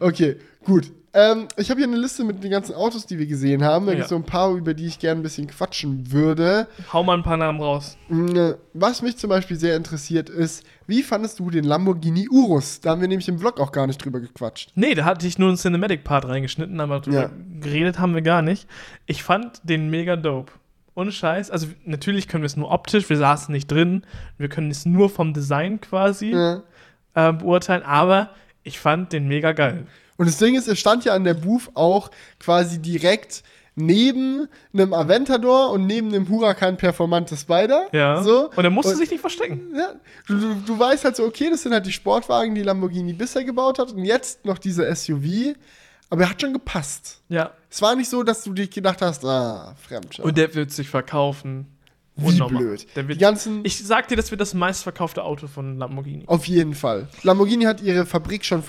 Okay, 0.00 0.36
gut. 0.68 0.92
Ähm, 1.14 1.48
ich 1.56 1.70
habe 1.70 1.80
hier 1.80 1.88
eine 1.88 1.96
Liste 1.96 2.22
mit 2.22 2.44
den 2.44 2.50
ganzen 2.50 2.74
Autos, 2.74 3.06
die 3.06 3.18
wir 3.18 3.26
gesehen 3.26 3.64
haben. 3.64 3.86
Da 3.86 3.92
Ja. 3.92 3.96
gibt 3.96 4.04
es 4.04 4.10
so 4.10 4.16
ein 4.16 4.24
paar, 4.24 4.52
über 4.54 4.74
die 4.74 4.86
ich 4.86 4.98
gerne 4.98 5.20
ein 5.20 5.22
bisschen 5.22 5.46
quatschen 5.48 6.12
würde. 6.12 6.68
Hau 6.92 7.02
mal 7.02 7.16
ein 7.16 7.22
paar 7.22 7.38
Namen 7.38 7.60
raus. 7.60 7.96
Mm, 8.08 8.50
Was 8.74 9.00
mich 9.02 9.16
zum 9.16 9.30
Beispiel 9.30 9.56
sehr 9.58 9.74
interessiert 9.74 10.28
ist, 10.28 10.64
wie 10.86 11.02
fandest 11.02 11.38
du 11.40 11.48
den 11.50 11.64
Lamborghini 11.64 12.28
Urus? 12.30 12.80
Da 12.80 12.90
haben 12.90 13.00
wir 13.00 13.08
nämlich 13.08 13.26
im 13.28 13.38
Vlog 13.38 13.58
auch 13.58 13.72
gar 13.72 13.86
nicht 13.86 14.04
drüber 14.04 14.20
gequatscht. 14.20 14.70
Nee, 14.74 14.94
da 14.94 15.06
hatte 15.06 15.26
ich 15.26 15.38
nur 15.38 15.48
einen 15.48 15.56
Cinematic-Part 15.56 16.28
reingeschnitten, 16.28 16.78
aber 16.78 17.00
drüber 17.00 17.22
Ja. 17.22 17.30
geredet 17.60 17.98
haben 17.98 18.14
wir 18.14 18.22
gar 18.22 18.42
nicht. 18.42 18.68
Ich 19.06 19.22
fand 19.22 19.60
den 19.64 19.88
mega 19.88 20.14
dope. 20.14 20.52
Ohne 20.94 21.10
Scheiß. 21.10 21.50
Also, 21.50 21.68
natürlich 21.86 22.28
können 22.28 22.42
wir 22.42 22.46
es 22.48 22.56
nur 22.56 22.70
optisch, 22.70 23.08
wir 23.08 23.16
saßen 23.16 23.50
nicht 23.52 23.70
drin. 23.70 24.02
Wir 24.36 24.48
können 24.50 24.70
es 24.70 24.84
nur 24.84 25.08
vom 25.08 25.32
Design 25.32 25.80
quasi 25.80 26.32
Ja. 26.32 26.62
äh, 27.14 27.32
beurteilen, 27.32 27.82
aber 27.82 28.30
ich 28.62 28.78
fand 28.78 29.12
den 29.14 29.26
mega 29.26 29.52
geil. 29.52 29.86
Und 30.18 30.26
das 30.26 30.36
Ding 30.36 30.54
ist, 30.56 30.68
er 30.68 30.76
stand 30.76 31.04
ja 31.06 31.14
an 31.14 31.24
der 31.24 31.34
Booth 31.34 31.70
auch 31.74 32.10
quasi 32.38 32.78
direkt 32.80 33.42
neben 33.76 34.48
einem 34.74 34.92
Aventador 34.92 35.70
und 35.70 35.86
neben 35.86 36.08
einem 36.08 36.28
Huracan 36.28 36.76
Performante 36.76 37.36
Spider. 37.36 37.86
Ja. 37.92 38.22
So. 38.22 38.50
Und 38.50 38.64
er 38.64 38.70
musste 38.70 38.92
Und- 38.92 38.98
sich 38.98 39.10
nicht 39.10 39.20
verstecken. 39.20 39.72
Ja, 39.76 39.94
du, 40.26 40.38
du, 40.38 40.54
du 40.66 40.78
weißt 40.78 41.04
halt 41.04 41.14
so, 41.16 41.24
okay, 41.24 41.48
das 41.50 41.62
sind 41.62 41.72
halt 41.72 41.86
die 41.86 41.92
Sportwagen, 41.92 42.54
die 42.56 42.62
Lamborghini 42.64 43.12
bisher 43.12 43.44
gebaut 43.44 43.78
hat 43.78 43.92
und 43.92 44.04
jetzt 44.04 44.44
noch 44.44 44.58
diese 44.58 44.84
SUV. 44.94 45.54
Aber 46.10 46.22
er 46.22 46.30
hat 46.30 46.40
schon 46.40 46.52
gepasst. 46.52 47.20
Ja. 47.28 47.52
Es 47.70 47.80
war 47.82 47.94
nicht 47.94 48.10
so, 48.10 48.22
dass 48.24 48.42
du 48.42 48.52
dir 48.52 48.66
gedacht 48.66 49.00
hast, 49.02 49.24
ah, 49.24 49.74
Fremdschau. 49.80 50.24
Und 50.24 50.36
der 50.38 50.52
wird 50.54 50.72
sich 50.72 50.88
verkaufen. 50.88 51.66
Wie 52.18 52.38
blöd. 52.42 52.86
Der 52.96 53.02
Die 53.04 53.08
wird, 53.10 53.20
ganzen, 53.20 53.60
ich 53.64 53.78
sag 53.78 54.08
dir, 54.08 54.16
das 54.16 54.30
wird 54.30 54.40
das 54.40 54.54
meistverkaufte 54.54 55.22
Auto 55.22 55.46
von 55.46 55.78
Lamborghini. 55.78 56.24
auf 56.26 56.46
jeden 56.46 56.74
Fall. 56.74 57.08
Lamborghini 57.22 57.64
hat 57.64 57.80
ihre 57.80 58.06
Fabrik 58.06 58.44
schon 58.44 58.62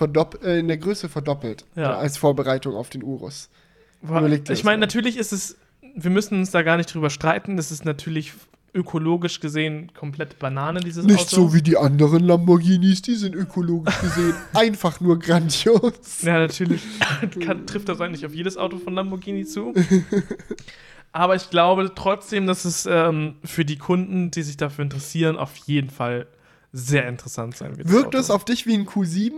äh, 0.44 0.60
in 0.60 0.68
der 0.68 0.78
Größe 0.78 1.10
verdoppelt. 1.10 1.66
Ja. 1.76 1.94
äh, 1.94 1.96
als 1.96 2.18
Vorbereitung 2.18 2.76
auf 2.76 2.90
den 2.90 3.04
Urus. 3.04 3.50
Ich 4.50 4.64
meine, 4.64 4.78
natürlich 4.80 5.18
ist 5.18 5.34
es, 5.34 5.58
wir 5.96 6.12
müssen 6.12 6.40
uns 6.40 6.52
da 6.52 6.62
gar 6.62 6.78
nicht 6.78 6.94
drüber 6.94 7.10
streiten. 7.10 7.58
Das 7.58 7.72
ist 7.72 7.84
natürlich 7.84 8.34
ökologisch 8.74 9.40
gesehen 9.40 9.92
komplett 9.94 10.40
Banane, 10.40 10.80
dieses 10.80 11.06
Nicht 11.06 11.20
Auto. 11.34 11.36
so 11.48 11.54
wie 11.54 11.62
die 11.62 11.78
anderen 11.78 12.24
Lamborghinis, 12.24 13.02
die 13.02 13.16
sind 13.16 13.36
ökologisch 13.36 14.00
gesehen 14.00 14.36
einfach 14.54 15.00
nur 15.02 15.20
grandios. 15.20 16.22
Ja, 16.22 16.40
natürlich 16.40 16.82
kann, 17.46 17.66
trifft 17.66 17.90
das 17.90 18.00
eigentlich 18.00 18.26
auf 18.26 18.34
jedes 18.34 18.58
Auto 18.58 18.78
von 18.78 18.94
Lamborghini 18.94 19.46
zu. 19.46 19.74
Aber 21.12 21.36
ich 21.36 21.50
glaube 21.50 21.92
trotzdem, 21.96 22.46
dass 22.48 22.66
es 22.66 22.86
ähm, 22.86 23.36
für 23.44 23.66
die 23.66 23.78
Kunden, 23.78 24.32
die 24.32 24.44
sich 24.44 24.58
dafür 24.58 24.84
interessieren, 24.84 25.38
auf 25.38 25.56
jeden 25.58 25.90
Fall 25.90 26.28
sehr 26.72 27.08
interessant 27.08 27.58
sein 27.58 27.78
wird. 27.78 27.88
das 27.88 27.94
Wirkt 27.94 28.14
das 28.14 28.30
auf 28.30 28.46
dich 28.46 28.66
wie 28.68 28.76
ein 28.76 28.86
Q7? 28.86 29.32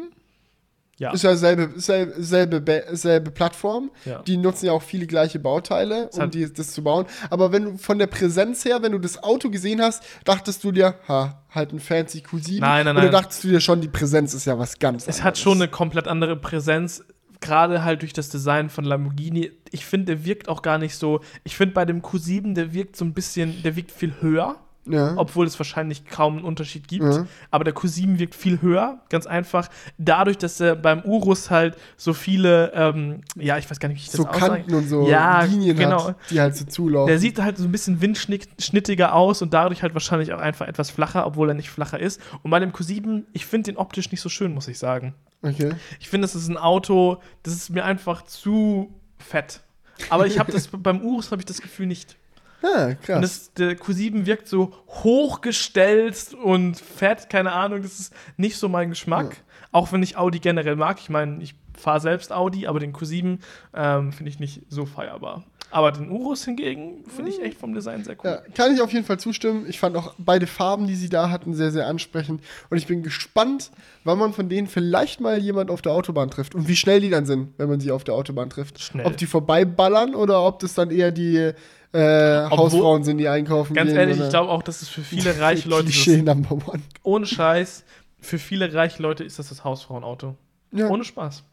Ja. 0.98 1.14
Ist 1.14 1.24
ja 1.24 1.36
selbe, 1.36 1.72
selbe, 1.80 2.22
selbe, 2.22 2.62
Be- 2.62 2.84
selbe 2.92 3.32
Plattform. 3.32 3.90
Ja. 4.06 4.22
Die 4.22 4.38
nutzen 4.38 4.68
ja 4.68 4.72
auch 4.74 4.84
viele 4.84 5.08
gleiche 5.08 5.40
Bauteile, 5.40 6.10
Es 6.10 6.18
um 6.18 6.24
hat- 6.24 6.34
die, 6.36 6.52
das 6.54 6.74
zu 6.74 6.84
bauen. 6.84 7.08
Aber 7.32 7.52
wenn 7.52 7.64
du 7.66 7.78
von 7.80 7.98
der 7.98 8.06
Präsenz 8.06 8.66
her, 8.66 8.84
wenn 8.84 8.92
du 8.92 9.00
das 9.00 9.24
Auto 9.24 9.50
gesehen 9.50 9.82
hast, 9.82 10.04
dachtest 10.26 10.64
du 10.64 10.72
dir, 10.72 10.96
ha, 11.08 11.42
halt 11.50 11.74
ein 11.74 11.80
fancy 11.80 12.20
Q7. 12.20 12.60
Nein, 12.60 12.86
nein, 12.86 12.96
Oder 12.98 13.06
nein. 13.06 13.12
dachtest 13.14 13.44
du 13.44 13.48
dir 13.48 13.62
schon, 13.62 13.82
die 13.82 13.88
Präsenz 13.88 14.36
ist 14.36 14.46
ja 14.46 14.60
was 14.60 14.78
ganz 14.78 15.08
Es 15.08 15.24
hat 15.24 15.40
schon 15.40 15.54
eine 15.60 15.68
komplett 15.70 16.08
andere 16.08 16.36
Präsenz, 16.36 17.04
gerade 17.42 17.84
halt 17.84 18.02
durch 18.02 18.14
das 18.14 18.30
Design 18.30 18.70
von 18.70 18.86
Lamborghini. 18.86 19.52
Ich 19.72 19.86
finde, 19.86 20.16
der 20.16 20.26
wirkt 20.26 20.48
auch 20.48 20.62
gar 20.62 20.78
nicht 20.78 20.96
so. 20.96 21.22
Ich 21.44 21.58
finde, 21.58 21.74
bei 21.74 21.86
dem 21.86 22.02
Q7, 22.02 22.54
der 22.54 22.74
wirkt 22.74 22.96
so 22.96 23.04
ein 23.04 23.14
bisschen, 23.14 23.62
der 23.64 23.76
wirkt 23.76 23.92
viel 23.92 24.14
höher, 24.22 24.58
Ja. 24.86 25.14
obwohl 25.16 25.46
es 25.46 25.60
wahrscheinlich 25.60 26.06
kaum 26.08 26.38
einen 26.38 26.46
Unterschied 26.46 26.88
gibt. 26.88 27.04
Ja. 27.04 27.28
Aber 27.52 27.64
der 27.64 27.76
Q7 27.76 28.18
wirkt 28.18 28.34
viel 28.34 28.64
höher, 28.64 29.00
ganz 29.10 29.28
einfach. 29.28 29.70
Dadurch, 30.00 30.40
dass 30.40 30.60
er 30.60 30.76
beim 30.76 31.02
Urus 31.04 31.52
halt 31.52 31.78
so 31.98 32.14
viele, 32.14 32.72
ähm, 32.74 33.22
ja, 33.36 33.60
ich 33.60 33.70
weiß 33.70 33.80
gar 33.80 33.90
nicht, 33.90 33.98
wie 33.98 34.02
ich 34.02 34.08
das 34.08 34.16
so 34.18 34.26
aussagen- 34.28 34.56
Kanten 34.56 34.74
und 34.74 34.88
so 34.88 35.08
Ja, 35.08 35.44
Linien 35.44 35.78
genau. 35.78 36.08
hat, 36.08 36.16
die 36.32 36.42
halt 36.42 36.56
so 36.56 36.66
zulaufen. 36.66 37.08
Der 37.08 37.20
sieht 37.20 37.40
halt 37.40 37.58
so 37.60 37.66
ein 37.66 37.72
bisschen 37.72 38.02
windschnittiger 38.02 39.14
aus 39.14 39.42
und 39.44 39.54
dadurch 39.54 39.84
halt 39.84 39.94
wahrscheinlich 39.94 40.34
auch 40.34 40.40
einfach 40.40 40.68
etwas 40.68 40.90
flacher, 40.90 41.26
obwohl 41.28 41.50
er 41.50 41.54
nicht 41.54 41.70
flacher 41.70 42.00
ist. 42.00 42.20
Und 42.42 42.50
bei 42.52 42.60
dem 42.60 42.72
Q7, 42.72 43.24
ich 43.34 43.46
finde 43.46 43.72
den 43.72 43.78
optisch 43.78 44.12
nicht 44.12 44.22
so 44.22 44.30
schön, 44.30 44.54
muss 44.54 44.68
ich 44.68 44.80
sagen. 44.80 45.14
Okay. 45.44 45.74
Ich 46.00 46.10
finde, 46.10 46.26
das 46.26 46.36
ist 46.36 46.48
ein 46.48 46.58
Auto, 46.58 47.22
das 47.44 47.54
ist 47.54 47.70
mir 47.70 47.86
einfach 47.86 48.24
zu 48.24 48.92
fett. 49.20 49.62
Aber 50.10 50.26
ich 50.26 50.40
habe 50.40 50.52
das 50.52 50.68
beim 50.72 51.02
Urus 51.02 51.32
habe 51.32 51.42
ich 51.42 51.46
das 51.46 51.62
Gefühl 51.62 51.86
nicht. 51.86 52.18
Ah, 52.64 52.86
Und 52.88 53.02
krass. 53.02 53.22
das, 53.22 53.54
der 53.54 53.78
Q7 53.78 54.26
wirkt 54.26 54.48
so 54.48 54.72
hochgestellt 54.88 56.34
und 56.44 56.78
fett, 56.78 57.30
keine 57.30 57.52
Ahnung, 57.52 57.82
das 57.82 58.00
ist 58.00 58.14
nicht 58.38 58.58
so 58.58 58.70
mein 58.70 58.90
Geschmack. 58.90 59.38
Auch 59.72 59.92
wenn 59.92 60.04
ich 60.04 60.18
Audi 60.18 60.40
generell 60.40 60.76
mag. 60.76 61.00
Ich 61.00 61.10
meine, 61.10 61.42
ich 61.42 61.56
fahre 61.78 62.02
selbst 62.02 62.32
Audi, 62.32 62.68
aber 62.68 62.80
den 62.80 62.94
Q7 62.94 63.40
ähm, 63.74 64.12
finde 64.12 64.30
ich 64.30 64.40
nicht 64.40 64.62
so 64.70 64.86
feierbar. 64.86 65.44
Aber 65.74 65.94
den 65.94 66.12
Urus 66.12 66.44
hingegen 66.44 67.06
finde 67.08 67.32
ich 67.32 67.42
echt 67.42 67.58
vom 67.58 67.74
Design 67.74 68.04
sehr 68.04 68.18
cool. 68.22 68.30
Ja, 68.30 68.42
kann 68.54 68.74
ich 68.76 68.82
auf 68.82 68.92
jeden 68.92 69.06
Fall 69.06 69.20
zustimmen. 69.20 69.66
Ich 69.70 69.80
fand 69.80 69.96
auch 69.96 70.14
beide 70.18 70.46
Farben, 70.46 70.86
die 70.86 70.96
sie 70.96 71.08
da 71.08 71.30
hatten, 71.30 71.54
sehr, 71.54 71.72
sehr 71.72 71.88
ansprechend. 71.88 72.42
Und 72.70 72.78
ich 72.78 72.88
bin 72.88 73.04
gespannt, 73.04 73.72
wann 74.04 74.20
man 74.20 74.34
von 74.34 74.50
denen 74.50 74.68
vielleicht 74.68 75.22
mal 75.22 75.38
jemand 75.38 75.72
auf 75.72 75.82
der 75.82 75.94
Autobahn 75.94 76.30
trifft. 76.30 76.56
Und 76.56 76.68
wie 76.68 76.76
schnell 76.76 77.00
die 77.00 77.10
dann 77.10 77.26
sind, 77.26 77.54
wenn 77.58 77.70
man 77.70 77.80
sie 77.80 77.92
auf 77.92 78.04
der 78.04 78.16
Autobahn 78.16 78.50
trifft. 78.50 78.82
Schnell. 78.82 79.06
Ob 79.06 79.16
die 79.16 79.26
vorbeiballern 79.28 80.14
oder 80.14 80.42
ob 80.46 80.60
das 80.60 80.74
dann 80.74 80.92
eher 80.92 81.14
die 81.14 81.54
äh, 81.94 82.44
Obwohl- 82.46 82.58
Hausfrauen 82.58 83.04
sind, 83.04 83.18
die 83.18 83.28
einkaufen 83.28 83.74
Ganz 83.74 83.90
gehen. 83.90 83.98
ehrlich, 84.00 84.20
ich 84.20 84.30
glaube 84.30 84.50
auch, 84.52 84.64
dass 84.64 84.82
es 84.82 84.88
für 84.90 85.02
viele 85.02 85.40
reiche 85.40 85.68
Leute 85.70 85.86
Klischee 85.86 86.22
Number 86.22 86.54
One. 86.68 86.82
ohne 87.04 87.26
Scheiß, 87.26 87.84
für 88.20 88.38
viele 88.40 88.74
reiche 88.74 89.02
Leute 89.02 89.24
ist 89.24 89.40
das 89.40 89.50
das 89.50 89.64
Hausfrauenauto. 89.64 90.36
Ja. 90.72 90.88
Ohne 90.90 91.04
Spaß. 91.04 91.44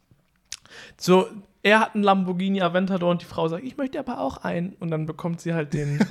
So, 0.96 1.26
er 1.62 1.80
hat 1.80 1.94
einen 1.94 2.04
Lamborghini 2.04 2.60
Aventador 2.62 3.10
und 3.10 3.22
die 3.22 3.26
Frau 3.26 3.48
sagt, 3.48 3.64
ich 3.64 3.76
möchte 3.76 3.98
aber 3.98 4.20
auch 4.20 4.36
einen. 4.38 4.74
Und 4.80 4.90
dann 4.90 5.06
bekommt 5.06 5.40
sie 5.40 5.54
halt 5.54 5.72
den. 5.74 5.98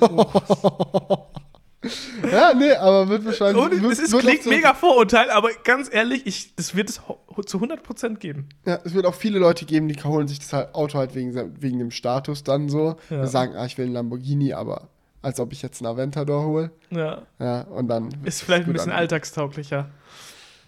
Ja, 2.32 2.54
nee, 2.54 2.72
aber 2.72 3.08
wird 3.08 3.24
wahrscheinlich. 3.24 3.62
und 3.62 3.82
wird, 3.82 3.92
es 3.92 3.98
ist, 4.00 4.12
wird 4.12 4.22
klingt 4.22 4.42
so- 4.42 4.50
mega 4.50 4.74
Vorurteil, 4.74 5.30
aber 5.30 5.50
ganz 5.64 5.88
ehrlich, 5.92 6.26
ich, 6.26 6.54
das 6.56 6.74
wird 6.74 6.88
es 6.88 6.96
zu 7.46 7.58
100% 7.58 8.16
geben. 8.16 8.48
Ja, 8.66 8.80
es 8.84 8.94
wird 8.94 9.06
auch 9.06 9.14
viele 9.14 9.38
Leute 9.38 9.64
geben, 9.64 9.88
die 9.88 9.94
holen 10.02 10.26
sich 10.28 10.40
das 10.40 10.52
halt 10.52 10.74
Auto 10.74 10.98
halt 10.98 11.14
wegen, 11.14 11.34
wegen 11.62 11.78
dem 11.78 11.90
Status 11.90 12.42
dann 12.42 12.68
so. 12.68 12.96
Ja. 13.10 13.26
Sagen, 13.26 13.54
ah, 13.56 13.64
ich 13.66 13.78
will 13.78 13.84
einen 13.86 13.94
Lamborghini, 13.94 14.52
aber 14.54 14.88
als 15.22 15.38
ob 15.40 15.52
ich 15.52 15.62
jetzt 15.62 15.80
einen 15.80 15.86
Aventador 15.92 16.44
hole. 16.44 16.70
Ja. 16.90 17.22
Ja, 17.38 17.62
und 17.62 17.88
dann. 17.88 18.08
Ist 18.24 18.42
vielleicht 18.42 18.66
ein 18.66 18.72
bisschen 18.72 18.90
an. 18.92 18.98
alltagstauglicher. 18.98 19.88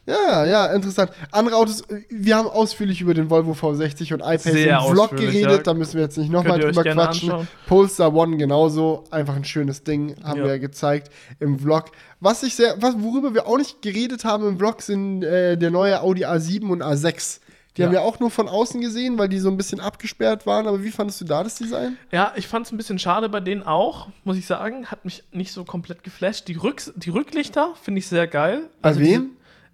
Ja, 0.07 0.45
ja, 0.45 0.67
interessant. 0.73 1.13
Andere 1.31 1.57
Autos, 1.57 1.85
wir 2.09 2.37
haben 2.37 2.49
ausführlich 2.49 3.01
über 3.01 3.15
den 3.15 3.31
Volvo 3.31 3.53
V60 3.53 4.15
und 4.15 4.21
iPace 4.21 4.43
Sehr 4.45 4.79
im 4.81 4.93
Vlog 4.93 5.11
geredet, 5.17 5.51
ja. 5.51 5.59
da 5.59 5.75
müssen 5.75 5.95
wir 5.95 6.03
jetzt 6.03 6.17
nicht 6.19 6.31
nochmal 6.33 6.59
drüber 6.59 6.83
quatschen. 6.83 7.31
anschauen. 7.31 7.49
Polestar 7.67 8.13
One 8.15 8.37
genauso, 8.37 9.05
einfach 9.11 9.37
ein 9.37 9.45
schönes 9.45 9.85
Ding, 9.85 10.17
haben 10.25 10.39
Ja. 10.41 10.45
wir 10.47 10.53
ja 10.53 10.59
gezeigt 10.59 11.11
im 11.39 11.59
Vlog. 11.59 11.87
Was 12.19 12.43
ich 12.43 12.57
sehr, 12.57 12.75
was, 12.81 12.95
worüber 12.99 13.35
wir 13.35 13.47
auch 13.47 13.59
nicht 13.59 13.83
geredet 13.83 14.25
haben 14.25 14.49
im 14.49 14.59
Vlog, 14.59 14.83
sind 14.83 15.23
äh, 15.23 15.57
der 15.57 15.71
neue 15.71 16.01
Audi 16.03 16.25
A7 16.25 16.69
und 16.71 16.83
A6. 16.83 17.41
Die 17.77 17.83
Ja. 17.83 17.87
haben 17.87 17.93
wir 17.93 18.03
auch 18.03 18.19
nur 18.19 18.31
von 18.33 18.49
außen 18.49 18.81
gesehen, 18.81 19.17
weil 19.17 19.29
die 19.29 19.39
so 19.39 19.49
ein 19.49 19.57
bisschen 19.57 19.79
abgesperrt 19.79 20.45
waren. 20.45 20.67
Aber 20.67 20.83
wie 20.83 20.91
fandest 20.91 21.21
du 21.21 21.25
da 21.25 21.45
das 21.45 21.55
Design? 21.55 21.97
Ja, 22.11 22.33
ich 22.35 22.49
fand 22.49 22.67
es 22.67 22.73
ein 22.73 22.77
bisschen 22.77 22.99
schade 22.99 23.29
bei 23.29 23.39
denen 23.39 23.63
auch, 23.63 24.09
muss 24.25 24.37
ich 24.37 24.47
sagen. 24.47 24.87
Hat 24.87 25.05
mich 25.05 25.23
nicht 25.31 25.53
so 25.53 25.65
komplett 25.65 26.03
geflasht. 26.03 26.49
Die, 26.49 26.57
Rücks 26.57 26.93
die 26.97 27.11
Rücklichter 27.11 27.75
finde 27.81 28.01
ich 28.01 28.09
sehr 28.09 28.27
geil. 28.27 28.63
Bei 28.83 28.93
diese- 28.93 29.01
wem? 29.05 29.31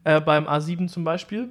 Äh, 0.06 0.20
beim 0.20 0.46
A7 0.46 0.86
zum 0.88 1.02
Beispiel. 1.02 1.50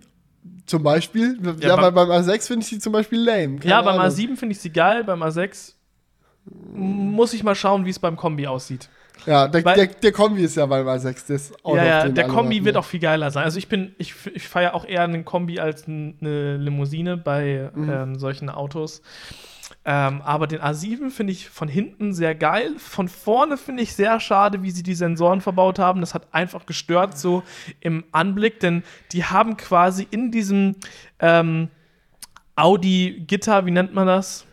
Zum 0.66 0.82
Beispiel? 0.82 1.38
Ja, 1.60 1.70
Ja, 1.70 1.76
beim- 1.76 1.94
beim 1.94 2.10
A6 2.10 2.48
finde 2.48 2.64
ich 2.64 2.70
die 2.70 2.80
zum 2.80 2.94
Beispiel 2.94 3.20
lame. 3.20 3.58
Keine 3.58 3.70
ja, 3.70 3.82
beim 3.82 4.00
Ahnung. 4.00 4.06
A7 4.14 4.38
finde 4.38 4.54
ich 4.54 4.60
sie 4.62 4.70
geil, 4.72 5.04
beim 5.04 5.22
A6 5.24 5.74
muss 6.74 7.34
ich 7.34 7.44
mal 7.44 7.56
schauen, 7.56 7.86
wie 7.86 7.90
es 7.90 8.00
beim 8.00 8.16
Kombi 8.16 8.48
aussieht. 8.48 8.90
Ja, 9.26 9.48
der, 9.48 9.66
Weil- 9.66 9.76
der, 9.76 9.88
der 9.88 10.12
Kombi 10.12 10.44
ist 10.44 10.56
ja 10.56 10.66
beim 10.68 10.88
A6. 10.88 11.28
Das 11.28 11.52
ja, 11.66 11.84
ja, 11.86 12.08
der 12.10 12.28
Kombi 12.28 12.56
warten. 12.56 12.66
wird 12.66 12.78
auch 12.78 12.86
viel 12.86 13.00
geiler 13.00 13.32
sein. 13.32 13.44
Also 13.44 13.58
ich 13.58 13.68
bin, 13.68 13.96
ich, 13.98 14.14
ich 14.34 14.48
feiere 14.48 14.74
auch 14.76 14.86
eher 14.86 15.02
einen 15.04 15.26
Kombi 15.26 15.60
als 15.60 15.88
eine 15.88 16.58
Limousine 16.58 17.18
bei 17.18 17.72
Mhm. 17.74 17.90
ähm, 17.90 18.20
solchen 18.20 18.50
Autos. 18.50 19.02
Ähm, 19.88 20.22
aber 20.24 20.48
den 20.48 20.62
A7 20.62 21.12
finde 21.12 21.32
ich 21.32 21.48
von 21.48 21.68
hinten 21.68 22.14
sehr 22.14 22.34
geil. 22.34 22.74
Von 22.80 23.08
vorne 23.08 23.56
finde 23.56 23.84
ich 23.84 23.94
sehr 23.94 24.20
schade, 24.20 24.64
wie 24.64 24.72
sie 24.72 24.82
die 24.82 24.96
Sensoren 24.96 25.42
verbaut 25.42 25.78
haben. 25.78 26.02
Das 26.02 26.16
hat 26.16 26.34
einfach 26.34 26.66
gestört 26.66 27.18
so 27.18 27.44
im 27.82 28.04
Anblick, 28.12 28.60
denn 28.60 28.84
die 29.12 29.26
haben 29.26 29.58
quasi 29.58 30.08
in 30.10 30.32
diesem 30.32 30.76
ähm, 31.20 31.70
Audi-Gitter, 32.56 33.68
wie 33.68 33.72
nennt 33.72 33.94
man 33.94 34.08
das? 34.08 34.46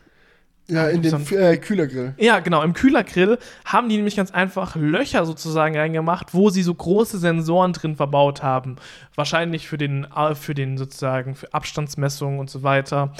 Ja, 0.68 0.89
in 0.89 1.03
den 1.03 1.14
äh, 1.33 1.57
Kühlergrill. 1.57 2.14
Ja, 2.18 2.41
genau. 2.41 2.62
Im 2.62 2.72
Kühlergrill 2.72 3.39
haben 3.64 3.89
die 3.89 3.97
nämlich 3.97 4.16
ganz 4.16 4.30
einfach 4.30 4.76
Löcher 4.76 5.26
sozusagen 5.26 5.76
reingemacht, 5.76 6.35
wo 6.35 6.51
sie 6.51 6.62
so 6.62 6.72
große 6.72 7.18
Sensoren 7.18 7.72
drin 7.72 7.97
verbaut 7.97 8.43
haben. 8.43 8.76
Wahrscheinlich 9.14 9.66
für 9.66 9.76
den, 9.76 10.05
äh, 10.05 10.35
für 10.35 10.55
den 10.55 10.78
sozusagen, 10.78 11.35
für 11.35 11.53
Abstandsmessungen 11.53 12.39
und 12.39 12.49
so 12.49 12.62
weiter. 12.62 13.12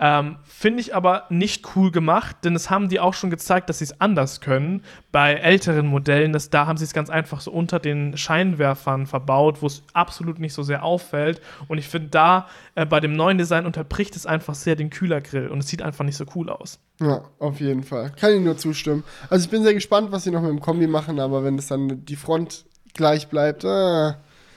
Ähm, 0.00 0.36
Finde 0.44 0.80
ich 0.80 0.94
aber 0.94 1.24
nicht 1.30 1.76
cool 1.76 1.92
gemacht, 1.92 2.36
denn 2.44 2.56
es 2.56 2.68
haben 2.68 2.88
die 2.88 2.98
auch 2.98 3.14
schon 3.14 3.30
gezeigt, 3.30 3.68
dass 3.68 3.78
sie 3.78 3.84
es 3.84 4.00
anders 4.00 4.40
können. 4.40 4.82
Bei 5.12 5.34
älteren 5.34 5.86
Modellen, 5.86 6.32
das, 6.32 6.50
da 6.50 6.66
haben 6.66 6.76
sie 6.76 6.84
es 6.84 6.92
ganz 6.92 7.10
einfach 7.10 7.40
so 7.40 7.52
unter 7.52 7.78
den 7.78 8.16
Scheinwerfern 8.16 9.06
verbaut, 9.06 9.62
wo 9.62 9.66
es 9.66 9.82
absolut 9.92 10.40
nicht 10.40 10.52
so 10.52 10.64
sehr 10.64 10.82
auffällt. 10.82 11.40
Und 11.68 11.78
ich 11.78 11.88
finde, 11.88 12.08
da 12.08 12.48
äh, 12.74 12.84
bei 12.84 12.98
dem 12.98 13.12
neuen 13.12 13.38
Design 13.38 13.66
unterbricht 13.66 14.16
es 14.16 14.26
einfach 14.26 14.54
sehr 14.54 14.74
den 14.74 14.90
Kühlergrill 14.90 15.48
und 15.48 15.58
es 15.58 15.68
sieht 15.68 15.82
einfach 15.82 16.04
nicht 16.04 16.16
so 16.16 16.24
cool 16.34 16.50
aus. 16.50 16.80
Ja, 17.00 17.22
auf 17.38 17.60
jeden 17.60 17.84
Fall. 17.84 18.12
Kann 18.18 18.34
ich 18.34 18.40
nur 18.40 18.56
zustimmen. 18.56 19.04
Also 19.30 19.44
ich 19.44 19.50
bin 19.50 19.62
sehr 19.62 19.74
gespannt, 19.74 20.10
was 20.10 20.24
sie 20.24 20.30
noch 20.32 20.42
mit 20.42 20.50
dem 20.50 20.60
Kombi 20.60 20.86
machen, 20.88 21.20
aber 21.20 21.44
wenn 21.44 21.56
es 21.56 21.68
dann 21.68 22.04
die 22.04 22.16
Front 22.16 22.64
gleich 22.94 23.28
bleibt, 23.28 23.64
äh, 23.64 24.12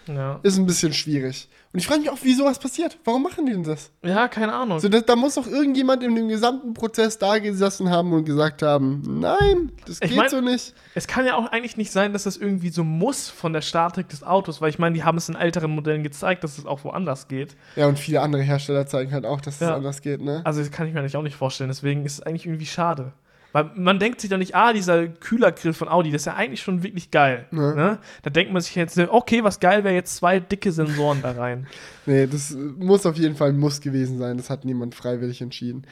Ja. 0.08 0.39
ist 0.43 0.58
ein 0.58 0.66
bisschen 0.66 0.93
schwierig. 0.93 1.47
Und 1.74 1.80
ich 1.80 1.88
frage 1.88 1.99
mich 2.01 2.10
auch, 2.10 2.18
wie 2.24 2.34
sowas 2.34 2.58
passiert. 2.60 2.97
Warum 3.03 3.24
machen 3.24 3.45
die 3.45 3.51
denn 3.51 3.64
das? 3.64 3.91
Ja, 4.03 4.28
keine 4.28 4.53
Ahnung. 4.53 4.80
So, 4.80 4.88
da, 4.89 5.01
da 5.01 5.16
muss 5.16 5.36
doch 5.36 5.45
irgendjemand 5.45 6.01
in 6.01 6.16
dem 6.16 6.28
gesamten 6.30 6.74
Prozess 6.74 7.20
da 7.20 7.38
gesessen 7.39 7.89
haben 7.89 8.14
und 8.14 8.24
gesagt 8.26 8.62
haben, 8.64 9.01
nein, 9.20 9.72
das 9.86 9.99
Ich 10.01 10.10
geht 10.10 10.18
mein- 10.18 10.30
so 10.30 10.41
nicht. 10.41 10.74
Es 10.95 11.08
kann 11.08 11.26
ja 11.26 11.36
auch 11.36 11.47
eigentlich 11.51 11.78
nicht 11.78 11.91
sein, 11.91 12.14
dass 12.14 12.24
das 12.24 12.38
irgendwie 12.38 12.70
so 12.70 12.84
muss 12.84 13.30
von 13.30 13.53
der 13.53 13.62
Statik 13.62 14.08
des 14.10 14.24
Autos, 14.24 14.62
weil 14.62 14.70
ich 14.70 14.80
meine, 14.80 14.95
die 14.95 15.03
haben 15.03 15.18
es 15.18 15.28
in 15.30 15.36
älteren 15.36 15.72
Modellen 15.72 16.03
gezeigt, 16.03 16.43
dass 16.43 16.58
es 16.58 16.66
auch 16.66 16.84
woanders 16.84 17.28
geht. 17.28 17.55
Ja, 17.76 17.88
und 17.88 17.99
viele 17.99 18.22
andere 18.22 18.41
Hersteller 18.41 18.88
zeigen 18.88 19.12
halt 19.12 19.26
auch, 19.26 19.41
dass 19.41 19.55
es 19.55 19.60
Ja. 19.62 19.76
anders 19.76 20.01
geht, 20.01 20.22
ne? 20.22 20.41
Also 20.45 20.62
das 20.62 20.72
kann 20.72 20.88
ich 20.88 20.93
mir 20.93 21.01
eigentlich 21.01 21.18
auch 21.18 21.22
nicht 21.24 21.36
vorstellen, 21.36 21.70
deswegen 21.70 22.05
ist 22.05 22.14
es 22.14 22.22
eigentlich 22.22 22.45
irgendwie 22.45 22.66
schade. 22.66 23.12
Weil 23.58 23.72
man 23.74 23.97
denkt 23.97 24.22
sich 24.22 24.30
doch 24.30 24.38
nicht, 24.38 24.53
ah, 24.53 24.72
dieser 24.72 25.08
Kühlergrill 25.08 25.74
von 25.74 25.88
Audi, 25.88 26.12
das 26.12 26.22
ist 26.22 26.26
ja 26.28 26.36
eigentlich 26.36 26.62
schon 26.62 26.84
wirklich 26.84 27.10
geil. 27.10 27.47
Ja. 27.51 27.74
Ne? 27.74 27.99
Da 28.22 28.30
denkt 28.30 28.53
man 28.53 28.62
sich 28.62 28.76
jetzt, 28.76 28.99
okay, 28.99 29.43
was 29.43 29.60
geil 29.60 29.84
wäre 29.84 29.95
jetzt 29.95 30.16
zwei 30.16 30.39
dicke 30.39 30.72
Sensoren 30.72 31.24
da 31.24 31.32
rein. 31.32 31.66
Nee, 32.05 32.26
das 32.26 32.51
muss 32.51 33.05
auf 33.05 33.18
jeden 33.18 33.36
Fall 33.36 33.49
ein 33.49 33.58
Muss 33.58 33.82
gewesen 33.82 34.18
sein. 34.18 34.38
Das 34.38 34.49
hat 34.49 34.64
niemand 34.64 34.95
freiwillig 34.95 35.41
entschieden. 35.41 35.86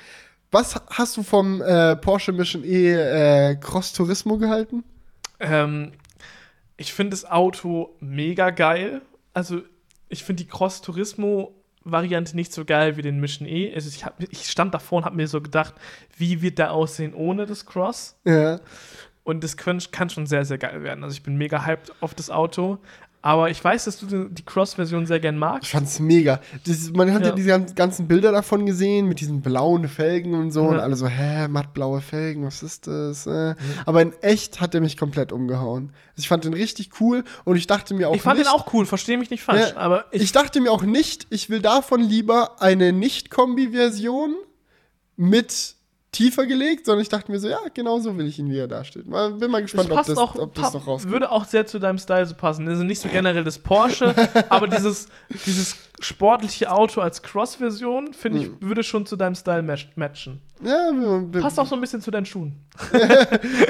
Was 0.50 0.80
hast 0.92 1.18
du 1.18 1.24
vom 1.24 1.62
äh, 1.62 1.98
Porsche 1.98 2.32
Mission 2.32 2.64
E 2.64 2.94
äh, 2.94 3.56
Cross 3.56 3.92
Turismo 3.92 4.38
gehalten? 4.38 4.86
Ähm, 5.42 5.92
ich 6.78 6.94
finde 6.94 7.10
das 7.10 7.26
Auto 7.26 7.98
mega 8.00 8.52
geil. 8.52 9.02
Also, 9.34 9.62
ich 10.08 10.24
finde 10.24 10.44
die 10.44 10.50
Cross 10.50 10.84
Turismo 10.84 11.54
Variante 11.86 12.36
nicht 12.36 12.52
so 12.52 12.66
geil 12.66 12.98
wie 12.98 13.02
den 13.02 13.20
Mission 13.20 13.48
E. 13.48 13.74
Also 13.74 13.90
ich, 13.90 14.04
hab, 14.04 14.22
ich 14.22 14.50
stand 14.50 14.74
davor 14.74 14.98
und 14.98 15.06
habe 15.06 15.16
mir 15.16 15.28
so 15.28 15.40
gedacht, 15.40 15.76
wie 16.18 16.42
wird 16.42 16.58
der 16.58 16.72
aussehen 16.74 17.14
ohne 17.14 17.46
das 17.46 17.66
Cross? 17.66 18.20
Ja. 18.26 18.60
Und 19.24 19.44
das 19.44 19.56
kann, 19.56 19.80
kann 19.92 20.10
schon 20.10 20.28
sehr, 20.28 20.46
sehr 20.46 20.58
geil 20.58 20.84
werden. 20.84 21.04
Also 21.04 21.16
ich 21.16 21.24
bin 21.24 21.38
mega 21.38 21.66
hyped 21.66 21.94
auf 22.02 22.14
das 22.14 22.30
Auto. 22.30 22.80
Aber 23.26 23.50
ich 23.50 23.64
weiß, 23.64 23.86
dass 23.86 23.98
du 23.98 24.26
die- 24.30 24.44
Cross-Version 24.46 25.08
sehr 25.08 25.20
gern 25.20 25.34
Ich 25.36 25.40
magst. 25.40 25.72
fand's 25.72 26.00
mega. 26.00 26.40
Das, 26.68 26.92
man 26.92 27.12
hat 27.12 27.24
ja. 27.24 27.30
Ja. 27.30 27.34
diese 27.36 27.48
gan- 27.50 27.74
ganzen 27.74 28.08
Bilder 28.08 28.32
davon 28.32 28.68
gesehen, 28.68 29.08
mit 29.08 29.20
diesen 29.20 29.42
blauen 29.42 29.88
Felgen 29.88 30.36
und 30.36 30.52
so. 30.52 30.62
Und 30.62 30.76
Ja. 30.76 30.82
alle 30.84 30.96
so, 30.96 31.08
hä, 31.08 31.48
mattblaue 31.48 32.02
Felgen, 32.02 32.46
was 32.46 32.62
ist 32.62 32.86
das? 32.86 33.26
Äh. 33.26 33.56
Aber 33.88 34.04
in 34.04 34.14
echt 34.22 34.62
hat 34.62 34.76
er 34.76 34.82
mich 34.82 34.96
komplett 34.96 35.32
umgehauen. 35.32 35.90
Also 36.12 36.20
ich 36.20 36.28
fand 36.28 36.44
den 36.46 36.54
richtig 36.54 36.92
cool 37.02 37.24
und 37.46 37.56
ich 37.56 37.66
dachte 37.66 37.96
mir 37.96 38.10
auch 38.10 38.16
Ich 38.16 38.22
fand 38.22 38.38
nicht, 38.38 38.48
den 38.48 38.54
auch 38.54 38.72
cool, 38.74 38.86
verstehe 38.86 39.18
mich 39.18 39.32
nicht 39.32 39.42
falsch. 39.42 39.72
Ja, 39.72 39.78
aber 39.78 40.06
ich, 40.12 40.22
ich, 40.22 40.32
dachte 40.32 40.62
mir 40.62 40.72
auch 40.72 40.84
nicht, 40.84 41.26
ich 41.32 41.50
will 41.50 41.62
davon 41.62 42.02
lieber 42.02 42.62
eine 42.62 42.94
Nicht-Kombi-Version 42.94 44.36
mit 45.18 45.75
tiefer 46.16 46.46
gelegt, 46.46 46.86
sondern 46.86 47.02
ich 47.02 47.10
dachte 47.10 47.32
mir 47.32 47.40
so, 47.40 47.48
ja, 47.48 47.60
genau 47.74 48.00
so 48.00 48.18
will 48.18 48.28
ich 48.28 48.40
ihn, 48.40 48.50
wie 48.50 48.58
er 48.58 48.68
dasteht. 48.68 49.06
Mal, 49.06 49.32
bin 49.32 49.52
mal 49.52 49.62
das 49.62 49.72
gespannt, 49.72 49.92
ob 49.92 49.98
passt 49.98 50.10
das, 50.10 50.18
auch, 50.18 50.36
ob 50.36 50.54
das 50.56 50.74
noch 50.74 50.88
rauskommt. 50.88 51.12
würde 51.12 51.32
auch 51.32 51.46
sehr 51.46 51.66
zu 51.66 51.78
deinem 51.80 51.98
Style 51.98 52.26
so 52.26 52.36
passen. 52.36 52.68
Also 52.68 52.84
nicht 52.84 53.02
so 53.02 53.10
generell 53.10 53.44
das 53.44 53.60
Porsche, 53.60 54.16
aber 54.50 54.68
dieses, 54.68 55.08
dieses 55.46 55.76
sportliche 56.02 56.72
Auto 56.72 57.02
als 57.02 57.22
Cross-Version, 57.24 58.14
finde 58.14 58.40
ich, 58.40 58.50
würde 58.60 58.84
schon 58.84 59.06
zu 59.06 59.16
deinem 59.16 59.36
Style 59.36 59.62
match 59.64 59.90
matchen. 59.96 60.42
Ja, 60.64 60.92
Passt 61.42 61.60
auch 61.60 61.66
so 61.66 61.76
ein 61.76 61.82
bisschen 61.82 62.02
zu 62.02 62.12
deinen 62.12 62.26
Schuhen. 62.26 62.66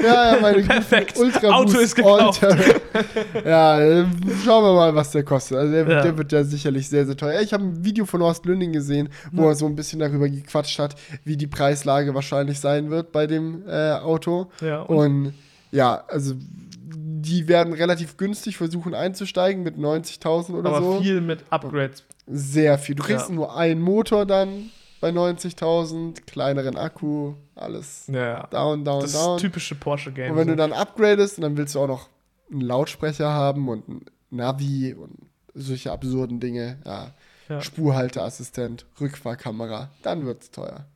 ja, 0.02 0.34
ja, 0.34 0.40
meine 0.40 0.62
Perfekt. 0.62 1.16
Ultra 1.18 1.48
Auto 1.48 1.72
Boost 1.72 1.82
ist 1.84 1.94
gekauft. 1.94 2.40
Ja, 3.44 3.78
äh, 3.80 4.06
schauen 4.44 4.64
wir 4.64 4.74
mal, 4.74 4.94
was 4.94 5.10
der 5.10 5.22
kostet. 5.24 5.58
Also 5.58 5.72
der, 5.72 5.88
Ja. 5.88 6.02
der 6.02 6.16
wird 6.16 6.32
ja 6.32 6.42
sicherlich 6.44 6.88
sehr, 6.88 7.04
sehr 7.06 7.16
teuer. 7.16 7.40
Ich 7.42 7.52
habe 7.52 7.64
ein 7.64 7.84
Video 7.84 8.06
von 8.06 8.20
Horst 8.22 8.44
Lünding 8.46 8.72
gesehen, 8.72 9.08
wo 9.32 9.48
er 9.48 9.54
so 9.54 9.66
ein 9.66 9.76
bisschen 9.76 10.00
darüber 10.00 10.28
gequatscht 10.28 10.78
hat, 10.78 10.94
wie 11.24 11.36
die 11.36 11.46
Preislage 11.46 12.14
wahrscheinlich 12.14 12.58
sein 12.58 12.90
wird 12.90 13.12
bei 13.12 13.26
dem 13.26 13.62
äh, 13.68 13.92
Auto. 13.92 14.50
Ja, 14.60 14.82
und- 14.82 14.96
und 15.26 15.34
ja, 15.72 16.04
also 16.08 16.34
die 16.38 17.48
werden 17.48 17.72
relativ 17.72 18.16
günstig 18.16 18.56
versuchen 18.56 18.94
einzusteigen 18.94 19.62
mit 19.62 19.76
90.000 19.76 20.54
oder 20.54 20.70
Aber 20.70 20.80
so. 20.82 21.00
viel 21.02 21.20
mit 21.20 21.44
Upgrades. 21.50 22.04
Sehr 22.26 22.78
viel. 22.78 22.94
Du 22.94 23.02
kriegst 23.02 23.28
Ja. 23.28 23.34
nur 23.34 23.56
einen 23.56 23.80
Motor 23.80 24.26
dann 24.26 24.70
bei 25.00 25.10
90.000, 25.12 26.26
kleineren 26.26 26.76
Akku, 26.76 27.34
alles 27.54 28.06
Ja, 28.12 28.46
down, 28.48 28.84
down, 28.84 29.00
das 29.02 29.12
down. 29.12 29.36
ist 29.36 29.42
typische 29.42 29.74
Porsche-Game. 29.74 30.32
Und 30.32 30.36
wenn 30.38 30.46
so. 30.48 30.52
du 30.52 30.56
dann 30.56 30.72
upgradest, 30.72 31.42
dann 31.42 31.56
willst 31.56 31.74
du 31.74 31.80
auch 31.80 31.86
noch 31.88 32.08
einen 32.50 32.62
Lautsprecher 32.62 33.30
haben 33.30 33.68
und 33.68 33.88
ein 33.88 34.04
Navi 34.30 34.94
und 34.94 35.12
solche 35.54 35.92
absurden 35.92 36.40
Dinge. 36.40 36.78
Ja. 36.84 37.10
Ja. 37.48 37.60
Spurhalteassistent, 37.60 38.86
Rückfahrkamera, 39.00 39.90
dann 40.02 40.26
wird's 40.26 40.50
teuer. 40.50 40.86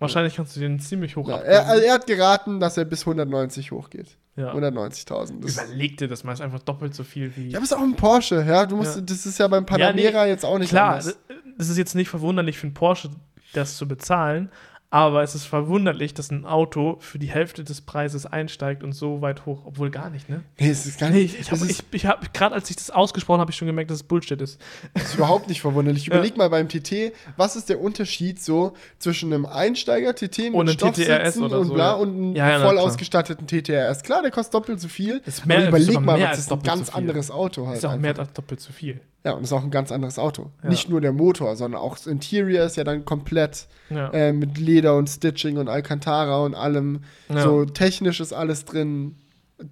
Wahrscheinlich 0.00 0.34
kannst 0.36 0.56
du 0.56 0.60
den 0.60 0.80
ziemlich 0.80 1.14
hoch 1.16 1.28
Ja, 1.28 1.36
er, 1.38 1.66
also 1.68 1.82
er 1.84 1.94
hat 1.94 2.06
geraten, 2.06 2.58
dass 2.58 2.76
er 2.76 2.84
bis 2.86 3.02
190 3.06 3.70
hochgeht. 3.70 4.16
ja. 4.36 4.52
190.000. 4.54 5.40
Das- 5.42 5.56
Überleg 5.62 5.96
dir 5.98 6.08
das 6.08 6.24
mal, 6.24 6.32
ist 6.32 6.40
einfach 6.40 6.60
doppelt 6.60 6.94
so 6.94 7.04
viel 7.04 7.34
wie. 7.36 7.48
Ja, 7.50 7.58
aber 7.58 7.64
ist 7.64 7.72
auch 7.74 7.80
ein 7.82 7.94
Porsche, 7.96 8.44
ja. 8.48 8.66
Du 8.66 8.76
musst, 8.76 8.96
Ja. 8.96 9.02
das 9.02 9.26
ist 9.26 9.38
ja 9.38 9.46
beim 9.48 9.66
Panamera 9.66 10.26
jetzt 10.26 10.44
auch 10.44 10.58
nicht 10.58 10.70
Klar, 10.70 10.90
anders. 10.96 11.16
es 11.58 11.68
ist 11.68 11.76
jetzt 11.78 11.94
nicht 11.94 12.08
verwunderlich 12.08 12.58
für 12.58 12.66
einen 12.66 12.74
Porsche, 12.74 13.10
das 13.52 13.76
zu 13.76 13.86
bezahlen, 13.86 14.50
aber 14.92 15.22
es 15.22 15.36
ist 15.36 15.44
verwunderlich, 15.44 16.14
dass 16.14 16.30
ein 16.32 16.44
Auto 16.44 16.96
für 16.98 17.20
die 17.20 17.28
Hälfte 17.28 17.62
des 17.62 17.80
Preises 17.80 18.26
einsteigt 18.26 18.82
und 18.82 18.92
so 18.92 19.22
weit 19.22 19.46
hoch, 19.46 19.62
obwohl 19.64 19.88
gar 19.90 20.10
nicht, 20.10 20.28
ne? 20.28 20.42
Nee, 20.58 20.68
es 20.70 20.84
ist 20.84 20.98
gar 20.98 21.10
Nee, 21.10 21.22
nicht. 21.22 21.34
ich, 21.34 21.40
ich 21.42 21.46
das 21.48 21.60
habe, 21.60 21.70
ich, 21.70 21.82
ich 21.92 22.06
hab, 22.06 22.34
gerade 22.34 22.56
als 22.56 22.68
ich 22.70 22.76
das 22.76 22.90
ausgesprochen 22.90 23.40
habe, 23.40 23.52
ich 23.52 23.56
schon 23.56 23.66
gemerkt, 23.66 23.90
dass 23.90 23.98
es 23.98 24.02
Bullshit 24.02 24.40
ist. 24.40 24.60
ist 24.94 25.14
überhaupt 25.14 25.48
nicht 25.48 25.60
verwunderlich. 25.60 26.06
Überleg 26.08 26.36
mal 26.36 26.50
beim 26.50 26.68
TT, 26.68 27.12
was 27.36 27.54
ist 27.54 27.68
der 27.68 27.80
Unterschied 27.80 28.42
so 28.42 28.72
zwischen 28.98 29.32
einem 29.32 29.46
Einsteiger-TT 29.46 30.38
mit 30.38 30.54
Und 30.54 30.68
einem 30.68 30.78
Stoffsitzen 30.78 31.14
TTRS 31.18 31.38
oder 31.38 31.60
und 31.60 31.66
so, 31.68 31.74
bla 31.74 31.84
ja. 31.84 31.92
und 31.94 32.08
einem 32.10 32.34
Ja, 32.36 32.50
ja, 32.50 32.58
voll 32.60 32.78
ausgestatteten 32.78 33.46
TTRS? 33.46 34.02
Klar, 34.02 34.22
der 34.22 34.32
kostet 34.32 34.54
doppelt 34.54 34.80
so 34.80 34.88
viel. 34.88 35.22
Ist 35.24 35.46
mehr- 35.46 35.58
aber 35.58 35.68
überleg 35.68 36.00
mal, 36.00 36.20
was 36.20 36.28
als 36.30 36.38
ist 36.40 36.52
ein 36.52 36.62
ganz 36.64 36.88
anderes 36.90 37.30
Auto 37.30 37.66
halt. 37.68 37.78
Ist 37.78 37.84
auch 37.84 37.90
einfach. 37.90 38.02
mehr 38.02 38.18
als 38.18 38.32
doppelt 38.32 38.60
so 38.60 38.72
viel. 38.72 39.00
Ja, 39.24 39.32
und 39.32 39.42
ist 39.42 39.52
auch 39.52 39.62
ein 39.62 39.70
ganz 39.70 39.92
anderes 39.92 40.18
Auto. 40.18 40.50
Ja. 40.62 40.70
Nicht 40.70 40.88
nur 40.88 41.00
der 41.02 41.12
Motor, 41.12 41.54
sondern 41.56 41.80
auch 41.80 41.96
das 41.96 42.06
Interior 42.06 42.64
ist 42.64 42.76
ja 42.76 42.84
dann 42.84 43.04
komplett 43.04 43.66
Ja. 43.90 44.08
äh, 44.12 44.32
mit 44.32 44.56
Leder 44.56 44.96
und 44.96 45.08
Stitching 45.08 45.58
und 45.58 45.68
Alcantara 45.68 46.42
und 46.44 46.54
allem. 46.54 47.00
Ja. 47.28 47.42
So 47.42 47.64
technisch 47.66 48.20
ist 48.20 48.32
alles 48.32 48.64
drin. 48.64 49.16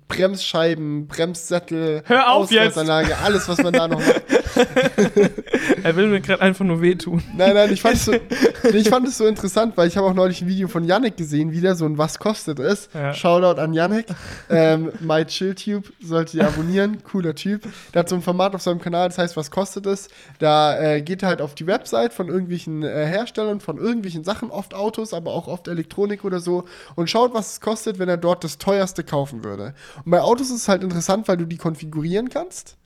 Bremsscheiben, 0.09 1.07
Bremssättel, 1.07 2.03
Hör 2.07 2.33
auf 2.33 2.51
jetzt! 2.51 2.77
Ausgleichsanlage, 2.77 3.17
alles, 3.19 3.49
was 3.49 3.59
man 3.63 3.73
da 3.73 3.89
noch 3.89 3.99
macht. 3.99 4.23
er 5.83 5.97
will 5.97 6.09
mir 6.09 6.21
gerade 6.21 6.43
einfach 6.43 6.65
nur 6.65 6.81
wehtun. 6.81 7.23
Nein, 7.37 7.55
nein, 7.55 7.73
ich 7.73 7.83
fand, 7.83 7.97
es 7.97 8.05
so, 8.05 8.13
ich 8.73 8.89
fand 8.89 9.07
es 9.07 9.19
so 9.19 9.27
interessant, 9.27 9.77
weil 9.77 9.89
ich 9.89 9.97
habe 9.97 10.07
auch 10.07 10.15
neulich 10.15 10.43
ein 10.43 10.49
Video 10.49 10.69
von 10.69 10.85
Yannick 10.85 11.17
gesehen, 11.17 11.53
wieder 11.53 11.75
so 11.75 11.85
ein 11.85 11.99
Was 11.99 12.19
kostet 12.19 12.59
es. 12.59 12.89
Ja. 12.95 13.15
Shoutout 13.15 13.61
an 13.61 13.73
Yannick. 13.73 14.07
ähm, 14.51 14.93
MyChillTube 15.01 15.85
solltet 16.01 16.35
ihr 16.35 16.47
abonnieren, 16.47 17.03
cooler 17.05 17.35
Typ. 17.35 17.63
Der 17.95 18.01
hat 18.01 18.09
so 18.09 18.17
ein 18.17 18.23
Format 18.23 18.55
auf 18.55 18.63
seinem 18.63 18.81
Kanal, 18.81 19.09
das 19.09 19.19
heißt 19.19 19.37
Was 19.37 19.51
kostet 19.51 19.87
es? 19.87 20.09
Da 20.39 20.79
äh, 20.79 21.03
geht 21.03 21.23
er 21.23 21.29
halt 21.29 21.41
auf 21.41 21.55
die 21.55 21.67
Website 21.67 22.13
von 22.13 22.29
irgendwelchen 22.29 22.83
äh, 22.83 23.07
Herstellern, 23.07 23.61
von 23.61 23.79
irgendwelchen 23.79 24.25
Sachen, 24.25 24.51
oft 24.51 24.75
Autos, 24.75 25.15
aber 25.15 25.33
auch 25.33 25.49
oft 25.49 25.69
Elektronik 25.69 26.25
oder 26.25 26.41
so 26.41 26.65
und 26.97 27.09
schaut, 27.09 27.35
was 27.35 27.53
es 27.53 27.61
kostet, 27.61 27.99
wenn 27.99 28.09
er 28.09 28.17
dort 28.17 28.45
das 28.45 28.59
teuerste 28.59 29.05
kaufen 29.05 29.45
würde. 29.45 29.75
Und 30.05 30.11
bei 30.11 30.21
Autos 30.21 30.49
ist 30.49 30.63
es 30.63 30.69
halt 30.69 30.83
interessant, 30.83 31.29
weil 31.29 31.37
du 31.37 31.47
die 31.47 31.57
konfigurieren 31.57 32.29
kannst. 32.29 32.77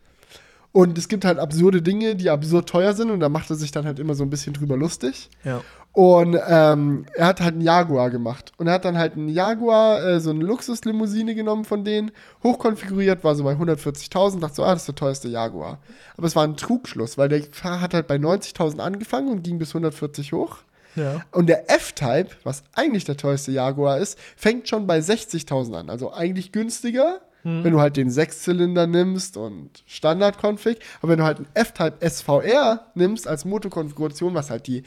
Und 0.73 0.97
es 0.97 1.09
gibt 1.09 1.27
halt 1.27 1.39
absurde 1.39 1.83
Dinge, 1.83 2.17
die 2.17 2.31
absurd 2.31 2.69
teuer 2.69 2.95
sind 2.95 3.11
und 3.11 3.21
da 3.21 3.29
macht 3.29 3.51
er 3.51 3.57
sich 3.57 3.73
dann 3.73 3.85
halt 3.85 3.99
immer 3.99 4.15
so 4.15 4.25
ein 4.25 4.31
bisschen 4.31 4.55
drüber 4.55 4.77
lustig. 4.77 5.29
Ja. 5.45 5.61
Und 5.93 6.39
ähm, 6.49 7.05
er 7.15 7.27
hat 7.27 7.43
halt 7.43 7.53
einen 7.53 7.61
Jaguar 7.61 8.09
gemacht. 8.09 8.53
Und 8.57 8.67
er 8.69 8.75
hat 8.75 8.87
dann 8.87 8.97
halt 8.97 9.13
einen 9.13 9.29
Jaguar, 9.29 10.03
äh, 10.03 10.21
so 10.21 10.31
eine 10.31 10.43
Luxuslimousine 10.43 11.35
genommen 11.35 11.67
von 11.67 11.85
denen, 11.85 12.11
hochkonfiguriert, 12.43 13.23
war 13.23 13.35
so 13.35 13.45
bei 13.45 13.53
140.000, 13.53 14.41
dachte 14.41 14.55
so, 14.57 14.65
ah, 14.65 14.73
das 14.73 14.83
ist 14.83 14.89
der 14.89 14.95
teuerste 14.95 15.29
Jaguar. 15.29 15.81
Aber 16.17 16.27
es 16.27 16.35
war 16.35 16.45
ein 16.45 16.57
Trugschluss, 16.57 17.19
weil 17.19 17.29
der 17.29 17.43
hat 17.63 17.93
halt 17.93 18.07
bei 18.07 18.17
90.000 18.17 18.79
angefangen 18.79 19.29
und 19.29 19.45
ging 19.45 19.59
bis 19.59 19.71
140 19.71 20.33
hoch. 20.33 20.59
Ja. 20.97 21.23
Und 21.31 21.47
der 21.47 21.71
F-Type, 21.71 22.29
was 22.45 22.65
eigentlich 22.75 23.05
der 23.05 23.17
teuerste 23.17 23.53
Jaguar 23.53 23.99
ist, 23.99 24.19
fängt 24.37 24.69
schon 24.69 24.87
bei 24.87 24.99
60.000 24.99 25.75
an. 25.75 25.91
Also 25.91 26.13
eigentlich 26.13 26.53
günstiger, 26.53 27.21
wenn 27.45 27.73
du 27.73 27.81
halt 27.81 27.97
den 27.97 28.09
Sechszylinder 28.09 28.87
nimmst 28.87 29.37
und 29.37 29.83
Standard-Config. 29.87 30.79
Aber 31.01 31.11
wenn 31.11 31.19
du 31.19 31.25
halt 31.25 31.39
einen 31.39 31.49
F-Type 31.55 31.97
SVR 32.09 32.87
nimmst 32.95 33.27
als 33.27 33.45
Motorkonfiguration, 33.45 34.35
was 34.35 34.51
halt 34.51 34.69
die 34.69 34.85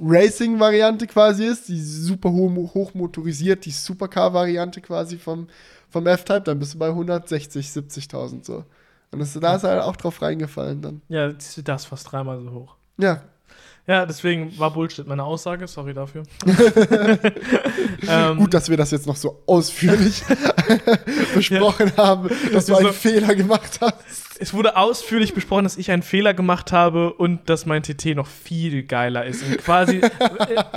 Racing-Variante 0.00 1.06
quasi 1.06 1.44
ist, 1.44 1.68
die 1.68 1.78
super 1.78 2.30
hoch, 2.30 2.74
hoch 2.74 2.94
motorisiert, 2.94 3.66
die 3.66 3.72
Supercar-Variante 3.72 4.80
quasi 4.80 5.18
vom, 5.18 5.48
vom 5.90 6.06
F-Type, 6.06 6.42
dann 6.42 6.58
bist 6.58 6.74
du 6.74 6.78
bei 6.78 6.88
160, 6.88 7.66
70.000 7.66 8.44
so. 8.44 8.64
Und 9.10 9.18
das, 9.18 9.34
da 9.34 9.56
ist 9.56 9.64
er 9.64 9.70
halt 9.72 9.82
auch 9.82 9.96
drauf 9.96 10.22
reingefallen 10.22 10.80
dann. 10.80 11.02
Ja, 11.08 11.30
das 11.30 11.58
ist 11.58 11.84
fast 11.84 12.10
dreimal 12.10 12.40
so 12.40 12.52
hoch. 12.52 12.76
Ja, 12.96 13.22
Ja, 13.86 14.06
deswegen 14.06 14.56
war 14.60 14.70
Bullshit 14.70 15.06
meine 15.08 15.24
Aussage. 15.24 15.66
Sorry 15.66 15.92
dafür. 15.92 16.22
ähm, 18.08 18.36
Gut, 18.38 18.54
dass 18.54 18.68
wir 18.70 18.76
das 18.76 18.90
jetzt 18.92 19.06
noch 19.08 19.16
so 19.16 19.42
ausführlich 19.46 20.22
besprochen 21.34 21.92
haben, 21.96 22.28
dass 22.52 22.66
du 22.66 22.74
So- 22.74 22.78
einen 22.78 22.92
Fehler 22.92 23.34
gemacht 23.34 23.80
hast. 23.80 23.96
es 24.38 24.54
wurde 24.54 24.76
ausführlich 24.76 25.34
besprochen, 25.34 25.64
dass 25.64 25.76
ich 25.76 25.90
einen 25.90 26.02
Fehler 26.02 26.32
gemacht 26.32 26.70
habe 26.70 27.12
und 27.12 27.48
dass 27.50 27.66
mein 27.66 27.82
TT 27.82 28.14
noch 28.14 28.26
viel 28.28 28.84
geiler 28.84 29.24
ist. 29.26 29.42
Und 29.42 29.58
quasi, 29.58 29.96
äh, 29.98 30.10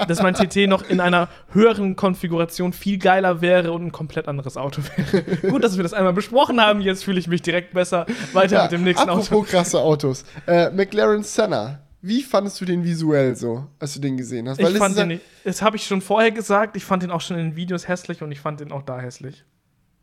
dass 0.07 0.23
mein 0.23 0.33
TT 0.33 0.67
noch 0.67 0.89
in 0.89 0.99
einer 0.99 1.29
höheren 1.51 1.95
Konfiguration 1.95 2.73
viel 2.73 2.97
geiler 2.97 3.39
wäre 3.41 3.71
und 3.71 3.85
ein 3.85 3.91
komplett 3.91 4.27
anderes 4.27 4.57
Auto 4.57 4.81
wäre. 4.95 5.23
Gut, 5.51 5.63
dass 5.63 5.77
wir 5.77 5.83
das 5.83 5.93
einmal 5.93 6.13
besprochen 6.13 6.59
haben. 6.59 6.81
Jetzt 6.81 7.03
fühle 7.03 7.19
ich 7.19 7.27
mich 7.27 7.41
direkt 7.43 7.73
besser. 7.73 8.05
Weiter 8.33 8.63
mit 8.63 8.71
dem 8.71 8.83
nächsten 8.83 9.09
apropos 9.09 9.31
Auto. 9.31 9.41
krasse 9.43 9.79
Autos. 9.79 10.25
Äh, 10.47 10.71
McLaren 10.71 11.21
Senna. 11.23 11.79
Wie 12.07 12.21
fandest 12.21 12.61
du 12.61 12.65
den 12.65 12.83
visuell 12.83 13.35
so, 13.35 13.65
als 13.79 13.95
du 13.95 13.99
den 13.99 14.15
gesehen 14.15 14.47
hast? 14.47 14.59
Ich 14.59 14.65
es 14.67 14.77
fand 14.77 14.95
den, 14.95 15.07
nicht- 15.07 15.23
das 15.43 15.63
habe 15.63 15.75
ich 15.75 15.87
schon 15.87 16.01
vorher 16.01 16.29
gesagt, 16.31 16.77
ich 16.77 16.85
fand 16.85 17.01
den 17.01 17.09
auch 17.09 17.21
schon 17.21 17.37
in 17.39 17.49
den 17.51 17.55
Videos 17.55 17.87
hässlich 17.87 18.21
und 18.21 18.31
ich 18.31 18.39
fand 18.39 18.59
den 18.59 18.71
auch 18.71 18.83
da 18.83 18.99
hässlich. 18.99 19.43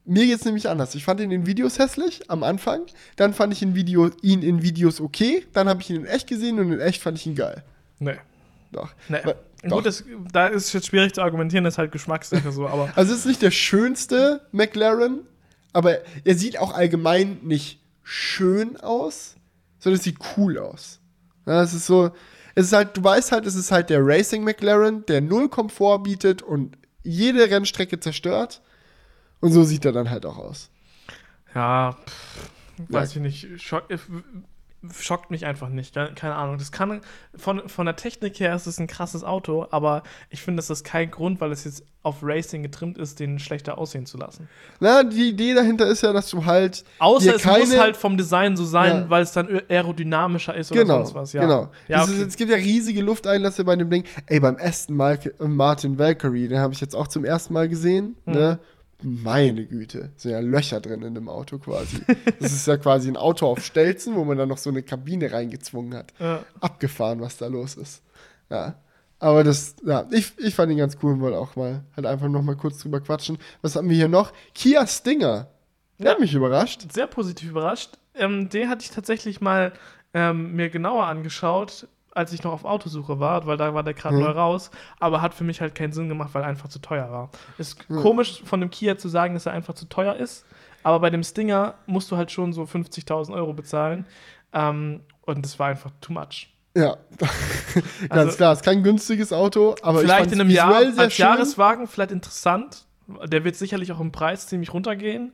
Mir 0.05 0.27
geht's 0.27 0.45
nämlich 0.45 0.69
anders. 0.69 0.97
Ich 0.97 1.05
fand 1.05 1.21
ihn 1.21 1.31
in 1.31 1.47
Videos 1.47 1.79
hässlich 1.79 2.29
am 2.29 2.43
Anfang, 2.43 2.87
dann 3.15 3.33
fand 3.33 3.53
ich 3.53 3.63
in 3.63 3.77
Video, 3.77 4.11
ihn 4.21 4.43
in 4.43 4.63
Videos 4.63 5.01
okay, 5.01 5.47
dann 5.53 5.69
habe 5.69 5.81
ich 5.81 5.91
ihn 5.91 5.97
in 5.97 6.07
echt 6.07 6.27
gesehen 6.27 6.59
und 6.59 6.73
in 6.73 6.81
echt 6.81 7.01
fand 7.01 7.19
ich 7.19 7.27
ihn 7.27 7.37
geil. 7.37 7.63
Nee. 8.01 8.17
Doch. 8.73 8.93
nee. 9.09 9.19
Aber- 9.23 9.37
doch. 9.63 9.77
Gut, 9.77 9.87
das, 9.87 10.03
da 10.33 10.49
ist 10.49 10.65
es 10.67 10.73
jetzt 10.73 10.89
schwierig 10.89 11.15
zu 11.15 11.23
argumentieren, 11.23 11.63
das 11.63 11.75
ist 11.75 11.79
halt 11.79 11.93
Geschmackssache 11.93 12.51
so, 12.51 12.67
aber 12.67 12.91
Also 12.97 13.13
es 13.13 13.21
ist 13.21 13.27
nicht 13.27 13.43
der 13.43 13.53
schönste 13.53 14.45
McLaren, 14.51 15.21
aber 15.73 15.99
er 16.25 16.35
sieht 16.35 16.59
auch 16.59 16.75
allgemein 16.75 17.39
nicht 17.43 17.79
schön 18.03 18.77
aus, 18.79 19.37
sondern 19.79 19.99
es 19.99 20.05
sieht 20.05 20.19
cool 20.37 20.59
aus. 20.59 20.99
Ja, 21.47 21.63
es 21.63 21.75
ist 21.75 21.87
so, 21.87 22.11
es 22.55 22.67
ist 22.67 22.73
halt, 22.73 22.97
du 22.97 23.03
weißt 23.05 23.33
halt, 23.33 23.47
es 23.47 23.55
ist 23.55 23.73
halt 23.73 23.91
der 23.91 24.01
Racing 24.05 24.45
McLaren, 24.45 25.05
der 25.07 25.21
null 25.21 25.49
Komfort 25.49 26.01
bietet 26.01 26.43
und 26.43 26.77
jede 27.03 27.51
Rennstrecke 27.51 27.99
zerstört. 28.01 28.63
Und 29.41 29.53
so 29.53 29.65
sieht 29.65 29.85
er 29.85 29.93
dann 29.93 30.09
halt 30.11 30.25
auch 30.25 30.39
aus. 30.39 30.71
Ja, 31.55 31.93
pff, 32.07 32.51
weiß 32.89 33.15
Ja. 33.15 33.21
ich 33.21 33.23
nicht. 33.23 33.63
Schock, 34.83 34.91
äh, 34.91 35.03
schockt 35.03 35.31
mich 35.31 35.47
einfach 35.47 35.69
nicht. 35.69 35.95
Ke- 35.95 36.13
Keine 36.15 36.35
Ahnung. 36.35 36.59
Das 36.59 36.73
kann 36.73 37.01
von, 37.35 37.69
von 37.69 37.87
der 37.87 37.97
Technik 37.97 38.39
her 38.41 38.55
ist 38.55 38.67
es 38.67 38.79
ein 38.79 38.87
krasses 38.87 39.25
Auto, 39.25 39.67
aber 39.71 40.03
ich 40.31 40.43
finde, 40.43 40.57
das 40.59 40.71
ist 40.71 40.85
kein 40.85 41.11
Grund, 41.11 41.41
weil 41.41 41.53
es 41.53 41.65
jetzt 41.65 41.85
auf 42.03 42.17
Racing 42.23 42.63
getrimmt 42.65 42.99
ist, 42.99 43.21
den 43.21 43.39
schlechter 43.39 43.79
aussehen 43.79 44.07
zu 44.07 44.19
lassen. 44.19 44.49
Na, 44.81 45.05
die 45.05 45.29
Idee 45.31 45.55
dahinter 45.55 45.87
ist 45.87 46.03
ja, 46.03 46.13
dass 46.13 46.29
du 46.31 46.45
halt 46.45 46.85
Außer 46.99 47.37
es 47.37 47.45
muss 47.45 47.79
halt 47.79 47.97
vom 47.97 48.17
Design 48.17 48.57
so 48.57 48.65
sein, 48.65 49.03
Ja. 49.03 49.11
weil 49.11 49.23
es 49.23 49.33
dann 49.33 49.61
aerodynamischer 49.69 50.55
ist 50.55 50.73
oder 50.73 50.83
Genau, 50.83 50.97
sonst 50.99 51.15
was. 51.15 51.33
Ja. 51.33 51.43
genau. 51.43 51.69
Ja, 51.89 52.01
Das 52.01 52.09
ist, 52.09 52.17
okay. 52.19 52.29
es 52.29 52.37
gibt 52.37 52.51
ja 52.51 52.57
riesige 52.57 53.03
Lufteinlässe 53.03 53.65
bei 53.65 53.77
dem 53.77 53.89
Ding. 53.91 54.05
Ey, 54.27 54.41
beim 54.41 54.57
Aston 54.61 54.97
Mar 54.97 55.17
Martin 55.39 55.99
Valkyrie, 55.99 56.49
den 56.49 56.59
habe 56.59 56.73
ich 56.75 56.81
jetzt 56.81 56.97
auch 56.97 57.07
zum 57.09 57.25
ersten 57.25 57.55
Mal 57.55 57.69
gesehen. 57.69 58.17
Mhm. 58.27 58.33
Ne? 58.33 58.59
Meine 59.03 59.67
Güte, 59.67 60.11
sind 60.17 60.31
ja 60.33 60.41
Löcher 60.41 60.81
drin 60.81 61.03
in 61.03 61.15
dem 61.15 61.29
Auto 61.29 61.59
quasi. 61.59 61.99
das 62.41 62.53
ist 62.53 62.67
ja 62.67 62.77
quasi 62.77 63.09
ein 63.09 63.17
Auto 63.17 63.47
auf 63.47 63.65
Stelzen, 63.65 64.15
wo 64.15 64.25
man 64.25 64.39
dann 64.39 64.49
noch 64.49 64.59
so 64.59 64.71
eine 64.71 64.83
Kabine 64.83 65.33
reingezwungen 65.33 65.95
hat. 65.95 66.13
Ja. 66.19 66.45
Abgefahren, 66.61 67.21
was 67.21 67.37
da 67.37 67.47
los 67.49 67.75
ist. 67.75 68.03
Ja. 68.51 68.77
Aber 69.19 69.45
das, 69.45 69.77
ja, 69.85 70.07
ich, 70.11 70.33
ich 70.39 70.55
fand 70.55 70.73
ihn 70.73 70.79
ganz 70.79 70.99
cool 71.03 71.13
und 71.13 71.21
wollte 71.21 71.39
auch 71.39 71.55
mal 71.55 71.85
halt 71.97 72.07
einfach 72.07 72.29
noch 72.29 72.43
mal 72.43 72.57
kurz 72.57 72.79
drüber 72.79 73.01
quatschen. 73.01 73.39
Was 73.61 73.77
haben 73.77 73.89
wir 73.89 73.97
hier 73.97 74.09
noch? 74.09 74.33
Kia 74.55 74.85
Stinger. 74.87 75.49
Der 75.99 76.07
Ja. 76.07 76.13
hat 76.13 76.21
mich 76.21 76.35
überrascht. 76.35 76.91
sehr 76.93 77.07
positiv 77.07 77.51
überrascht. 77.51 77.99
Ähm, 78.15 78.49
den 78.49 78.69
hatte 78.69 78.83
ich 78.85 78.91
tatsächlich 78.91 79.41
mal 79.41 79.73
ähm, 80.13 80.55
mir 80.57 80.69
genauer 80.71 81.07
angeschaut, 81.07 81.87
als 82.15 82.33
ich 82.33 82.43
noch 82.43 82.53
auf 82.53 82.65
Autosuche 82.65 83.19
war, 83.21 83.47
weil 83.47 83.57
da 83.57 83.73
war 83.75 83.83
der 83.83 83.95
gerade 83.95 84.17
Mhm. 84.17 84.23
neu 84.23 84.31
raus, 84.31 84.71
aber 85.01 85.23
hat 85.23 85.33
für 85.35 85.45
mich 85.45 85.61
halt 85.61 85.75
keinen 85.75 85.93
Sinn 85.93 86.09
gemacht, 86.09 86.31
weil 86.35 86.43
er 86.43 86.49
einfach 86.49 86.69
zu 86.69 86.79
teuer 86.79 87.11
war. 87.11 87.31
Ist 87.59 87.89
komisch 87.89 88.43
von 88.45 88.61
dem 88.61 88.71
Kia 88.71 88.97
zu 88.99 89.09
sagen, 89.09 89.35
dass 89.35 89.47
er 89.47 89.53
einfach 89.53 89.75
zu 89.75 89.87
teuer 89.89 90.15
ist, 90.17 90.45
aber 90.83 91.01
bei 91.01 91.11
dem 91.11 91.23
Stinger 91.23 91.75
musst 91.87 92.11
du 92.11 92.17
halt 92.17 92.31
schon 92.31 92.53
so 92.53 92.63
50.000 92.67 93.33
Euro 93.35 93.53
bezahlen 93.55 94.05
ähm, 94.53 95.01
und 95.23 95.45
das 95.45 95.59
war 95.59 95.69
einfach 95.69 95.91
too 96.01 96.13
much. 96.13 96.49
Ja, 96.77 96.97
ganz 97.19 98.11
Also- 98.11 98.37
klar, 98.37 98.53
ist 98.55 98.63
kein 98.65 98.83
günstiges 98.83 99.33
Auto, 99.33 99.75
aber 99.83 99.99
ich 100.01 100.05
vielleicht 100.07 100.33
in 100.33 100.41
einem 100.41 100.51
Jahr 100.51 100.75
als 100.75 101.15
schön. 101.15 101.25
Jahreswagen 101.25 101.87
vielleicht 101.87 102.13
interessant. 102.13 102.85
Der 103.27 103.45
wird 103.45 103.57
sicherlich 103.57 103.93
auch 103.93 104.01
im 104.01 104.11
Preis 104.13 104.47
ziemlich 104.47 104.73
runtergehen. 104.73 105.33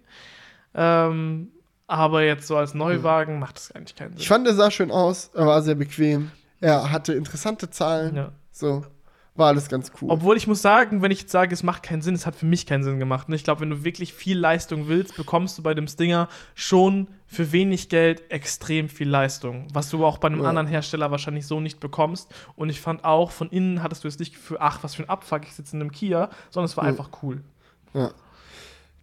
Ähm, 0.74 1.48
aber 1.86 2.22
jetzt 2.22 2.46
so 2.46 2.56
als 2.56 2.74
Neuwagen 2.74 3.38
macht 3.38 3.56
das 3.56 3.72
eigentlich 3.72 3.94
keinen 3.96 4.10
Sinn. 4.12 4.20
Ich 4.20 4.28
fand, 4.28 4.46
er 4.46 4.54
sah 4.54 4.70
schön 4.70 4.90
aus, 4.90 5.30
er 5.34 5.46
war 5.46 5.62
sehr 5.62 5.74
bequem. 5.74 6.30
Er 6.60 6.90
hatte 6.90 7.12
interessante 7.14 7.70
Zahlen. 7.70 8.16
Ja. 8.16 8.32
So, 8.50 8.84
war 9.36 9.46
alles 9.48 9.68
ganz 9.68 9.92
cool. 10.02 10.10
Obwohl 10.10 10.36
ich 10.36 10.48
muss 10.48 10.60
sagen, 10.62 11.00
wenn 11.00 11.12
ich 11.12 11.20
jetzt 11.20 11.30
sage, 11.30 11.54
es 11.54 11.62
macht 11.62 11.84
keinen 11.84 12.02
Sinn, 12.02 12.16
es 12.16 12.26
hat 12.26 12.34
für 12.34 12.46
mich 12.46 12.66
keinen 12.66 12.82
Sinn 12.82 12.98
gemacht. 12.98 13.28
Und 13.28 13.34
ich 13.34 13.44
glaube, 13.44 13.60
wenn 13.60 13.70
du 13.70 13.84
wirklich 13.84 14.12
viel 14.12 14.36
Leistung 14.36 14.88
willst, 14.88 15.16
bekommst 15.16 15.56
du 15.56 15.62
bei 15.62 15.74
dem 15.74 15.86
Stinger 15.86 16.28
schon 16.56 17.06
für 17.26 17.52
wenig 17.52 17.88
Geld 17.88 18.30
extrem 18.32 18.88
viel 18.88 19.08
Leistung. 19.08 19.68
Was 19.72 19.90
du 19.90 20.04
auch 20.04 20.18
bei 20.18 20.26
einem 20.26 20.42
Ja. 20.42 20.48
anderen 20.48 20.66
Hersteller 20.66 21.12
wahrscheinlich 21.12 21.46
so 21.46 21.60
nicht 21.60 21.78
bekommst. 21.78 22.34
Und 22.56 22.68
ich 22.70 22.80
fand 22.80 23.04
auch, 23.04 23.30
von 23.30 23.48
innen 23.50 23.80
hattest 23.82 24.02
du 24.02 24.08
jetzt 24.08 24.18
nicht 24.18 24.36
für, 24.36 24.60
ach, 24.60 24.80
was 24.82 24.96
für 24.96 25.04
ein 25.04 25.08
Abfuck, 25.08 25.42
ich 25.44 25.54
sitze 25.54 25.76
in 25.76 25.82
einem 25.82 25.92
Kia, 25.92 26.30
sondern 26.50 26.64
es 26.66 26.76
war 26.76 26.84
Ja. 26.84 26.90
einfach 26.90 27.10
cool. 27.22 27.42
Ja. 27.94 28.10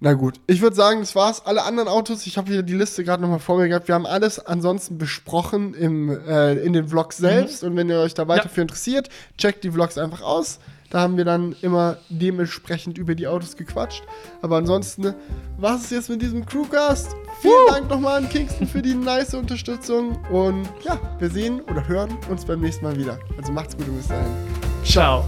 Na 0.01 0.13
gut, 0.13 0.39
ich 0.45 0.61
würde 0.61 0.75
sagen, 0.75 0.99
das 0.99 1.15
war's. 1.15 1.45
Alle 1.45 1.63
anderen 1.63 1.87
Autos, 1.87 2.27
ich 2.27 2.37
habe 2.37 2.49
wieder 2.49 2.63
die 2.63 2.73
Liste 2.75 3.03
gerade 3.03 3.21
nochmal 3.21 3.39
vor 3.39 3.57
mir 3.57 3.69
gehabt. 3.69 3.87
Wir 3.87 3.95
haben 3.95 4.05
alles 4.05 4.45
ansonsten 4.45 4.97
besprochen 4.97 5.73
im, 5.73 6.09
äh, 6.09 6.53
in 6.55 6.73
den 6.73 6.87
Vlogs 6.89 7.17
selbst. 7.17 7.63
Und 7.63 7.75
wenn 7.77 7.89
ihr 7.89 7.99
euch 7.99 8.13
da 8.13 8.27
weiter 8.27 8.43
Ja. 8.45 8.49
für 8.49 8.61
interessiert, 8.61 9.09
checkt 9.37 9.63
die 9.63 9.71
Vlogs 9.71 9.97
einfach 9.97 10.21
aus. 10.21 10.59
Da 10.91 10.99
haben 10.99 11.17
wir 11.17 11.25
dann 11.25 11.55
immer 11.61 11.97
dementsprechend 12.09 12.97
über 12.97 13.15
die 13.15 13.25
Autos 13.27 13.55
gequatscht. 13.55 14.03
Aber 14.41 14.57
ansonsten, 14.57 15.15
was 15.57 15.85
ist 15.85 15.91
jetzt 15.91 16.09
mit 16.09 16.21
diesem 16.21 16.45
Crewcast? 16.45 17.15
Vielen 17.41 17.53
Dank 17.67 17.89
nochmal 17.89 18.17
an 18.21 18.29
Kingston 18.29 18.67
für 18.67 18.81
die 18.81 18.93
nice 18.93 19.33
Unterstützung. 19.33 20.17
Und 20.29 20.67
ja, 20.83 20.99
wir 21.19 21.29
sehen 21.29 21.61
oder 21.61 21.87
hören 21.87 22.15
uns 22.29 22.45
beim 22.45 22.59
nächsten 22.61 22.85
Mal 22.85 22.95
wieder. 22.97 23.17
Also 23.37 23.51
macht's 23.51 23.75
gut 23.75 23.87
und 23.87 23.97
bis 23.97 24.07
dahin. 24.09 24.64
Ciao. 24.85 25.25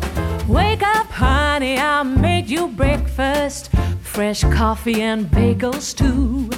Wake 0.47 0.83
up, 0.83 1.07
honey, 1.07 1.77
I 1.77 2.03
made 2.03 2.47
you 2.47 2.67
breakfast. 2.67 3.69
Fresh 4.01 4.43
coffee 4.43 5.01
and 5.01 5.25
bagels, 5.25 5.93
too. 5.95 6.49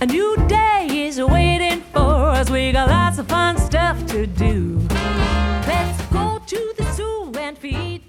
A 0.00 0.06
new 0.06 0.36
day 0.46 1.06
is 1.06 1.20
waiting 1.20 1.80
for 1.92 2.30
us. 2.30 2.50
We 2.50 2.72
got 2.72 2.90
lots 2.90 3.18
of 3.18 3.28
fun 3.28 3.56
stuff 3.56 4.04
to 4.06 4.26
do. 4.26 4.86
Let's 5.66 6.02
go 6.12 6.40
to 6.44 6.74
the 6.76 6.84
zoo 6.92 7.32
and 7.38 7.56
feed 7.56 8.04